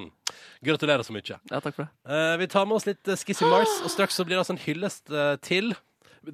Gratulerer 0.66 1.04
så 1.04 1.16
mye. 1.16 1.26
Ja, 1.28 1.60
takk 1.60 1.76
for 1.76 1.86
det. 1.86 1.92
Uh, 2.08 2.36
vi 2.40 2.48
tar 2.52 2.68
med 2.70 2.80
oss 2.80 2.88
litt 2.88 3.12
uh, 3.12 3.18
Skissy 3.20 3.48
Mars, 3.50 3.82
og 3.84 3.92
straks 3.92 4.16
så 4.16 4.26
blir 4.28 4.38
det 4.38 4.44
altså 4.46 4.56
en 4.56 4.64
hyllest 4.64 5.12
uh, 5.12 5.36
til 5.44 5.74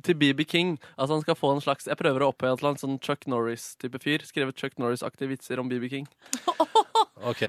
Til 0.05 0.18
BB 0.18 0.45
King. 0.49 0.76
Altså 0.97 1.13
han 1.13 1.22
skal 1.22 1.38
få 1.38 1.51
en 1.53 1.61
slags 1.61 1.86
Jeg 1.86 1.97
prøver 1.97 2.24
å 2.26 2.32
opphøye 2.32 2.53
han 2.53 2.57
til 2.61 2.70
en 2.72 2.80
sånn 2.82 3.01
Chuck 3.05 3.28
Norris-type 3.30 4.01
fyr. 4.01 4.26
Skrevet 4.26 4.57
Chuck 4.57 4.80
Norris-aktige 4.82 5.30
vitser 5.30 5.61
om 5.61 5.70
BB 5.70 5.89
King. 5.91 6.07
OK. 7.22 7.39
P3. 7.39 7.47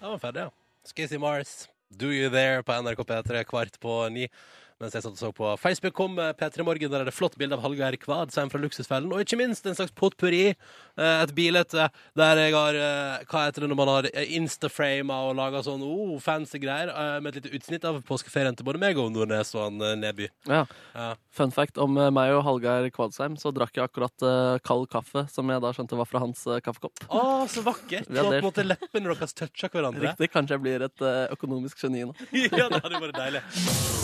Da 0.00 0.06
var 0.06 0.12
vi 0.12 0.18
ferdig, 0.18 0.40
ja. 0.40 0.50
Skissy 0.86 1.18
Mars, 1.18 1.68
Do 1.90 2.06
You 2.06 2.30
There 2.30 2.62
på 2.62 2.72
NRK 2.82 3.02
P3 3.04 3.44
kvart 3.44 3.80
på 3.80 4.08
ni. 4.08 4.28
Mens 4.80 4.94
jeg 4.96 5.04
satt 5.04 5.12
og 5.12 5.20
så 5.20 5.28
på 5.36 5.48
Facebook 5.60 5.92
kom 5.92 6.14
eh, 6.22 6.30
P3 6.38 6.64
Morgen, 6.64 6.88
der 6.88 7.02
er 7.02 7.08
det 7.10 7.12
flott 7.12 7.34
bilde 7.36 7.52
av 7.52 7.60
Hallgeir 7.60 7.98
Kvadsheim 8.00 8.48
fra 8.48 8.60
Luksusfellen. 8.62 9.10
Og 9.12 9.20
ikke 9.20 9.36
minst 9.36 9.66
en 9.68 9.76
slags 9.76 9.92
potpurri. 9.92 10.54
eh, 10.54 11.16
Et 11.20 11.34
bilde 11.36 11.60
der 12.16 12.40
jeg 12.40 12.54
har 12.54 12.78
eh, 12.80 13.26
Hva 13.28 13.42
heter 13.44 13.66
det 13.66 13.68
når 13.68 13.76
man 13.76 13.90
har 13.92 14.08
instaframa 14.24 15.18
og 15.28 15.34
laga 15.36 15.60
sånn 15.66 15.84
oh, 15.84 16.14
fancy 16.24 16.56
greier, 16.62 16.88
med 17.20 17.36
et 17.36 17.44
lite 17.44 17.52
utsnitt 17.58 17.84
av 17.84 17.98
påskeferien 18.08 18.56
til 18.56 18.64
både 18.64 18.80
meg 18.80 18.96
og 19.00 19.12
Nordnes 19.12 19.52
og 19.58 19.66
han 19.66 20.00
Neby. 20.00 20.30
Ja. 20.48 20.62
Ja. 20.94 21.10
Fun 21.36 21.52
fact 21.52 21.76
om 21.82 22.00
meg 22.00 22.32
og 22.38 22.42
Hallgeir 22.48 22.88
Kvadsheim, 22.94 23.36
så 23.40 23.52
drakk 23.54 23.76
jeg 23.76 23.84
akkurat 23.84 24.24
kald 24.64 24.88
kaffe, 24.92 25.26
som 25.32 25.52
jeg 25.52 25.60
da 25.62 25.74
skjønte 25.76 26.00
var 26.00 26.08
fra 26.08 26.24
hans 26.24 26.46
kaffekopp. 26.64 27.04
Å, 27.12 27.24
så 27.52 27.64
vakkert! 27.66 28.08
Vi 28.08 28.16
har 28.16 28.24
Så 28.24 28.32
på 28.32 28.40
en 28.40 28.48
måte 28.48 28.66
leppene 28.66 29.12
deres 29.12 29.36
toucha 29.36 29.68
hverandre. 29.72 30.08
Riktig. 30.08 30.32
Kanskje 30.32 30.56
jeg 30.56 30.64
blir 30.64 30.88
et 30.88 31.08
økonomisk 31.36 31.84
geni 31.84 32.06
nå. 32.08 32.16
ja, 32.48 32.70
det 32.72 32.80
hadde 32.80 33.04
vært 33.10 33.20
deilig. 33.20 33.99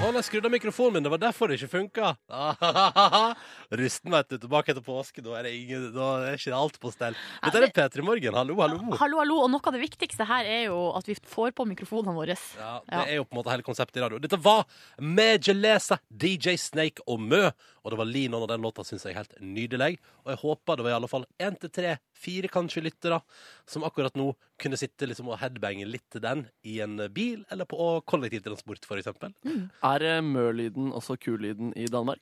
Å, 0.00 0.08
jeg 0.16 0.24
skrudde 0.24 0.48
av 0.48 0.54
mikrofonen 0.54 0.94
min. 0.96 1.04
Det 1.04 1.10
var 1.12 1.20
derfor 1.20 1.50
det 1.50 1.58
ikke 1.58 1.68
funka. 1.74 2.10
Rusten, 3.80 4.08
vet 4.14 4.30
du. 4.30 4.38
Tilbake 4.40 4.72
etter 4.72 4.84
påske. 4.84 5.20
Da 5.20 5.34
er, 5.36 5.44
det 5.44 5.50
ingen, 5.58 5.90
da 5.92 6.06
er 6.30 6.38
ikke 6.38 6.54
alt 6.56 6.78
på 6.80 6.92
stell. 6.94 7.18
Dette 7.44 7.60
er 7.60 7.74
P3 7.76 8.04
Morgen. 8.06 8.38
Hallo, 8.38 8.56
hallo. 8.62 8.78
Hallo, 8.96 9.20
hallo. 9.20 9.36
Og 9.44 9.50
noe 9.52 9.60
av 9.60 9.76
det 9.76 9.82
viktigste 9.82 10.24
her 10.24 10.48
er 10.48 10.62
jo 10.70 10.78
at 10.96 11.10
vi 11.10 11.18
får 11.20 11.52
på 11.52 11.66
mikrofonene 11.68 12.16
våre. 12.16 12.38
Ja, 12.56 12.78
det 12.88 13.02
er 13.02 13.18
jo 13.18 13.26
på 13.28 13.36
en 13.36 13.42
måte 13.42 13.52
hele 13.52 13.66
konseptet 13.66 14.00
i 14.00 14.04
radio. 14.06 14.22
Dette 14.24 14.40
var 14.40 14.64
Megelesa, 15.04 16.00
DJ 16.08 16.56
Snake 16.64 17.04
og 17.04 17.20
Mø. 17.20 17.42
Og 17.84 17.92
det 17.94 17.98
var 18.00 18.08
Linon, 18.10 18.42
og 18.44 18.48
den 18.50 18.60
låta 18.64 18.84
syns 18.84 19.06
jeg 19.06 19.14
er 19.14 19.20
helt 19.22 19.36
nydelig. 19.40 19.98
Og 20.24 20.32
jeg 20.34 20.40
håper 20.42 20.76
det 20.76 20.84
var 20.84 20.92
i 20.92 20.96
alle 20.98 21.08
fall 21.08 21.24
én 21.40 21.56
til 21.60 21.70
tre, 21.72 21.94
fire 22.12 22.50
kanskje 22.52 22.82
lyttere 22.84 23.20
som 23.68 23.86
akkurat 23.88 24.16
nå 24.20 24.34
kunne 24.60 24.76
sitte 24.80 25.08
liksom 25.08 25.30
og 25.32 25.38
headbange 25.40 25.86
litt 25.88 26.04
til 26.12 26.20
den 26.24 26.44
i 26.68 26.80
en 26.84 26.98
bil 27.14 27.46
eller 27.50 27.64
på 27.70 27.78
kollektivtransport, 28.10 28.84
for 28.84 29.00
eksempel. 29.00 29.32
Er 29.46 30.04
eh, 30.04 30.20
Mø-lyden 30.20 30.92
også 30.92 31.16
kullyden 31.20 31.72
i 31.76 31.86
Danmark? 31.88 32.20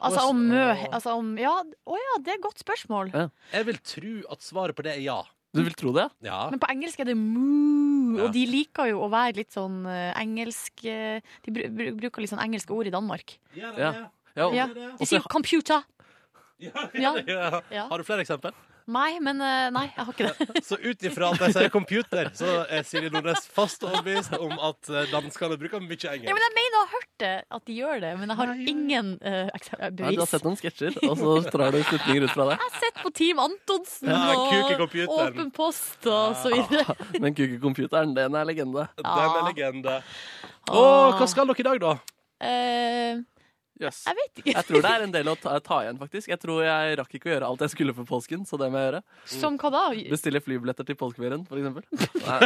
Altså 0.00 0.24
om 0.30 0.38
mø 0.48 0.62
altså 0.90 1.12
om, 1.20 1.34
ja, 1.38 1.52
Å 1.60 1.96
ja, 2.00 2.14
det 2.24 2.32
er 2.32 2.38
et 2.38 2.42
godt 2.44 2.58
spørsmål. 2.62 3.12
Ja. 3.14 3.28
Jeg 3.52 3.66
vil 3.68 3.78
tro 3.84 4.14
at 4.32 4.42
svaret 4.42 4.74
på 4.76 4.82
det 4.86 4.96
er 4.96 5.02
ja. 5.04 5.20
Du 5.54 5.60
vil 5.62 5.76
tro 5.78 5.92
det? 5.94 6.08
Ja. 6.26 6.48
Men 6.50 6.58
på 6.58 6.66
engelsk 6.72 6.98
er 7.04 7.12
det 7.12 7.14
moo, 7.20 8.16
Ja. 8.18 8.24
og 8.26 8.32
de 8.34 8.42
liker 8.46 8.88
jo 8.90 9.00
å 9.04 9.10
være 9.10 9.36
litt 9.40 9.54
sånn 9.54 9.84
eh, 9.90 10.10
engelsk 10.20 10.84
eh, 10.86 11.22
De 11.46 11.54
bru 11.54 11.64
bru 11.70 11.86
bruker 11.98 12.22
litt 12.24 12.30
sånn 12.32 12.42
engelske 12.42 12.74
ord 12.74 12.86
i 12.90 12.92
Danmark. 12.94 13.36
Ja, 13.54 13.70
Ja. 13.78 13.92
Ja, 14.36 14.50
Ja. 14.52 14.66
De 14.98 15.06
sier 15.06 15.20
'computer'. 15.30 15.82
Ja. 16.58 16.86
Ja. 16.94 17.60
Ja. 17.70 17.88
Har 17.88 17.98
du 17.98 18.04
flere 18.04 18.20
eksempel? 18.22 18.52
Nei, 18.86 19.18
men 19.18 19.40
eh, 19.40 19.70
Nei, 19.72 19.86
jeg 19.96 20.04
har 20.04 20.12
ikke 20.12 20.26
det. 20.28 20.62
Så 20.68 20.76
ut 20.76 21.02
ifra 21.08 21.30
at 21.32 21.40
jeg 21.40 21.54
sier 21.56 21.70
computer, 21.72 22.28
så 22.36 22.66
er 22.68 22.82
Silje 22.84 23.08
Nordnes 23.10 23.46
fast 23.48 23.80
overbevist 23.82 24.34
om 24.36 24.52
at 24.60 24.90
eh, 24.92 25.06
danskene 25.08 25.56
bruker 25.56 25.80
mye 25.80 25.96
Ja, 25.96 26.34
men 26.36 26.42
Jeg 26.44 26.52
mener 26.58 26.76
å 26.76 26.82
ha 26.84 26.90
hørt 26.92 27.08
det, 27.18 27.30
at 27.50 27.64
de 27.64 27.72
gjør 27.78 28.00
det, 28.04 28.10
men 28.20 28.28
jeg 28.28 28.36
har 28.36 28.52
ingen 28.74 29.08
eh, 29.24 29.48
ekse- 29.56 29.78
Nei, 29.80 29.88
du 29.90 30.02
bevis. 30.04 30.18
har 30.20 30.26
sett 30.34 30.44
noen 30.44 30.60
sketsjer, 30.60 30.98
og 31.08 31.16
så 31.16 31.32
drar 31.56 31.72
du 31.72 31.80
slutninger 31.82 32.28
ut 32.28 32.30
fra 32.36 32.44
det. 32.50 32.58
Jeg 32.60 32.64
har 32.68 32.80
sett 32.84 33.02
på 33.06 33.14
Team 33.16 33.38
Antonsen 33.46 34.08
Ja, 34.12 34.22
Kuk 34.36 34.52
i 34.52 34.74
og 34.74 34.78
computeren. 34.84 35.32
Åpen 35.32 35.50
post 35.50 36.06
og 36.06 36.36
så 36.44 36.52
videre. 36.52 36.96
Men 37.24 37.34
Kukecomputeren, 37.34 38.12
den 38.14 38.34
er 38.36 38.44
legende. 38.44 38.88
Den 39.00 39.06
er 39.08 39.44
legende. 39.48 40.02
Å, 40.68 40.84
hva 41.16 41.26
skal 41.32 41.48
dere 41.48 41.64
i 41.64 41.70
dag, 41.72 41.80
da? 41.88 41.96
Eh, 42.44 43.16
Yes. 43.80 44.04
jeg 44.06 44.14
vet 44.20 44.38
ikke. 44.42 44.52
Jeg 44.54 44.66
tror 44.68 44.84
det 44.84 44.90
er 44.94 45.02
en 45.06 45.12
del 45.14 45.28
å 45.32 45.34
ta, 45.40 45.56
ta 45.64 45.80
igjen, 45.82 45.96
faktisk. 45.98 46.28
Jeg 46.30 46.38
tror 46.42 46.60
jeg 46.62 46.98
rakk 47.00 47.14
ikke 47.18 47.30
å 47.30 47.32
gjøre 47.32 47.48
alt 47.50 47.64
jeg 47.66 47.72
skulle 47.72 47.94
for 47.96 48.06
påsken, 48.06 48.44
så 48.46 48.58
det 48.60 48.68
må 48.70 48.78
jeg 48.78 48.86
gjøre. 48.90 49.00
Som 49.34 49.56
hva 49.58 49.70
da? 49.74 49.82
Bestille 50.12 50.40
flybilletter 50.44 50.86
til 50.86 50.98
påskeferien, 51.00 51.42
for 51.48 51.58
eksempel. 51.58 51.82
Nei, 52.28 52.38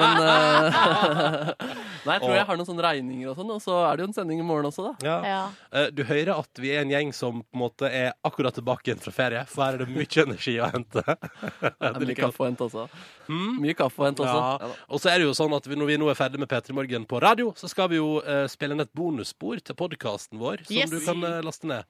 men 0.00 0.22
uh, 0.24 1.50
Nei, 2.06 2.14
jeg 2.16 2.22
tror 2.24 2.34
jeg 2.38 2.46
har 2.48 2.56
noen 2.60 2.68
sånne 2.70 2.84
regninger 2.86 3.28
og 3.32 3.36
sånn, 3.36 3.52
og 3.52 3.60
så 3.60 3.76
er 3.90 3.98
det 4.00 4.04
jo 4.06 4.08
en 4.10 4.16
sending 4.16 4.40
i 4.40 4.46
morgen 4.46 4.70
også, 4.70 4.86
da. 4.88 4.94
Ja. 5.04 5.18
Ja. 5.30 5.42
Eh, 5.76 5.90
Du 5.92 6.00
hører 6.08 6.32
at 6.40 6.60
vi 6.62 6.72
er 6.72 6.80
en 6.86 6.92
gjeng 6.94 7.12
som 7.16 7.42
på 7.44 7.58
en 7.58 7.62
måte 7.66 7.90
er 7.92 8.14
akkurat 8.26 8.56
tilbake 8.56 8.88
igjen 8.88 9.02
fra 9.04 9.12
ferie, 9.14 9.44
for 9.50 9.66
her 9.66 9.76
er 9.76 9.84
det 9.84 9.92
mye 9.92 10.24
energi 10.24 10.56
å 10.64 10.70
hente. 10.72 11.04
Det 11.60 11.90
er 11.90 12.00
mye 12.06 12.16
kaffe 12.18 12.40
å 12.44 12.48
hente 12.48 12.64
også. 12.66 12.86
Hmm? 13.28 13.60
Mye 13.60 13.76
kaffe 13.78 14.00
å 14.00 14.06
hente 14.08 14.24
også. 14.24 14.40
Ja. 14.64 14.72
Og 14.88 15.02
så 15.02 15.12
er 15.12 15.20
det 15.20 15.28
jo 15.28 15.36
sånn 15.36 15.52
at 15.56 15.66
vi, 15.68 15.76
når 15.78 15.90
vi 15.92 15.98
nå 16.00 16.08
er 16.12 16.16
ferdig 16.18 16.40
med 16.40 16.48
P3 16.50 16.74
Morgen 16.76 17.04
på 17.10 17.20
radio, 17.22 17.50
så 17.58 17.68
skal 17.70 17.90
vi 17.92 18.00
jo 18.00 18.08
eh, 18.24 18.46
spille 18.50 18.74
inn 18.76 18.82
et 18.84 18.92
bonusspor 18.96 19.60
til 19.60 19.76
podkasten 19.78 20.40
vår, 20.40 20.64
som 20.70 20.78
Yes. 20.78 20.90
du 20.90 21.00
kan 21.04 21.24
eh, 21.28 21.40
laste 21.46 21.66
ned. 21.70 21.84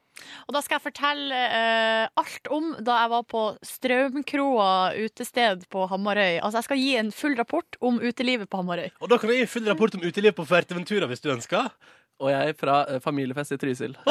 Og 0.48 0.52
da 0.56 0.60
skal 0.64 0.76
jeg 0.76 0.84
fortelle 0.88 1.36
eh, 1.60 2.08
alt 2.20 2.50
om 2.52 2.72
da 2.84 2.96
jeg 3.04 3.10
var 3.14 3.22
på 3.30 3.44
Straumkroa 3.64 4.72
utested 5.00 5.62
på 5.72 5.86
Hamarøy. 5.88 6.40
Altså 6.42 6.58
Jeg 6.60 6.64
skal 6.68 6.82
gi 6.82 6.90
en 7.00 7.12
full 7.12 7.36
rapport 7.38 7.78
om 7.80 8.00
utelivet 8.02 8.48
på 8.52 8.60
Hamarøy. 8.60 8.90
Og 9.00 9.08
da 9.12 9.16
kan 9.22 9.30
jeg 9.32 9.44
gi 9.46 9.52
full 9.54 9.68
rapport 9.70 9.94
om 9.96 10.04
utelivet 10.04 10.36
på 10.36 10.44
Fuerteventura 10.50 11.06
hvis 11.08 11.24
du 11.24 11.30
ønsker. 11.32 11.70
Og 12.20 12.28
jeg 12.34 12.56
fra 12.60 12.82
eh, 12.90 13.00
familiefest 13.00 13.52
i 13.56 13.60
Trysil. 13.62 13.96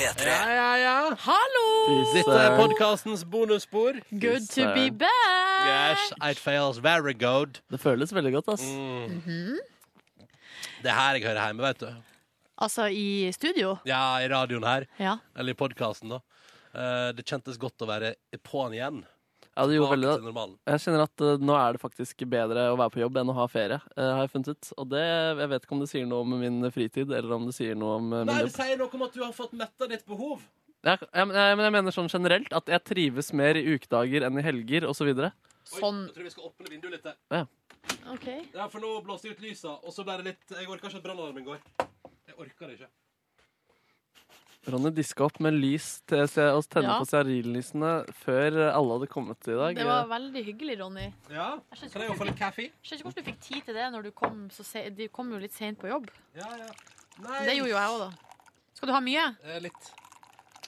P3. 0.00 0.24
Ja, 0.26 0.50
ja, 0.54 0.68
ja. 0.80 1.16
Hallo! 1.20 1.64
Dette 2.14 2.36
er 2.40 2.54
podkastens 2.56 3.22
bonusspor. 3.28 3.98
Good 4.10 4.46
to 4.54 4.64
be 4.74 4.88
back! 4.90 5.66
Yes, 5.68 6.12
it 6.32 6.38
feels 6.40 6.78
very 6.80 7.12
good. 7.14 7.60
Det 7.70 7.80
føles 7.82 8.14
veldig 8.16 8.32
godt, 8.38 8.48
ass. 8.54 8.64
Mm. 8.64 9.58
Det 10.82 10.90
er 10.90 10.96
her 10.98 11.18
jeg 11.18 11.26
hører 11.28 11.42
hjemme, 11.48 11.66
vet 11.68 11.84
du. 11.84 11.90
Altså 12.60 12.88
i 12.92 13.30
studio? 13.32 13.78
Ja, 13.88 14.02
i 14.20 14.28
radioen 14.28 14.66
her. 14.68 14.84
Ja. 15.00 15.16
Eller 15.38 15.54
i 15.54 15.58
podkasten, 15.58 16.12
da. 16.12 16.20
Eh, 16.74 17.08
det 17.16 17.24
kjentes 17.26 17.56
godt 17.60 17.80
å 17.82 17.88
være 17.88 18.14
på'n 18.46 18.76
igjen. 18.76 19.00
Ja, 19.56 19.64
det 19.66 19.74
gjorde 19.74 19.96
veldig 19.96 20.10
det. 20.36 20.44
Jeg 20.70 20.80
kjenner 20.84 21.02
at 21.08 21.22
eh, 21.26 21.40
nå 21.42 21.56
er 21.58 21.74
det 21.74 21.80
faktisk 21.82 22.22
bedre 22.30 22.68
å 22.70 22.76
være 22.78 22.94
på 22.94 23.00
jobb 23.02 23.18
enn 23.20 23.32
å 23.32 23.34
ha 23.40 23.46
ferie, 23.50 23.80
eh, 23.96 24.10
har 24.14 24.22
jeg 24.24 24.32
funnet 24.36 24.52
ut. 24.54 24.70
Og 24.78 24.88
det, 24.92 25.02
jeg 25.40 25.50
vet 25.50 25.66
ikke 25.66 25.76
om 25.76 25.82
det 25.82 25.88
sier 25.90 26.06
noe 26.08 26.24
om 26.24 26.36
min 26.44 26.70
fritid, 26.72 27.10
eller 27.10 27.34
om 27.36 27.48
det 27.48 27.56
sier 27.56 27.76
noe 27.80 27.96
om 27.98 28.12
eh, 28.12 28.22
min 28.22 28.30
Nei, 28.30 28.38
det 28.44 28.52
jobb. 28.52 28.56
sier 28.60 28.80
noe 28.80 28.96
om 29.00 29.06
at 29.08 29.16
du 29.18 29.22
har 29.24 29.34
fått 29.36 29.56
metta 29.58 29.88
ditt 29.90 30.06
behov. 30.08 30.44
Ja, 30.86 30.94
jeg, 30.96 31.10
jeg, 31.12 31.56
men 31.58 31.64
jeg 31.66 31.74
mener 31.76 31.92
sånn 31.92 32.08
generelt 32.08 32.54
at 32.56 32.70
jeg 32.72 32.84
trives 32.88 33.32
mer 33.36 33.58
i 33.58 33.64
ukedager 33.74 34.24
enn 34.28 34.38
i 34.40 34.44
helger, 34.46 34.86
osv. 34.88 35.10
Oi, 35.12 35.32
Sånn. 35.70 36.06
Jeg 36.08 36.14
tror 36.16 36.24
vi 36.24 36.32
skal 36.32 36.46
åpne 36.48 36.70
vinduet 36.72 36.94
litt. 36.96 37.10
Ja. 37.34 37.42
OK. 38.10 38.26
Ja, 38.54 38.66
for 38.72 38.80
nå 38.82 38.90
blåste 39.04 39.28
jeg 39.28 39.36
ut 39.38 39.44
lysa, 39.44 39.76
og 39.84 39.92
så 39.94 40.04
ble 40.06 40.16
det 40.20 40.24
litt 40.32 40.56
Jeg 40.58 40.68
orka 40.68 40.88
ikke 40.90 41.00
at 41.00 41.04
brannalarmen 41.06 41.44
går. 41.46 41.60
Jeg 42.30 42.36
orka 42.38 42.66
det 42.70 42.78
ikke. 42.80 42.90
Ronny 44.70 44.90
diska 44.92 45.24
opp 45.24 45.38
med 45.40 45.54
lys 45.56 46.02
til 46.06 46.20
å 46.20 46.60
tenne 46.68 46.90
Ja. 46.90 46.98
på 47.00 47.06
stearinlysene 47.08 47.92
før 48.12 48.58
alle 48.74 48.98
hadde 48.98 49.08
kommet 49.08 49.48
i 49.48 49.54
dag. 49.56 49.74
Det 49.74 49.86
var 49.88 50.04
veldig 50.10 50.42
hyggelig, 50.44 50.78
Ronny. 50.82 51.06
Ja, 51.30 51.58
Jeg 51.72 51.90
Kan 51.92 52.02
jeg 52.02 52.18
få 52.18 52.26
litt 52.28 52.36
kaffe? 52.36 52.66
skjønner 52.84 53.00
ikke 53.00 53.08
hvordan 53.08 53.24
du 53.24 53.30
fikk 53.30 53.40
tid 53.40 53.64
til 53.64 53.74
det 53.74 53.86
når 53.94 54.02
du 54.02 54.10
kom 54.12 54.50
så 54.50 54.62
se 54.64 54.90
Du 54.90 55.08
kom 55.08 55.32
jo 55.32 55.38
litt 55.38 55.52
sent 55.56 55.78
på 55.80 55.88
jobb. 55.88 56.10
Ja, 56.36 56.50
ja. 56.58 56.68
Nei. 57.24 57.44
Det 57.46 57.56
gjorde 57.56 57.70
jo 57.72 57.76
jeg 57.76 57.88
òg, 57.88 57.98
da. 57.98 58.10
Skal 58.74 58.86
du 58.86 58.92
ha 58.92 59.00
mye? 59.00 59.36
Eh, 59.44 59.60
litt. 59.60 59.90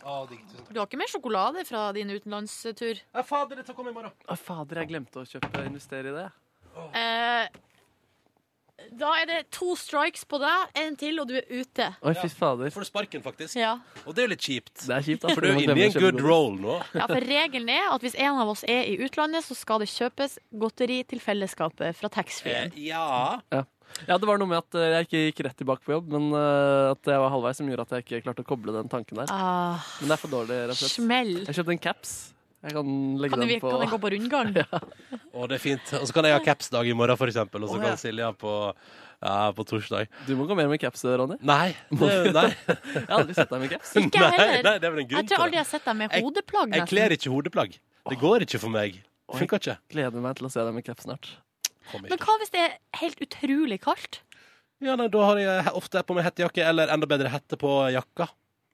Å, 0.05 0.26
digg. 0.28 0.40
Tusen 0.49 0.57
takk. 0.64 0.72
Du 0.72 0.80
har 0.80 0.86
ikke 0.86 0.99
mer 0.99 1.07
sjokolade 1.12 1.66
fra 1.66 1.93
din 1.93 2.09
utenlandstur? 2.11 2.99
Ja, 3.14 3.22
fader, 3.22 3.57
dette 3.57 3.74
kommer 3.74 3.90
i 3.90 3.95
morgen. 3.95 4.11
Å, 4.26 4.36
fader, 4.38 4.80
jeg 4.82 4.88
glemte 4.88 5.20
å 5.20 5.24
kjøpe 5.28 5.66
investere 5.66 6.09
i 6.09 6.16
det. 6.16 6.32
Eh, 6.93 7.49
da 8.99 9.11
er 9.23 9.27
det 9.29 9.37
to 9.55 9.77
strikes 9.79 10.25
på 10.29 10.41
deg, 10.43 10.73
en 10.83 10.97
til, 10.99 11.20
og 11.23 11.29
du 11.31 11.37
er 11.39 11.45
ute. 11.49 11.87
Oi, 12.03 12.12
fy 12.18 12.29
fader. 12.35 12.73
Får 12.75 12.83
du 12.85 12.89
sparken, 12.89 13.23
faktisk. 13.25 13.55
Ja. 13.57 13.77
Og 14.03 14.12
det 14.16 14.25
er 14.25 14.27
jo 14.27 14.33
litt 14.35 14.43
kjipt. 14.45 14.73
Det 14.89 14.97
er 14.97 15.05
kjipt, 15.07 15.23
da. 15.23 15.33
For 15.37 15.45
du 15.45 15.49
er 15.49 15.55
jo 15.55 15.62
inne 15.62 15.77
i 15.79 15.85
en 15.87 15.95
good 15.95 16.18
roll 16.25 16.57
nå. 16.61 16.79
ja, 16.99 17.07
for 17.07 17.23
regelen 17.29 17.70
er 17.73 17.93
at 17.95 18.03
hvis 18.05 18.16
en 18.18 18.41
av 18.43 18.51
oss 18.53 18.64
er 18.68 18.91
i 18.91 18.97
utlandet, 19.07 19.47
så 19.47 19.57
skal 19.57 19.85
det 19.85 19.89
kjøpes 19.93 20.35
godteri 20.64 20.99
til 21.09 21.23
fellesskapet 21.23 21.95
fra 22.01 22.11
taxfree-en. 22.12 22.75
Eh, 22.75 22.89
ja. 22.91 23.62
Ja, 24.09 24.16
det 24.16 24.25
var 24.27 24.39
noe 24.41 24.49
med 24.51 24.57
at 24.64 24.77
eh, 24.81 24.91
jeg 24.97 25.07
ikke 25.09 25.23
gikk 25.29 25.41
rett 25.47 25.59
tilbake 25.62 25.85
på 25.87 25.93
jobb, 25.95 26.07
men 26.16 26.31
eh, 26.33 26.91
at 26.97 27.12
jeg 27.12 27.23
var 27.23 27.33
halvveis 27.35 27.59
som 27.61 27.68
gjorde 27.70 27.85
at 27.87 27.97
jeg 27.99 28.07
ikke 28.09 28.23
klarte 28.27 28.45
å 28.45 28.49
koble 28.49 28.73
den 28.77 28.89
tanken 28.93 29.20
der. 29.23 29.31
Ah, 29.33 29.85
Men 30.01 30.11
det 30.11 30.16
er 30.16 30.23
for 30.27 30.33
dårlig, 30.33 30.59
rett 30.66 30.75
og 30.75 30.81
slett. 30.83 30.95
smell. 30.99 31.35
Jeg 31.47 31.59
kjøpte 31.61 31.75
en 31.77 31.83
caps. 31.87 32.14
Jeg 32.63 32.77
kan 32.77 32.91
legge 33.19 33.35
Kan 33.35 33.43
den 33.43 33.61
på 33.61 33.71
kan 33.73 33.81
det 33.83 33.89
gå 33.91 33.99
på 33.99 34.11
rundgang? 34.15 34.51
Å, 35.37 35.47
det 35.51 35.57
er 35.57 35.63
fint. 35.63 35.95
Og 35.99 36.05
så 36.07 36.15
kan 36.15 36.29
jeg 36.29 36.37
ha 36.37 36.43
capsdag 36.45 36.87
i 36.87 36.95
morgen, 36.95 37.19
for 37.19 37.33
eksempel. 37.33 37.65
Og 37.67 37.73
så 37.73 37.79
oh, 37.79 37.83
ja. 37.83 37.91
kan 37.91 37.99
Silja 37.99 38.29
på, 38.39 38.53
ja, 39.19 39.37
på 39.57 39.65
torsdag. 39.67 40.11
Du 40.29 40.35
må 40.39 40.47
gå 40.47 40.55
mer 40.59 40.69
med 40.71 40.79
caps, 40.83 41.03
Ronny. 41.03 41.41
Nei. 41.43 41.73
Det, 41.91 42.11
nei. 42.37 42.49
Jeg 42.95 43.07
har 43.09 43.17
aldri 43.19 43.39
sett 43.41 43.51
deg 43.51 43.65
med 43.65 43.73
caps. 43.75 43.95
Ikke 44.05 44.23
jeg 44.23 44.37
heller. 44.39 44.67
nei, 44.69 44.75
det 44.79 44.89
er 44.89 44.95
vel 44.95 45.03
en 45.03 45.15
Jeg 45.17 45.31
tror 45.33 45.47
aldri 45.47 45.59
jeg 45.59 45.65
har 45.65 45.71
sett 45.73 45.89
deg 45.89 45.99
med 45.99 46.15
Jeg- 46.15 46.27
hodeplagg. 46.29 46.77
Jeg 46.77 46.85
jeg 46.85 46.91
kler 46.93 47.17
ikke 47.17 47.33
hodeplagg. 47.35 47.79
Det 48.11 48.19
går 48.21 48.47
ikke 48.47 48.61
for 48.63 48.75
meg. 48.75 49.01
Funker 49.33 49.63
ikke. 49.63 49.79
Gleder 49.95 50.23
meg 50.23 50.39
til 50.39 50.47
å 50.47 50.53
se 50.53 50.67
deg 50.69 50.77
med 50.77 50.87
caps 50.87 51.09
snart. 51.09 51.33
Men 51.99 52.21
hva 52.21 52.37
hvis 52.39 52.53
det 52.55 52.63
er 52.63 52.77
helt 53.01 53.25
utrolig 53.27 53.81
kaldt? 53.83 54.21
Ja, 54.83 54.95
nei, 54.99 55.09
Da 55.11 55.27
har 55.27 55.39
jeg 55.39 55.75
ofte 55.79 56.03
på 56.07 56.15
meg 56.15 56.27
hettejakke, 56.27 56.63
eller 56.67 56.91
enda 56.95 57.07
bedre 57.11 57.31
hette 57.31 57.59
på 57.59 57.71
jakka. 57.95 58.29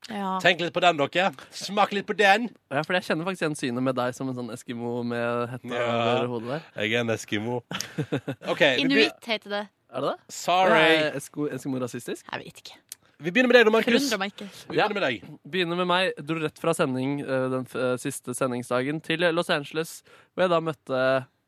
Ja. 0.09 0.39
Tenk 0.41 0.63
litt 0.63 0.73
på 0.73 0.81
den, 0.81 0.97
dere. 1.01 1.33
Smak 1.53 1.93
litt 1.93 2.07
på 2.09 2.17
den. 2.17 2.49
Ja, 2.73 2.83
for 2.87 2.97
jeg 2.97 3.05
kjenner 3.09 3.27
faktisk 3.29 3.45
igjen 3.45 3.57
synet 3.59 3.85
med 3.85 3.97
deg 3.99 4.15
som 4.17 4.31
en 4.31 4.37
sånn 4.39 4.53
eskimo 4.55 5.03
med 5.05 5.51
hette 5.53 5.69
Ja. 5.69 5.89
over 5.91 6.31
hodet 6.33 6.49
der. 6.55 6.69
Jeg 6.85 6.95
er 6.97 7.01
en 7.05 7.11
eskimo. 7.17 7.63
Okay, 8.55 8.79
Inuitt 8.81 9.27
heter 9.29 9.51
det. 9.53 9.65
Er 9.93 10.05
det 10.05 10.13
det? 10.15 10.19
sorry. 10.33 10.85
Er 11.11 11.17
eskimo 11.19 11.81
rasistisk? 11.83 12.25
Jeg 12.31 12.45
vet 12.45 12.63
ikke. 12.65 12.79
Vi 13.19 13.33
begynner 13.35 13.51
med 13.51 13.57
deg, 13.59 13.67
da, 13.67 13.73
Markus. 13.75 14.05
Vi 14.07 14.77
begynner 14.77 14.95
med 14.95 15.03
deg. 15.03 15.25
Begynner 15.51 15.77
med 15.81 15.89
meg. 15.91 16.13
Dro 16.23 16.39
rett 16.39 16.61
fra 16.63 16.71
sending 16.79 17.19
eh, 17.25 17.49
den 17.51 17.67
f 17.67 17.75
eh, 17.75 17.97
siste 17.99 18.31
sendingsdagen 18.39 19.01
til 19.03 19.27
Los 19.35 19.51
Angeles, 19.51 19.99
hvor 20.33 20.47
jeg 20.47 20.55
da 20.55 20.61
møtte 20.63 21.03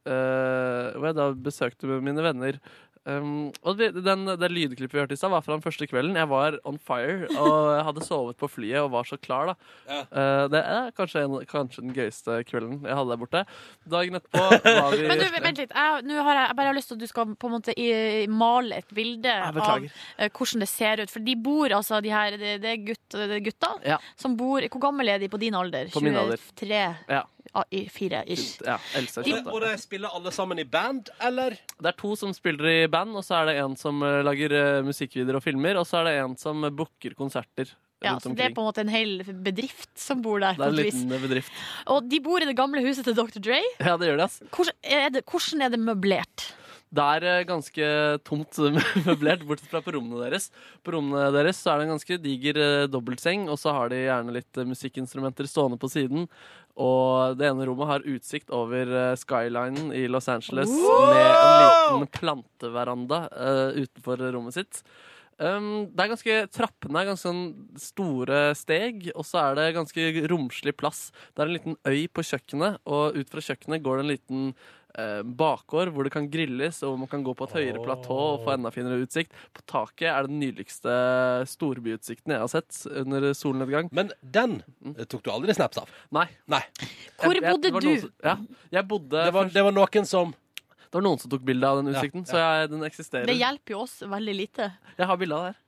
Uh, 0.08 0.96
Hvor 0.96 1.10
jeg 1.10 1.16
da 1.18 1.24
besøkte 1.36 1.84
mine 2.00 2.22
venner. 2.24 2.56
Um, 3.08 3.48
og 3.64 3.78
det, 3.78 3.94
den, 4.04 4.26
det 4.36 4.50
lydklippet 4.52 4.92
vi 4.92 5.00
hørte 5.00 5.16
i 5.16 5.18
stad, 5.18 5.30
var 5.32 5.40
fra 5.40 5.54
den 5.56 5.62
første 5.64 5.86
kvelden. 5.88 6.18
Jeg 6.20 6.28
var 6.28 6.58
on 6.68 6.76
fire 6.76 7.30
og 7.32 7.70
jeg 7.72 7.84
hadde 7.86 8.04
sovet 8.04 8.36
på 8.36 8.48
flyet 8.50 8.82
og 8.82 8.90
var 8.92 9.08
så 9.08 9.16
klar. 9.16 9.48
da 9.48 9.54
Ja. 9.88 10.00
uh, 10.12 10.48
Det 10.52 10.60
er 10.60 10.90
kanskje, 10.98 11.22
en, 11.24 11.38
kanskje 11.48 11.84
den 11.86 11.94
gøyeste 11.96 12.36
kvelden 12.50 12.82
jeg 12.84 12.98
hadde 12.98 13.14
der 13.14 13.22
borte. 13.22 13.42
Dagen 13.88 14.20
etterpå 14.20 14.44
var 14.82 14.96
vi 14.96 15.08
Men 15.08 15.22
du, 15.22 15.26
vent 15.32 15.62
litt. 15.64 15.72
Jeg, 15.72 16.04
nå 16.10 16.20
har 16.28 16.34
jeg, 16.42 16.46
jeg 16.50 16.58
bare 16.60 16.70
har 16.72 16.76
lyst 16.76 16.92
til 16.92 16.98
at 17.00 17.04
du 17.06 17.08
skal 17.10 17.34
på 17.40 17.48
en 17.50 17.56
måte 17.56 17.76
i, 17.80 17.88
male 18.28 18.82
et 18.82 18.94
bilde 18.94 19.32
av 19.32 19.56
eh, 19.56 20.28
hvordan 20.28 20.66
det 20.66 20.68
ser 20.68 21.00
ut. 21.00 21.10
For 21.10 21.24
de 21.24 21.36
bor 21.40 21.72
altså, 21.80 22.02
de 22.04 22.12
her, 22.12 22.36
det, 22.36 22.58
det 22.62 22.74
er 22.74 22.84
gutt, 22.92 23.04
det 23.16 23.40
er 23.40 23.86
Ja. 23.86 23.98
som 24.16 24.36
bor 24.36 24.60
Hvor 24.60 24.80
gammel 24.80 25.08
er 25.08 25.18
de 25.18 25.28
på 25.32 25.40
din 25.40 25.54
alder? 25.56 25.88
På 25.92 26.02
min 26.04 26.16
alder. 26.16 26.36
23? 26.60 26.84
Ja. 27.08 27.24
Ah, 27.54 27.64
i- 27.70 27.88
Fire, 27.88 28.22
ish. 28.26 28.60
Ja, 28.66 28.78
Elsa 28.98 29.22
de, 29.22 29.32
Og, 29.32 29.46
28. 29.52 29.70
de 29.72 29.82
spiller 29.82 30.08
alle 30.14 30.32
sammen 30.32 30.58
i 30.58 30.64
band, 30.64 31.08
eller? 31.20 31.56
Det 31.80 31.86
er 31.92 31.96
to 31.98 32.14
som 32.16 32.32
spiller 32.36 32.68
i 32.84 32.86
band, 32.92 33.16
og 33.16 33.24
så 33.26 33.40
er 33.42 33.46
det 33.50 33.56
en 33.64 33.76
som 33.80 34.02
eh, 34.06 34.20
lager 34.26 34.52
eh, 34.52 34.82
musikkvideoer 34.86 35.40
og 35.40 35.42
filmer, 35.44 35.76
og 35.80 35.86
så 35.88 36.00
er 36.02 36.10
det 36.10 36.16
en 36.24 36.36
som 36.40 36.64
eh, 36.64 36.70
booker 36.70 37.14
konserter 37.18 37.72
Ja, 38.02 38.14
så 38.18 38.30
det 38.32 38.46
er 38.46 38.54
på 38.56 38.62
en 38.62 38.68
måte 38.70 38.80
en 38.80 38.88
hel 38.88 39.18
bedrift 39.44 39.90
som 40.00 40.22
bor 40.24 40.40
der. 40.40 40.54
Det 40.56 40.64
er 40.64 40.70
en 40.72 40.78
liten 40.80 41.10
bedrift. 41.20 41.52
Og 41.92 42.06
de 42.08 42.20
bor 42.24 42.40
i 42.40 42.46
det 42.48 42.54
gamle 42.56 42.80
huset 42.80 43.04
til 43.04 43.12
Dr. 43.18 43.36
Dre. 43.44 43.58
Ja, 43.76 43.98
det 44.00 44.08
gjør 44.08 44.16
det, 44.22 44.24
ass. 44.30 44.38
Hvordan 44.56 44.78
er 44.88 45.10
det, 45.12 45.22
hvordan 45.28 45.66
er 45.66 45.74
det 45.74 45.80
møblert? 45.84 46.46
Det 46.90 47.02
er 47.16 47.24
eh, 47.28 47.44
ganske 47.46 47.88
tomt 48.26 48.58
møblert, 49.06 49.44
bortsett 49.46 49.70
fra 49.70 49.82
på 49.84 49.94
rommene 49.94 50.24
deres. 50.24 50.48
På 50.82 50.96
rommene 50.96 51.28
deres 51.34 51.60
så 51.62 51.72
er 51.72 51.80
det 51.80 51.86
en 51.86 51.92
ganske 51.94 52.18
diger 52.24 52.58
eh, 52.58 52.86
dobbeltseng, 52.90 53.46
og 53.46 53.60
så 53.62 53.74
har 53.76 53.92
de 53.92 54.00
gjerne 54.02 54.34
litt 54.34 54.58
eh, 54.58 54.66
musikkinstrumenter 54.66 55.46
stående 55.50 55.78
på 55.80 55.90
siden. 55.92 56.26
Og 56.80 57.36
det 57.38 57.46
ene 57.46 57.66
rommet 57.68 57.90
har 57.90 58.08
utsikt 58.08 58.50
over 58.54 58.90
skylinen 59.20 59.90
i 59.94 60.06
Los 60.08 60.30
Angeles 60.32 60.70
med 60.70 61.26
en 61.26 61.58
liten 61.60 62.06
planteveranda 62.14 63.18
utenfor 63.74 64.22
rommet 64.32 64.56
sitt. 64.56 64.80
Um, 65.40 65.86
det 65.96 66.04
er 66.04 66.10
ganske, 66.12 66.34
Trappene 66.52 67.00
er 67.00 67.06
ganske 67.08 67.24
sånn 67.24 67.44
store 67.80 68.40
steg, 68.58 69.06
og 69.16 69.24
så 69.24 69.40
er 69.50 69.54
det 69.56 69.68
ganske 69.78 70.10
romslig 70.28 70.74
plass. 70.76 71.06
Det 71.32 71.40
er 71.40 71.48
en 71.48 71.56
liten 71.56 71.78
øy 71.88 72.02
på 72.12 72.20
kjøkkenet, 72.28 72.76
og 72.84 73.16
ut 73.16 73.32
fra 73.32 73.40
kjøkkenet 73.40 73.80
går 73.86 73.96
det 73.96 74.04
en 74.04 74.12
liten 74.12 74.42
eh, 75.00 75.22
bakgård 75.24 75.92
hvor 75.94 76.04
det 76.04 76.12
kan 76.12 76.28
grilles, 76.28 76.82
og 76.84 76.98
man 77.00 77.08
kan 77.08 77.24
gå 77.24 77.32
på 77.38 77.46
et 77.48 77.56
høyere 77.56 77.80
platå 77.80 78.18
og 78.34 78.44
få 78.44 78.52
enda 78.56 78.72
finere 78.74 79.00
utsikt. 79.00 79.32
På 79.56 79.64
taket 79.70 80.10
er 80.10 80.26
det 80.26 80.32
den 80.34 80.42
nydeligste 80.44 80.92
storbyutsikten 81.48 82.34
jeg 82.34 82.42
har 82.44 82.50
sett 82.52 82.82
under 83.00 83.30
solnedgang. 83.36 83.88
Men 83.96 84.12
den 84.20 84.58
eh, 84.96 85.06
tok 85.08 85.24
du 85.24 85.32
aldri 85.32 85.56
snaps 85.56 85.80
av. 85.80 85.88
Nei. 86.12 86.26
Nei. 86.52 86.62
Hvor 87.20 87.32
Jeg- 87.32 87.42
jeg- 87.42 87.52
bodde 87.54 87.62
det 87.62 87.72
var 87.72 87.80
du? 87.80 88.00
som- 88.00 88.12
Ja, 88.24 88.36
jeg 88.76 88.88
bodde 88.88 89.08
Det 89.24 89.32
var, 89.32 89.44
først- 89.44 89.54
det 89.54 89.62
var 89.64 89.72
noen 89.72 90.06
som 90.06 90.34
det 90.90 90.98
var 90.98 91.06
noen 91.06 91.20
som 91.22 91.30
tok 91.30 91.42
bilde 91.46 91.68
av 91.68 91.80
den 91.80 91.92
Ja, 91.92 91.98
utsikten, 92.00 92.26
så 92.26 92.38
jeg, 92.40 92.70
den 92.72 92.82
eksisterer. 92.82 93.28
Det 93.30 93.38
hjelper 93.38 93.76
jo 93.76 93.82
oss 93.84 94.00
veldig 94.02 94.32
lite. 94.34 94.72
Jeg 94.98 95.06
har 95.06 95.18
bilde 95.20 95.36
av 95.36 95.44
det 95.44 95.52
her. 95.52 95.58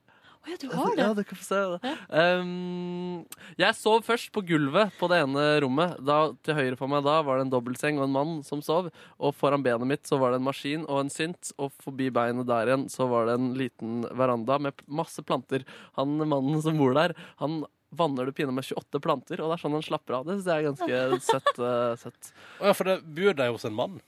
Å 0.43 0.49
ja, 0.51 0.57
du 0.59 0.65
har 0.75 0.95
det. 0.97 1.03
Ja, 1.05 1.13
du 1.15 1.21
kan 1.23 1.39
få 1.39 1.45
se 1.45 1.59
det. 1.71 1.91
Um, 2.11 3.21
jeg 3.55 3.77
sov 3.79 4.01
først 4.03 4.27
på 4.35 4.41
gulvet 4.43 4.91
på 4.99 5.07
det 5.07 5.21
ene 5.23 5.45
rommet. 5.63 5.93
Da, 6.03 6.17
til 6.43 6.57
høyre 6.57 6.79
for 6.79 6.91
meg 6.91 7.05
da 7.07 7.21
var 7.23 7.39
det 7.39 7.45
en 7.45 7.53
dobbeltseng 7.53 8.01
og 8.01 8.09
en 8.09 8.17
mann 8.17 8.33
som 8.43 8.59
sov. 8.65 8.89
Og 9.23 9.31
foran 9.39 9.63
benet 9.63 9.87
mitt 9.87 10.03
så 10.09 10.19
var 10.19 10.33
det 10.33 10.41
en 10.41 10.47
maskin 10.49 10.83
og 10.83 11.05
en 11.05 11.13
synt. 11.13 11.53
Og 11.55 11.71
forbi 11.85 12.11
beinet 12.11 12.49
der 12.51 12.73
igjen 12.73 12.89
så 12.91 13.07
var 13.07 13.31
det 13.31 13.37
en 13.39 13.53
liten 13.55 14.03
veranda 14.11 14.59
med 14.67 14.83
masse 14.91 15.23
planter. 15.23 15.63
Han 15.95 16.19
mannen 16.19 16.59
som 16.65 16.75
bor 16.81 16.91
der, 16.99 17.15
han 17.39 17.61
vanner 17.95 18.27
det 18.27 18.35
pinadø 18.35 18.57
med 18.57 18.67
28 18.67 18.99
planter, 19.05 19.39
og 19.39 19.51
det 19.51 19.55
er 19.55 19.61
sånn 19.63 19.77
han 19.77 19.85
slapper 19.85 20.17
av. 20.17 20.27
Det 20.27 20.41
synes 20.41 20.49
jeg 20.49 20.59
er 20.59 20.71
ganske 20.73 21.27
søtt. 21.31 21.53
Uh, 21.55 21.93
søtt. 22.03 22.33
Oh, 22.59 22.67
ja, 22.67 22.75
for 22.75 22.89
det 22.89 22.99
bor 23.15 23.37
de 23.39 23.53
hos 23.53 23.69
en 23.69 23.79
mann? 23.79 24.01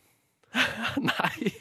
Nei, 1.09 1.51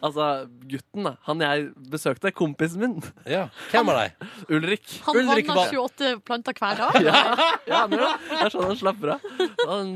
altså 0.00 0.26
gutten 0.70 1.04
da. 1.08 1.12
Han 1.26 1.42
jeg 1.44 1.66
besøkte, 1.92 2.32
kompisen 2.36 2.80
min, 2.82 2.94
Ja. 3.28 3.44
Hvem 3.72 3.90
av 3.92 3.98
de? 4.00 4.28
Ulrik. 4.56 4.86
Han 5.06 5.18
Ulrik 5.20 5.48
vanner 5.50 5.60
var- 5.60 5.74
28 5.88 6.10
planter 6.28 6.56
hver 6.58 6.80
dag. 6.82 6.98
Ja, 7.08 7.48
ja 7.68 7.82
det. 7.92 8.00
Det 8.30 8.40
er 8.46 8.54
sånn 8.54 8.68
han 8.70 8.80
slapper 8.80 9.14
av. 9.16 9.28
Han 9.68 9.94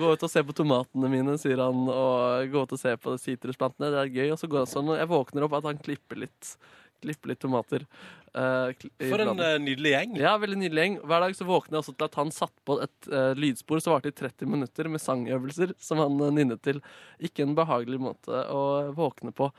går 0.00 0.16
ut 0.16 0.26
og 0.26 0.32
ser 0.32 0.46
på 0.48 0.56
tomatene 0.56 1.10
mine, 1.12 1.36
sier 1.40 1.60
han, 1.62 1.84
og 1.92 2.50
går 2.52 2.68
ut 2.68 2.76
og 2.78 2.82
ser 2.82 2.96
på 3.00 3.16
sitrusplantene. 3.20 3.92
Det 3.94 4.02
er 4.06 4.12
gøy. 4.20 4.28
Og 4.34 4.40
så 4.40 4.48
går 4.50 4.64
han 4.64 4.72
sånn, 4.72 4.92
og 4.94 5.00
jeg 5.00 5.10
våkner 5.10 5.46
opp 5.48 5.58
at 5.60 5.68
han 5.70 5.80
klipper 5.84 6.24
litt, 6.24 6.54
klipper 7.04 7.32
litt 7.34 7.40
tomater. 7.44 7.84
I 8.30 9.08
For 9.10 9.22
en 9.24 9.40
eh, 9.42 9.56
nydelig 9.58 9.90
gjeng. 9.90 10.16
Ja, 10.20 10.36
veldig 10.38 10.58
nydelig 10.60 10.84
gjeng. 10.84 10.96
Hver 11.10 11.24
dag 11.24 11.34
så 11.34 11.46
våkner 11.48 11.76
jeg 11.76 11.82
også 11.82 11.94
til 11.96 12.06
at 12.06 12.18
han 12.20 12.32
satt 12.34 12.54
på 12.68 12.76
et 12.84 13.10
uh, 13.10 13.32
lydspor 13.38 13.82
som 13.82 13.96
varte 13.96 14.12
i 14.12 14.14
30 14.14 14.50
minutter 14.50 14.90
med 14.92 15.02
sangøvelser 15.02 15.74
som 15.82 16.02
han 16.02 16.18
uh, 16.22 16.30
nynnet 16.34 16.62
til. 16.62 16.78
Ikke 17.18 17.42
en 17.46 17.56
behagelig 17.58 17.98
måte 18.02 18.44
å 18.54 18.62
våkne 18.94 19.34
på. 19.34 19.50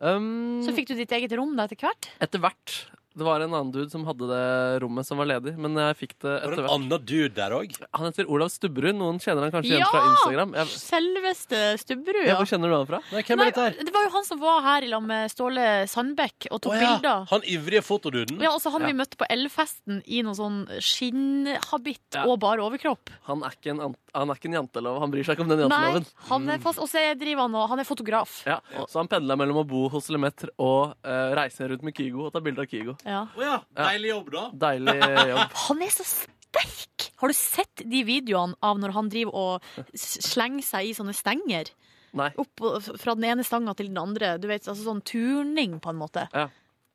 Um, 0.00 0.62
Så 0.64 0.74
fikk 0.76 0.90
du 0.90 0.96
ditt 0.98 1.12
eget 1.14 1.36
rom 1.36 1.52
da 1.58 1.68
etter 1.68 1.80
hvert. 1.84 2.10
etter 2.24 2.42
hvert. 2.42 2.78
Det 3.16 3.22
var 3.22 3.40
en 3.44 3.52
annen 3.54 3.70
dude 3.70 3.90
som 3.92 4.02
hadde 4.08 4.26
det 4.26 4.80
rommet 4.82 5.06
som 5.06 5.20
var 5.20 5.28
ledig, 5.30 5.52
men 5.56 5.76
jeg 5.78 5.94
fikk 6.00 6.14
det 6.24 6.32
Var 6.32 6.48
etter 6.48 6.56
det 6.56 6.64
en 6.64 6.72
annen 6.74 7.04
dude 7.06 7.28
der 7.36 7.52
òg? 7.54 7.74
Han 7.94 8.08
heter 8.08 8.26
Olav 8.26 8.48
Stubberud. 8.50 8.96
Noen 8.98 9.20
kjenner 9.22 9.46
han 9.46 9.52
kanskje 9.54 9.76
igjen 9.76 9.86
fra 9.86 10.02
Instagram. 10.10 10.54
Jeg, 10.58 10.66
Selveste 10.82 11.60
Stubberud, 11.78 12.24
ja, 12.24 12.32
ja. 12.32 12.38
hvor 12.40 12.48
kjenner 12.50 12.72
du 12.72 12.74
han 12.74 12.88
fra? 12.88 12.98
Nei, 13.14 13.22
hvem 13.28 13.38
Nei, 13.38 13.46
er 13.46 13.52
dette 13.54 13.66
her? 13.68 13.86
det 13.86 13.94
var 13.94 14.08
jo 14.08 14.12
han 14.16 14.26
som 14.26 14.40
var 14.42 14.58
her 14.66 14.82
i 14.82 14.90
lag 14.90 15.04
med 15.06 15.30
Ståle 15.30 15.66
Sandbekk 15.92 16.48
og 16.50 16.62
tok 16.66 16.74
Å 16.74 16.80
ja, 16.80 16.88
bilder. 16.96 17.28
Han 17.30 17.46
ivrige 17.54 17.84
fotoduden? 17.86 18.42
Ja, 18.42 18.50
altså 18.50 18.72
Han 18.74 18.82
Ja. 18.82 18.90
vi 18.90 18.98
møtte 18.98 19.16
på 19.22 19.26
Elfesten 19.30 20.02
i 20.10 20.22
noen 20.26 20.34
sånn 20.38 20.58
skinnhabitt 20.82 22.14
Ja. 22.18 22.24
og 22.26 22.40
bare 22.42 22.62
overkropp. 22.66 23.10
Han 23.28 23.42
er 23.46 23.54
ikke 23.56 23.70
en, 23.74 23.80
ant- 23.80 23.98
han 24.14 24.30
er 24.30 24.34
ikke 24.38 24.50
en 24.50 24.58
jantelov. 24.58 24.98
Han 25.00 25.10
bryr 25.10 25.24
seg 25.26 25.36
ikke 25.38 25.42
om 25.46 25.48
den 25.54 25.62
Nei, 25.68 25.68
janteloven. 25.70 26.06
han 26.28 26.48
er 26.50 26.58
fast, 26.58 26.78
Og 26.78 26.88
så 26.90 27.02
driver 27.18 27.42
han 27.46 27.54
og 27.54 27.68
Han 27.70 27.78
er 27.80 27.84
fotograf. 27.84 28.42
Ja, 28.46 28.60
så 28.88 28.98
han 29.00 29.08
pendla 29.08 29.36
mellom 29.36 29.62
å 29.62 29.66
bo 29.66 29.88
hos 29.88 30.08
Lemetre 30.10 30.50
og 30.58 30.94
uh, 31.04 31.34
reise 31.34 31.66
rundt 31.68 31.82
med 31.82 31.94
Kygo 31.94 32.26
og 32.26 32.32
ta 32.32 32.40
bilder 32.40 32.62
av 32.62 32.68
Kygo. 32.70 32.96
Ja. 33.04 33.26
Å 33.36 33.44
ja. 33.44 33.58
Deilig 33.76 34.10
jobb, 34.10 34.30
da. 34.34 34.44
Deilig 34.66 34.96
jobb. 35.30 35.56
Han 35.68 35.84
er 35.84 35.94
så 35.94 36.06
sterk! 36.08 37.08
Har 37.20 37.30
du 37.32 37.36
sett 37.36 37.84
de 37.84 38.02
videoene 38.06 38.56
av 38.64 38.80
når 38.80 38.92
han 38.96 39.08
driver 39.12 39.36
og 39.38 39.94
slenger 39.96 40.64
seg 40.66 40.90
i 40.90 40.96
sånne 40.96 41.14
stenger? 41.16 41.70
Nei. 42.14 42.28
Opp 42.38 42.62
fra 43.00 43.14
den 43.16 43.26
ene 43.32 43.46
stanga 43.46 43.74
til 43.78 43.88
den 43.90 43.98
andre. 43.98 44.36
Du 44.38 44.46
vet, 44.50 44.66
altså 44.68 44.84
Sånn 44.86 45.02
turning, 45.06 45.78
på 45.82 45.90
en 45.90 45.98
måte. 45.98 46.28
Ja. 46.34 46.48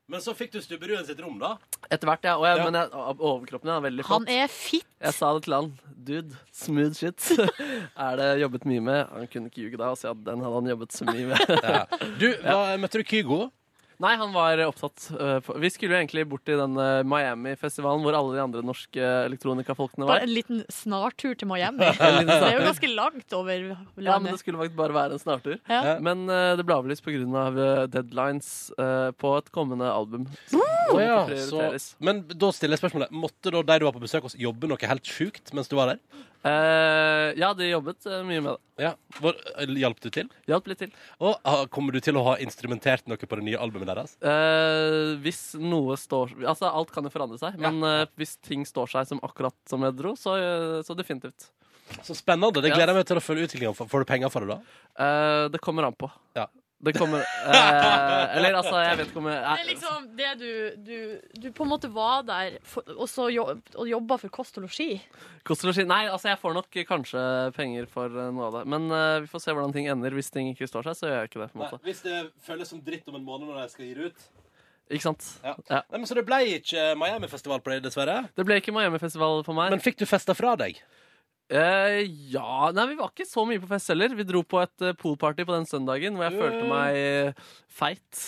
Men 0.10 0.24
så 0.26 0.34
fikk 0.34 0.56
du 0.56 0.62
stubberuen 0.64 1.04
sitt 1.06 1.20
rom, 1.22 1.36
da? 1.38 1.52
Etter 1.86 2.10
hvert, 2.10 2.24
ja. 2.26 2.34
Og 2.40 2.48
jeg, 2.48 2.58
Ja. 2.58 2.64
Men 2.66 2.78
jeg, 2.80 2.90
overkroppen 3.30 3.70
er 3.70 3.84
veldig 3.84 4.06
flott. 4.08 4.24
Han 4.26 4.40
er 4.42 4.48
fit. 4.50 4.88
Jeg 5.06 5.14
sa 5.14 5.34
det 5.36 5.44
til 5.46 5.54
han. 5.54 5.68
Dude, 6.08 6.40
smooth 6.56 6.96
shit. 6.98 7.28
er 8.08 8.18
det 8.18 8.30
jobbet 8.42 8.66
mye 8.72 8.82
med? 8.88 9.04
Han 9.14 9.30
kunne 9.30 9.52
ikke 9.52 9.68
ljuge 9.68 9.78
da 9.82 9.92
og 9.94 10.00
si 10.02 10.08
at 10.10 10.24
den 10.26 10.42
hadde 10.42 10.62
han 10.62 10.72
jobbet 10.74 10.98
så 10.98 11.06
mye 11.10 11.28
med. 11.30 11.56
Ja. 11.62 11.84
Du, 12.22 12.26
hva, 12.42 12.64
møtte 12.82 13.04
du 13.04 13.06
Kygo? 13.06 13.44
Nei, 14.00 14.14
han 14.16 14.32
var 14.32 14.62
opptatt. 14.64 15.10
øh, 15.12 15.50
Vi 15.60 15.70
skulle 15.74 15.96
jo 15.96 16.00
egentlig 16.00 16.24
bort 16.32 16.46
til 16.48 16.60
den 16.62 16.78
øh, 16.80 17.02
Miami-festivalen 17.04 18.06
hvor 18.06 18.16
alle 18.16 18.38
de 18.38 18.44
andre 18.46 18.62
norske 18.64 19.10
elektronikafolkene 19.28 20.08
var. 20.08 20.22
Bare 20.22 20.28
en 20.30 20.32
liten 20.32 20.62
snartur 20.72 21.36
til 21.36 21.50
Miami. 21.52 21.90
Det 22.30 22.38
er 22.38 22.56
jo 22.56 22.64
ganske 22.64 22.92
langt 22.94 23.36
over 23.36 23.52
landet. 23.60 24.08
Ja, 24.08 24.16
men 24.24 24.32
det 24.32 24.40
skulle 24.40 24.62
faktisk 24.62 24.78
bare 24.80 24.96
være 24.96 25.18
en 25.18 25.24
snartur. 25.24 25.58
Ja. 25.68 25.98
Men 26.00 26.24
det 26.30 26.64
ble 26.64 26.78
avlyst 26.80 27.04
pga. 27.04 27.18
Av, 27.40 27.58
deadlines 27.92 28.48
på 29.20 29.32
et 29.38 29.52
kommende 29.56 29.90
album. 29.92 30.26
Som 30.48 30.64
oh, 30.64 31.00
ja, 31.02 31.20
så, 31.44 31.68
men 32.04 32.24
da 32.32 32.50
stiller 32.56 32.78
jeg 32.78 32.82
spørsmålet 32.82 33.12
Måtte 33.14 33.52
da 33.54 33.62
de 33.66 33.78
du 33.82 33.86
var 33.88 33.96
på 33.96 34.02
besøk 34.04 34.26
hos, 34.26 34.38
jobbe 34.40 34.70
noe 34.70 34.90
helt 34.90 35.08
sjukt 35.10 35.52
mens 35.58 35.70
du 35.72 35.76
var 35.80 35.94
der? 35.94 36.02
Eh, 36.40 37.30
ja, 37.36 37.50
de 37.58 37.68
jobbet 37.68 38.06
uh, 38.08 38.22
mye 38.24 38.40
med 38.40 38.54
det. 38.54 38.84
Ja, 38.86 38.94
Hvor, 39.20 39.36
Hjalp 39.76 40.00
du 40.00 40.08
til? 40.14 40.30
Hjalp 40.48 40.70
litt 40.72 40.80
til. 40.86 40.94
Og 41.20 41.36
ah, 41.44 41.66
Kommer 41.68 41.92
du 41.92 42.00
til 42.04 42.16
å 42.16 42.24
ha 42.30 42.38
instrumentert 42.40 43.10
noe 43.12 43.20
på 43.20 43.40
det 43.40 43.44
nye 43.50 43.60
albumet 43.60 43.90
deres? 43.92 44.16
Uh, 44.24 45.20
hvis 45.20 45.42
noe 45.60 45.98
står 46.00 46.32
Altså, 46.40 46.70
alt 46.70 46.94
kan 46.96 47.04
jo 47.04 47.12
forandre 47.12 47.40
seg, 47.42 47.58
men 47.60 47.84
eh, 47.86 48.06
hvis 48.20 48.38
ting 48.46 48.64
står 48.68 48.92
seg 48.92 49.10
som 49.10 49.22
akkurat 49.26 49.56
som 49.70 49.84
jeg 49.86 49.96
dro, 49.98 50.14
så, 50.20 50.36
eh, 50.40 50.78
så 50.86 50.96
definitivt. 50.98 51.50
Så 52.06 52.16
spennende. 52.18 52.62
Det 52.62 52.72
gleder 52.72 52.94
jeg 52.94 53.00
meg 53.00 53.08
til 53.10 53.20
å 53.20 53.24
følge 53.24 53.48
utviklinga. 53.50 53.74
Får 53.78 54.04
du 54.04 54.08
penger 54.10 54.32
for 54.34 54.46
det, 54.46 54.56
da? 54.56 54.82
Eh, 55.04 55.46
det 55.54 55.62
kommer 55.64 55.88
an 55.88 55.98
på. 55.98 56.10
Ja. 56.38 56.48
Det 56.80 56.94
kommer 56.96 57.20
eh, 57.52 58.38
Eller 58.38 58.56
altså, 58.56 58.78
jeg 58.80 59.00
vet 59.02 59.10
ikke 59.12 59.20
om 59.20 59.28
jeg 59.28 59.40
Det 59.44 59.64
er 59.64 59.68
liksom 59.68 60.06
det 60.16 60.30
du, 60.40 60.52
du, 60.88 60.98
du 61.44 61.48
på 61.56 61.66
en 61.66 61.72
måte 61.74 61.90
var 61.92 62.24
der 62.28 62.56
for, 62.64 62.88
og 62.96 63.10
så 63.12 63.28
jobb, 63.34 63.60
og 63.76 63.90
jobba 63.90 64.20
for 64.22 64.32
kost 64.32 64.60
og 64.62 64.68
losji. 64.68 65.02
Kost 65.48 65.66
og 65.66 65.74
losji 65.74 65.84
Nei, 65.90 66.06
altså, 66.08 66.32
jeg 66.32 66.40
får 66.40 66.56
nok 66.56 66.80
kanskje 66.88 67.24
penger 67.58 67.90
for 67.92 68.08
eh, 68.08 68.32
noe 68.36 68.48
av 68.48 68.60
det. 68.60 68.66
Men 68.72 68.88
eh, 68.96 69.16
vi 69.26 69.32
får 69.32 69.44
se 69.44 69.56
hvordan 69.56 69.76
ting 69.76 69.90
ender. 69.92 70.16
Hvis 70.16 70.32
ting 70.32 70.52
ikke 70.54 70.70
står 70.70 70.88
seg, 70.90 71.00
så 71.00 71.10
gjør 71.10 71.20
jeg 71.20 71.32
ikke 71.32 71.44
det. 71.44 71.50
på 71.52 71.60
en 71.60 71.66
måte 71.66 71.82
hvis 71.90 72.04
det 72.06 72.20
føles 72.46 72.70
som 72.72 72.82
dritt 72.86 73.08
om 73.10 73.18
en 73.18 73.26
måned 73.26 73.50
når 73.50 73.64
de 73.64 73.74
skal 73.74 73.88
gi 73.88 73.96
det 73.98 74.12
ut. 74.12 74.30
Ikke 74.90 75.06
sant? 75.06 75.26
Ja. 75.44 75.54
Ja. 75.70 75.82
Nei, 75.92 76.00
men 76.00 76.08
Så 76.10 76.16
det 76.18 76.26
ble 76.26 76.40
ikke 76.56 76.94
Miami-festival 76.98 77.62
på 77.62 77.76
deg, 77.76 77.84
dessverre? 77.86 78.24
Det 78.38 78.46
ble 78.48 78.58
ikke 78.62 78.74
Miami-festival 78.74 79.44
for 79.46 79.58
meg. 79.58 79.74
Men 79.76 79.84
fikk 79.84 80.00
du 80.02 80.08
festa 80.10 80.34
fra 80.38 80.56
deg? 80.60 80.80
Eh, 81.50 82.04
ja 82.30 82.70
Nei, 82.78 82.84
vi 82.92 82.98
var 83.00 83.10
ikke 83.10 83.26
så 83.26 83.42
mye 83.50 83.62
på 83.62 83.70
fest 83.72 83.90
heller. 83.90 84.14
Vi 84.14 84.26
dro 84.28 84.44
på 84.46 84.60
et 84.62 84.86
uh, 84.86 84.94
poolparty 84.98 85.46
på 85.48 85.56
den 85.56 85.66
søndagen 85.70 86.18
hvor 86.18 86.28
jeg 86.28 86.38
følte 86.38 86.68
meg 86.70 86.98
eh, 87.00 87.48
feit 87.80 88.20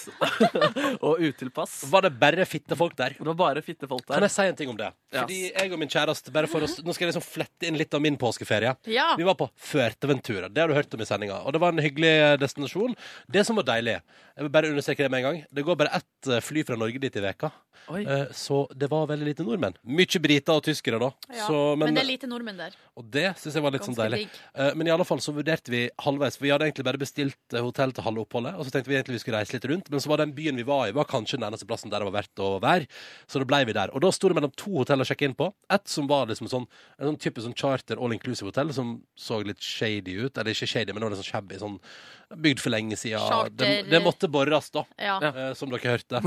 og 1.05 1.21
utilpass. 1.21 1.75
Var 1.91 2.07
det 2.07 2.11
bare 2.21 2.47
fitte 2.49 2.77
folk 2.79 2.95
der? 2.97 3.13
Det 3.19 3.29
var 3.29 3.37
bare 3.43 3.63
fitte 3.65 3.89
folk 3.89 4.07
Kan 4.09 4.25
jeg 4.25 4.33
si 4.33 4.47
en 4.49 4.57
ting 4.57 4.73
om 4.73 4.79
det? 4.79 4.89
Ja. 5.13 5.21
Fordi 5.21 5.39
jeg 5.51 5.75
og 5.75 5.83
min 5.83 5.91
kjæreste 5.91 6.33
bare 6.33 6.49
for 6.49 6.65
oss, 6.65 6.79
Nå 6.81 6.95
skal 6.95 7.07
jeg 7.07 7.13
liksom 7.13 7.27
flette 7.27 7.69
inn 7.69 7.77
litt 7.77 7.93
av 7.93 8.01
min 8.01 8.17
påskeferie. 8.17 8.73
Ja. 8.89 9.11
Vi 9.19 9.27
var 9.27 9.37
på 9.37 9.51
Fuerteventura. 9.69 10.49
Det 10.49 10.63
har 10.63 10.71
du 10.71 10.77
hørt 10.77 10.97
om 10.97 11.03
i 11.03 11.09
sendinga. 11.09 11.43
Og 11.45 11.53
det 11.53 11.61
var 11.61 11.75
en 11.75 11.83
hyggelig 11.83 12.15
destinasjon. 12.41 12.97
Det 13.29 13.45
som 13.45 13.59
var 13.59 13.69
deilig 13.69 13.99
Jeg 13.99 14.47
vil 14.47 14.53
bare 14.55 14.73
understreke 14.73 15.05
det 15.05 15.13
med 15.13 15.21
en 15.21 15.29
gang. 15.29 15.43
Det 15.51 15.67
går 15.67 15.77
bare 15.77 15.93
ett 16.01 16.33
fly 16.41 16.65
fra 16.65 16.79
Norge 16.79 17.01
dit 17.03 17.21
i 17.21 17.25
veka. 17.27 17.51
Oi. 17.91 18.03
Eh, 18.05 18.27
Så 18.35 18.67
det 18.77 18.87
var 18.91 19.07
veldig 19.07 19.25
lite 19.25 19.43
nordmenn. 19.43 19.73
Mye 19.83 20.19
briter 20.21 20.53
og 20.59 20.63
tyskere, 20.63 20.99
da. 21.01 21.09
Ja. 21.33 21.47
Så, 21.47 21.75
men, 21.77 21.93
det 21.95 22.03
er 22.03 22.07
lite 22.07 22.27
nordmenn 22.29 22.57
der. 22.57 22.75
og 22.95 23.05
det 23.11 23.35
syns 23.41 23.55
jeg 23.57 23.63
var 23.63 23.71
litt 23.75 23.83
sånn 23.87 23.95
deilig. 23.97 24.19
digg. 24.25 24.39
Eh, 24.55 24.73
Men 24.75 24.87
i 24.87 24.91
alle 24.91 25.05
fall 25.07 25.19
så 25.19 25.33
vurderte 25.33 25.71
vi 25.73 25.89
halvveis. 26.05 26.37
For 26.37 26.45
vi 26.45 26.51
hadde 26.53 26.67
egentlig 26.69 26.85
bare 26.85 26.97
bestilt 27.01 27.53
eh, 27.53 27.61
hotell 27.61 27.91
til 27.91 28.03
halve 28.03 28.23
oppholdet. 28.25 28.55
Og 28.57 28.65
så 28.65 28.71
tenkte 28.75 28.89
vi 28.91 28.95
egentlig 28.99 29.17
vi 29.19 29.23
skulle 29.25 29.37
reise 29.41 29.53
litt 29.57 29.65
rundt. 29.71 29.89
Men 29.91 29.99
så 29.99 30.09
var 30.13 30.17
den 30.23 30.33
byen 30.37 30.55
vi 30.55 30.63
var 30.67 30.87
i, 30.87 30.91
var 30.95 31.05
kanskje 31.09 31.39
den 31.39 31.47
eneste 31.49 31.65
plassen 31.67 31.89
der 31.91 31.99
det 31.99 32.09
var 32.11 32.17
verdt 32.21 32.39
å 32.45 32.51
være. 32.61 32.87
Så 33.27 33.39
da 33.41 33.45
ble 33.49 33.63
vi 33.65 33.73
der. 33.73 33.89
Og 33.95 34.01
da 34.05 34.11
sto 34.11 34.29
det 34.31 34.35
mellom 34.39 34.53
to 34.55 34.71
hotell 34.77 35.01
å 35.01 35.07
sjekke 35.07 35.25
inn 35.31 35.35
på. 35.35 35.51
Et 35.71 35.87
som 35.87 36.07
var 36.07 36.27
liksom 36.27 36.47
sånn 36.51 36.67
en 36.99 37.11
sånn 37.11 37.19
type 37.19 37.41
sånn 37.41 37.55
charter 37.57 37.97
all 37.99 38.13
inclusive-hotell 38.15 38.71
som 38.73 39.01
så 39.17 39.41
litt 39.43 39.59
shady 39.59 40.15
ut. 40.25 40.37
Eller 40.37 40.51
ikke 40.55 40.67
shady, 40.69 40.93
men 40.93 41.01
det 41.01 41.09
var 41.09 41.15
litt 41.17 41.23
sånn 41.25 41.31
shabby. 41.33 41.57
Sånn 41.61 41.79
bygd 42.31 42.61
for 42.63 42.71
lenge 42.71 42.95
siden. 42.95 43.19
Charter- 43.19 43.57
Det, 43.61 43.89
det 43.91 43.99
måtte 44.03 44.29
borres, 44.31 44.69
da. 44.71 44.85
Ja. 44.97 45.53
som 45.53 45.69
dere 45.69 45.97
hørte. 45.97 46.21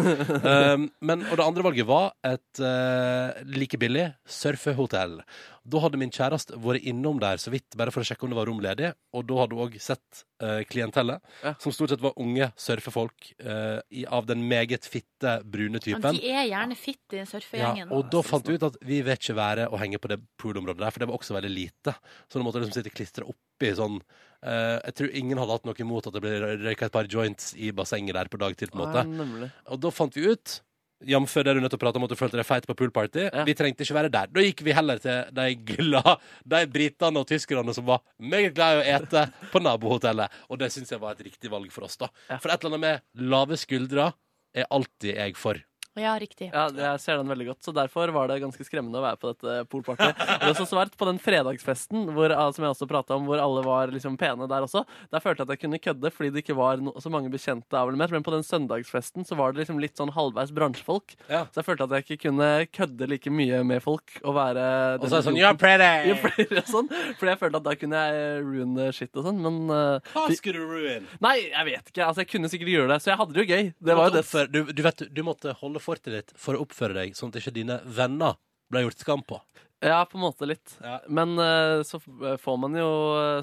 um, 0.44 0.90
men, 1.00 1.22
og 1.34 1.40
det 1.40 1.46
andre 1.50 1.64
valget 1.66 1.86
var 1.88 2.12
et 2.24 2.60
uh, 2.62 3.42
like 3.50 3.78
billig 3.82 4.06
surfehotell. 4.30 5.18
Da 5.64 5.80
hadde 5.80 5.96
min 6.00 6.12
kjæreste 6.12 6.58
vært 6.60 6.84
innom 6.90 7.16
der 7.22 7.38
så 7.40 7.50
vidt, 7.52 7.74
bare 7.80 7.92
for 7.94 8.04
å 8.04 8.06
sjekke 8.06 8.26
om 8.26 8.32
det 8.34 8.36
var 8.38 8.48
rom 8.50 8.60
ledig. 8.62 8.90
Og 9.16 9.24
da 9.28 9.38
hadde 9.40 9.56
hun 9.56 9.64
òg 9.64 9.78
sett 9.80 10.24
uh, 10.44 10.60
klientellet, 10.68 11.22
Ja. 11.42 11.54
som 11.62 11.72
stort 11.72 11.94
sett 11.94 12.02
var 12.04 12.12
unge 12.20 12.50
surfefolk 12.60 13.30
uh, 13.46 13.80
i, 13.90 14.04
av 14.06 14.28
den 14.28 14.44
meget 14.50 14.84
fitte, 14.88 15.38
brune 15.44 15.78
Men 15.78 15.84
typen. 15.86 16.18
de 16.20 16.30
er 16.34 16.50
gjerne 16.50 16.76
fitte 16.78 17.22
i 17.22 17.24
surfegjengen. 17.28 17.88
Ja, 17.88 17.96
og 17.96 18.10
da 18.12 18.20
fant 18.26 18.46
vi 18.48 18.58
ut 18.58 18.68
at 18.68 18.76
vi 18.84 19.00
vil 19.06 19.16
ikke 19.16 19.38
være 19.38 19.70
å 19.72 19.80
henge 19.80 19.98
på 20.02 20.12
det 20.12 20.20
poolområdet 20.40 20.84
der, 20.84 20.92
for 20.94 21.04
det 21.04 21.08
var 21.10 21.18
også 21.18 21.38
veldig 21.38 21.54
lite. 21.54 21.96
Så 22.28 22.38
da 22.38 22.44
måtte 22.46 22.60
jeg 22.60 22.68
liksom 22.68 22.78
sitte 22.82 22.94
klistra 22.94 23.26
oppi 23.28 23.74
sånn 23.78 23.98
Uh, 24.44 24.76
Jeg 24.84 24.92
tror 24.98 25.12
ingen 25.16 25.38
hadde 25.40 25.54
hatt 25.56 25.64
noe 25.64 25.78
imot 25.80 26.04
at 26.04 26.12
det 26.12 26.20
ble 26.20 26.32
røyka 26.60 26.84
et 26.90 26.92
par 26.92 27.06
joints 27.08 27.54
i 27.56 27.70
bassenget 27.72 28.12
der 28.12 28.28
på 28.28 28.36
dagtid, 28.36 28.68
på 28.68 28.76
en 28.76 28.82
måte. 28.82 29.04
Ja. 29.40 29.46
Og 29.72 29.80
da 29.80 29.88
fant 29.88 30.12
vi 30.18 30.26
ut 30.34 30.58
Jf. 31.04 31.34
det 31.44 31.54
du 31.56 31.60
nettopp 31.60 31.82
prata 31.82 31.98
om 31.98 32.06
at 32.06 32.12
du 32.14 32.16
følte 32.18 32.38
deg 32.38 32.46
feit 32.48 32.66
på 32.68 32.76
poolparty. 32.78 33.26
Ja. 33.26 33.44
Vi 33.48 33.54
trengte 33.58 33.84
ikke 33.84 33.96
være 33.96 34.12
der. 34.12 34.30
Da 34.32 34.44
gikk 34.44 34.62
vi 34.64 34.76
heller 34.76 35.00
til 35.02 35.34
de 35.34 35.48
glade 35.68 36.16
De 36.54 36.60
britene 36.70 37.20
og 37.20 37.28
tyskerne 37.28 37.74
som 37.76 37.86
var 37.88 38.02
meget 38.18 38.54
glad 38.56 38.78
i 38.78 38.82
å 38.82 38.86
ete 38.98 39.26
på 39.52 39.62
nabohotellet. 39.64 40.32
Og 40.48 40.60
det 40.62 40.70
syns 40.72 40.94
jeg 40.94 41.02
var 41.02 41.16
et 41.16 41.26
riktig 41.26 41.52
valg 41.52 41.72
for 41.74 41.88
oss, 41.88 41.98
da. 42.00 42.10
Ja. 42.30 42.38
For 42.38 42.52
et 42.52 42.62
eller 42.62 42.76
annet 42.76 42.84
med 42.86 43.30
lave 43.34 43.58
skuldre 43.60 44.12
er 44.54 44.68
alltid 44.70 45.16
jeg 45.18 45.36
for. 45.38 45.58
Ja, 45.94 46.16
riktig. 46.18 46.48
Ja, 46.50 46.66
jeg 46.74 47.00
ser 47.04 47.20
den 47.20 47.30
veldig 47.30 47.46
godt, 47.52 47.60
så 47.62 47.72
derfor 47.74 48.10
var 48.14 48.26
det 48.30 48.40
ganske 48.42 48.64
skremmende 48.66 48.98
å 48.98 49.04
være 49.04 49.18
på 49.20 49.30
dette 49.30 49.52
polpartiet. 49.70 50.18
Det 50.18 50.48
var 50.50 50.56
så 50.58 50.66
svært 50.66 50.96
på 50.98 51.06
den 51.06 51.20
fredagsfesten 51.22 52.08
hvor, 52.16 52.34
ah, 52.34 52.50
som 52.54 52.66
jeg 52.66 52.74
også 52.74 52.88
om, 53.14 53.28
hvor 53.28 53.38
alle 53.38 53.62
var 53.62 53.92
liksom 53.94 54.16
pene 54.18 54.48
der 54.50 54.66
også. 54.66 54.82
Der 55.14 55.22
følte 55.22 55.44
jeg 55.44 55.46
at 55.46 55.54
jeg 55.54 55.62
kunne 55.62 55.80
kødde 55.84 56.12
fordi 56.14 56.30
det 56.34 56.42
ikke 56.42 56.56
var 56.58 56.82
no 56.82 56.94
så 56.98 57.12
mange 57.12 57.30
bekjente 57.30 57.78
av 57.78 57.92
eller. 57.92 58.10
Men 58.10 58.26
på 58.26 58.34
den 58.34 58.42
søndagsfesten 58.46 59.26
så 59.28 59.38
var 59.38 59.52
det 59.52 59.62
liksom 59.62 59.78
litt 59.82 59.94
sånn 60.00 60.10
halvveis 60.14 60.50
bransjefolk. 60.54 61.14
Ja. 61.28 61.44
Så 61.54 61.62
jeg 61.62 61.68
følte 61.68 61.86
at 61.86 61.94
jeg 61.94 62.06
ikke 62.06 62.28
kunne 62.28 62.50
kødde 62.74 63.10
like 63.10 63.30
mye 63.30 63.62
med 63.66 63.82
folk 63.84 64.18
og 64.24 64.34
være 64.38 64.66
Og 64.98 65.06
så 65.06 65.18
er 65.18 65.22
det 65.22 65.28
sånn 65.28 65.38
You're 65.38 65.54
pretty! 65.58 66.16
fordi, 66.24 66.64
sånn, 66.70 66.90
fordi 67.20 67.32
jeg 67.32 67.42
følte 67.44 67.62
at 67.62 67.68
da 67.68 67.76
kunne 67.78 68.02
jeg 68.08 68.42
ruin 68.48 68.82
shit 68.94 69.14
og 69.14 69.28
sånn, 69.28 69.40
men 69.44 69.62
uh, 69.70 70.14
Hva 70.14 70.26
skulle 70.34 70.58
du 70.58 70.74
ruin? 70.74 71.08
Nei, 71.22 71.36
jeg 71.52 71.70
vet 71.70 71.94
ikke. 71.94 72.02
Altså, 72.08 72.24
jeg 72.24 72.32
kunne 72.34 72.50
sikkert 72.50 72.74
gjøre 72.74 72.90
det, 72.94 73.00
så 73.04 73.12
jeg 73.12 73.20
hadde 73.20 73.36
det 73.36 73.44
jo 73.44 73.48
gøy. 73.54 73.72
Det 73.78 73.98
var 73.98 74.10
jo 74.10 74.16
det. 74.18 74.44
Du, 74.50 74.60
du, 74.74 74.82
vet, 74.84 75.04
du 75.14 75.22
måtte 75.26 75.54
holde 75.60 75.82
fortet 75.84 76.16
ditt 76.16 76.34
for 76.40 76.56
å 76.56 76.64
oppføre 76.64 76.96
deg 76.96 77.14
sånn 77.18 77.32
at 77.32 77.40
ikke 77.42 77.54
dine 77.54 77.78
venner 77.84 78.38
ble 78.72 78.86
gjort 78.86 79.04
skam 79.04 79.22
på. 79.26 79.38
Ja, 79.84 79.98
på 80.08 80.16
en 80.16 80.24
måte 80.24 80.46
litt. 80.48 80.76
Ja. 80.80 80.96
Men 81.12 81.34
uh, 81.36 81.82
så 81.84 81.98
får 82.00 82.56
man 82.56 82.76
jo 82.78 82.88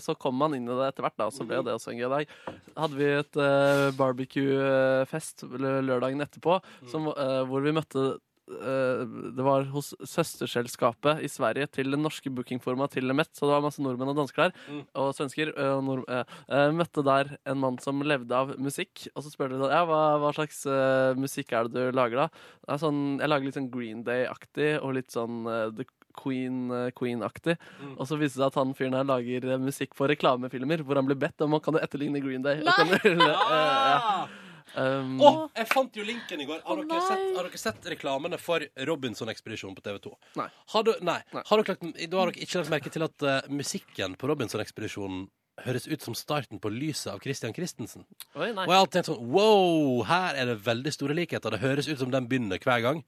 Så 0.02 0.16
kommer 0.18 0.48
man 0.48 0.56
inn 0.58 0.66
i 0.66 0.78
det 0.78 0.88
etter 0.90 1.06
hvert, 1.06 1.18
da. 1.20 1.28
og 1.30 1.36
Så 1.36 1.46
ble 1.46 1.60
jo 1.60 1.66
det 1.68 1.76
også 1.76 1.92
en 1.94 2.00
gøy 2.02 2.10
dag. 2.10 2.34
Hadde 2.80 2.98
vi 2.98 3.10
et 3.14 3.38
uh, 3.38 3.92
barbecue-fest 4.00 5.46
lørdagen 5.52 6.26
etterpå 6.26 6.58
som, 6.90 7.12
uh, 7.12 7.44
hvor 7.50 7.62
vi 7.62 7.76
møtte 7.76 8.06
eh, 8.08 8.20
det 8.48 9.44
var 9.46 9.64
hos 9.72 9.94
søsterselskapet 10.04 11.22
i 11.24 11.30
Sverige 11.32 11.68
til 11.72 11.92
den 11.94 12.02
norske 12.04 12.32
bookingforma 12.34 12.88
til 12.92 13.08
Met. 13.16 13.30
Så 13.38 13.46
det 13.48 13.54
var 13.56 13.64
masse 13.66 13.82
nordmenn 13.84 14.12
og 14.12 14.18
dansker 14.22 14.48
der. 14.50 14.56
Mm. 14.70 14.82
Og 14.96 15.14
svensker. 15.16 15.54
eh, 15.58 15.72
Og 15.78 15.84
nord, 15.84 16.04
eh, 16.10 16.24
eh, 16.50 16.72
møtte 16.72 17.04
der 17.06 17.38
en 17.46 17.58
mann 17.60 17.78
som 17.80 18.02
levde 18.02 18.32
av 18.36 18.56
musikk. 18.60 19.08
Og 19.16 19.24
så 19.24 19.32
spør 19.32 19.50
de 19.50 19.62
sånn 19.62 19.72
Ja, 19.72 19.86
hva, 19.86 20.02
hva 20.20 20.34
slags 20.36 20.66
eh, 20.66 21.14
musikk 21.16 21.54
er 21.54 21.70
det 21.70 21.74
du 21.92 21.98
lager, 21.98 22.16
da? 22.26 22.28
Det 22.68 22.74
er 22.76 22.84
sånn, 22.84 23.02
jeg 23.20 23.30
lager 23.30 23.46
litt 23.46 23.56
sånn 23.60 23.72
Green 23.72 24.04
Day-aktig 24.04 24.82
og 24.82 24.94
litt 24.96 25.12
sånn 25.12 25.46
eh, 25.48 25.70
The 25.78 25.86
Queen, 26.12 26.70
eh, 26.76 26.90
Queen-aktig. 26.92 27.56
Mm. 27.82 27.96
Og 27.98 28.06
så 28.10 28.18
viste 28.20 28.36
det 28.36 28.44
seg 28.44 28.48
at 28.52 28.56
han 28.60 28.74
fyren 28.76 28.94
her 29.00 29.06
lager 29.08 29.46
eh, 29.54 29.58
musikk 29.64 29.96
for 29.96 30.12
reklamefilmer, 30.12 30.84
hvor 30.84 30.96
han 31.00 31.08
blir 31.08 31.16
bedt 31.16 31.40
om 31.46 31.54
å 31.56 31.62
kan 31.64 31.74
du 31.74 31.80
etterligne 31.80 32.20
Green 32.22 32.42
Day. 32.44 32.60
Og 32.60 32.66
Nei! 32.68 32.74
kan 32.76 32.88
du- 32.92 33.24
eh, 33.24 33.36
ja. 33.96 34.28
Um, 34.76 35.18
Å, 35.20 35.30
jeg 35.58 35.68
fant 35.72 35.98
jo 36.00 36.06
linken 36.08 36.42
i 36.44 36.48
går. 36.48 36.62
Har, 36.66 36.82
dere, 36.84 37.02
sett, 37.08 37.24
har 37.36 37.48
dere 37.50 37.60
sett 37.60 37.90
reklamene 37.94 38.40
for 38.42 38.64
Robinson-ekspedisjonen 38.88 39.76
på 39.78 39.84
TV 39.86 40.00
2? 40.06 40.14
Nei. 40.40 40.48
Har, 40.74 40.86
du, 40.88 40.94
nei. 41.04 41.20
Nei. 41.36 41.44
Har 41.50 41.62
dere, 41.62 41.76
lagt, 41.76 42.02
da 42.12 42.22
har 42.22 42.32
dere 42.32 42.46
ikke 42.46 42.62
lagt 42.62 42.74
merke 42.74 42.94
til 42.94 43.08
at 43.08 43.28
uh, 43.28 43.40
musikken 43.52 44.16
på 44.20 44.32
Robinson-ekspedisjonen 44.32 45.26
høres 45.66 45.86
ut 45.92 46.02
som 46.02 46.16
starten 46.18 46.62
på 46.64 46.72
Lyset 46.74 47.12
av 47.12 47.20
Christian 47.22 47.54
Christensen. 47.54 48.08
Oi, 48.34 48.50
nei. 48.56 48.64
Og 48.64 48.72
jeg 48.72 48.78
har 48.78 48.80
alltid 48.86 48.98
tenkt 49.00 49.12
sånn 49.12 49.28
Wow, 49.36 50.06
her 50.10 50.40
er 50.40 50.54
det 50.54 50.62
veldig 50.66 50.96
store 50.96 51.18
likheter. 51.20 51.54
Det 51.54 51.62
høres 51.62 51.92
ut 51.92 52.00
som 52.00 52.14
den 52.14 52.30
begynner 52.32 52.62
hver 52.64 52.82
gang. 52.86 53.04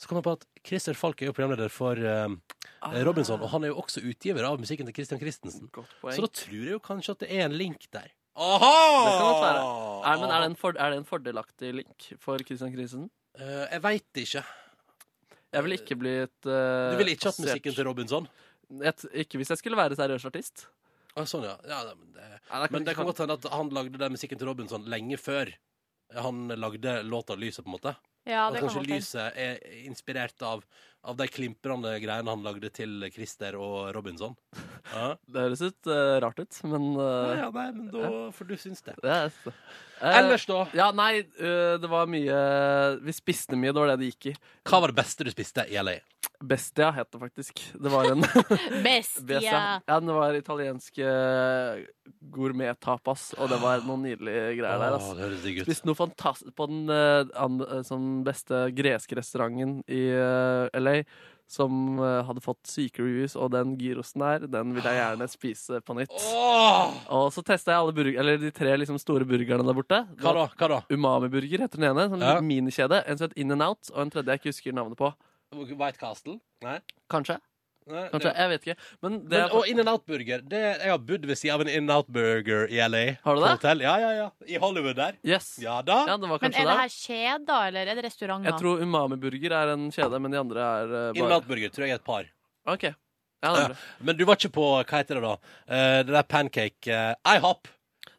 Så 0.00 0.08
kom 0.08 0.20
jeg 0.20 0.24
på 0.28 0.36
at 0.38 0.46
Christer 0.64 0.96
Falk 0.96 1.20
er 1.20 1.28
jo 1.28 1.36
programleder 1.36 1.72
for 1.72 1.98
uh, 1.98 2.28
Ah. 2.80 2.94
Robinson, 3.04 3.40
og 3.44 3.50
han 3.52 3.64
er 3.64 3.74
jo 3.74 3.80
også 3.82 4.00
utgiver 4.08 4.46
av 4.48 4.56
musikken 4.60 4.88
til 4.88 4.94
Christian 4.96 5.20
Christensen. 5.20 5.68
Så 5.68 6.22
da 6.24 6.28
tror 6.32 6.54
jeg 6.56 6.72
jo 6.72 6.80
kanskje 6.80 7.12
at 7.12 7.24
det 7.24 7.28
er 7.36 7.42
en 7.44 7.56
link 7.60 7.84
der. 7.92 8.08
Det 8.36 9.14
kan 9.16 9.26
godt 9.26 9.42
være. 9.44 9.62
Er, 10.10 10.20
men 10.20 10.30
er 10.30 10.42
det, 10.42 10.50
en 10.50 10.58
for, 10.58 10.76
er 10.78 10.92
det 10.92 11.00
en 11.00 11.08
fordelaktig 11.08 11.72
link 11.80 12.10
for 12.22 12.40
Christian 12.46 12.72
Christensen? 12.72 13.08
Eh, 13.38 13.64
jeg 13.66 13.82
veit 13.84 14.20
ikke. 14.22 14.44
Jeg 15.50 15.66
ville 15.66 15.80
ikke 15.80 15.96
blitt 15.98 16.46
uh, 16.46 16.92
Du 16.92 17.00
ville 17.00 17.16
ikke 17.16 17.30
hatt 17.32 17.40
musikken 17.42 17.74
til 17.74 17.88
Robinson? 17.88 18.28
et, 18.86 19.06
Ikke 19.24 19.40
hvis 19.40 19.50
jeg 19.50 19.58
skulle 19.58 19.78
være 19.78 19.98
seriøs 19.98 20.28
artist. 20.28 20.68
Ah, 21.16 21.26
sånn, 21.26 21.42
ja. 21.48 21.56
ja 21.66 21.80
det, 21.88 21.96
men 21.98 22.12
det, 22.14 22.28
Nei, 22.52 22.68
men 22.70 22.86
det 22.86 22.94
kan 22.94 23.08
godt 23.08 23.24
hende 23.24 23.34
at 23.34 23.48
han 23.50 23.72
lagde 23.74 23.98
den 23.98 24.14
musikken 24.14 24.38
til 24.38 24.50
Robinson 24.50 24.86
lenge 24.90 25.18
før 25.18 25.50
han 26.14 26.48
lagde 26.58 27.02
låta 27.06 27.36
'Lyset', 27.38 27.66
på 27.66 27.70
en 27.70 27.76
måte. 27.76 27.94
Ja, 28.26 28.50
det 28.50 28.60
og 28.60 28.66
kanskje 28.66 28.82
kan 28.82 28.90
lyset 28.90 29.38
er 29.38 29.60
inspirert 29.86 30.42
av, 30.46 30.64
av 31.02 31.16
de 31.16 31.26
klimprende 31.28 31.92
greiene 32.02 32.32
han 32.32 32.42
lagde 32.44 32.70
til 32.74 33.06
Christer 33.14 33.58
og 33.60 33.92
Robinson. 33.96 34.36
Ja. 34.90 35.12
Det 35.22 35.42
høres 35.44 35.60
ut 35.62 35.86
uh, 35.86 36.16
rart 36.24 36.40
ut, 36.40 36.56
men 36.66 36.86
eh, 36.98 37.34
ja, 37.38 37.44
nei, 37.54 37.66
men 37.76 37.90
da 37.92 38.08
får 38.34 38.48
du 38.48 38.54
synes 38.58 38.80
det. 38.82 38.96
det 39.04 39.12
er, 39.12 39.52
Ellers, 40.00 40.46
da? 40.48 40.62
Ja, 40.76 40.90
nei, 40.96 41.20
eh, 41.20 41.74
det 41.80 41.88
var 41.90 42.08
mye 42.08 42.36
Vi 43.04 43.12
spiste 43.14 43.58
mye, 43.58 43.74
det 43.74 43.82
var 43.82 43.92
det 43.92 43.98
det 44.00 44.12
gikk 44.14 44.30
i. 44.32 44.34
Hva 44.68 44.80
var 44.80 44.92
det 44.92 45.00
beste 45.02 45.26
du 45.26 45.30
spiste 45.32 45.66
i 45.68 45.76
LA? 45.80 45.98
Bestia 46.40 46.88
het 46.96 47.10
det 47.12 47.18
faktisk. 47.20 47.60
Det 47.74 47.90
var 47.92 48.10
en 48.12 48.24
Bestia. 48.86 49.80
Ja, 49.90 49.98
det 50.00 50.14
var 50.16 50.36
italiensk 50.36 50.98
eh, 51.04 51.82
gourmet-tapas, 52.32 53.34
og 53.36 53.50
det 53.52 53.58
var 53.60 53.84
noen 53.84 54.06
nydelige 54.08 54.54
greier 54.60 54.80
der. 54.80 54.96
Altså. 54.96 55.16
det 55.18 55.26
høres 55.26 55.44
ut. 55.44 55.66
Spiste 55.68 55.90
noe 55.90 55.98
fantastisk 55.98 56.54
på 56.56 56.68
den 56.70 56.88
uh, 56.88 57.28
an, 57.40 57.60
uh, 57.60 57.82
sånn 57.84 58.22
beste 58.24 58.70
greske 58.76 59.18
restauranten 59.20 59.80
i 59.84 60.06
uh, 60.16 60.72
LA. 60.80 61.02
Som 61.50 61.98
eh, 61.98 62.20
hadde 62.28 62.42
fått 62.44 62.60
syke 62.70 63.02
reviews, 63.02 63.32
og 63.34 63.48
den 63.50 63.72
gyrosen 63.80 64.22
der, 64.22 64.44
den 64.46 64.70
vil 64.76 64.84
jeg 64.86 65.00
gjerne 65.00 65.26
spise 65.32 65.80
på 65.82 65.96
nytt. 65.98 66.12
Oh! 66.30 66.92
Og 67.16 67.32
så 67.34 67.42
testa 67.42 67.72
jeg 67.74 67.82
alle 67.82 67.94
burger, 67.96 68.20
eller 68.22 68.38
de 68.38 68.52
tre 68.54 68.76
liksom 68.78 69.00
store 69.02 69.26
burgerne 69.26 69.66
der 69.66 69.74
borte. 69.74 69.98
Hva 70.22 70.34
da? 70.36 70.44
Hva 70.54 70.68
da? 70.76 70.78
Umami-burger 70.94 71.64
heter 71.66 71.82
den 71.82 71.90
ene. 71.90 72.06
Sånn 72.12 72.22
Ja. 72.22 72.36
minikjede. 72.40 73.02
En 73.04 73.18
som 73.18 73.26
het 73.28 73.36
In 73.36 73.50
and 73.50 73.66
Out, 73.66 73.90
og 73.90 73.98
en 74.04 74.10
tredje 74.14 74.30
jeg 74.30 74.40
ikke 74.44 74.52
husker 74.54 74.72
navnet 74.78 74.96
på. 75.00 75.10
White 75.74 75.98
Castle? 75.98 76.38
Nei? 76.62 76.78
Kanskje. 77.10 77.40
Nei 77.90 78.02
Kanskje, 78.12 78.32
Jeg 78.36 78.50
vet 78.52 78.66
ikke. 78.66 78.76
Men 79.02 79.14
det 79.24 79.30
Men, 79.30 79.40
er 79.40 79.54
og 79.56 79.68
In-N-Out-burger. 79.70 80.42
Jeg 80.52 80.90
har 80.90 80.98
bodd 80.98 81.24
ved 81.26 81.38
siden 81.40 81.54
av 81.54 81.64
en 81.64 81.70
In-N-Out-burger 81.72 82.68
i 82.70 82.80
LA. 82.84 83.02
Har 83.24 83.38
du 83.38 83.42
det? 83.42 83.52
Hotell. 83.56 83.84
Ja, 83.86 83.94
ja, 84.02 84.10
ja. 84.18 84.26
I 84.46 84.60
Hollywood 84.62 84.98
der. 85.00 85.16
Yes. 85.26 85.56
Ja 85.62 85.80
da. 85.82 86.04
Ja, 86.12 86.16
det 86.20 86.28
var 86.30 86.38
Men 86.42 86.52
er 86.54 86.58
det 86.58 86.66
det. 86.68 86.78
her 86.82 86.94
kjeder, 86.96 87.66
eller 87.70 87.86
er 87.86 88.00
det 88.00 88.04
restauranter? 88.06 88.50
Jeg 88.52 88.60
tror 88.60 88.84
Umami-burger 88.84 89.56
er 89.62 89.74
en 89.74 89.88
kjede, 89.94 90.20
men 90.20 90.30
de 90.36 90.38
andre 90.42 90.60
er 90.60 90.86
uh, 90.92 90.98
bare 91.08 91.18
In-N-Out-burger 91.18 91.74
tror 91.74 91.86
jeg 91.88 91.96
er 91.96 92.02
et 92.02 92.08
par. 92.12 92.30
OK. 92.70 92.84
Ja, 93.40 93.50
det 93.56 93.60
er 93.64 93.68
bra. 93.72 93.76
Men 94.04 94.16
du 94.18 94.24
var 94.28 94.36
ikke 94.36 94.52
på 94.52 94.64
Hva 94.84 94.98
heter 95.00 95.16
det 95.16 95.24
da? 95.24 95.34
Uh, 95.64 96.00
det 96.04 96.12
der 96.12 96.26
pancake 96.28 96.92
eh, 96.92 97.36
IHOP. 97.36 97.68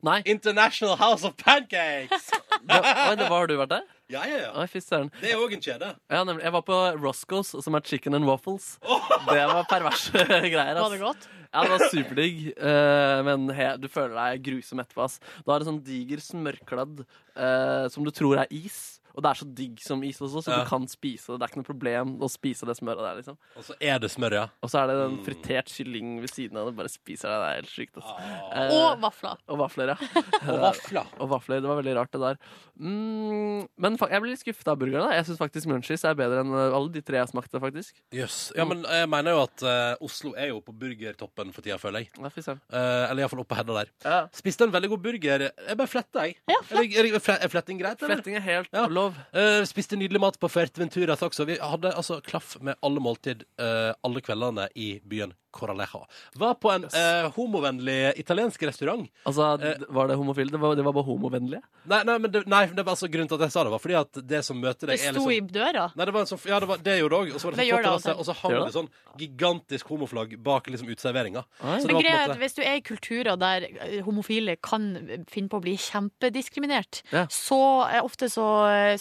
Nei. 0.01 0.21
International 0.25 0.95
House 0.97 1.27
of 1.27 1.35
Pancakes! 1.37 2.31
Det, 2.61 2.77
oi, 2.77 3.15
det 3.17 3.25
var, 3.25 3.39
har 3.41 3.47
du 3.49 3.55
vært 3.57 3.71
der? 3.71 3.85
Ja, 4.11 4.23
ja, 4.27 4.39
ja. 4.47 4.65
Fy 4.71 4.81
søren. 4.83 5.09
Det 5.21 5.31
er 5.33 5.41
òg 5.41 5.53
en 5.57 5.61
kjede. 5.63 5.91
Ja, 6.11 6.23
nemlig. 6.27 6.43
Jeg 6.45 6.53
var 6.55 6.63
på 6.67 6.79
Roscoe's, 7.01 7.53
som 7.63 7.77
er 7.77 7.85
chicken 7.87 8.17
and 8.17 8.27
waffles. 8.27 8.75
Det 9.31 9.43
var 9.51 9.63
perverse 9.69 10.11
greier. 10.53 10.75
ass. 10.75 10.81
Var 10.83 10.95
det 10.97 11.01
godt? 11.03 11.29
Ja, 11.51 11.65
det 11.65 11.71
var 11.73 11.81
superdigg, 11.91 12.37
uh, 12.63 13.17
men 13.27 13.49
he, 13.51 13.65
du 13.83 13.89
føler 13.91 14.13
deg 14.15 14.43
grusom 14.45 14.79
etterpå. 14.79 15.03
ass. 15.03 15.17
Da 15.43 15.51
er 15.57 15.59
det 15.59 15.67
sånn 15.67 15.81
diger 15.83 16.21
smørkladd 16.23 17.01
uh, 17.03 17.89
som 17.91 18.05
du 18.07 18.11
tror 18.15 18.39
er 18.39 18.47
is. 18.55 19.00
Og 19.15 19.23
det 19.23 19.29
er 19.31 19.39
så 19.41 19.47
digg 19.53 19.79
som 19.83 20.03
is 20.03 20.19
også, 20.21 20.43
så 20.45 20.51
Ja. 20.51 20.63
du 20.63 20.69
kan 20.69 20.87
spise 20.87 21.27
det. 21.33 21.39
Det 21.39 21.43
er 21.47 21.51
ikke 21.51 21.61
noe 21.63 21.69
problem 21.71 22.17
å 22.19 22.29
spise 22.31 22.65
det 22.65 22.77
smøret 22.77 23.01
der. 23.03 23.15
liksom 23.21 23.37
Og 23.57 23.63
så 23.63 23.73
er 23.81 23.99
det 23.99 24.09
smør, 24.11 24.31
ja. 24.33 24.45
Og 24.63 24.69
så 24.69 24.81
er 24.83 24.87
det 24.87 24.97
en 25.05 25.17
fritert 25.25 25.67
kylling 25.67 26.19
ved 26.21 26.29
siden 26.29 26.57
av. 26.57 26.67
Du 26.71 26.77
bare 26.77 26.89
spiser 26.89 27.27
det. 27.29 27.37
Det 27.41 27.49
er 27.49 27.55
helt 27.61 27.71
sykt. 27.71 27.97
ass. 27.97 28.11
Eh, 28.55 28.71
Og 28.71 28.99
vafler. 29.01 29.37
og 29.47 29.57
vafler, 29.57 29.87
ja. 29.93 29.95
Og 30.51 30.59
vafler. 30.61 31.05
Og 31.21 31.29
vafler, 31.29 31.61
Det 31.61 31.69
var 31.69 31.81
veldig 31.81 31.95
rart, 31.95 32.11
det 32.11 32.21
der. 32.21 32.37
Mm, 32.81 33.67
men 33.77 33.97
fa- 33.97 34.09
jeg 34.11 34.21
blir 34.23 34.31
litt 34.33 34.41
skuffet 34.41 34.67
av 34.71 34.77
burgerne. 34.81 35.11
Jeg 35.13 35.25
syns 35.27 35.39
faktisk 35.41 35.67
Munchies 35.69 36.03
er 36.07 36.15
bedre 36.17 36.41
enn 36.43 36.51
eh, 36.53 36.73
alle 36.75 36.91
de 36.95 37.01
tre 37.05 37.19
jeg 37.21 37.29
smakte, 37.31 37.59
faktisk. 37.61 37.99
Jøss. 38.15 38.39
Ja, 38.57 38.65
men 38.67 38.83
jeg 38.87 39.09
mener 39.11 39.35
jo 39.35 39.43
at 39.45 39.63
uh, 39.67 39.95
Oslo 40.05 40.33
er 40.39 40.49
jo 40.51 40.61
på 40.65 40.73
burgertoppen 40.81 41.51
for 41.53 41.61
tida, 41.65 41.77
føler 41.81 42.03
jeg. 42.05 42.09
Ja, 42.17 42.31
fy 42.33 42.41
søren. 42.45 42.61
Eh, 42.71 43.03
eller 43.11 43.23
iallfall 43.25 43.43
oppe 43.43 43.53
på 43.53 43.59
Hedda 43.61 43.77
der. 43.81 43.91
Ja. 44.05 44.19
Spiste 44.35 44.65
en 44.67 44.73
veldig 44.73 44.89
god 44.95 45.03
burger. 45.05 45.45
Jeg 45.51 45.77
bare 45.79 45.91
fletta, 45.91 46.25
jeg. 46.27 46.37
Ja, 46.49 46.57
Er, 46.71 46.87
er, 46.87 47.19
er 47.19 47.51
fletting 47.51 47.79
greit, 47.81 48.01
eller? 48.01 48.17
Fletting 48.21 48.39
er 48.39 48.45
helt 48.47 48.71
Ja. 48.73 48.87
Lov. 49.01 49.19
Uh, 49.35 49.61
spiste 49.67 49.97
nydelig 49.99 50.21
mat 50.21 50.39
på 50.39 50.49
Fuerteventuras 50.51 51.23
også. 51.25 51.47
Vi 51.49 51.57
hadde 51.61 51.93
altså 51.95 52.19
klaff 52.25 52.55
med 52.61 52.79
alle 52.85 53.03
måltid 53.03 53.45
uh, 53.61 53.91
alle 54.05 54.23
kveldene 54.23 54.67
i 54.75 54.93
byen 55.07 55.33
Coraleja. 55.51 56.01
Var 56.41 56.55
på 56.61 56.71
en 56.73 56.85
eh, 56.87 57.29
homovennlig 57.35 58.13
italiensk 58.21 58.63
restaurant. 58.69 59.07
Altså, 59.25 59.51
Eh. 59.61 59.77
Var 59.89 60.07
det 60.07 60.15
homofile? 60.15 60.51
Det 60.51 60.59
var, 60.61 60.75
det 60.75 60.83
var 60.85 60.93
bare 60.93 61.03
homovennlige? 61.07 61.61
Nei, 61.91 62.03
nei, 62.07 62.17
men 62.23 62.31
det, 62.31 62.43
nei, 62.49 62.65
det 62.71 62.83
var 62.85 62.93
altså 62.95 63.09
grunnen 63.11 63.29
til 63.29 63.37
at 63.39 63.45
jeg 63.47 63.53
sa 63.55 63.63
det, 63.65 63.71
var 63.73 63.81
fordi 63.83 63.97
at 63.99 64.19
det 64.31 64.41
som 64.45 64.59
møter 64.61 64.91
deg, 64.91 64.99
er 64.99 65.15
sto 65.15 65.25
liksom 65.27 65.33
i 65.33 65.39
døra. 65.53 65.87
Nei, 65.97 66.07
det 66.07 66.13
var 66.15 66.25
en 66.25 66.29
sånn, 66.29 66.41
ja, 66.49 66.59
det, 66.61 66.69
var, 66.69 66.81
det 66.85 66.95
gjorde 66.99 67.15
det 67.15 67.21
òg. 67.21 67.33
Og 67.35 67.41
så 67.41 67.47
var 67.49 67.55
det 67.57 67.61
Det 67.61 67.69
sånn 67.71 68.05
det 68.05 68.15
og 68.21 68.27
så 68.27 68.35
hang 68.41 68.55
det 68.57 68.75
sånn 68.75 68.89
gigantisk 69.21 69.91
homoflagg 69.91 70.35
bak 70.43 70.69
liksom 70.71 70.91
uteserveringa. 70.91 71.43
Så 71.43 71.65
det 71.65 71.67
Men 71.67 71.81
var 71.81 71.91
på 71.91 71.97
en 71.97 72.05
greia 72.05 72.21
er 72.21 72.33
at 72.35 72.41
Hvis 72.41 72.57
du 72.57 72.61
er 72.63 72.77
i 72.79 72.83
kulturer 72.85 73.39
der 73.41 73.67
eh, 73.67 73.97
homofile 74.05 74.55
kan 74.63 74.87
finne 75.31 75.51
på 75.51 75.59
å 75.59 75.65
bli 75.65 75.75
kjempediskriminert, 75.77 77.01
Ja. 77.11 77.25
så 77.27 77.59
er 77.89 78.05
ofte 78.05 78.29
så, 78.31 78.45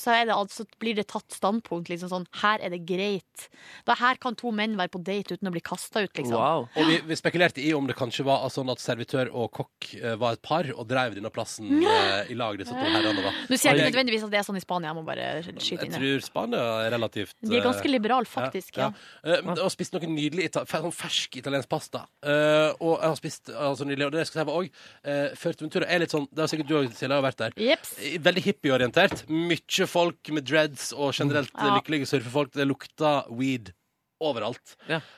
så, 0.00 0.14
er 0.14 0.26
det, 0.30 0.34
altså, 0.34 0.66
blir 0.80 0.96
det 0.98 1.06
tatt 1.12 1.30
standpunkt 1.36 1.90
liksom 1.92 2.10
sånn 2.12 2.26
Her 2.42 2.58
er 2.64 2.72
det 2.74 2.82
greit. 2.88 3.48
Da 3.86 3.94
Her 4.00 4.16
kan 4.20 4.34
to 4.38 4.50
menn 4.54 4.76
være 4.80 4.92
på 4.96 5.02
date 5.04 5.36
uten 5.36 5.48
å 5.50 5.54
bli 5.54 5.62
kasta 5.64 6.04
ut, 6.04 6.14
liksom. 6.16 6.39
Wow. 6.40 6.66
Og 6.80 6.88
vi, 6.88 6.96
vi 7.10 7.18
spekulerte 7.18 7.62
i 7.62 7.72
om 7.76 7.86
det 7.88 7.96
kanskje 7.98 8.24
var 8.26 8.46
sånn 8.52 8.70
at 8.72 8.80
servitør 8.82 9.30
og 9.36 9.50
kokk 9.56 9.90
eh, 10.00 10.16
var 10.20 10.36
et 10.38 10.42
par 10.44 10.68
og 10.74 10.86
drev 10.90 11.14
denne 11.18 11.30
plassen 11.34 11.68
eh, 11.84 12.30
i 12.32 12.36
lag, 12.38 12.56
disse 12.60 12.72
to 12.74 12.80
herrene. 12.80 13.22
da. 13.24 13.32
Nå 13.50 13.58
sier 13.58 13.70
jeg 13.74 13.80
ikke 13.82 13.90
nødvendigvis 13.90 14.26
at 14.26 14.32
det 14.34 14.40
er 14.40 14.46
sånn 14.48 14.58
i 14.60 14.64
Spania, 14.64 14.90
jeg 14.90 14.98
må 14.98 15.04
bare 15.06 15.28
skyte 15.44 15.86
inn 15.86 15.94
det. 15.94 16.00
tror 16.00 16.24
Spania 16.26 16.62
er 16.86 16.94
relativt 16.96 17.36
De 17.44 17.58
er 17.58 17.64
ganske 17.66 17.86
eh, 17.86 17.92
liberale, 17.94 18.28
faktisk. 18.30 18.76
Ja, 18.80 18.90
Eh, 19.20 19.44
og 19.52 19.68
spiste 19.72 19.98
noe 19.98 20.08
nydelig 20.08 20.48
sånn 20.54 20.92
fersk 20.94 21.36
italiensk 21.40 21.68
pasta. 21.70 22.04
Eh, 22.24 22.70
og 22.80 22.94
jeg 23.00 23.08
har 23.10 23.18
spist 23.18 23.50
altså, 23.52 23.84
nydelig, 23.88 24.06
og 24.08 24.14
det 24.16 24.26
skal 24.28 24.40
jeg 24.42 24.48
si 24.48 24.54
òg 24.60 25.36
Fuerteventura 25.40 25.88
er 25.90 26.02
litt 26.02 26.12
sånn 26.14 26.26
Det 26.30 26.42
har 26.44 26.50
sikkert 26.50 26.68
du 26.70 26.74
òg, 26.78 26.88
Silje, 26.96 27.16
har 27.16 27.24
vært 27.24 27.40
der. 27.42 27.56
Jeps. 27.60 27.92
Veldig 28.24 28.44
hippieorientert. 28.46 29.24
Mye 29.28 29.86
folk 29.90 30.32
med 30.34 30.46
dreads 30.48 30.90
og 30.96 31.12
generelt 31.16 31.52
Ja. 31.54 31.74
lykkelige 31.76 32.08
surfefolk. 32.08 32.52
Det 32.56 32.66
lukter 32.68 33.24
weed 33.30 33.72
overalt. 34.20 34.74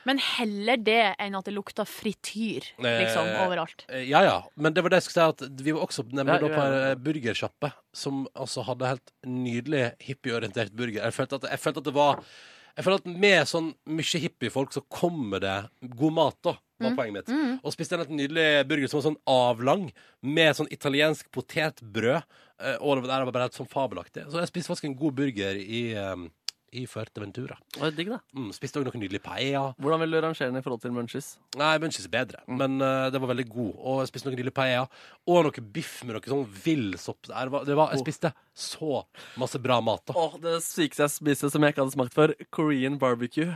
Men 0.08 0.18
heller 0.22 0.76
det 0.78 1.14
enn 1.18 1.34
at 1.38 1.44
det 1.48 1.54
lukter 1.56 1.84
frityr 1.88 2.70
liksom, 2.78 3.26
Eh, 3.32 3.42
overalt. 3.46 3.84
Eh, 3.88 4.04
Ja, 4.08 4.22
ja. 4.22 4.36
Men 4.56 4.72
det 4.74 4.82
var 4.84 4.90
det 4.90 5.02
jeg 5.02 5.10
skulle 5.10 5.34
si, 5.36 5.44
at 5.44 5.62
vi 5.64 5.72
var 5.72 5.86
også 5.86 6.04
nemlig 6.12 6.38
Ja, 6.38 6.38
da 6.38 6.48
ja, 6.48 6.56
på 6.56 6.64
ja. 6.64 6.88
ei 6.90 6.94
burgersjappe 6.96 7.72
som 7.92 8.26
altså 8.34 8.64
hadde 8.66 8.86
helt 8.94 9.12
nydelig 9.26 9.92
hippieorientert 10.00 10.72
burger. 10.72 11.02
Jeg 11.02 11.12
følte 11.14 11.34
at, 11.40 11.50
jeg 11.50 11.58
følte 11.60 11.78
at 11.82 11.84
det 11.90 11.94
var 11.94 12.24
jeg 12.72 12.84
følte 12.86 13.02
at 13.04 13.18
Med 13.20 13.46
sånn 13.50 13.74
mye 13.84 14.18
hippiefolk 14.22 14.72
så 14.72 14.80
kommer 14.88 15.42
det 15.44 15.56
god 15.98 16.12
mat, 16.16 16.36
da. 16.42 16.54
Var 16.82 16.94
poenget 16.96 17.28
mitt. 17.28 17.60
Og 17.62 17.70
spiste 17.74 17.94
en 17.94 18.00
helt 18.02 18.10
nydelig 18.16 18.64
burger 18.66 18.88
som 18.88 18.98
var 18.98 19.04
sånn 19.10 19.18
avlang, 19.28 19.92
med 20.24 20.56
sånn 20.56 20.70
italiensk 20.72 21.28
potetbrød. 21.30 22.22
eh, 22.58 22.76
Og 22.80 23.02
det 23.02 23.10
der 23.10 23.24
var 23.26 23.30
bare 23.32 23.42
helt 23.50 23.54
sånn 23.58 23.68
fabelaktig. 23.68 24.24
Så 24.30 24.40
jeg 24.40 24.48
spiste 24.48 24.72
faktisk 24.72 24.84
en 24.88 24.96
god 24.98 25.14
burger 25.14 25.54
i, 25.60 25.94
um, 25.94 26.30
i 26.72 26.86
Fuerteventura. 26.88 27.56
Oi, 27.80 27.90
digg, 27.92 28.08
da. 28.12 28.18
Mm, 28.36 28.50
spiste 28.56 28.80
òg 28.80 28.86
noe 28.88 29.00
nydelig 29.00 29.20
paella. 29.24 29.74
Hvordan 29.82 30.00
vil 30.04 30.14
du 30.16 30.20
rangere 30.24 30.48
den 30.50 30.60
i 30.60 30.62
forhold 30.64 30.80
til 30.84 30.94
Munchies? 30.96 31.32
Nei, 31.60 31.74
Munchies 31.82 32.06
er 32.08 32.14
bedre, 32.14 32.40
Mm. 32.48 32.56
men 32.58 32.78
uh, 32.80 33.10
det 33.12 33.20
var 33.20 33.28
veldig 33.34 33.46
god. 33.50 33.72
Og 33.78 34.00
jeg 34.02 34.08
spiste 34.12 34.28
noe 34.30 34.36
nydelig 34.36 34.54
paella. 34.56 34.86
Og 35.28 35.44
noe 35.46 35.64
biff 35.74 35.98
med 36.04 36.16
noe 36.16 36.32
sånn 36.32 36.46
vill 36.64 36.96
sopp. 36.98 37.26
Det 37.28 37.50
var, 37.52 37.64
det 37.68 37.76
var, 37.76 37.92
jeg 37.92 38.02
spiste 38.04 38.32
så 38.54 39.02
masse 39.40 39.60
bra 39.62 39.80
mat, 39.84 40.04
da. 40.08 40.14
Åh, 40.16 40.38
Det 40.42 40.56
sykeste 40.64 41.04
jeg 41.06 41.14
spiste 41.18 41.50
som 41.52 41.62
jeg 41.62 41.74
ikke 41.74 41.84
hadde 41.84 41.94
smakt 41.98 42.16
før, 42.16 42.34
Korean 42.50 42.98
barbecue. 42.98 43.52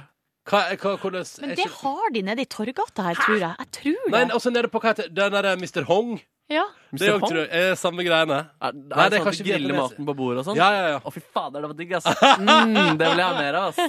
Hva, 0.47 0.61
hva, 0.79 0.93
hvordan 1.03 1.25
Men 1.43 1.51
det 1.57 1.59
ikke- 1.59 1.83
har 1.83 2.11
de 2.15 2.23
nede 2.23 2.41
i 2.41 2.45
Torgata 2.47 3.03
her, 3.03 3.15
tror 3.19 3.39
jeg. 3.41 3.55
Jeg 3.59 3.71
tror 3.73 4.11
Nei, 4.11 4.23
Og 4.25 4.31
også 4.41 4.53
nede 4.55 4.69
på 4.71 4.81
hva 4.81 4.93
heter 4.95 5.09
Den 5.13 5.33
derre 5.33 5.57
Mr. 5.59 5.83
Hong. 5.85 6.21
Ja. 6.49 6.63
Det 6.95 7.03
er 7.03 7.13
jo 7.13 7.19
Hong? 7.19 7.31
tror 7.33 7.41
jeg, 7.43 7.49
er 7.51 7.75
samme 7.75 8.05
greiene. 8.07 8.37
Er, 8.63 8.69
er 8.69 8.73
Nei, 8.73 8.79
det 8.87 8.87
det 8.87 9.03
er 9.03 9.19
sånn 9.19 9.27
kanskje 9.27 9.45
griller 9.49 9.75
maten 9.75 10.07
på 10.07 10.15
bordet 10.15 10.39
og 10.39 10.45
sånn? 10.47 10.57
Ja, 10.61 10.69
ja, 10.71 10.89
ja. 10.95 11.01
Å, 11.03 11.11
fy 11.13 11.21
fader, 11.35 11.61
det 11.61 11.71
var 11.73 11.75
digg, 11.81 11.93
ass. 11.99 12.07
Mm, 12.39 12.99
det 12.99 13.09
vil 13.11 13.19
jeg 13.19 13.27
ha 13.27 13.35
mer 13.35 13.55
av, 13.59 13.75
ass. 13.75 13.81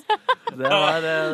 Det 0.57 0.71
var 0.73 1.05
eh, 1.05 1.33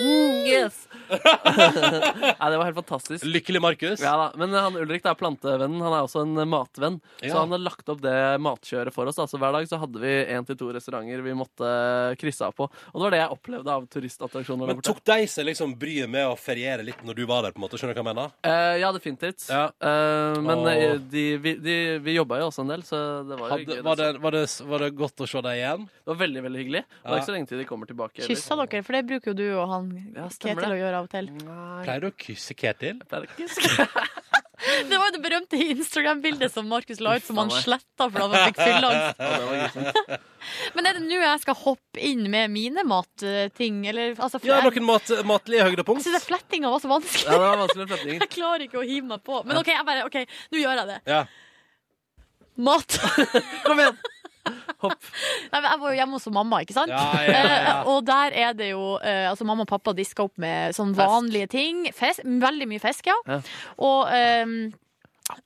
mm, 0.00 0.46
Yes! 0.48 0.86
Nei, 2.40 2.50
det 2.50 2.58
var 2.58 2.64
helt 2.64 2.78
fantastisk. 2.78 3.24
Lykkelig 3.26 3.62
Markus. 3.62 4.02
Ja 4.02 4.14
da, 4.18 4.26
Men 4.40 4.54
han 4.56 4.76
Ulrik 4.80 5.04
det 5.04 5.12
er 5.12 5.18
plantevennen. 5.18 5.80
Han 5.84 5.96
er 5.96 6.06
også 6.06 6.24
en 6.24 6.42
matvenn. 6.48 6.98
Ja. 7.20 7.32
Så 7.32 7.42
han 7.42 7.54
har 7.54 7.62
lagt 7.62 7.88
opp 7.92 8.02
det 8.04 8.16
matkjøret 8.42 8.94
for 8.94 9.10
oss. 9.10 9.20
Altså 9.22 9.40
Hver 9.42 9.54
dag 9.56 9.68
så 9.68 9.80
hadde 9.82 10.02
vi 10.02 10.12
én 10.32 10.46
til 10.48 10.58
to 10.60 10.70
restauranter 10.74 11.22
vi 11.22 11.34
måtte 11.36 11.68
krysse 12.20 12.46
av 12.48 12.56
på. 12.56 12.68
Og 12.68 12.96
det 12.98 13.04
var 13.06 13.16
det 13.16 13.22
jeg 13.22 13.36
opplevde 13.36 13.76
av 13.76 13.86
turistattraksjoner 13.92 14.72
Men 14.72 14.82
tok 14.84 15.02
de 15.12 15.18
seg 15.30 15.48
liksom 15.50 15.74
bryet 15.78 16.10
med 16.10 16.28
å 16.30 16.36
feriere 16.38 16.84
litt 16.86 17.02
når 17.06 17.20
du 17.20 17.24
var 17.28 17.46
der? 17.46 17.52
på 17.52 17.60
en 17.60 17.66
måte, 17.66 17.78
Skjønner 17.80 17.96
du 17.96 18.00
hva 18.00 18.04
jeg 18.04 18.16
mener? 18.16 18.34
Uh, 18.46 18.76
ja, 18.80 18.92
definitivt. 18.94 19.46
Ja. 19.50 19.64
Uh, 19.82 20.38
men 20.44 20.64
eh, 20.70 20.96
de, 21.12 21.24
vi, 21.42 21.54
de, 21.60 21.76
vi 22.04 22.16
jobba 22.16 22.38
jo 22.40 22.48
også 22.50 22.64
en 22.64 22.72
del, 22.72 22.84
så 22.86 23.00
det 23.28 23.36
var 23.38 23.48
jo 23.48 23.52
Hadde, 23.52 23.64
hyggelig. 23.64 23.84
var, 23.86 24.00
det, 24.00 24.08
altså. 24.12 24.22
var, 24.24 24.36
det, 24.36 24.44
var 24.72 24.84
det 24.86 24.90
godt 25.02 25.24
å 25.24 25.28
se 25.32 25.42
deg 25.48 25.60
igjen? 25.60 25.86
Det 25.92 26.12
var 26.12 26.20
veldig 26.22 26.44
veldig 26.46 26.62
hyggelig. 26.62 26.84
Det 26.88 27.12
var 27.12 27.20
ikke 27.20 27.28
så 27.28 27.36
lenge 27.36 27.50
til 27.50 27.62
de 27.62 27.66
kommer 27.68 27.90
tilbake. 27.90 28.24
Kyssa 28.26 28.58
dere, 28.62 28.82
for 28.86 28.98
det 28.98 29.02
bruker 29.10 29.32
jo 29.32 29.36
du 29.38 29.46
og 29.50 29.66
han 29.72 29.90
Ja, 30.16 30.28
Ketil 30.32 30.62
det. 30.62 30.70
å 30.72 30.80
gjøre 30.80 31.01
av 31.02 31.08
og 31.08 31.12
til. 31.12 31.28
Nei, 31.42 31.82
Pleier 31.86 32.04
du 32.06 32.08
å 32.10 32.16
kysse 32.24 32.54
Ketil? 32.58 32.96
jeg 33.02 33.08
pleier 33.10 33.26
å 33.26 33.42
huske. 33.42 33.88
Det 34.62 34.94
var 34.94 35.08
jo 35.08 35.14
det 35.16 35.20
berømte 35.24 35.58
Instagram-bildet 35.58 36.52
som 36.54 36.68
Markus 36.70 37.00
la 37.02 37.16
ut, 37.18 37.24
som 37.26 37.34
han 37.40 37.48
sletta 37.50 38.06
fordi 38.06 38.28
han 38.30 38.44
fikk 38.46 38.60
fylleangst. 38.62 40.20
Men 40.76 40.86
er 40.86 41.00
det 41.00 41.02
nå 41.02 41.18
jeg 41.18 41.40
skal 41.42 41.56
hoppe 41.58 41.98
inn 42.06 42.22
med 42.30 42.52
mine 42.54 42.84
matting? 42.86 43.80
Eller 43.90 44.14
altså 44.22 44.38
Ja, 44.46 44.60
noen 44.62 44.86
mat, 44.86 45.10
matlige 45.26 45.66
høydepunkt? 45.66 46.04
jeg 46.06 46.12
synes 46.12 46.28
flettinga 46.30 46.70
var 46.70 46.78
så 46.84 46.92
vanskelig. 46.94 47.26
Ja, 47.26 47.40
det 47.42 47.48
var 47.48 47.58
vanskelig 47.64 47.88
fletting. 47.90 48.20
Jeg 48.22 48.30
klarer 48.36 48.66
ikke 48.68 48.78
å 48.78 48.86
hive 48.86 49.10
meg 49.10 49.24
på. 49.26 49.42
Men 49.50 49.58
OK, 49.64 49.72
jeg 49.74 49.88
bare, 49.90 50.06
ok, 50.06 50.20
nå 50.54 50.62
gjør 50.62 50.78
jeg 50.84 50.90
det. 50.92 51.00
Ja. 51.10 51.24
Mat. 52.70 53.00
Kom 53.66 53.82
igjen! 53.82 53.98
Nei, 54.82 55.58
men 55.60 55.66
jeg 55.68 55.80
var 55.82 55.92
jo 55.92 55.96
hjemme 56.00 56.18
hos 56.18 56.26
mamma, 56.34 56.60
ikke 56.64 56.74
sant? 56.74 56.90
Ja, 56.90 57.04
ja, 57.22 57.32
ja. 57.32 57.74
Eh, 57.82 57.90
og 57.92 58.02
der 58.08 58.34
er 58.34 58.56
det 58.58 58.72
jo 58.72 58.96
eh, 58.98 59.28
Altså, 59.30 59.46
mamma 59.46 59.62
og 59.66 59.70
pappa 59.70 59.94
diska 59.96 60.26
opp 60.26 60.34
med 60.42 60.74
sånn 60.76 60.94
vanlige 60.98 61.50
ting. 61.54 61.84
Fisk, 61.94 62.24
veldig 62.26 62.66
mye 62.70 62.82
fisk, 62.82 63.06
ja. 63.12 63.18
Ja. 63.30 63.38
Og 63.78 64.10
ehm, 64.16 64.56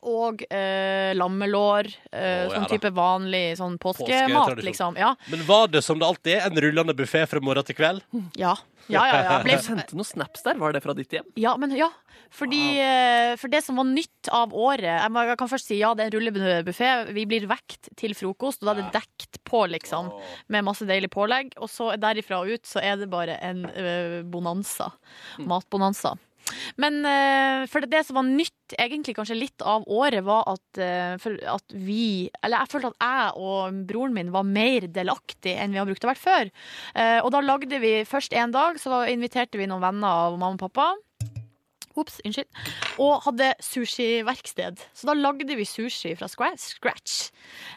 og 0.03 0.43
eh, 0.51 1.13
lammelår. 1.17 1.89
eh, 2.13 2.47
Å, 2.47 2.47
ja 2.47 2.49
sånn 2.55 2.67
da. 2.67 2.71
type 2.75 2.91
vanlig 2.97 3.45
sånn 3.59 3.77
påskemat, 3.83 4.33
Påsketradisjon. 4.33 4.65
liksom. 4.71 4.97
Ja. 5.01 5.15
Men 5.33 5.45
var 5.49 5.69
det 5.69 5.83
som 5.87 5.99
det 6.01 6.07
alltid 6.07 6.37
er, 6.39 6.47
en 6.51 6.61
rullende 6.67 6.95
buffé 6.97 7.27
fra 7.29 7.41
morgen 7.41 7.65
til 7.65 7.77
kveld? 7.79 8.03
Ja, 8.37 8.55
ja, 8.89 9.01
ja. 9.11 9.23
ja. 9.27 9.39
Ble, 9.43 9.57
Du 9.59 9.63
sendte 9.67 9.97
noen 9.99 10.07
snaps 10.07 10.45
der. 10.47 10.55
Var 10.61 10.73
det 10.77 10.83
fra 10.85 10.95
ditt 10.95 11.11
hjem? 11.17 11.25
ja 11.43 11.57
men 11.59 11.73
ja. 11.75 11.89
Fordi, 12.37 12.61
eh, 12.83 13.33
for 13.39 13.49
det 13.51 13.61
som 13.65 13.77
var 13.79 13.87
nytt 13.87 14.29
av 14.35 14.53
året 14.55 14.83
jeg, 14.87 15.11
må, 15.15 15.23
jeg 15.27 15.39
kan 15.39 15.49
først 15.51 15.69
si 15.71 15.77
ja, 15.79 15.93
det 15.95 16.05
er 16.05 16.11
en 16.11 16.17
rullebuffé. 16.19 16.91
Vi 17.15 17.25
blir 17.31 17.47
vekt 17.51 17.89
til 17.99 18.15
frokost, 18.19 18.63
og 18.63 18.67
da 18.69 18.75
er 18.75 18.81
det 18.83 18.93
dekt 18.99 19.39
på, 19.47 19.63
liksom. 19.71 20.11
Med 20.53 20.67
masse 20.67 20.87
deilig 20.89 21.11
pålegg. 21.15 21.55
Og 21.63 21.71
så 21.71 21.93
derifra 22.03 22.41
og 22.43 22.51
ut 22.51 22.67
så 22.67 22.83
er 22.83 22.99
det 23.01 23.09
bare 23.13 23.39
en 23.47 23.65
eh, 23.71 24.21
bonanza. 24.27 24.91
Matbonanza. 25.39 26.15
Men 26.83 27.01
eh, 27.09 27.65
for 27.71 27.85
det, 27.85 27.93
det 27.95 28.05
som 28.09 28.21
var 28.21 28.29
nytt, 28.29 28.77
egentlig 28.77 29.15
kanskje 29.19 29.39
litt 29.39 29.63
av 29.63 29.87
året, 29.87 30.25
var 30.27 30.47
at, 30.51 30.81
eh, 30.83 31.29
at 31.53 31.77
vi 31.77 32.29
Eller 32.43 32.65
jeg 32.65 32.73
følte 32.73 32.93
at 32.95 33.07
jeg 33.07 33.47
og 33.47 33.81
broren 33.89 34.17
min 34.17 34.33
var 34.35 34.47
mer 34.47 34.89
delaktig 34.91 35.57
enn 35.57 35.75
vi 35.75 35.81
har 35.81 35.89
brukt 35.89 36.07
å 36.07 36.13
være 36.13 36.23
før. 36.23 36.53
Eh, 36.95 37.19
og 37.23 37.33
da 37.35 37.43
lagde 37.45 37.81
vi 37.83 37.99
først 38.09 38.37
en 38.37 38.55
dag, 38.55 38.81
så 38.83 39.05
inviterte 39.11 39.61
vi 39.61 39.69
noen 39.71 39.85
venner 39.85 40.27
av 40.27 40.39
mamma 40.39 40.57
og 40.57 40.65
pappa. 40.67 40.95
Ops, 41.97 42.19
unnskyld. 42.25 42.49
Og 43.03 43.23
hadde 43.25 43.51
sushiverksted. 43.65 44.83
Så 44.97 45.09
da 45.09 45.15
lagde 45.17 45.57
vi 45.57 45.65
sushi 45.69 46.15
fra 46.19 46.29
scratch. 46.29 47.31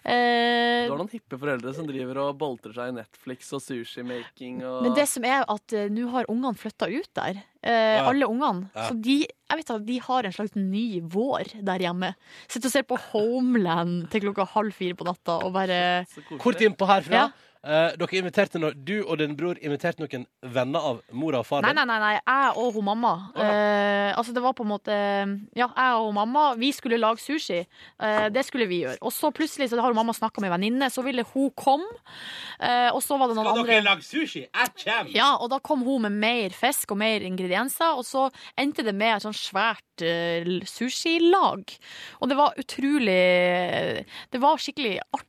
Eh, 0.03 0.85
Du 0.87 0.91
har 0.93 0.99
noen 0.99 1.11
hippe 1.11 1.37
foreldre 1.39 1.73
som 1.75 1.87
driver 1.87 2.19
og 2.25 2.37
boltrer 2.41 2.73
seg 2.75 2.91
i 2.91 2.97
Netflix 2.99 3.51
og 3.55 3.61
sushi-making 3.63 4.61
og 4.65 4.83
Men 4.85 4.95
det 4.97 5.07
som 5.11 5.25
er 5.27 5.45
at 5.47 5.73
eh, 5.75 5.87
nå 5.93 6.09
har 6.13 6.29
ungene 6.31 6.57
flytta 6.59 6.89
ut 6.91 7.09
der. 7.15 7.41
Eh, 7.63 7.97
Ja. 7.99 8.05
Alle 8.09 8.25
ungene. 8.29 8.69
Ja. 8.75 8.87
Så 8.89 8.95
de, 9.01 9.19
jeg 9.27 9.57
vet 9.59 9.71
at 9.73 9.85
de 9.85 9.97
har 9.99 10.23
en 10.25 10.31
slags 10.35 10.55
ny 10.55 11.01
vår 11.01 11.49
der 11.65 11.79
hjemme. 11.83 12.13
Sitter 12.47 12.67
og 12.69 12.71
ser 12.75 12.83
på 12.87 12.97
Homeland 13.11 14.09
til 14.11 14.21
klokka 14.27 14.45
halv 14.53 14.71
fire 14.73 14.95
på 14.95 15.05
natta 15.07 15.39
og 15.45 15.53
bare. 15.53 16.05
Kort 16.39 16.61
innpå 16.63 16.87
herfra. 16.87 17.11
Ja. 17.27 17.29
Eh, 17.59 17.91
dere 17.99 18.19
inviterte 18.21 18.55
no 18.55 18.69
Du 18.71 19.01
og 19.01 19.17
din 19.19 19.33
bror 19.35 19.57
inviterte 19.59 19.99
noen 19.99 20.21
venner 20.55 20.79
av 20.79 21.01
mora 21.11 21.41
og 21.41 21.47
far 21.49 21.65
Nei, 21.65 21.73
din? 21.73 21.81
nei, 21.81 21.85
nei, 21.89 21.97
nei. 21.99 22.13
jeg 22.15 22.53
og 22.61 22.77
hun 22.77 22.85
mamma. 22.87 23.11
Eh, 23.35 24.13
altså 24.15 24.31
det 24.31 24.43
var 24.45 24.53
på 24.55 24.63
en 24.63 24.71
måte 24.71 24.95
Ja, 25.59 25.67
jeg 25.67 25.97
og 25.97 26.07
hun 26.07 26.15
mamma, 26.15 26.45
vi 26.55 26.71
skulle 26.71 26.99
lage 27.01 27.19
sushi. 27.19 27.59
Eh, 27.99 28.29
det 28.31 28.45
skulle 28.47 28.69
vi 28.69 28.85
gjøre. 28.85 29.01
Og 29.03 29.11
så 29.11 29.33
plutselig 29.35 29.67
så 29.69 29.81
har 29.81 29.91
hun 29.91 29.99
mamma 29.99 30.15
snakka 30.15 30.39
med 30.39 30.53
venninne, 30.55 30.87
så 30.87 31.03
ville 31.03 31.25
hun 31.33 31.51
komme. 31.51 31.89
Eh, 32.63 32.87
og 32.93 33.03
så 33.03 33.19
var 33.19 33.27
det 33.27 33.35
noen 33.35 33.49
Skal 33.49 33.59
andre 33.59 33.73
dere 33.73 33.87
lage 33.89 34.07
sushi? 34.07 34.45
Jeg 34.47 34.75
kommer! 34.85 35.11
Ja, 35.15 35.33
og 35.35 35.51
da 35.51 35.59
kom 35.59 35.83
hun 35.83 36.07
med 36.07 36.15
mer 36.23 36.55
fisk 36.55 36.95
og 36.95 37.01
mer 37.03 37.27
ingredienser, 37.27 37.99
og 37.99 38.07
så 38.07 38.29
endte 38.55 38.87
det 38.87 38.95
med 38.95 39.17
et 39.17 39.27
sånn 39.27 39.35
svært 39.35 40.03
uh, 40.03 40.59
sushilag. 40.63 41.75
Og 42.23 42.31
det 42.31 42.37
var 42.39 42.55
utrolig 42.59 43.19
Det 44.31 44.39
var 44.39 44.61
skikkelig 44.63 44.95
artig 45.11 45.28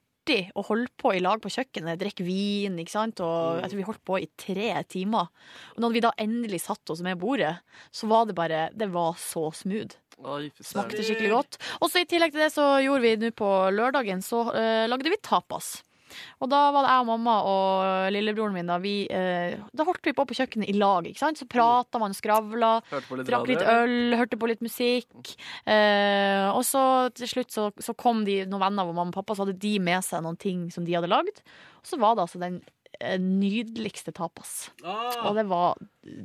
å 0.54 0.64
holde 0.68 0.90
på 1.00 1.14
i 1.16 1.22
lag 1.22 1.40
på 1.42 1.52
kjøkkenet, 1.52 2.00
drikke 2.00 2.26
vin, 2.26 2.78
ikke 2.80 2.94
sant, 2.94 3.22
og 3.24 3.60
jeg 3.60 3.72
tror 3.72 3.80
vi 3.80 3.88
holdt 3.88 4.04
på 4.06 4.20
i 4.20 4.28
tre 4.40 4.70
timer. 4.90 5.30
Og 5.76 5.82
når 5.84 5.96
vi 5.96 6.04
da 6.04 6.14
endelig 6.20 6.62
satte 6.66 6.94
oss 6.94 7.02
med 7.06 7.20
bordet, 7.20 7.56
så 7.94 8.10
var 8.10 8.28
det 8.28 8.38
bare 8.38 8.68
Det 8.76 8.90
var 8.92 9.18
så 9.18 9.48
smooth. 9.54 9.98
Oi. 10.20 10.50
Smakte 10.60 11.04
skikkelig 11.04 11.30
godt. 11.32 11.60
Og 11.80 11.88
så 11.90 12.02
i 12.02 12.08
tillegg 12.08 12.34
til 12.34 12.44
det 12.44 12.50
så 12.52 12.66
gjorde 12.84 13.04
vi 13.04 13.14
nå 13.20 13.30
på 13.36 13.50
lørdagen, 13.72 14.20
så 14.24 14.44
uh, 14.52 14.86
lagde 14.90 15.12
vi 15.12 15.20
tapas. 15.24 15.78
Og 16.40 16.50
da 16.52 16.60
var 16.74 16.86
det 16.86 16.92
jeg 16.94 17.04
og 17.04 17.08
mamma 17.10 17.36
og 17.50 18.10
lillebroren 18.14 18.56
min, 18.56 18.70
da, 18.70 18.78
vi, 18.82 18.94
eh, 19.10 19.58
da 19.76 19.86
holdt 19.86 20.06
vi 20.06 20.14
på 20.16 20.26
på 20.28 20.36
kjøkkenet 20.38 20.70
i 20.72 20.76
lag, 20.78 21.06
ikke 21.08 21.22
sant. 21.22 21.40
Så 21.40 21.48
prata 21.50 22.00
man, 22.02 22.16
skravla. 22.16 22.72
Litt 22.90 23.28
Drakk 23.28 23.48
litt 23.50 23.64
øl, 23.64 24.16
hørte 24.18 24.38
på 24.40 24.50
litt 24.50 24.64
musikk. 24.64 25.34
Eh, 25.64 26.48
og 26.50 26.62
så 26.66 26.82
til 27.16 27.30
slutt 27.30 27.54
så, 27.54 27.70
så 27.80 27.94
kom 27.98 28.24
de 28.28 28.42
noen 28.46 28.62
venner 28.62 28.84
av 28.84 28.92
mamma 28.94 29.10
og 29.10 29.16
pappa, 29.20 29.36
så 29.36 29.46
hadde 29.46 29.58
de 29.60 29.76
med 29.82 30.04
seg 30.06 30.24
noen 30.26 30.38
ting 30.40 30.68
som 30.74 30.86
de 30.86 30.96
hadde 30.96 31.10
lagd. 31.10 31.42
Og 31.80 31.90
så 31.92 31.98
var 32.00 32.16
det 32.16 32.26
altså 32.26 32.40
den 32.42 32.58
eh, 33.00 33.18
nydeligste 33.20 34.14
tapas. 34.16 34.70
Ah. 34.84 35.28
Og 35.28 35.38
det 35.38 35.46
var 35.50 35.78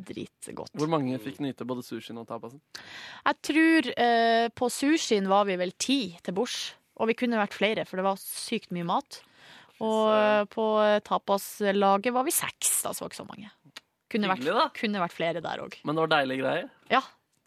dritgodt. 0.10 0.74
Hvor 0.76 0.92
mange 0.92 1.20
fikk 1.24 1.42
nyte 1.44 1.68
både 1.68 1.86
sushien 1.86 2.20
og 2.22 2.28
tapasen? 2.30 2.62
Jeg 3.26 3.42
tror 3.50 3.94
eh, 3.96 4.48
på 4.56 4.72
sushien 4.74 5.30
var 5.32 5.48
vi 5.50 5.60
vel 5.62 5.76
ti 5.80 6.00
til 6.26 6.38
bords. 6.38 6.74
Og 6.96 7.10
vi 7.10 7.18
kunne 7.20 7.36
vært 7.36 7.58
flere, 7.58 7.84
for 7.84 8.00
det 8.00 8.06
var 8.06 8.20
sykt 8.22 8.72
mye 8.72 8.86
mat. 8.88 9.18
Og 9.84 10.12
eh, 10.16 10.44
på 10.52 10.66
eh, 10.84 11.00
tapaslaget 11.04 12.14
var 12.16 12.24
vi 12.28 12.34
seks, 12.36 12.78
da, 12.86 12.94
så 12.96 13.04
var 13.04 13.12
ikke 13.12 13.22
så 13.24 13.28
mange. 13.28 13.50
Kunne, 14.12 14.30
vært, 14.30 14.40
Hyggelig, 14.44 14.56
vært, 14.56 14.78
kunne 14.80 15.02
vært 15.02 15.16
flere 15.18 15.42
der 15.44 15.64
òg. 15.66 15.76
Men 15.84 15.98
det 15.98 16.06
var 16.06 16.12
deilige 16.14 16.44
greier. 16.46 16.70
Ja, 16.94 17.02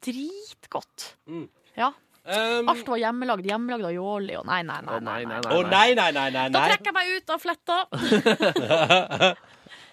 dritgodt. 0.05 1.07
Mm. 1.31 1.47
Ja. 1.79 1.93
Um, 2.29 2.69
Alt 2.69 2.91
var 2.91 3.01
hjemmelagd. 3.01 3.47
Hjemmelagd 3.49 3.87
aioli 3.89 4.35
og 4.37 4.45
nei, 4.51 4.59
nei, 4.67 4.81
nei. 4.85 4.99
Nei, 5.01 5.21
nei, 5.31 5.39
nei. 5.47 5.63
nei, 5.71 5.87
nei, 5.97 6.11
nei, 6.13 6.27
nei. 6.35 6.45
Da 6.53 6.67
trekker 6.67 6.91
jeg 6.91 6.97
meg 6.99 7.15
ut 7.15 7.33
av 7.33 7.41
fletta. 7.41 7.79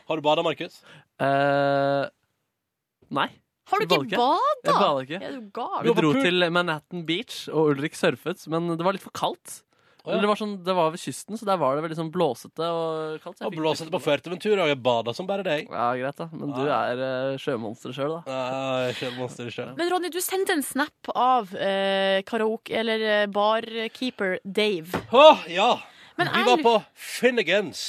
Har 0.09 0.19
du 0.19 0.25
bada, 0.25 0.43
Markus? 0.45 0.81
Uh, 1.21 2.03
nei, 3.15 3.29
Har 3.71 3.79
du 3.79 3.85
ikke 3.87 4.17
bada? 4.19 4.49
jeg 4.65 4.75
bada? 4.75 5.05
ikke. 5.05 5.21
Er 5.21 5.37
du 5.37 5.47
gal? 5.55 5.79
Vi 5.87 5.95
dro 6.01 6.11
til 6.17 6.49
Manhattan 6.51 7.05
Beach, 7.07 7.45
og 7.53 7.71
Ulrik 7.71 7.95
surfet, 7.97 8.43
men 8.51 8.73
det 8.75 8.83
var 8.83 8.97
litt 8.97 9.05
for 9.05 9.15
kaldt. 9.15 9.61
Ja. 10.05 10.11
Eller 10.13 10.21
Det 10.21 10.29
var, 10.29 10.39
sånn, 10.39 10.55
det 10.65 10.75
var 10.77 10.91
ved 10.93 11.01
kysten, 11.01 11.37
så 11.39 11.47
der 11.47 11.57
var 11.61 11.75
det 11.75 11.85
veldig 11.85 11.97
sånn 11.97 12.11
blåsete 12.13 12.67
og 12.69 13.23
kaldt. 13.23 13.41
Og 13.47 13.55
blåsete 13.57 13.93
på 13.93 14.01
Fuerteventura, 14.05 14.67
og 14.67 14.69
jeg 14.69 14.81
bada 14.85 15.15
som 15.17 15.29
bare 15.29 15.45
deg. 15.45 15.71
Ja, 15.71 15.87
greit, 15.97 16.19
da. 16.19 16.29
Men 16.31 16.53
du 16.53 16.61
er 16.65 17.01
uh, 17.01 17.39
sjømonster 17.41 17.95
sjøl, 17.95 18.19
da. 18.19 18.37
Ah, 18.37 18.91
sjømonster 18.99 19.49
selv. 19.53 19.73
Men 19.79 19.89
Ronny, 19.89 20.13
du 20.13 20.21
sendte 20.21 20.53
en 20.53 20.63
snap 20.65 21.11
av 21.15 21.49
uh, 21.57 22.21
karaoke, 22.29 22.75
eller 22.77 23.01
eh, 23.09 23.25
barkeeper 23.33 24.37
Dave. 24.45 25.03
Å, 25.09 25.27
ja! 25.49 25.73
Men, 26.15 26.29
Vi 26.31 26.43
var 26.47 26.61
på 26.63 26.75
Finnegans. 26.95 27.81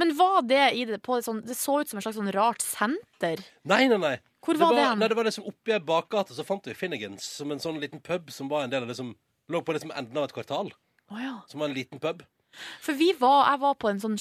Men 0.00 0.14
var 0.16 0.40
det 0.48 0.70
i 0.72 0.86
det 0.88 1.02
på 1.04 1.18
sånn 1.20 1.42
Det 1.44 1.52
så 1.52 1.82
ut 1.82 1.90
som 1.90 1.98
et 2.00 2.06
slags 2.06 2.16
sånn 2.16 2.32
rart 2.32 2.64
senter. 2.64 3.42
Nei, 3.68 3.82
nei, 3.90 3.98
nei. 4.00 4.14
Hvor 4.44 4.56
Det 4.56 4.62
var 4.62 4.72
var, 4.72 4.80
det 4.94 5.02
nei, 5.02 5.08
det 5.12 5.18
var 5.18 5.28
liksom 5.28 5.48
oppi 5.48 5.74
ei 5.76 5.82
bakgate, 5.84 6.36
så 6.36 6.44
fant 6.48 6.64
vi 6.68 6.76
Finnegans 6.76 7.26
som 7.40 7.52
en 7.52 7.60
sånn 7.60 7.80
liten 7.80 8.00
pub 8.04 8.32
som 8.32 8.48
var 8.48 8.64
en 8.64 8.72
del 8.72 8.86
av 8.86 8.92
det 8.92 8.96
som 8.96 9.12
lå 9.52 9.60
på 9.60 9.76
liksom 9.76 9.92
enden 9.92 10.16
av 10.16 10.28
et 10.28 10.34
kvartal. 10.36 10.72
Å 11.12 11.20
ja. 11.20 11.34
Som 11.50 11.60
var 11.60 11.68
en 11.72 11.76
liten 11.76 12.00
pub. 12.00 12.22
For 12.78 12.94
vi 12.94 13.08
var, 13.18 13.48
jeg 13.50 13.58
var 13.64 13.72
på 13.82 13.88
en 13.90 13.98
sånn 13.98 14.12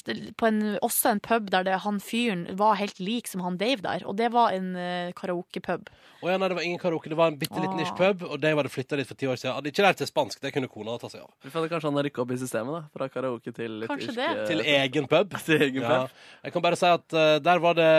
på 0.41 0.47
en, 0.47 0.61
Også 0.81 1.11
en 1.11 1.19
pub 1.21 1.51
der 1.53 1.67
det, 1.67 1.75
han 1.83 1.99
fyren 2.01 2.47
var 2.57 2.79
helt 2.79 2.97
lik 2.97 3.29
som 3.29 3.43
han 3.45 3.59
Dave 3.61 3.83
der. 3.85 4.05
Og 4.09 4.17
det 4.17 4.31
var 4.33 4.55
en 4.55 4.71
uh, 4.73 5.11
karaokepub. 5.13 5.91
Oh, 6.23 6.31
ja, 6.31 6.39
nei, 6.41 6.47
det 6.49 6.57
var 6.57 6.65
ingen 6.65 6.81
karaoke, 6.81 7.11
det 7.11 7.19
var 7.19 7.29
en 7.29 7.37
bitte 7.37 7.59
liten 7.61 7.77
Ah. 7.77 7.83
ish 7.83 7.93
pub, 7.99 8.23
og 8.25 8.39
Dave 8.41 8.57
hadde 8.61 8.71
flytta 8.73 8.97
dit 8.97 9.05
for 9.07 9.19
ti 9.19 9.27
år 9.29 9.37
siden. 9.37 9.53
Hadde 9.59 9.69
ikke 9.73 9.83
lært 9.85 10.01
seg 10.01 10.09
spansk, 10.09 10.41
det 10.41 10.53
kunne 10.55 10.69
kona 10.71 10.97
ta 10.97 11.09
seg 11.11 11.21
av. 11.21 11.29
Vi 11.43 11.51
fant 11.53 11.69
kanskje 11.69 11.91
han 11.91 11.99
har 11.99 12.07
rykka 12.07 12.23
opp 12.23 12.31
i 12.33 12.39
systemet, 12.41 12.73
da. 12.77 12.81
Fra 12.97 13.09
karaoke 13.11 13.53
til 13.53 13.79
litt 13.83 13.91
Kanskje 13.91 14.13
irsk, 14.13 14.21
det. 14.23 14.45
Til 14.49 14.65
egen 14.79 15.09
pub. 15.11 15.35
til 15.45 15.67
egen 15.67 15.81
Ja. 15.83 16.05
Jeg 16.47 16.55
kan 16.55 16.63
bare 16.65 16.79
si 16.79 16.89
at 16.89 17.17
uh, 17.19 17.37
der 17.43 17.61
var 17.61 17.77
det 17.77 17.91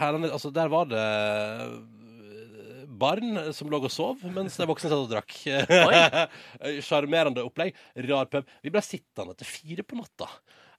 herrene, 0.00 0.32
Altså, 0.34 0.50
der 0.50 0.72
var 0.72 0.88
det 0.90 1.04
barn 3.04 3.38
som 3.56 3.70
lå 3.72 3.82
og 3.84 3.92
sov 3.92 4.24
mens 4.34 4.56
de 4.60 4.68
voksne 4.68 4.90
satt 4.90 5.04
og 5.04 5.12
drakk. 5.12 5.36
Sjarmerende 6.86 7.44
opplegg. 7.44 7.76
Rar 8.08 8.30
pub. 8.32 8.48
Vi 8.64 8.72
ble 8.72 8.84
sittende 8.84 9.36
til 9.38 9.50
fire 9.50 9.86
på 9.86 10.00
natta. 10.00 10.30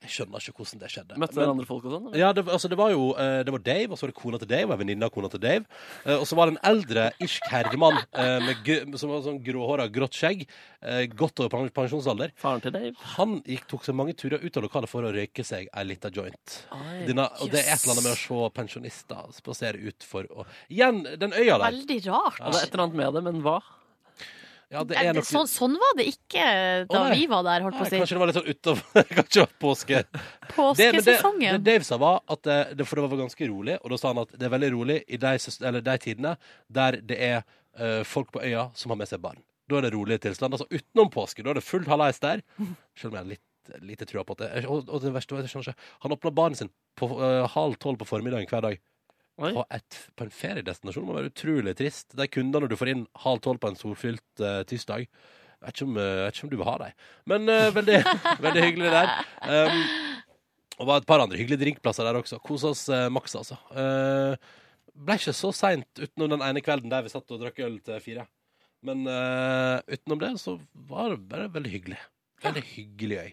Jeg 0.06 0.14
skjønner 0.14 0.44
ikke 0.46 0.56
hvordan 0.62 0.82
det 0.86 0.90
skjedde. 0.94 1.18
Møtte 1.22 1.36
dere 1.40 1.52
andre 1.56 1.66
folk 1.66 1.86
og 1.90 1.94
sånn? 1.96 2.10
Ja, 2.20 2.30
det, 2.38 2.44
altså, 2.46 2.70
det 2.70 2.78
var 2.78 2.92
jo 2.94 3.08
eh, 3.18 3.40
Det 3.48 3.54
var 3.56 3.64
Dave, 3.66 3.90
og 3.92 3.98
så 3.98 4.06
var 4.06 4.12
det 4.14 4.18
kona 4.22 4.40
til 4.44 4.50
Dave, 4.52 4.68
og 4.70 4.76
en 4.76 4.82
venninne 4.84 5.08
av 5.10 5.14
kona 5.16 5.32
til 5.34 5.42
Dave. 5.42 5.66
Eh, 6.06 6.16
og 6.20 6.26
så 6.30 6.38
var 6.38 6.52
det 6.52 6.56
en 6.56 6.62
eldre 6.72 7.08
irsk 7.26 7.50
herremann 7.52 7.98
eh, 8.14 8.38
med 8.46 8.70
sånn 8.70 8.98
som 9.02 9.14
var 9.16 9.24
sånn 9.26 9.42
gråhåra, 9.46 9.88
grått 9.92 10.16
skjegg. 10.20 10.46
eh, 10.86 11.06
godt 11.18 11.40
over 11.42 11.50
pen- 11.56 11.72
pensjonsalder. 11.74 12.32
Faren 12.38 12.62
til 12.62 12.76
Dave? 12.76 12.94
Han 13.16 13.40
gikk, 13.50 13.66
tok 13.72 13.84
seg 13.88 13.98
mange 13.98 14.14
turer 14.14 14.44
ut 14.46 14.58
av 14.62 14.68
lokalet 14.68 14.92
for 14.92 15.02
å 15.08 15.12
røyke 15.16 15.44
seg 15.48 15.68
ei 15.74 15.84
lita 15.90 16.12
joint. 16.14 16.60
Oi. 16.78 17.06
Denne, 17.10 17.26
og 17.42 17.50
det 17.50 17.64
er 17.66 17.74
et 17.74 17.82
eller 17.88 17.96
annet 17.96 18.06
med 18.06 18.14
å 18.14 18.20
se 18.22 18.52
pensjonister 18.62 19.32
spasere 19.34 19.82
ut 19.82 20.06
for 20.06 20.30
å 20.30 20.46
Igjen, 20.70 21.02
den 21.18 21.34
øya 21.34 21.58
der. 21.58 21.72
Veldig 21.72 22.00
rart. 22.12 22.38
Ja, 22.40 22.52
det 22.54 22.62
er 22.62 22.68
et 22.70 22.74
eller 22.78 22.86
annet 22.86 23.00
med 23.02 23.18
det, 23.18 23.24
men 23.32 23.42
hva? 23.46 23.58
Ja, 24.74 24.84
det 24.84 24.96
Eh, 24.98 25.10
er 25.10 25.14
nok 25.14 25.28
sånn, 25.28 25.48
sånn 25.50 25.76
var 25.78 25.94
det 26.00 26.08
ikke 26.10 26.46
da 26.90 27.02
Å, 27.04 27.10
vi 27.14 27.28
var 27.30 27.44
der, 27.46 27.66
holdt 27.66 27.78
på 27.78 27.86
å 27.86 27.90
si. 27.90 28.00
Kanskje 28.02 28.16
det 28.16 28.22
var 28.22 28.32
litt 28.32 28.40
sånn 28.40 28.50
utover 28.50 29.06
Kanskje 29.20 29.36
det 29.36 29.44
var 29.44 29.56
påske. 29.62 30.02
Det, 30.06 30.22
det, 30.48 30.56
Påskesesongen. 30.56 31.58
det 31.58 31.72
Dave 31.72 31.86
sa, 31.88 31.98
var 32.02 32.22
at 32.32 32.42
det, 32.46 32.58
det, 32.80 32.86
For 32.88 33.00
det 33.02 33.10
var 33.12 33.22
ganske 33.26 33.48
rolig, 33.50 33.76
og 33.82 33.92
da 33.94 33.98
sa 34.00 34.12
han 34.14 34.22
at 34.24 34.34
det 34.34 34.46
er 34.48 34.54
veldig 34.54 34.70
rolig 34.76 34.98
i 35.08 35.18
de, 35.22 35.34
eller 35.66 35.84
de 35.86 35.96
tidene 36.02 36.36
der 36.70 37.00
det 37.02 37.18
er 37.18 37.42
uh, 37.82 38.04
folk 38.08 38.32
på 38.36 38.44
øya 38.46 38.70
som 38.78 38.94
har 38.94 39.00
med 39.02 39.10
seg 39.10 39.22
barn. 39.24 39.42
Da 39.70 39.80
er 39.80 39.88
det 39.88 39.94
rolig 39.96 40.20
tilstand. 40.24 40.54
Altså 40.54 40.68
utenom 40.70 41.10
påske, 41.14 41.44
da 41.44 41.52
er 41.52 41.60
det 41.60 41.66
fullt 41.66 41.90
halvveis 41.90 42.22
der. 42.24 42.44
Selv 43.00 43.12
om 43.12 43.18
jeg 43.20 43.24
har 43.24 43.32
litt 43.34 43.44
lite 43.82 44.06
trua 44.06 44.22
på 44.22 44.36
det. 44.38 44.52
Og, 44.70 44.86
og 44.94 45.02
det 45.02 45.10
verste 45.16 45.34
var, 45.34 45.42
jeg 45.42 45.50
skjønner 45.50 45.72
ikke, 45.72 45.88
han 46.04 46.14
åpna 46.14 46.32
baren 46.38 46.58
sin 46.60 46.70
på 47.00 47.10
uh, 47.18 47.48
halv 47.50 47.80
tolv 47.82 47.98
på 47.98 48.06
formiddagen 48.06 48.46
hver 48.52 48.62
dag. 48.62 48.78
På, 49.36 49.66
et, 49.76 49.98
på 50.16 50.26
en 50.26 50.32
feriedestinasjon 50.32 51.08
må 51.08 51.18
være 51.18 51.32
utrolig 51.32 51.74
trist. 51.76 52.14
De 52.16 52.28
kundene 52.32 52.70
du 52.72 52.78
får 52.80 52.94
inn 52.94 53.08
halv 53.26 53.42
tolv 53.44 53.60
på 53.60 53.72
en 53.72 53.80
solfylt 53.80 54.44
uh, 54.44 54.62
tirsdag 54.68 55.10
jeg 55.66 55.72
vet, 55.72 55.82
om, 55.86 55.96
eh, 55.98 56.04
jeg 56.06 56.26
vet 56.26 56.36
ikke 56.36 56.46
om 56.46 56.52
du 56.52 56.58
vil 56.60 56.68
ha 56.68 56.76
dem. 56.82 56.98
Men 57.32 57.50
uh, 57.50 57.70
veldig, 57.74 58.00
veldig 58.46 58.66
hyggelig 58.68 58.92
der. 58.94 59.14
Um, 59.50 59.80
Og 60.76 60.90
var 60.90 61.00
et 61.00 61.08
par 61.08 61.24
andre 61.24 61.40
hyggelige 61.40 61.62
drinkplasser 61.64 62.08
der 62.08 62.20
også. 62.20 62.40
Kos 62.44 62.66
oss 62.68 62.84
uh, 62.92 63.08
maks, 63.14 63.36
altså. 63.40 63.58
Uh, 63.72 64.36
ble 64.96 65.18
ikke 65.20 65.36
så 65.36 65.52
seint 65.56 66.02
utenom 66.02 66.36
den 66.36 66.44
ene 66.46 66.64
kvelden 66.64 66.92
der 66.92 67.06
vi 67.06 67.14
satt 67.14 67.32
og 67.32 67.42
drakk 67.42 67.64
øl 67.66 67.80
til 67.84 68.04
fire. 68.04 68.28
Men 68.86 69.08
uh, 69.08 69.80
utenom 69.90 70.22
det 70.22 70.36
så 70.44 70.58
var 70.92 71.16
det 71.16 71.24
bare 71.32 71.50
veldig 71.56 71.72
hyggelig. 71.72 72.02
Veldig 72.44 72.66
hyggelig 72.76 73.22
øy. 73.24 73.32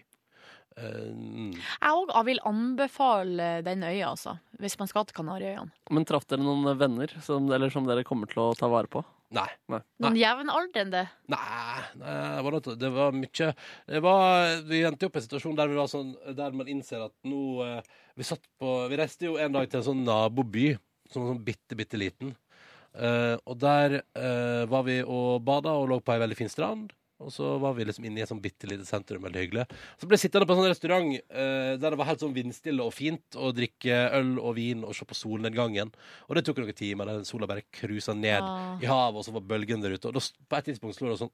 Mm. 0.77 1.53
Jeg 1.53 1.97
òg 2.03 2.13
vil 2.27 2.39
anbefale 2.49 3.49
den 3.65 3.83
øya, 3.85 4.13
altså. 4.13 4.37
Hvis 4.61 4.77
man 4.79 4.89
skal 4.89 5.05
til 5.07 5.17
Kanariøyene. 5.17 5.73
Men 5.93 6.07
traff 6.07 6.25
dere 6.29 6.43
noen 6.43 6.71
venner 6.79 7.11
som, 7.21 7.49
eller 7.51 7.73
som 7.73 7.85
dere 7.87 8.05
kommer 8.07 8.31
til 8.31 8.41
å 8.45 8.53
ta 8.57 8.69
vare 8.71 8.89
på? 8.91 9.03
Nei. 9.33 9.47
Noen 10.03 10.17
jevnaldrende. 10.17 11.07
Nei, 11.33 11.81
nei 11.97 12.13
det, 12.13 12.43
var 12.45 12.55
noe, 12.55 12.75
det 12.77 12.91
var 12.93 13.15
mye 13.17 13.49
det 13.89 14.01
var, 14.05 14.51
Vi 14.69 14.83
endte 14.85 15.09
opp 15.09 15.17
i 15.17 15.21
en 15.21 15.25
situasjon 15.25 15.57
der, 15.57 15.71
vi 15.71 15.79
var 15.79 15.89
sånn, 15.89 16.13
der 16.37 16.53
man 16.53 16.69
innser 16.69 17.07
at 17.07 17.15
nå 17.25 17.41
eh, 17.65 17.93
Vi 18.19 18.27
satt 18.27 18.45
på 18.61 18.75
Vi 18.91 18.99
reiste 18.99 19.25
jo 19.25 19.39
en 19.41 19.55
dag 19.55 19.69
til 19.69 19.81
en 19.81 19.87
sånn 19.89 20.03
naboby, 20.05 20.73
som 21.09 21.23
var 21.23 21.33
sånn 21.33 21.45
bitte, 21.47 21.77
bitte 21.79 21.99
liten. 21.99 22.35
Uh, 22.93 23.39
og 23.49 23.57
der 23.57 24.03
uh, 24.13 24.69
var 24.69 24.83
vi 24.85 24.99
og 25.01 25.41
bada 25.41 25.71
og 25.79 25.87
lå 25.89 25.97
på 25.97 26.13
ei 26.13 26.21
veldig 26.21 26.37
fin 26.37 26.51
strand. 26.51 26.91
Og 27.23 27.31
så 27.33 27.53
var 27.63 27.73
vi 27.77 27.85
liksom 27.87 28.05
inne 28.07 28.19
i 28.19 28.23
et 28.25 28.29
sånn 28.29 28.41
bitte 28.43 28.67
lite 28.69 28.85
sentrum. 28.87 29.23
Veldig 29.23 29.41
hyggelig. 29.45 29.65
Så 30.01 30.07
ble 30.09 30.17
jeg 30.19 30.25
sittende 30.27 30.47
på 30.49 30.55
en 30.55 30.61
sånn 30.61 30.69
restaurant 30.73 31.13
eh, 31.15 31.73
der 31.79 31.93
det 31.93 31.99
var 31.99 32.09
helt 32.11 32.23
sånn 32.23 32.35
vindstille 32.35 32.83
og 32.85 32.93
fint 32.95 33.37
å 33.39 33.51
drikke 33.55 33.99
øl 34.19 34.33
og 34.41 34.55
vin 34.59 34.83
og 34.87 34.95
se 34.97 35.07
på 35.07 35.17
solnedgangen. 35.17 35.93
Og 36.27 36.35
det 36.37 36.43
tok 36.47 36.59
noen 36.63 36.75
timer. 36.77 37.09
Der 37.13 37.23
sola 37.29 37.47
bare 37.49 37.65
cruisa 37.73 38.13
ned 38.17 38.43
Ah. 38.43 38.77
i 38.81 38.85
havet, 38.89 39.21
og 39.21 39.25
så 39.25 39.31
var 39.35 39.45
bølgen 39.47 39.81
der 39.81 39.95
ute. 39.95 40.09
Og 40.11 40.17
da, 40.17 40.21
på 40.49 40.57
et 40.59 40.65
tidspunkt 40.71 40.97
slo 40.97 41.09
det 41.13 41.19
sånn 41.21 41.31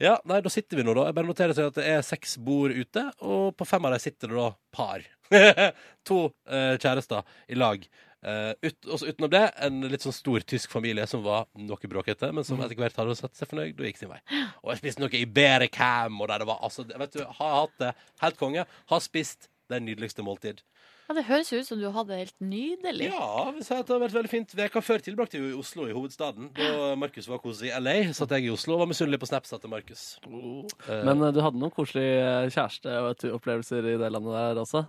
Ja, 0.00 0.16
nei, 0.28 0.40
da 0.44 0.50
sitter 0.52 0.78
vi 0.78 0.84
nå, 0.86 0.94
da. 0.94 1.08
Jeg 1.08 1.16
bare 1.18 1.30
noterer 1.30 1.56
seg 1.56 1.70
at 1.72 1.80
det 1.80 1.86
er 1.90 2.02
seks 2.06 2.36
bord 2.38 2.70
ute, 2.76 3.08
og 3.20 3.56
på 3.58 3.66
fem 3.66 3.84
av 3.88 3.96
dem 3.96 4.02
sitter 4.04 4.30
det 4.32 4.38
da 4.38 4.50
par. 4.72 5.04
to 6.08 6.18
eh, 6.46 6.76
kjærester 6.78 7.22
i 7.48 7.56
lag. 7.58 7.84
Eh, 8.22 8.52
ut, 8.62 8.76
også 8.86 9.08
utenom 9.10 9.30
det, 9.32 9.42
en 9.66 9.80
litt 9.90 10.04
sånn 10.04 10.14
stor 10.14 10.44
tysk 10.46 10.70
familie 10.70 11.06
som 11.10 11.24
var 11.26 11.48
noe 11.58 11.88
bråkete, 11.90 12.28
men 12.32 12.44
som 12.46 12.60
etter 12.62 12.78
hvert 12.78 12.96
hadde 13.00 13.16
satt 13.18 13.34
seg 13.34 13.50
fornøyd 13.50 13.74
og 13.80 13.88
gikk 13.88 13.98
sin 13.98 14.12
vei. 14.12 14.20
Og 14.62 14.70
jeg 14.72 14.82
spiste 14.84 15.02
noe 15.02 15.10
Ibericam, 15.18 16.20
og 16.22 16.28
der 16.30 16.44
det 16.44 16.46
var 16.46 16.60
altså 16.62 16.84
Vet 16.86 17.16
du, 17.16 17.24
har 17.24 17.56
hatt 17.64 17.74
det 17.82 17.94
helt 18.22 18.38
konge. 18.38 18.66
Har 18.92 19.02
spist 19.02 19.48
det 19.72 19.80
nydeligste 19.82 20.22
måltid. 20.22 20.60
Ja, 21.08 21.14
Det 21.18 21.24
høres 21.26 21.50
ut 21.52 21.66
som 21.66 21.80
du 21.80 21.88
hadde 21.90 22.12
det 22.14 22.18
helt 22.20 22.36
nydelig. 22.40 23.08
Ja, 23.10 23.50
vi 23.52 23.64
sa 23.66 23.80
at 23.80 23.88
det 23.88 23.96
har 23.96 24.02
vært 24.04 24.14
veldig 24.14 24.30
fint. 24.30 24.52
Veka 24.56 24.80
før 24.84 25.02
tilbrakte 25.02 25.40
jo 25.40 25.48
i 25.50 25.56
Oslo, 25.58 25.88
i 25.90 25.96
hovedstaden. 25.96 26.52
Da 26.56 26.92
Markus 26.96 27.26
var 27.28 27.40
kos 27.42 27.60
i 27.66 27.72
LA, 27.74 28.12
satt 28.14 28.30
jeg 28.36 28.46
i 28.46 28.52
Oslo 28.54 28.76
og 28.76 28.84
var 28.84 28.90
misunnelig 28.92 29.18
på 29.20 29.28
Snapchat 29.28 29.60
til 29.64 29.72
Markus. 29.72 30.04
Eh, 30.22 31.02
Men 31.04 31.18
eh, 31.26 31.32
du 31.34 31.40
hadde 31.42 31.58
noen 31.58 31.74
koselige 31.74 32.52
kjæreste- 32.54 32.94
og 33.02 33.26
opplevelser 33.40 33.90
i 33.94 33.96
det 34.00 34.12
landet 34.14 34.38
der 34.38 34.62
også? 34.62 34.84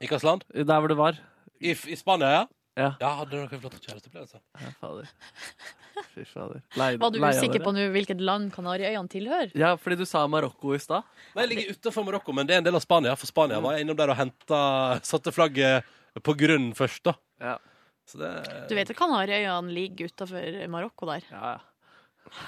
I 0.00 0.06
hvilket 0.08 0.24
land? 0.26 0.48
Der 0.54 0.80
hvor 0.80 0.88
du 0.88 0.96
var? 0.98 1.20
I, 1.60 1.74
I 1.76 1.98
Spania, 2.00 2.32
ja? 2.38 2.42
Ja. 2.78 2.92
Ja, 3.00 3.08
hadde 3.18 3.34
dere 3.34 3.58
flotte 3.60 3.80
kjæresteopplevelser? 3.82 4.40
Ja, 4.62 4.70
fader. 4.80 5.08
Fy 6.14 6.24
fader. 6.24 6.60
Leide, 6.78 7.00
Var 7.02 7.10
du 7.12 7.18
usikker 7.20 7.64
på 7.64 7.72
nå 7.74 7.88
hvilket 7.94 8.22
land 8.24 8.52
Kanariøyene 8.54 9.10
tilhører? 9.10 9.50
Ja, 9.58 9.72
fordi 9.80 9.98
du 10.00 10.06
sa 10.08 10.22
Marokko 10.30 10.74
i 10.76 10.80
stad. 10.82 11.08
Nei, 11.34 11.44
jeg 11.44 11.50
ligger 11.52 11.74
utenfor 11.76 12.06
Marokko, 12.06 12.34
men 12.36 12.48
det 12.48 12.56
er 12.56 12.62
en 12.62 12.68
del 12.68 12.78
av 12.78 12.84
Spania. 12.84 13.16
For 13.18 13.30
Spania 13.30 13.58
var 13.64 13.76
jeg 13.76 13.84
innom 13.86 13.98
der 13.98 14.14
og 14.14 14.20
henta 14.20 14.62
Satte 15.06 15.34
flagget 15.34 15.88
på 16.26 16.34
grunn 16.38 16.70
først, 16.78 17.02
da. 17.10 17.16
Ja. 17.42 17.56
Så 18.08 18.22
det 18.22 18.30
Du 18.70 18.74
vet 18.78 18.90
at 18.94 18.98
Kanariøyene 18.98 19.74
ligger 19.74 20.10
utafor 20.10 20.62
Marokko 20.72 21.10
der. 21.10 21.26
Ja, 21.34 21.56
ja. 21.58 22.38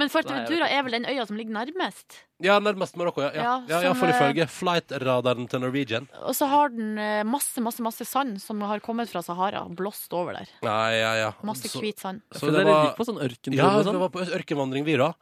Men 0.00 0.10
Fuerteventura 0.10 0.68
er 0.70 0.82
vel 0.86 0.96
den 0.98 1.06
øya 1.10 1.26
som 1.28 1.36
ligger 1.38 1.54
nærmest? 1.54 2.20
Ja, 2.42 2.56
nærmest 2.60 2.96
Marokko, 2.98 3.22
ja. 3.22 3.30
Ja, 3.34 3.42
Ja, 3.42 3.52
ja, 3.68 3.80
ja 3.86 3.92
for 3.94 4.10
eh, 4.10 4.14
ifølge 4.16 4.46
flight-radaren 4.50 5.48
til 5.48 5.62
Norwegian. 5.62 6.08
Og 6.26 6.34
så 6.36 6.48
har 6.50 6.72
den 6.74 6.98
eh, 6.98 7.22
masse, 7.24 7.62
masse, 7.62 7.82
masse 7.84 8.04
sand 8.08 8.40
som 8.42 8.60
har 8.66 8.82
kommet 8.84 9.08
fra 9.12 9.22
Sahara. 9.22 9.62
Blåst 9.70 10.12
over 10.12 10.34
der. 10.40 10.50
Nei, 10.66 10.98
ja, 10.98 11.12
ja. 11.22 11.30
Masse 11.46 11.68
Så- 11.70 11.80
hvit 11.80 12.00
sand. 12.02 12.22
Så 12.32 12.46
så 12.46 12.52
det 12.52 12.64
det 12.64 12.66
var 12.72 12.86
gikk 12.88 12.96
på 12.98 13.06
sånn 13.08 13.22
ørkentur 13.22 13.56
Ja, 13.58 13.70
sånn? 13.86 14.00
var 14.02 14.10
på 14.10 14.24
ørkenvandring, 14.26 14.84
vi 14.84 14.96
da. 15.00 15.12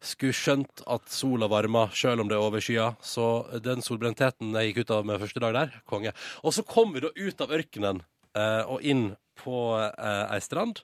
Skulle 0.00 0.32
skjønt 0.32 0.80
at 0.88 1.10
sola 1.12 1.48
varma, 1.48 1.88
sjøl 1.92 2.20
om 2.22 2.28
det 2.30 2.36
er 2.38 2.40
over 2.46 2.60
skya. 2.64 2.94
Så 3.02 3.26
den 3.60 3.82
solbrentheten 3.82 4.54
jeg 4.56 4.70
gikk 4.72 4.86
ut 4.86 4.90
av 4.96 5.04
med 5.04 5.20
første 5.20 5.40
dag 5.42 5.52
der, 5.52 5.74
konge. 5.86 6.14
Og 6.44 6.54
så 6.56 6.64
kom 6.64 6.94
vi 6.94 7.00
da 7.04 7.10
ut 7.16 7.40
av 7.44 7.50
ørkenen 7.50 8.00
eh, 8.34 8.62
og 8.64 8.80
inn 8.80 9.16
på 9.40 9.58
eh, 9.76 10.32
ei 10.34 10.40
strand. 10.40 10.80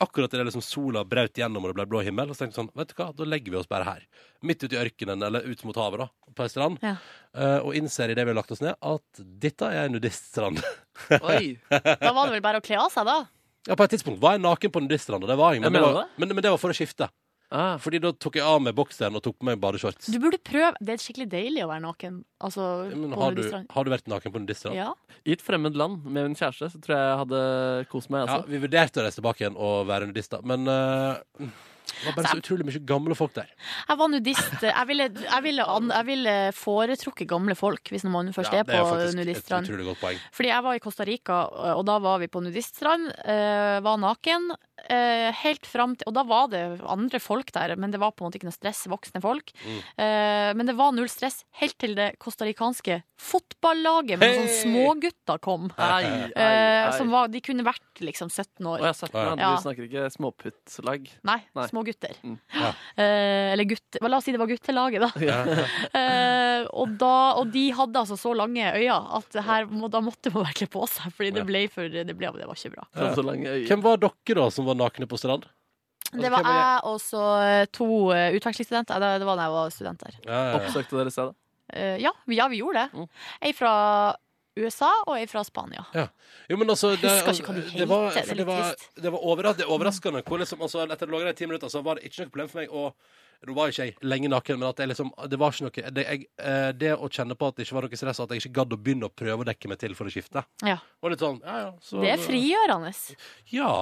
Akkurat 0.00 0.32
idet 0.32 0.46
liksom 0.48 0.64
sola 0.64 1.02
brøt 1.04 1.36
gjennom 1.36 1.64
og 1.64 1.70
det 1.70 1.76
ble 1.76 1.86
blå 1.90 2.00
himmel. 2.06 2.30
Og 2.30 2.36
så 2.36 2.44
tenkte 2.44 2.56
jeg 2.56 2.62
sånn, 2.62 2.70
vet 2.80 2.92
du 2.92 2.94
hva, 2.96 3.10
da 3.16 3.26
legger 3.28 3.52
vi 3.52 3.58
oss 3.60 3.68
bare 3.68 3.84
her. 3.84 4.06
Midt 4.48 4.64
ute 4.64 4.78
i 4.78 4.80
ørkenen, 4.80 5.24
eller 5.26 5.44
ut 5.44 5.64
mot 5.68 5.76
havet, 5.76 6.06
da. 6.06 6.32
På 6.36 6.46
ei 6.46 6.52
strand. 6.52 6.80
Ja. 6.84 6.94
Uh, 7.36 7.58
og 7.68 7.76
innser 7.76 8.12
idet 8.14 8.24
vi 8.24 8.32
har 8.32 8.38
lagt 8.38 8.54
oss 8.54 8.62
ned, 8.64 8.78
at 8.80 9.24
dette 9.44 9.68
er 9.68 9.90
en 9.90 9.96
nudiststrand. 9.98 10.62
Oi! 11.20 11.58
Da 11.68 12.14
var 12.16 12.30
det 12.30 12.38
vel 12.38 12.46
bare 12.48 12.62
å 12.62 12.64
kle 12.64 12.80
av 12.80 12.88
seg, 12.94 13.10
da? 13.10 13.18
Ja, 13.68 13.76
på 13.76 13.84
et 13.84 13.92
tidspunkt 13.92 14.22
var 14.22 14.38
jeg 14.38 14.44
naken 14.46 14.72
på 14.72 14.82
nudiststranda. 14.86 15.28
Det 15.28 15.36
var 15.36 15.52
jeg, 15.52 15.64
men, 15.66 15.76
Jeg 15.76 15.84
det 15.84 15.92
var, 15.98 16.14
men, 16.16 16.32
men 16.32 16.46
det 16.46 16.54
var 16.54 16.62
for 16.62 16.72
å 16.72 16.76
skifte. 16.76 17.10
Ah. 17.50 17.76
Fordi 17.82 17.98
da 18.02 18.12
tok 18.14 18.36
jeg 18.38 18.44
av 18.46 18.60
meg 18.62 18.76
bokseren 18.78 19.16
og 19.18 19.22
tok 19.24 19.36
på 19.40 19.46
meg 19.48 19.58
badeshorts. 19.62 20.06
Du 20.14 20.18
burde 20.22 20.38
prøve. 20.46 20.72
Det 20.78 20.94
er 20.94 21.02
skikkelig 21.02 21.26
deilig 21.32 21.64
å 21.64 21.70
være 21.72 21.82
naken. 21.82 22.20
Altså, 22.46 22.66
Men 22.94 23.10
på 23.10 23.18
har, 23.24 23.34
du, 23.34 23.42
har 23.74 23.84
du 23.84 23.90
vært 23.90 24.06
naken 24.12 24.34
på 24.36 24.42
nudiststrand? 24.44 24.78
Ja. 24.78 24.92
I 25.26 25.34
et 25.34 25.42
fremmed 25.42 25.74
land 25.78 26.04
med 26.06 26.28
min 26.30 26.38
kjæreste 26.38 26.70
så 26.70 26.78
tror 26.82 26.94
jeg 26.96 27.08
jeg 27.10 27.18
hadde 27.24 27.42
kost 27.90 28.12
meg. 28.14 28.22
Ja, 28.28 28.38
Altså. 28.38 28.52
vi 28.54 28.62
vurderte 28.62 29.02
å 29.02 29.06
reise 29.08 29.18
tilbake 29.18 29.42
igjen 29.44 29.58
og 29.58 29.88
være 29.90 30.06
nudister, 30.12 30.46
men 30.46 30.70
eh, 30.70 31.50
det 31.90 32.06
var 32.06 32.16
bare 32.22 32.30
så 32.32 32.40
utrolig 32.40 32.66
mye 32.68 32.80
gamle 32.86 33.14
folk 33.18 33.34
der. 33.34 33.48
Jeg 33.88 33.98
var 34.00 34.08
nudist. 34.08 34.62
Jeg 34.62 34.86
ville, 34.86 35.08
jeg 35.26 35.42
ville, 35.42 35.66
an- 35.66 35.90
jeg 35.90 36.06
ville 36.06 36.34
foretrukket 36.56 37.28
gamle 37.28 37.54
folk, 37.58 37.82
hvis 37.92 38.04
man 38.04 38.32
først 38.32 38.52
Ja, 38.52 38.60
er 38.60 38.64
det 38.64 38.74
er 38.74 38.82
på 38.84 38.90
faktisk 38.94 39.12
et 39.14 39.20
nudiststrand. 39.20 39.68
utrolig 39.68 39.86
godt 39.90 40.00
poeng. 40.00 40.18
Fordi 40.32 40.48
jeg 40.48 40.62
var 40.62 40.74
i 40.74 40.78
Costa 40.86 41.04
Rica, 41.04 41.40
og 41.76 41.84
da 41.86 41.98
var 41.98 42.18
vi 42.18 42.26
på 42.28 42.42
nudiststrand. 42.42 43.10
eh, 43.24 43.80
var 43.80 43.96
naken. 43.98 44.50
eh, 44.88 45.30
helt 45.42 45.66
fram 45.66 45.94
til 45.94 46.04
Og 46.08 46.14
da 46.14 46.22
var 46.24 46.46
det 46.48 46.80
andre 46.88 47.18
folk 47.20 47.52
der, 47.52 47.76
men 47.76 47.90
det 47.90 48.00
var 48.00 48.12
på 48.12 48.24
en 48.24 48.30
måte 48.30 48.38
ikke 48.40 48.48
noe 48.48 48.56
stress. 48.56 48.86
Voksne 48.88 49.20
folk. 49.20 49.52
Mm. 49.66 49.78
Eh, 49.98 50.54
men 50.56 50.64
det 50.66 50.74
var 50.74 50.90
null 50.92 51.06
stress 51.08 51.44
helt 51.60 51.76
til 51.78 51.94
det 51.94 52.18
costaricanske 52.18 53.02
fotballaget 53.20 54.18
med 54.18 54.24
Hey! 54.28 54.38
sånne 54.38 54.56
smågutter 54.64 55.38
kom. 55.44 55.70
Ai, 55.76 56.04
ai, 56.04 56.32
Eh, 56.34 56.86
ai. 56.88 56.96
som 56.96 57.10
var, 57.10 57.28
de 57.28 57.40
kunne 57.42 57.62
vært 57.62 58.00
liksom 58.00 58.30
17 58.30 58.64
Å, 58.64 58.72
år. 58.72 58.78
jeg 58.78 58.86
har 58.86 58.94
sett 58.94 59.12
meg. 59.12 59.38
Ja. 59.38 59.50
Vi 59.56 59.62
snakker 59.66 59.84
ikke 59.88 60.10
småputtlag. 60.16 61.08
Nei, 61.24 61.38
Nei. 61.54 61.66
Små 61.80 61.86
gutter. 61.86 62.14
Mm. 62.22 62.38
Ja. 62.52 62.68
Eh, 62.96 63.52
eller 63.52 63.64
gutter. 63.64 64.08
La 64.08 64.16
oss 64.16 64.24
si 64.24 64.32
det 64.32 64.38
var 64.38 64.46
guttelaget, 64.46 65.00
da. 65.00 65.10
Ja. 65.30 65.40
Eh, 65.96 66.66
og, 66.70 66.96
da, 67.00 67.14
og 67.40 67.50
de 67.52 67.70
hadde 67.74 68.00
altså 68.00 68.16
så 68.18 68.34
lange 68.36 68.72
øyne 68.76 68.98
at 69.16 69.40
her, 69.46 69.66
må, 69.70 69.88
da 69.88 70.00
måtte 70.04 70.32
man 70.34 70.46
virkelig 70.48 70.70
på 70.72 70.84
seg, 70.90 71.12
Fordi 71.16 71.32
det 71.34 71.46
ble 71.48 71.64
for 71.72 71.88
Det, 71.88 72.04
ble, 72.16 72.32
det 72.36 72.48
var 72.48 72.58
ikke 72.58 72.74
bra. 72.76 72.86
Ja. 72.96 73.10
så 73.14 73.24
lange. 73.24 73.56
Hvem 73.68 73.82
var 73.84 74.00
dere 74.00 74.38
da 74.42 74.48
som 74.52 74.68
var 74.68 74.78
nakne 74.78 75.08
på 75.10 75.18
strand? 75.20 75.46
Altså, 76.10 76.22
Det 76.24 76.30
var 76.32 76.42
er 76.42 76.56
jeg 76.58 76.80
og 76.90 76.96
så 77.02 77.26
eh, 77.44 77.66
to 77.70 77.90
eh, 78.16 78.34
utvekslingsstudenter. 78.38 79.04
Det, 79.20 79.28
var 79.28 79.38
da 79.38 79.46
jeg 79.46 79.54
var 79.54 79.74
student 79.74 80.02
der. 80.02 80.18
Ja, 80.24 80.32
ja, 80.32 80.40
ja. 80.50 80.58
Oppsøkte 80.58 80.98
dere 80.98 81.14
stedet? 81.14 81.36
Eh, 81.70 82.00
ja, 82.02 82.12
vi, 82.26 82.40
ja, 82.40 82.48
vi 82.50 82.58
gjorde 82.64 82.82
det. 82.82 82.98
Mm. 82.98 83.06
Ei 83.46 83.52
fra 83.54 83.74
USA 84.58 84.90
og 85.06 85.14
er 85.14 85.30
fra 85.30 85.44
Spania. 85.46 85.84
Jo, 85.94 86.56
men 86.58 86.70
altså, 86.72 86.96
det, 86.98 87.06
Husker 87.06 87.38
ikke 87.38 87.54
hva 87.54 87.60
de 87.60 87.78
det, 87.78 87.86
var, 87.88 88.10
heter, 88.10 88.20
det 88.20 88.20
er 88.20 88.34
det, 88.34 88.36
litt 88.40 88.48
var, 88.50 88.84
det, 89.04 89.12
var 89.14 89.26
overras 89.32 89.58
det 89.60 89.66
er 89.66 89.72
overraskende 89.76 90.22
hvor 90.26 90.42
liksom, 90.42 90.62
altså, 90.66 90.84
Etter 90.90 91.06
å 91.10 91.14
lå 91.14 91.22
der 91.22 91.32
i 91.34 91.38
ti 91.38 91.46
minutter, 91.46 91.70
så 91.72 91.82
var 91.86 92.00
det 92.00 92.10
ikke 92.10 92.24
noe 92.24 92.32
problem 92.34 92.50
for 92.52 92.62
meg 92.62 92.74
å 92.74 92.90
Nå 93.40 93.54
var 93.56 93.70
ikke 93.72 93.86
jeg 93.86 93.94
lenge 94.04 94.28
naken, 94.28 94.58
men 94.60 94.68
at 94.68 94.80
jeg 94.82 94.90
liksom, 94.90 95.14
det 95.32 95.38
var 95.40 95.54
ikke 95.54 95.64
noe 95.64 95.92
det, 95.96 96.02
jeg, 96.04 96.26
eh, 96.44 96.72
det 96.76 96.90
å 96.92 97.08
kjenne 97.08 97.32
på 97.40 97.48
at 97.48 97.56
det 97.56 97.64
ikke 97.64 97.76
var 97.78 97.86
noe 97.86 98.00
stress, 98.02 98.18
at 98.20 98.34
jeg 98.34 98.42
ikke 98.42 98.52
gadd 98.58 98.74
å 98.76 98.78
begynne 98.84 99.08
å 99.08 99.14
prøve 99.16 99.40
å 99.40 99.46
dekke 99.48 99.70
meg 99.72 99.80
til 99.80 99.94
for 99.96 100.10
å 100.10 100.12
skifte, 100.12 100.42
Ja. 100.60 100.76
var 101.00 101.16
sånn 101.16 101.38
ja, 101.40 101.54
ja, 101.62 101.70
så, 101.80 102.02
Det 102.04 102.10
er 102.12 102.20
frigjørende. 102.20 102.92
Ja, 103.48 103.72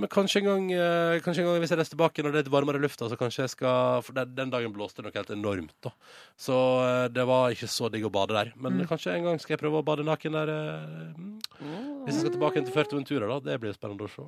men 0.00 0.08
kanskje 0.08 0.40
en 0.40 0.46
gang 0.48 0.66
eh, 0.72 1.18
Kanskje 1.24 1.42
en 1.42 1.48
gang 1.50 1.58
hvis 1.60 1.72
jeg 1.72 1.78
reiser 1.80 1.92
tilbake 1.94 2.22
når 2.24 2.32
det 2.32 2.38
er 2.38 2.44
litt 2.46 2.52
varmere 2.54 2.78
i 2.80 2.84
lufta, 2.84 3.08
så 3.10 3.16
kanskje 3.20 3.42
jeg 3.44 3.52
skal 3.52 4.02
For 4.06 4.16
den, 4.16 4.50
dagen 4.52 4.72
blåste 4.72 5.02
det 5.02 5.08
noe 5.10 5.16
helt 5.18 5.32
enormt, 5.34 5.74
da. 5.84 5.92
Så 6.40 6.56
eh, 6.86 7.08
det 7.12 7.26
var 7.28 7.52
ikke 7.52 7.68
så 7.68 7.90
digg 7.92 8.06
å 8.08 8.12
bade 8.14 8.32
der. 8.36 8.52
Men 8.56 8.78
Mm. 8.78 8.86
kanskje 8.88 9.14
en 9.16 9.24
gang 9.28 9.38
skal 9.42 9.56
jeg 9.56 9.60
prøve 9.64 9.82
å 9.82 9.84
bade 9.84 10.04
naken 10.06 10.32
der. 10.38 10.48
eh, 10.48 11.12
mm. 11.18 12.04
Hvis 12.06 12.14
jeg 12.16 12.22
skal 12.24 12.34
tilbake 12.38 12.64
til 12.64 12.72
Førteventura, 12.72 13.28
da. 13.28 13.38
Det 13.50 13.60
blir 13.60 13.74
spennende 13.76 14.06
å 14.06 14.12
se. 14.12 14.26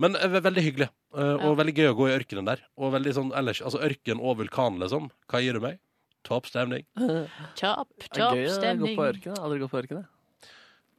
Men 0.00 0.16
eh, 0.16 0.28
veldig 0.40 0.62
hyggelig. 0.66 0.88
eh, 1.14 1.36
og 1.46 1.56
veldig 1.60 1.74
gøy 1.76 1.88
å 1.92 1.96
gå 1.98 2.08
i 2.10 2.16
ørkenen 2.18 2.46
der. 2.50 2.62
Og 2.78 2.92
veldig 2.94 3.14
sånn 3.14 3.32
ellers 3.36 3.60
Altså 3.62 3.78
ørken 3.86 4.20
og 4.20 4.38
vulkan, 4.42 4.78
liksom. 4.82 5.10
Hva 5.30 5.42
gir 5.44 5.54
du 5.54 5.60
meg? 5.60 5.78
Topp 6.24 6.46
stemning. 6.50 6.84
Topp, 7.56 7.88
topp 8.12 8.36
stemning. 8.36 8.42
gøy 8.44 8.48
å 8.50 8.80
gå 8.82 8.96
på 8.96 9.06
ørkenen. 9.12 9.38
Aldri 9.40 9.58
gått 9.62 9.70
på 9.72 9.80
ørken. 9.84 10.06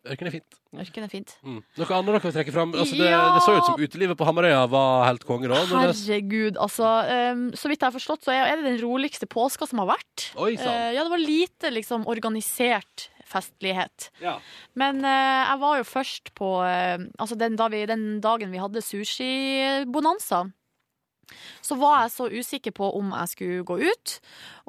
Ørken 0.02 0.30
er 0.30 0.34
fint. 0.34 0.56
Ørken 0.82 1.06
er 1.06 1.12
fint. 1.12 1.34
Mm. 1.46 1.60
Noe 1.78 1.94
annet 1.94 2.10
dere 2.10 2.22
vil 2.24 2.34
trekke 2.34 2.54
fram? 2.56 2.72
Altså, 2.74 2.98
det, 2.98 3.10
Ja! 3.12 3.22
det 3.36 3.44
så 3.46 3.54
ut 3.54 3.68
som 3.68 3.82
utelivet 3.82 4.18
på 4.18 4.26
Hamarøya 4.26 4.64
var 4.72 5.06
helt 5.06 5.26
konge, 5.28 5.50
da. 5.52 5.60
Herregud, 5.70 6.58
altså. 6.58 6.90
um, 7.36 7.44
så 7.54 7.70
vidt 7.70 7.84
jeg 7.84 7.92
har 7.92 7.94
forstått, 7.94 8.26
så 8.26 8.34
er 8.34 8.56
det 8.58 8.66
den 8.66 8.80
roligste 8.82 9.30
påska 9.30 9.68
som 9.70 9.84
har 9.84 9.92
vært. 9.94 10.32
Oi. 10.42 10.56
Eh, 10.56 10.88
ja, 10.96 11.04
det 11.06 11.14
var 11.14 11.22
lite 11.22 11.74
liksom 11.76 12.08
organisert 12.10 13.12
festlighet. 13.30 14.10
Ja. 14.24 14.40
Men 14.74 15.06
uh, 15.06 15.12
jeg 15.12 15.62
var 15.62 15.78
jo 15.80 15.86
først 15.88 16.34
på 16.36 16.50
uh, 16.66 16.98
Altså 17.22 17.38
den, 17.40 17.56
da 17.60 17.70
vi, 17.72 17.86
den 17.88 18.18
dagen 18.24 18.52
vi 18.52 18.60
hadde 18.60 18.82
sushi-bonanza. 18.84 20.48
Så 21.62 21.76
var 21.80 22.04
jeg 22.04 22.12
så 22.16 22.30
usikker 22.32 22.72
på 22.78 22.90
om 22.98 23.12
jeg 23.16 23.32
skulle 23.34 23.64
gå 23.68 23.80
ut. 23.92 24.16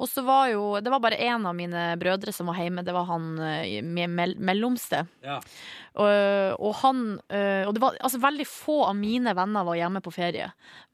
Og 0.01 0.09
så 0.09 0.23
var 0.25 0.47
jo 0.49 0.79
Det 0.81 0.89
var 0.91 0.99
bare 1.03 1.19
én 1.21 1.45
av 1.47 1.53
mine 1.55 1.93
brødre 2.01 2.33
som 2.33 2.47
var 2.49 2.57
hjemme. 2.59 2.83
Det 2.83 2.93
var 2.95 3.05
han 3.09 3.27
eh, 3.39 3.81
med 3.85 4.09
mellomste. 4.41 5.03
Ja. 5.23 5.39
Og, 5.93 6.55
og 6.57 6.73
han 6.81 7.01
eh, 7.29 7.67
Og 7.69 7.75
det 7.75 7.81
var 7.83 7.97
altså 8.01 8.17
veldig 8.23 8.47
få 8.49 8.79
av 8.87 8.95
mine 8.97 9.35
venner 9.37 9.63
var 9.67 9.77
hjemme 9.77 10.01
på 10.01 10.11
ferie. 10.15 10.47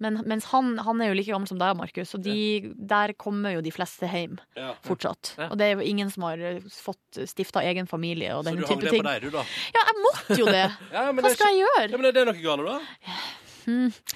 Men, 0.03 0.19
mens 0.27 0.49
han, 0.51 0.73
han 0.83 1.01
er 1.01 1.13
jo 1.13 1.17
like 1.19 1.31
gammel 1.31 1.47
som 1.47 1.59
deg, 1.61 1.77
Markus, 1.79 2.11
og 2.17 2.23
de, 2.25 2.73
der 2.75 3.13
kommer 3.19 3.55
jo 3.55 3.61
de 3.63 3.71
fleste 3.71 4.09
hjem 4.11 4.35
Ja. 4.59 4.73
fortsatt. 4.83 5.33
Ja. 5.39 5.47
Og 5.53 5.57
det 5.59 5.69
er 5.69 5.77
jo 5.79 5.87
ingen 5.87 6.11
som 6.11 6.27
har 6.27 6.43
fått 6.73 7.21
stifta 7.31 7.63
egen 7.63 7.87
familie 7.87 8.35
og 8.35 8.43
Så 8.43 8.49
den 8.51 8.59
du 8.59 8.65
hang 8.67 8.75
type 8.75 8.85
det 8.89 8.95
ting. 8.97 9.03
på 9.03 9.09
deg, 9.13 9.21
du, 9.23 9.29
da? 9.37 9.45
Ja, 9.75 9.85
jeg 9.87 10.01
måtte 10.03 10.39
jo 10.43 10.45
det! 10.51 10.65
Ja, 10.95 11.05
Hva 11.13 11.23
det 11.23 11.31
skal 11.37 11.53
jeg 11.55 11.63
gjøre? 11.63 11.85
Ja, 11.93 11.97
men 12.01 12.09
er 12.11 12.17
det 12.19 12.25
noe 12.27 12.41
galt, 12.43 12.67
da? 12.67 13.13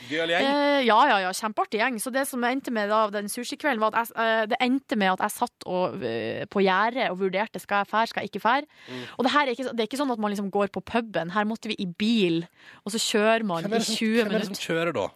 Gøyal 0.10 0.34
gjeng? 0.34 0.48
Eh, 0.50 0.80
ja, 0.88 0.98
ja, 1.10 1.18
ja, 1.26 1.32
kjempeartig 1.38 1.82
gjeng. 1.82 2.00
Så 2.04 2.14
det 2.14 2.26
som 2.30 2.44
endte 2.48 2.74
med 2.76 2.92
da, 2.92 3.06
den 3.14 3.32
sushikvelden, 3.32 3.82
var 3.84 3.94
at 3.94 4.14
jeg, 4.14 4.26
eh, 4.26 4.44
det 4.54 4.60
endte 4.64 5.00
med 5.00 5.16
at 5.16 5.26
jeg 5.26 5.36
satt 5.38 5.68
og, 5.70 6.04
eh, 6.08 6.44
på 6.52 6.64
gjerdet 6.66 7.10
og 7.14 7.20
vurderte 7.24 7.62
skal 7.64 7.84
jeg 7.84 7.92
fære, 7.94 8.12
skal 8.12 8.26
jeg 8.26 8.34
ikke 8.34 8.46
fære. 8.46 8.70
Mm. 8.90 9.04
Og 9.18 9.28
det 9.28 9.34
her 9.38 9.44
er 9.44 9.56
ikke, 9.56 9.72
det 9.72 9.86
er 9.86 9.92
ikke 9.92 10.04
sånn 10.04 10.16
at 10.16 10.24
man 10.24 10.36
liksom 10.36 10.54
går 10.54 10.72
på 10.76 10.86
puben. 10.94 11.34
Her 11.36 11.50
måtte 11.50 11.72
vi 11.72 11.80
i 11.80 11.90
bil, 11.90 12.44
og 12.84 12.96
så 12.96 13.02
kjører 13.02 13.48
man 13.48 13.66
er 13.66 13.78
i 13.78 13.84
20 13.84 13.84
minutter. 13.84 14.24
hvem 14.24 14.40
er 14.40 14.48
det 14.48 14.52
som 14.54 14.64
kjører, 14.64 14.96
da? 14.98 15.10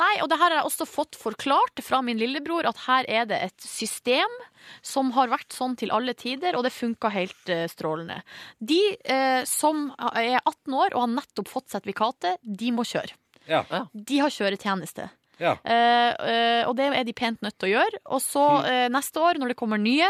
Nei, 0.00 0.12
og 0.22 0.28
det 0.30 0.38
her 0.40 0.50
har 0.50 0.60
jeg 0.60 0.68
også 0.68 0.86
fått 0.88 1.18
forklart 1.18 1.82
fra 1.84 2.02
min 2.04 2.20
lillebror, 2.20 2.68
at 2.68 2.84
her 2.86 3.08
er 3.08 3.28
det 3.30 3.40
et 3.48 3.66
system 3.66 4.38
som 4.84 5.12
har 5.16 5.30
vært 5.32 5.54
sånn 5.56 5.76
til 5.78 5.92
alle 5.94 6.16
tider, 6.18 6.56
og 6.56 6.66
det 6.66 6.74
funka 6.74 7.10
helt 7.14 7.52
eh, 7.52 7.66
strålende. 7.70 8.20
De 8.58 8.80
eh, 9.02 9.42
som 9.48 9.88
er 10.12 10.38
18 10.42 10.74
år 10.76 10.90
og 10.94 11.04
har 11.04 11.14
nettopp 11.16 11.52
fått 11.52 11.72
sertifikatet, 11.72 12.42
de 12.42 12.72
må 12.74 12.86
kjøre. 12.86 13.16
Ja. 13.48 13.62
De 13.92 14.18
har 14.22 14.32
kjøretjeneste. 14.34 15.08
Ja. 15.36 15.52
Uh, 15.60 16.28
eh, 16.30 16.62
og 16.64 16.76
det 16.78 16.86
er 16.96 17.04
de 17.04 17.12
pent 17.16 17.42
nødt 17.44 17.58
til 17.60 17.68
å 17.68 17.72
gjøre. 17.74 18.00
Og 18.16 18.22
så 18.24 18.44
eh, 18.64 18.86
neste 18.92 19.20
år, 19.20 19.40
når 19.40 19.52
det 19.52 19.58
kommer 19.60 19.80
nye, 19.80 20.08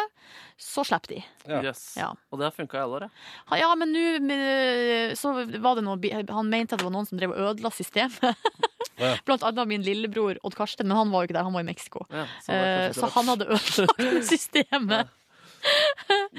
så 0.60 0.84
slipper 0.86 1.16
de. 1.16 1.22
Ja. 1.50 1.62
Yes. 1.66 1.82
Ja. 1.98 2.12
Og 2.30 2.38
det 2.38 2.46
har 2.46 2.54
funka 2.54 2.78
i 2.78 2.84
alle 2.84 3.00
år, 3.00 3.08
ja. 3.08 3.58
Ja, 3.64 3.72
men 3.78 3.92
nå 3.92 4.38
så 5.18 5.34
var 5.62 5.76
det 5.78 5.84
noe 5.86 5.98
Han 6.32 6.48
mente 6.52 6.76
at 6.76 6.80
det 6.80 6.86
var 6.86 6.94
noen 6.94 7.08
som 7.08 7.18
drev 7.18 7.34
og 7.34 7.52
ødela 7.52 7.74
systemet. 7.74 8.32
Ja. 8.96 9.10
Blant 9.28 9.42
annet 9.44 9.68
min 9.68 9.82
lillebror 9.84 10.38
Odd 10.40 10.54
Karsten, 10.56 10.88
men 10.88 10.96
han 10.96 11.10
var 11.12 11.20
jo 11.20 11.28
ikke 11.28 11.34
der, 11.36 11.44
han 11.44 11.52
var 11.52 11.60
i 11.60 11.68
Mexico. 11.68 12.06
ja 12.08 12.22
så, 12.40 12.54
Eh, 12.54 12.92
så 12.96 13.10
han 13.12 13.28
hadde 13.28 13.44
ødelagt 13.52 14.24
systemet. 14.32 15.10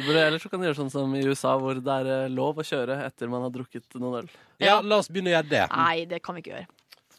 Ellers 0.07 0.41
så 0.41 0.49
kan 0.49 0.63
du 0.63 0.65
gjøre 0.65 0.79
sånn 0.79 0.89
som 0.89 1.13
i 1.13 1.21
USA, 1.27 1.53
hvor 1.61 1.77
det 1.77 1.97
er 2.01 2.31
lov 2.33 2.57
å 2.57 2.65
kjøre 2.65 2.97
etter 3.05 3.29
man 3.29 3.45
har 3.45 3.53
drukket 3.53 3.99
noen 4.01 4.23
øl. 4.23 4.31
ja, 4.63 4.79
la 4.81 4.97
oss 5.03 5.11
begynne 5.11 5.29
å 5.29 5.35
gjøre 5.35 5.51
det. 5.51 5.63
Nei, 5.75 6.05
det 6.09 6.23
kan 6.25 6.33
vi 6.33 6.41
ikke 6.47 6.55
gjøre. 6.55 6.67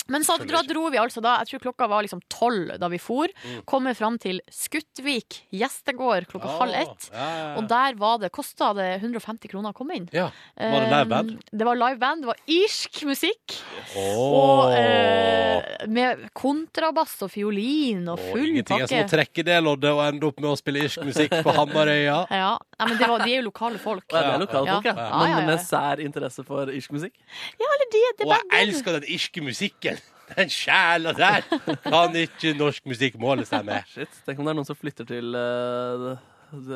Men 0.08 0.24
så 0.24 0.38
da 0.40 0.62
dro 0.64 0.86
vi 0.90 0.96
altså 1.00 1.20
da, 1.20 1.34
jeg 1.42 1.50
tror 1.52 1.60
klokka 1.68 1.88
var 1.90 2.02
liksom 2.06 2.22
tolv 2.32 2.78
da 2.80 2.88
vi 2.88 2.98
for, 2.98 3.28
Mm. 3.44 3.62
kommer 3.68 3.94
fram 3.94 4.16
til 4.18 4.40
Skuttvik 4.50 5.42
gjestegård 5.52 6.26
klokka 6.30 6.48
halv 6.58 6.74
ett. 6.74 7.10
Ja, 7.12 7.18
ja, 7.18 7.36
ja. 7.38 7.56
Og 7.60 7.68
der 7.68 7.94
var 8.00 8.18
det, 8.22 8.30
kosta 8.32 8.72
det 8.74 8.86
150 9.02 9.48
kroner 9.52 9.70
å 9.70 9.76
komme 9.76 9.96
inn. 9.96 10.08
ja. 10.12 10.30
Var 10.56 10.80
det 10.80 10.88
live 10.90 11.08
band? 11.12 11.34
Det 11.52 11.64
var 11.68 11.76
live 11.76 11.98
band, 12.00 12.22
det 12.22 12.26
var 12.32 12.40
irsk 12.46 13.02
musikk. 13.04 13.58
Åh. 13.96 14.18
Og 14.18 14.72
eh, 14.78 15.86
med 15.88 16.24
kontrabass 16.36 17.18
og 17.22 17.30
fiolin 17.30 18.08
og 18.08 18.18
full 18.18 18.42
oh, 18.42 18.48
Ingenting 18.48 18.82
er 18.82 18.86
som 18.90 19.04
å 19.04 19.10
trekke 19.12 19.44
det 19.44 19.60
loddet 19.62 19.92
og 19.92 20.02
ende 20.08 20.26
opp 20.28 20.40
med 20.40 20.50
å 20.50 20.56
spille 20.58 20.86
irsk 20.88 21.04
musikk 21.04 21.36
på 21.44 21.54
Hamarøya. 21.56 22.24
Ja, 22.38 22.56
Nei, 22.78 22.86
men 22.92 22.98
det 23.00 23.08
var, 23.10 23.24
De 23.26 23.32
er 23.32 23.40
jo 23.40 23.46
lokale 23.48 23.78
folk. 23.82 24.04
Ja, 24.12 24.20
det 24.22 24.34
er 24.36 24.42
lokale 24.44 24.66
Ja. 24.68 24.74
folk, 24.76 24.84
ja. 24.86 25.08
Ja, 25.08 25.34
Men 25.40 25.46
med 25.50 25.62
sær 25.66 25.98
interesse 26.04 26.44
for 26.46 26.70
irsk 26.70 26.92
musikk. 26.94 27.16
Ja, 27.58 27.66
eller 27.74 27.88
de, 27.94 28.02
det 28.20 28.26
Og 28.28 28.34
jeg 28.36 28.68
elsker 28.68 28.98
den 29.00 29.08
irske 29.16 29.42
musikken. 29.42 29.98
Den 30.36 30.50
sjela 30.52 31.14
der 31.16 31.40
kan 31.88 32.14
ikke 32.20 32.52
norsk 32.58 32.84
musikk 32.86 33.14
måle 33.18 33.46
seg 33.48 33.64
med. 33.64 33.82
Shit, 33.88 34.12
Tenk 34.26 34.38
om 34.38 34.44
det 34.44 34.52
er 34.52 34.58
noen 34.60 34.68
som 34.68 34.76
flytter 34.76 35.06
til 35.08 35.32
uh, 35.34 36.18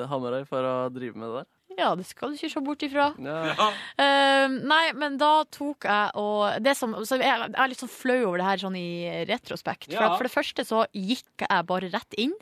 Hamarøy 0.08 0.46
for 0.48 0.64
å 0.64 0.74
drive 0.90 1.14
med 1.20 1.28
det 1.28 1.42
der. 1.42 1.48
Ja, 1.78 1.92
det 1.98 2.06
skal 2.08 2.32
du 2.32 2.38
ikke 2.38 2.50
se 2.52 2.62
bort 2.64 2.82
ifra. 2.86 3.08
Ja. 3.22 3.68
Uh, 3.98 4.56
nei, 4.68 4.82
men 4.98 5.16
da 5.20 5.44
tok 5.52 5.86
jeg 5.88 6.10
og 6.20 6.62
det 6.64 6.74
som, 6.78 6.94
så 7.06 7.18
jeg, 7.20 7.28
jeg 7.28 7.54
er 7.56 7.70
litt 7.72 7.82
sånn 7.82 7.92
flau 7.92 8.18
over 8.28 8.42
det 8.42 8.48
her 8.48 8.62
sånn 8.64 8.78
i 8.78 8.88
retrospekt. 9.30 9.88
For, 9.90 9.96
Ja. 9.98 10.10
at 10.12 10.18
for 10.20 10.28
det 10.28 10.34
første 10.34 10.66
så 10.68 10.84
gikk 10.92 11.46
jeg 11.46 11.68
bare 11.68 11.90
rett 11.92 12.18
inn. 12.20 12.34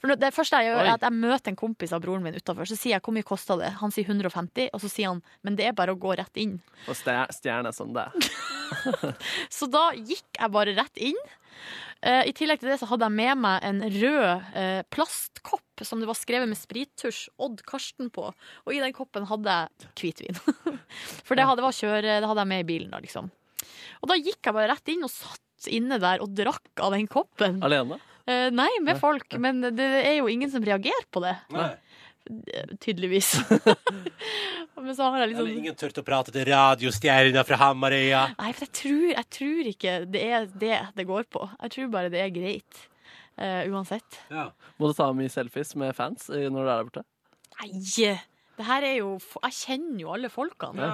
For 0.00 0.14
det 0.14 0.32
første 0.34 0.60
jeg 0.62 0.70
gjør, 0.70 0.80
Oi. 0.82 0.86
er 0.88 0.94
at 0.96 1.06
jeg 1.08 1.18
møter 1.18 1.52
en 1.52 1.60
kompis 1.60 1.92
av 1.96 2.02
broren 2.04 2.24
min 2.24 2.38
utafor. 2.38 2.68
Så 2.68 2.78
sier 2.78 2.96
jeg 2.96 3.04
hvor 3.04 3.16
mye 3.16 3.26
kosta 3.26 3.58
det? 3.60 3.74
Han 3.82 3.94
sier 3.94 4.08
150, 4.08 4.70
og 4.72 4.82
så 4.82 4.90
sier 4.92 5.12
han 5.12 5.22
men 5.42 5.56
det 5.58 5.68
er 5.68 5.76
bare 5.76 5.94
å 5.94 6.00
gå 6.00 6.16
rett 6.18 6.40
inn. 6.40 6.58
Og 6.88 6.96
stjerne 6.98 7.72
som 7.74 7.92
det. 7.96 8.08
Så 9.56 9.68
da 9.70 9.90
gikk 9.96 10.26
jeg 10.38 10.52
bare 10.54 10.74
rett 10.76 11.00
inn. 11.10 11.18
Eh, 12.00 12.28
I 12.30 12.34
tillegg 12.36 12.60
til 12.62 12.70
det 12.70 12.78
så 12.80 12.88
hadde 12.90 13.08
jeg 13.08 13.16
med 13.18 13.40
meg 13.42 13.64
en 13.66 13.80
rød 13.82 14.54
eh, 14.58 14.82
plastkopp 14.94 15.82
som 15.86 16.02
det 16.02 16.08
var 16.10 16.18
skrevet 16.18 16.50
med 16.50 16.58
sprittusj 16.58 17.24
Odd 17.42 17.64
Karsten 17.66 18.10
på. 18.14 18.28
Og 18.66 18.74
i 18.74 18.80
den 18.82 18.94
koppen 18.96 19.26
hadde 19.30 19.56
jeg 19.56 19.90
hvitvin. 20.02 20.38
For 21.26 21.38
det 21.38 21.46
hadde, 21.48 21.64
var 21.64 21.74
kjøre, 21.74 22.20
det 22.22 22.30
hadde 22.30 22.44
jeg 22.44 22.52
med 22.54 22.64
i 22.64 22.68
bilen 22.70 22.94
da, 22.94 23.02
liksom. 23.02 23.30
Og 24.02 24.10
da 24.10 24.18
gikk 24.18 24.38
jeg 24.42 24.54
bare 24.54 24.70
rett 24.72 24.92
inn 24.92 25.06
og 25.06 25.12
satt 25.12 25.70
inne 25.74 25.98
der 26.02 26.22
og 26.22 26.34
drakk 26.38 26.84
av 26.84 26.94
den 26.94 27.08
koppen. 27.10 27.58
Alene? 27.66 27.98
Eh, 28.28 28.48
nei, 28.54 28.70
med 28.84 29.00
folk. 29.00 29.34
Men 29.40 29.62
det 29.74 29.88
er 30.04 30.18
jo 30.20 30.28
ingen 30.30 30.50
som 30.52 30.64
reagerer 30.64 31.06
på 31.10 31.22
det. 31.24 31.34
Nei. 31.54 31.70
Tydeligvis. 32.82 33.34
Men 34.78 34.94
så 34.94 35.08
har 35.08 35.22
jeg 35.22 35.32
liksom 35.32 35.46
Eller 35.46 35.58
ingen 35.58 35.78
turte 35.78 36.02
å 36.02 36.06
prate 36.06 36.32
til 36.34 36.46
radiostjerna 36.48 37.42
fra 37.46 37.58
Hamarøya. 37.62 38.22
Nei, 38.38 38.52
for 38.54 38.68
jeg 38.68 38.74
tror, 38.78 39.06
jeg 39.10 39.28
tror 39.38 39.70
ikke 39.72 39.96
det 40.12 40.22
er 40.24 40.48
det 40.62 40.78
det 40.98 41.06
går 41.08 41.28
på. 41.32 41.44
Jeg 41.64 41.74
tror 41.74 41.92
bare 41.94 42.12
det 42.14 42.22
er 42.22 42.32
greit. 42.34 42.82
Uh, 43.38 43.62
uansett. 43.70 44.18
Ja. 44.34 44.48
Må 44.82 44.90
du 44.90 44.96
ta 44.98 45.12
mye 45.14 45.30
selfies 45.30 45.76
med 45.78 45.94
fans 45.94 46.26
eh, 46.34 46.48
når 46.50 46.58
du 46.58 46.64
er 46.64 46.72
der 46.72 46.88
borte? 46.88 47.04
Nei! 47.60 48.16
Det 48.58 48.66
her 48.66 48.82
er 48.82 48.96
jo 48.96 49.12
Jeg 49.44 49.54
kjenner 49.54 50.00
jo 50.02 50.14
alle 50.16 50.30
folkene. 50.32 50.88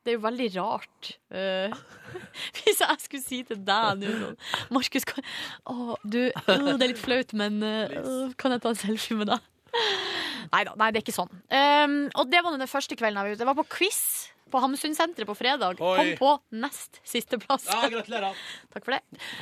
Det 0.00 0.14
er 0.14 0.16
jo 0.16 0.22
veldig 0.22 0.46
rart. 0.54 1.10
Uh, 1.28 1.74
hvis 2.62 2.80
jeg 2.80 3.02
skulle 3.02 3.24
si 3.24 3.42
til 3.44 3.60
deg 3.66 4.00
nå 4.00 4.14
sånn 4.22 4.38
Markus, 4.72 5.04
kan, 5.08 5.26
å, 5.68 5.98
du, 6.06 6.22
å, 6.30 6.56
det 6.78 6.78
er 6.78 6.92
litt 6.94 7.02
flaut, 7.02 7.36
men 7.36 7.58
uh, 7.60 8.32
kan 8.40 8.54
jeg 8.54 8.64
ta 8.64 8.72
en 8.72 8.80
selfie 8.86 9.18
med 9.18 9.34
deg? 9.34 9.52
Neida, 10.52 10.76
nei, 10.78 10.92
det 10.94 11.00
er 11.00 11.04
ikke 11.06 11.16
sånn. 11.16 11.32
Um, 11.50 11.98
og 12.14 12.30
det 12.30 12.40
var 12.44 12.54
den 12.56 12.70
første 12.70 12.96
kvelden 12.98 13.18
jeg 13.18 13.26
var 13.26 13.34
ute. 13.36 13.44
Jeg 13.44 13.50
var 13.50 13.58
på 13.64 13.68
quiz 13.76 14.00
på 14.46 14.60
Hamsunsenteret 14.62 15.26
på 15.26 15.34
fredag. 15.34 15.80
Oi. 15.82 15.96
Kom 15.98 16.10
på 16.20 16.58
nest 16.62 17.00
siste 17.02 17.34
plass. 17.42 17.64
Ja, 17.66 17.88
gratulerer. 17.90 18.36
Takk 18.72 18.84
for 18.86 18.94
det. 18.94 19.00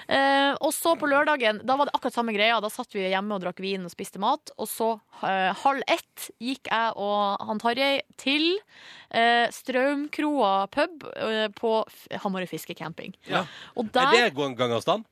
Uh, 0.09 0.55
og 0.65 0.73
så 0.73 0.95
på 0.97 1.11
lørdagen, 1.11 1.61
da 1.69 1.77
var 1.77 1.91
det 1.91 1.95
akkurat 1.99 2.17
samme 2.17 2.33
greia. 2.33 2.57
Da 2.65 2.71
satt 2.73 2.97
vi 2.97 3.05
hjemme 3.05 3.37
og 3.37 3.45
drakk 3.45 3.61
vin 3.61 3.85
og 3.85 3.93
spiste 3.93 4.23
mat. 4.23 4.55
Og 4.57 4.71
så 4.71 4.95
uh, 4.97 5.53
halv 5.61 5.85
ett 5.93 6.31
gikk 6.41 6.73
jeg 6.73 6.97
og 6.97 7.45
han 7.51 7.61
Tarjei 7.61 7.99
til 8.21 8.47
uh, 8.57 9.45
Straumkroa 9.53 10.55
pub 10.73 11.05
eh, 11.13 11.49
på 11.53 11.75
Hamarøy 12.25 12.49
fiskecamping. 12.49 13.13
Ja. 13.29 13.45
Og 13.77 13.93
Er 13.93 13.99
der, 14.01 14.31
det 14.31 14.35
gang- 14.41 14.57
gangavstand? 14.57 15.05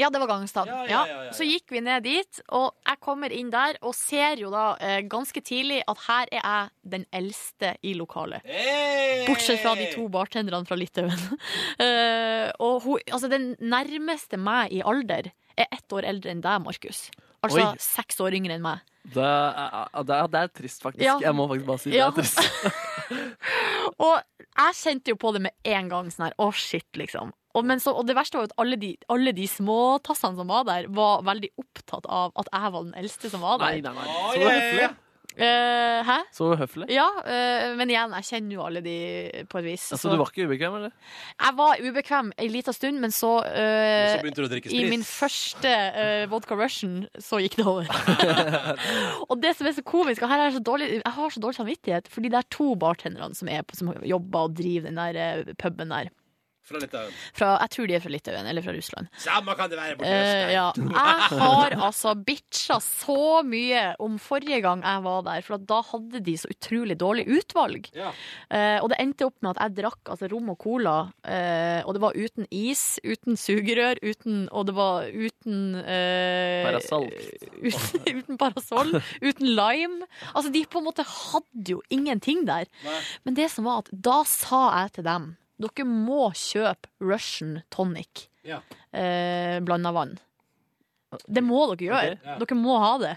Ja, 0.00 0.08
det 0.10 0.20
var 0.22 0.30
gangstad. 0.30 0.68
Ja, 0.68 0.82
Ja, 0.82 0.86
ja, 0.88 1.00
ja, 1.06 1.16
ja, 1.16 1.24
ja. 1.28 1.32
Så 1.36 1.44
gikk 1.44 1.72
vi 1.72 1.82
ned 1.84 2.04
dit, 2.06 2.40
og 2.48 2.72
jeg 2.88 3.00
kommer 3.04 3.32
inn 3.34 3.50
der 3.52 3.76
og 3.82 3.94
ser 3.96 4.40
jo 4.40 4.52
da 4.52 4.72
eh, 4.80 5.00
ganske 5.04 5.42
tidlig 5.44 5.82
at 5.88 6.04
her 6.06 6.32
er 6.32 6.40
jeg 6.40 6.70
den 6.94 7.04
eldste 7.12 7.74
i 7.84 7.94
lokalet. 7.98 8.44
Hey! 8.48 9.26
Bortsett 9.28 9.60
fra 9.62 9.74
de 9.78 9.90
to 9.92 10.08
bartenderne 10.12 10.68
fra 10.68 10.78
Litauen. 10.78 11.12
uh, 11.12 12.48
og 12.66 12.80
hun, 12.86 13.04
altså 13.12 13.28
den 13.32 13.52
nærmeste 13.60 14.40
meg 14.40 14.72
i 14.72 14.82
alder 14.84 15.32
er 15.52 15.68
ett 15.68 15.92
år 15.92 16.08
eldre 16.08 16.32
enn 16.32 16.42
deg, 16.44 16.64
Markus. 16.64 17.06
Altså 17.42 17.58
Oi. 17.58 17.76
seks 17.82 18.20
år 18.22 18.36
yngre 18.38 18.54
enn 18.56 18.62
meg. 18.64 18.82
Det 19.12 19.22
er, 19.26 19.88
det 20.06 20.14
er, 20.14 20.28
det 20.30 20.40
er 20.44 20.50
trist, 20.54 20.82
faktisk. 20.84 21.02
Ja. 21.02 21.16
Jeg 21.24 21.34
må 21.34 21.48
faktisk 21.50 21.66
bare 21.66 21.82
si 21.82 21.90
Ja. 21.96 22.10
det 22.14 22.22
er 22.22 22.30
trist. 22.30 22.38
Og 24.06 24.18
jeg 24.52 24.76
kjente 24.78 25.12
jo 25.12 25.18
på 25.20 25.32
det 25.34 25.42
med 25.48 25.52
en 25.74 25.88
gang. 25.90 26.10
Sånn 26.12 26.28
her, 26.28 26.36
å 26.42 26.50
shit, 26.54 26.86
liksom. 26.98 27.32
Og, 27.52 27.66
men 27.68 27.82
så, 27.84 27.92
og 27.98 28.06
det 28.08 28.14
verste 28.16 28.38
var 28.38 28.46
jo 28.46 28.50
at 28.52 28.60
alle 28.62 28.78
de, 28.80 28.92
alle 29.12 29.34
de 29.36 29.44
småtassene 29.50 30.38
som 30.38 30.48
var 30.48 30.64
der, 30.68 30.86
var 30.94 31.24
veldig 31.26 31.50
opptatt 31.60 32.06
av 32.08 32.32
at 32.40 32.48
jeg 32.48 32.72
var 32.76 32.86
den 32.86 32.94
eldste 33.02 33.30
som 33.32 33.42
var 33.44 33.58
der. 33.60 33.80
nei, 33.82 33.92
nei. 33.92 34.06
nei. 34.06 34.20
Så 34.32 34.38
det 34.40 34.54
høflig. 34.56 34.88
Eh, 35.36 36.00
hæ? 36.04 36.18
Så 36.34 36.50
uhøflig? 36.52 36.88
Ja, 36.92 37.06
uh, 37.24 37.72
men 37.78 37.90
igjen, 37.92 38.12
jeg 38.18 38.28
kjenner 38.28 38.56
jo 38.56 38.64
alle 38.66 38.82
de 38.84 38.96
på 39.48 39.60
et 39.62 39.66
vis. 39.70 39.86
Altså, 39.96 40.12
du 40.12 40.20
var 40.20 40.28
ikke 40.28 40.46
ubekvem, 40.48 40.76
eller? 40.80 40.92
Jeg 41.32 41.56
var 41.58 41.80
ubekvem 41.80 42.32
en 42.36 42.52
liten 42.52 42.76
stund, 42.76 43.00
men 43.00 43.14
så, 43.14 43.32
uh, 43.46 43.56
men 43.56 44.12
så 44.12 44.22
begynte 44.24 44.44
du 44.44 44.48
å 44.48 44.52
drikke 44.52 44.72
I 44.76 44.84
min 44.92 45.04
første 45.06 45.74
vodka 46.32 46.56
russian 46.58 47.06
så 47.20 47.40
gikk 47.42 47.58
det 47.60 47.68
over. 47.68 47.88
og 49.30 49.36
det 49.42 49.54
som 49.56 49.68
er 49.68 49.76
så 49.76 49.84
komisk, 49.86 50.24
og 50.24 50.32
her 50.32 50.40
er 50.42 50.50
jeg, 50.50 50.58
så 50.58 50.64
dårlig, 50.68 50.90
jeg 51.00 51.16
har 51.18 51.36
så 51.36 51.44
dårlig 51.44 51.60
samvittighet, 51.60 52.10
fordi 52.12 52.32
det 52.32 52.42
er 52.42 52.50
to 52.52 52.72
bartenderne 52.76 53.38
som, 53.38 53.48
er 53.48 53.64
som 53.76 53.94
jobber 54.04 54.50
og 54.50 54.58
driver 54.58 54.90
den 54.90 55.00
der 55.00 55.56
puben 55.60 55.94
der. 55.94 56.12
Fra 56.62 56.78
Litauen. 56.78 57.14
Fra, 57.34 57.48
jeg 57.64 57.72
tror 57.74 57.88
de 57.90 57.94
er 57.96 58.02
fra 58.04 58.10
Litauen, 58.12 58.46
eller 58.46 58.62
fra 58.62 58.72
Russland. 58.76 59.08
Samme 59.18 59.54
kan 59.58 59.70
det 59.70 59.78
være 59.80 59.96
borti 59.98 60.12
Eh, 60.12 60.52
ja. 60.54 60.68
Jeg 60.78 61.40
har 61.40 61.74
altså 61.88 62.12
bitcha 62.14 62.76
så 62.82 63.42
mye 63.46 63.82
om 64.02 64.18
forrige 64.22 64.60
gang 64.62 64.84
jeg 64.86 65.02
var 65.02 65.24
der, 65.26 65.42
for 65.42 65.56
at 65.56 65.66
da 65.66 65.80
hadde 65.88 66.20
de 66.22 66.36
så 66.38 66.50
utrolig 66.52 66.96
dårlig 67.00 67.26
utvalg. 67.34 67.90
Ja. 67.96 68.12
Uh, 68.46 68.78
og 68.84 68.92
det 68.92 69.00
endte 69.02 69.26
opp 69.26 69.36
med 69.42 69.56
at 69.56 69.62
jeg 69.64 69.76
drakk 69.80 70.12
altså, 70.14 70.30
rom 70.30 70.52
og 70.54 70.58
cola, 70.62 70.96
uh, 71.26 71.80
og 71.82 71.96
det 71.96 72.04
var 72.06 72.18
uten 72.18 72.48
is, 72.54 72.84
uten 73.02 73.38
sugerør, 73.40 73.98
uten, 74.02 74.46
og 74.52 74.70
det 74.70 74.76
var 74.78 75.10
uten 75.10 75.60
eh, 75.82 76.62
Parasoll. 76.68 77.10
Uten, 77.62 78.18
uten 78.18 78.38
parasoll, 78.38 78.96
uten 79.22 79.52
lime. 79.54 80.06
Altså, 80.32 80.50
de 80.52 80.64
på 80.66 80.80
en 80.80 80.86
måte 80.88 81.04
hadde 81.06 81.76
jo 81.76 81.82
ingenting 81.94 82.42
der. 82.48 82.66
Men 83.22 83.36
det 83.38 83.50
som 83.52 83.68
var 83.68 83.84
at 83.84 83.92
da 83.92 84.22
sa 84.28 84.64
jeg 84.80 84.98
til 84.98 85.06
dem 85.06 85.30
dere 85.64 85.86
må 85.88 86.30
kjøpe 86.36 86.90
Russian 87.00 87.62
tonic 87.70 88.26
Ja. 88.44 88.60
eh, 88.92 89.60
blanda 89.64 89.92
vann. 89.94 90.18
Det 91.28 91.42
må 91.44 91.66
dere 91.74 91.86
gjøre. 91.90 92.14
Okay, 92.16 92.18
ja. 92.24 92.38
Dere 92.40 92.56
må 92.58 92.78
ha 92.80 92.94
det. 93.02 93.16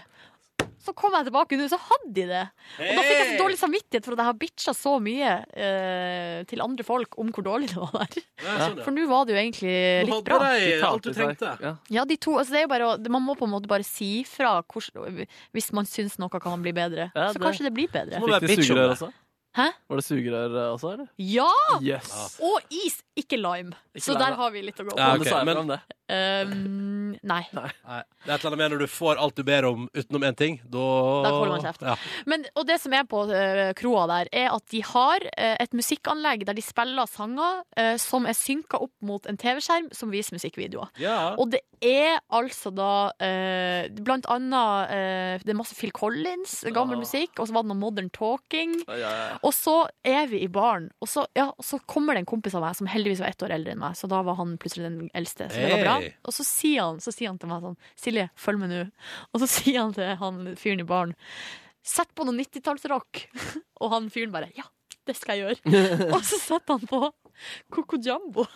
Så 0.86 0.92
kom 0.94 1.10
jeg 1.16 1.26
tilbake 1.26 1.56
nå, 1.58 1.64
så 1.66 1.78
hadde 1.82 2.12
de 2.14 2.24
det. 2.30 2.42
Og 2.78 2.90
da 2.94 3.02
fikk 3.02 3.16
jeg 3.18 3.26
så 3.32 3.38
dårlig 3.40 3.56
samvittighet 3.58 4.04
for 4.06 4.14
at 4.14 4.20
jeg 4.22 4.28
har 4.28 4.36
bitcha 4.38 4.74
så 4.76 4.92
mye 5.02 5.32
eh, 5.58 6.44
til 6.46 6.62
andre 6.62 6.84
folk 6.86 7.16
om 7.18 7.32
hvor 7.34 7.42
dårlig 7.48 7.72
det 7.72 7.80
var 7.80 8.04
der. 8.06 8.22
Ja. 8.44 8.68
For 8.84 8.94
nå 8.94 9.06
var 9.10 9.24
det 9.26 9.34
jo 9.34 9.40
egentlig 9.40 9.74
Du 9.74 10.06
litt 10.06 10.14
hadde 10.14 10.28
bra. 10.28 10.38
deg 10.54 10.84
alt 10.86 11.02
du 11.02 11.10
trengte. 11.16 11.74
Ja. 11.90 12.04
De 12.06 12.16
to, 12.22 12.36
altså 12.38 12.54
det 12.54 12.60
er 12.60 12.66
jo 12.68 12.70
bare, 12.76 12.90
å- 12.92 13.10
Man 13.16 13.24
må 13.26 13.34
på 13.34 13.48
en 13.48 13.54
måte 13.56 13.66
bare 13.72 13.82
si 13.88 14.22
fra 14.28 14.60
hvor, 14.62 14.86
hvis 15.56 15.72
man 15.74 15.88
syns 15.90 16.18
noe 16.22 16.30
kan 16.38 16.62
bli 16.62 16.72
bedre. 16.76 17.10
Ja, 17.16 17.32
så 17.34 17.42
kanskje 17.42 17.66
det 17.66 17.74
blir 17.74 17.90
bedre. 17.90 18.20
Så 18.20 18.22
Må 18.22 18.30
være 18.30 18.46
bitch 18.46 18.70
om 18.70 18.78
det 18.78 18.88
det. 19.00 19.12
Hæ? 19.56 19.70
Var 19.88 20.00
det 20.00 20.04
sugerør 20.04 20.56
eh, 20.60 20.72
også, 20.74 20.92
eller? 20.92 21.06
Ja! 21.16 21.50
Yes. 21.80 22.38
Og 22.44 22.60
is, 22.68 22.98
ikke 23.16 23.38
lime. 23.40 23.72
Ikke 23.94 24.04
så 24.04 24.12
lime, 24.12 24.24
der 24.26 24.40
har 24.40 24.50
vi 24.52 24.64
litt 24.66 24.80
å 24.82 24.84
gå 24.84 24.92
på. 24.92 24.98
Ja, 25.00 25.14
okay. 25.16 25.32
ok, 25.32 25.46
men- 25.48 25.60
om 25.62 25.70
det. 25.72 25.78
Um, 26.06 27.16
nei. 27.26 27.40
Nei, 27.50 27.70
det 27.82 28.28
er 28.30 28.34
et 28.36 28.44
eller 28.44 28.52
annet 28.52 28.60
med 28.60 28.70
når 28.76 28.82
du 28.84 28.90
får 28.92 29.18
alt 29.18 29.40
du 29.40 29.42
ber 29.42 29.66
om 29.66 29.88
utenom 29.90 30.26
én 30.28 30.36
ting, 30.38 30.60
da 30.62 30.84
Da 31.24 31.32
holder 31.34 31.54
man 31.56 31.64
kjeft. 31.64 31.82
Ja. 31.82 31.96
Men, 32.30 32.44
og 32.54 32.68
det 32.68 32.76
som 32.78 32.94
er 32.94 33.08
på 33.10 33.24
uh, 33.26 33.72
kroa 33.80 34.04
der, 34.12 34.30
er 34.30 34.52
at 34.54 34.66
de 34.70 34.84
har 34.86 35.26
uh, 35.26 35.56
et 35.64 35.74
musikkanlegg 35.74 36.44
der 36.46 36.54
de 36.54 36.62
spiller 36.62 37.10
sanger 37.10 37.64
uh, 37.80 37.96
som 37.98 38.28
er 38.28 38.38
synka 38.38 38.78
opp 38.86 38.94
mot 39.02 39.26
en 39.26 39.40
TV-skjerm 39.40 39.88
som 39.96 40.12
viser 40.14 40.36
musikkvideoer. 40.36 40.92
Ja. 41.02 41.34
Og 41.40 41.50
det 41.56 41.64
er 41.84 42.20
altså 42.34 42.70
da 42.74 43.10
eh, 43.22 43.88
blant 44.04 44.26
annet 44.32 44.92
eh, 44.94 45.42
Det 45.42 45.52
er 45.52 45.58
masse 45.58 45.76
Phil 45.78 45.92
Collins, 45.94 46.58
gammel 46.74 46.96
ja. 46.96 47.02
musikk, 47.04 47.34
og 47.38 47.48
så 47.48 47.56
var 47.56 47.66
det 47.66 47.72
noe 47.72 47.80
Modern 47.80 48.10
Talking. 48.14 48.76
Ja, 48.86 48.98
ja. 49.02 49.10
Og 49.46 49.54
så 49.56 49.76
er 50.06 50.30
vi 50.30 50.42
i 50.44 50.50
baren, 50.52 50.88
og 51.04 51.10
så, 51.10 51.26
ja, 51.36 51.48
så 51.62 51.80
kommer 51.88 52.16
det 52.16 52.24
en 52.24 52.30
kompis 52.30 52.56
av 52.58 52.64
meg 52.64 52.78
som 52.78 52.90
heldigvis 52.90 53.22
var 53.24 53.34
ett 53.34 53.46
år 53.46 53.56
eldre 53.58 53.74
enn 53.74 53.82
meg, 53.82 53.98
så 53.98 54.10
da 54.10 54.22
var 54.26 54.38
han 54.40 54.56
plutselig 54.62 54.88
den 54.88 55.12
eldste. 55.16 55.50
Så 55.52 55.60
det 55.60 55.74
var 55.74 55.84
bra. 55.84 55.98
Og 56.26 56.36
så 56.36 56.46
sier, 56.46 56.80
han, 56.82 57.02
så 57.02 57.14
sier 57.14 57.32
han 57.32 57.40
til 57.42 57.52
meg 57.52 57.64
sånn 57.64 57.78
Silje, 58.00 58.30
følg 58.40 58.62
med 58.62 58.72
nå. 58.72 58.82
Og 59.32 59.42
så 59.42 59.50
sier 59.58 59.82
han 59.82 59.94
til 59.96 60.16
han 60.20 60.42
fyren 60.58 60.82
i 60.82 60.88
baren 60.88 61.16
Sett 61.86 62.10
på 62.18 62.24
noe 62.26 62.34
90-tallsrock. 62.34 63.20
Og 63.84 63.92
han 63.92 64.08
fyren 64.10 64.32
bare 64.34 64.50
Ja, 64.56 64.66
det 65.06 65.14
skal 65.14 65.38
jeg 65.38 65.60
gjøre. 65.60 65.84
og 66.14 66.18
så 66.26 66.40
setter 66.42 66.80
han 66.80 66.88
på 66.90 66.98
Coco 67.70 68.00
Jumbo. 68.02 68.46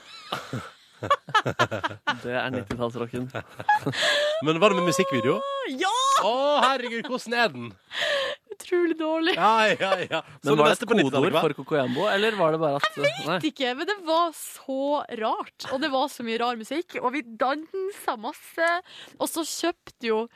Det 2.23 2.33
er 2.35 2.51
90-tallsrocken. 2.53 3.29
Men 4.47 4.61
var 4.61 4.73
det 4.73 4.81
med 4.81 4.89
musikkvideo? 4.91 5.39
Ja! 5.81 5.95
Å, 6.27 6.33
herregud, 6.67 7.09
hvordan 7.09 7.37
er 7.37 7.53
den? 7.55 7.71
Utrolig 8.51 8.97
dårlig. 8.99 9.35
Ja, 9.39 9.53
ja, 9.73 9.93
ja. 10.05 10.21
Men 10.45 10.59
var 10.61 10.69
det 10.69 10.77
et 10.77 10.85
på 10.85 10.97
90-tallet, 10.99 11.31
kodeord 11.33 11.39
for 11.39 11.57
Cocoyambo, 11.61 12.09
eller 12.13 12.37
var 12.39 12.55
det 12.55 12.61
bare 12.63 12.81
at 12.81 12.99
Jeg 13.01 13.29
vet 13.29 13.47
ikke, 13.53 13.73
men 13.79 13.89
det 13.89 13.97
var 14.09 14.35
så 14.37 14.81
rart. 15.23 15.69
Og 15.71 15.81
det 15.85 15.93
var 15.95 16.11
så 16.13 16.27
mye 16.27 16.41
rar 16.43 16.61
musikk, 16.61 16.99
og 17.01 17.15
vi 17.17 17.25
dansa 17.25 18.19
masse. 18.21 18.75
Og 19.19 19.31
så 19.31 19.47
kjøpte 19.49 20.11
jo 20.11 20.27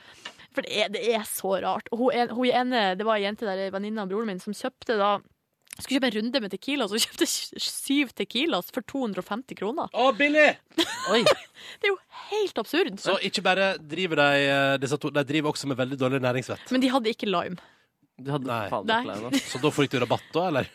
For 0.54 0.62
det 0.62 0.84
er, 0.84 0.90
det 0.94 1.04
er 1.18 1.24
så 1.26 1.56
rart. 1.64 1.88
Og 1.92 2.04
hun, 2.04 2.30
hun 2.30 2.46
ene, 2.46 2.82
det 2.94 3.06
var 3.06 3.18
ei 3.18 3.26
jente 3.26 3.46
der, 3.48 3.66
en 3.66 3.74
venninne 3.74 4.04
av 4.04 4.12
broren 4.12 4.30
min, 4.30 4.42
som 4.42 4.54
kjøpte 4.54 4.96
da 5.00 5.16
skulle 5.74 5.98
kjøpe 5.98 6.08
en 6.10 6.16
runde 6.18 6.40
med 6.44 6.52
Tequila, 6.54 6.86
så 6.90 7.00
kjøpte 7.02 7.26
syv 7.26 8.12
Tequilas 8.14 8.68
for 8.74 8.86
250 8.86 9.58
kroner. 9.58 9.90
Å, 9.90 10.10
billig! 10.16 10.52
Oi! 11.10 11.22
Det 11.80 11.88
er 11.88 11.90
jo 11.90 11.98
helt 12.30 12.58
absurd. 12.60 12.98
Så 13.02 13.16
ikke 13.26 13.42
bare 13.44 13.72
driver 13.80 14.20
de 14.20 14.44
eh, 14.44 14.74
disse 14.82 14.98
to, 15.00 15.10
de 15.10 15.24
driver 15.26 15.50
også 15.54 15.70
med 15.70 15.78
veldig 15.80 15.98
dårlig 15.98 16.20
næringsvett. 16.22 16.68
Men 16.74 16.84
de 16.84 16.90
hadde 16.92 17.10
ikke 17.10 17.26
lime. 17.30 17.58
De 18.20 18.30
hadde 18.30 18.46
Nei. 18.46 18.64
faen 18.70 18.86
Nei. 18.86 19.00
ikke 19.02 19.16
lime. 19.24 19.42
Så 19.50 19.60
da 19.62 19.72
får 19.74 19.88
ikke 19.88 19.98
du 19.98 20.04
rabatt, 20.04 20.28
da, 20.36 20.46
eller? 20.52 20.70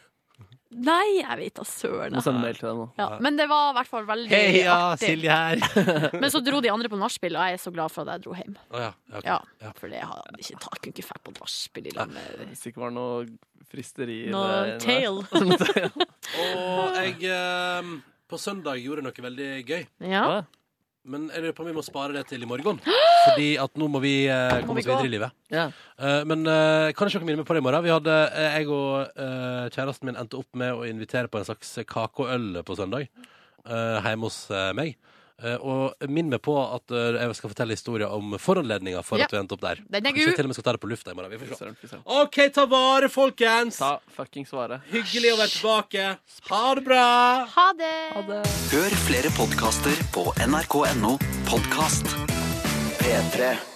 Nei, 0.70 1.18
jeg 1.24 1.38
vet 1.40 1.56
da 1.58 1.64
søren. 1.66 2.14
Må 2.14 2.22
sende 2.22 2.44
mail 2.44 2.58
til 2.60 2.68
deg 2.70 2.76
nå. 2.78 2.84
Ja, 3.00 3.08
men 3.26 3.38
det 3.40 3.48
var 3.50 3.72
i 3.72 3.76
hvert 3.80 3.90
fall 3.90 4.04
veldig 4.06 4.30
Heia, 4.30 4.76
artig. 4.94 5.08
Silje 5.16 5.34
her. 5.34 5.64
Men 6.22 6.30
så 6.30 6.42
dro 6.46 6.60
de 6.62 6.70
andre 6.70 6.92
på 6.94 7.00
nachspiel, 7.02 7.34
og 7.40 7.48
jeg 7.50 7.58
er 7.58 7.64
så 7.64 7.74
glad 7.74 7.90
for 7.90 8.06
at 8.06 8.20
jeg 8.20 8.26
dro 8.28 8.36
hjem. 8.38 8.54
Oh, 8.70 8.84
ja, 8.84 8.92
Okay. 9.10 9.26
Ja, 9.32 9.40
Ja. 9.66 9.72
for 9.80 9.90
det 9.90 10.04
hadde 10.06 10.38
ikke 10.38 10.54
jeg 10.54 10.82
kunne 10.84 10.94
ikke 10.94 11.08
vært 11.10 11.24
på 11.26 11.34
nachspiel 11.40 11.90
i 11.90 11.96
lag 11.98 12.14
med 12.14 12.44
Hvis 12.52 12.62
det 12.62 12.72
ikke 12.74 12.84
var 12.86 12.94
noe 12.94 13.26
fristeri 13.72 14.20
noe 14.36 14.78
tail. 14.86 15.20
Og 16.44 17.00
jeg 17.02 17.18
eh, 17.34 17.92
på 18.30 18.38
søndag 18.42 18.78
gjorde 18.84 19.04
noe 19.10 19.26
veldig 19.26 19.50
gøy. 19.66 19.84
Ja. 20.06 20.24
Men 21.08 21.30
jeg 21.32 21.42
lurer 21.42 21.54
på 21.56 21.64
om 21.64 21.70
vi 21.70 21.76
må 21.78 21.84
spare 21.86 22.12
det 22.14 22.26
til 22.28 22.44
i 22.44 22.48
morgen. 22.50 22.80
Fordi 23.30 23.48
at 23.62 23.78
nå 23.80 23.88
må 23.92 24.02
vi 24.04 24.14
eh, 24.28 24.60
komme 24.68 24.82
oss 24.82 24.88
videre 24.90 25.08
i 25.08 25.12
livet. 25.14 25.36
Ja. 25.54 25.70
Eh, 26.00 26.22
men 26.28 26.44
uh, 26.48 26.92
kan 26.96 27.08
ikke 27.10 27.22
dere 27.22 27.28
minne 27.30 27.42
meg 27.42 27.48
på 27.48 27.56
det 27.56 27.62
i 27.64 27.66
morgen? 27.66 27.86
Vi 27.86 27.94
hadde, 27.94 28.18
eh, 28.36 28.58
jeg 28.60 28.70
og 28.76 29.16
eh, 29.16 29.70
kjæresten 29.76 30.10
min 30.12 30.20
endte 30.20 30.40
opp 30.40 30.50
med 30.60 30.76
å 30.76 30.84
invitere 30.90 31.32
på 31.32 31.40
en 31.40 31.48
slags 31.48 31.72
kake 31.88 32.26
og 32.26 32.34
øl 32.36 32.60
på 32.68 32.78
søndag. 32.80 33.08
eh, 33.66 33.98
hjemme 34.06 34.28
hos 34.28 34.42
eh, 34.52 34.72
meg. 34.78 34.96
Eh, 35.40 35.56
og 35.64 35.96
minn 36.12 36.28
meg 36.28 36.42
på 36.44 36.52
at 36.60 36.92
eh, 36.92 37.16
jeg 37.22 37.36
skal 37.40 37.52
fortelle 37.54 37.76
historier 37.78 38.12
om 38.12 38.34
foranledninga 38.42 39.00
for 39.08 39.22
Ja. 39.22 39.26
at 39.30 39.32
vi 39.32 39.40
endte 39.40 39.56
opp 39.56 39.62
der. 39.64 39.80
Den 39.88 40.06
er 40.06 40.12
Kanskje 40.12 40.26
jeg 40.28 40.36
til 40.36 40.46
og 40.46 40.52
med 40.52 40.58
skal 40.60 40.68
ta 40.68 40.74
det 40.76 40.82
på 40.84 40.90
lufta 40.92 41.12
i 41.12 41.16
morgen. 41.16 41.32
Vi 41.32 41.38
får 41.56 41.78
se. 41.94 42.02
OK, 42.06 42.38
ta 42.52 42.66
vare, 42.66 43.08
folkens! 43.10 43.78
Ta 43.80 44.00
fuckings 44.18 44.52
vare. 44.52 44.82
Hyggelig 44.92 45.34
å 45.34 45.40
være 45.40 45.54
tilbake. 45.56 46.10
Ha 46.52 46.76
det 46.76 46.84
bra! 46.90 47.08
Ha 47.56 47.68
det! 47.80 47.96
Ha 48.18 48.22
det. 48.34 48.44
Hør 48.76 49.00
flere 49.08 49.32
podkaster 49.40 49.96
på 50.12 50.28
nrk.no 50.44 51.16
podkast. 51.48 52.16
P3. 53.00 53.69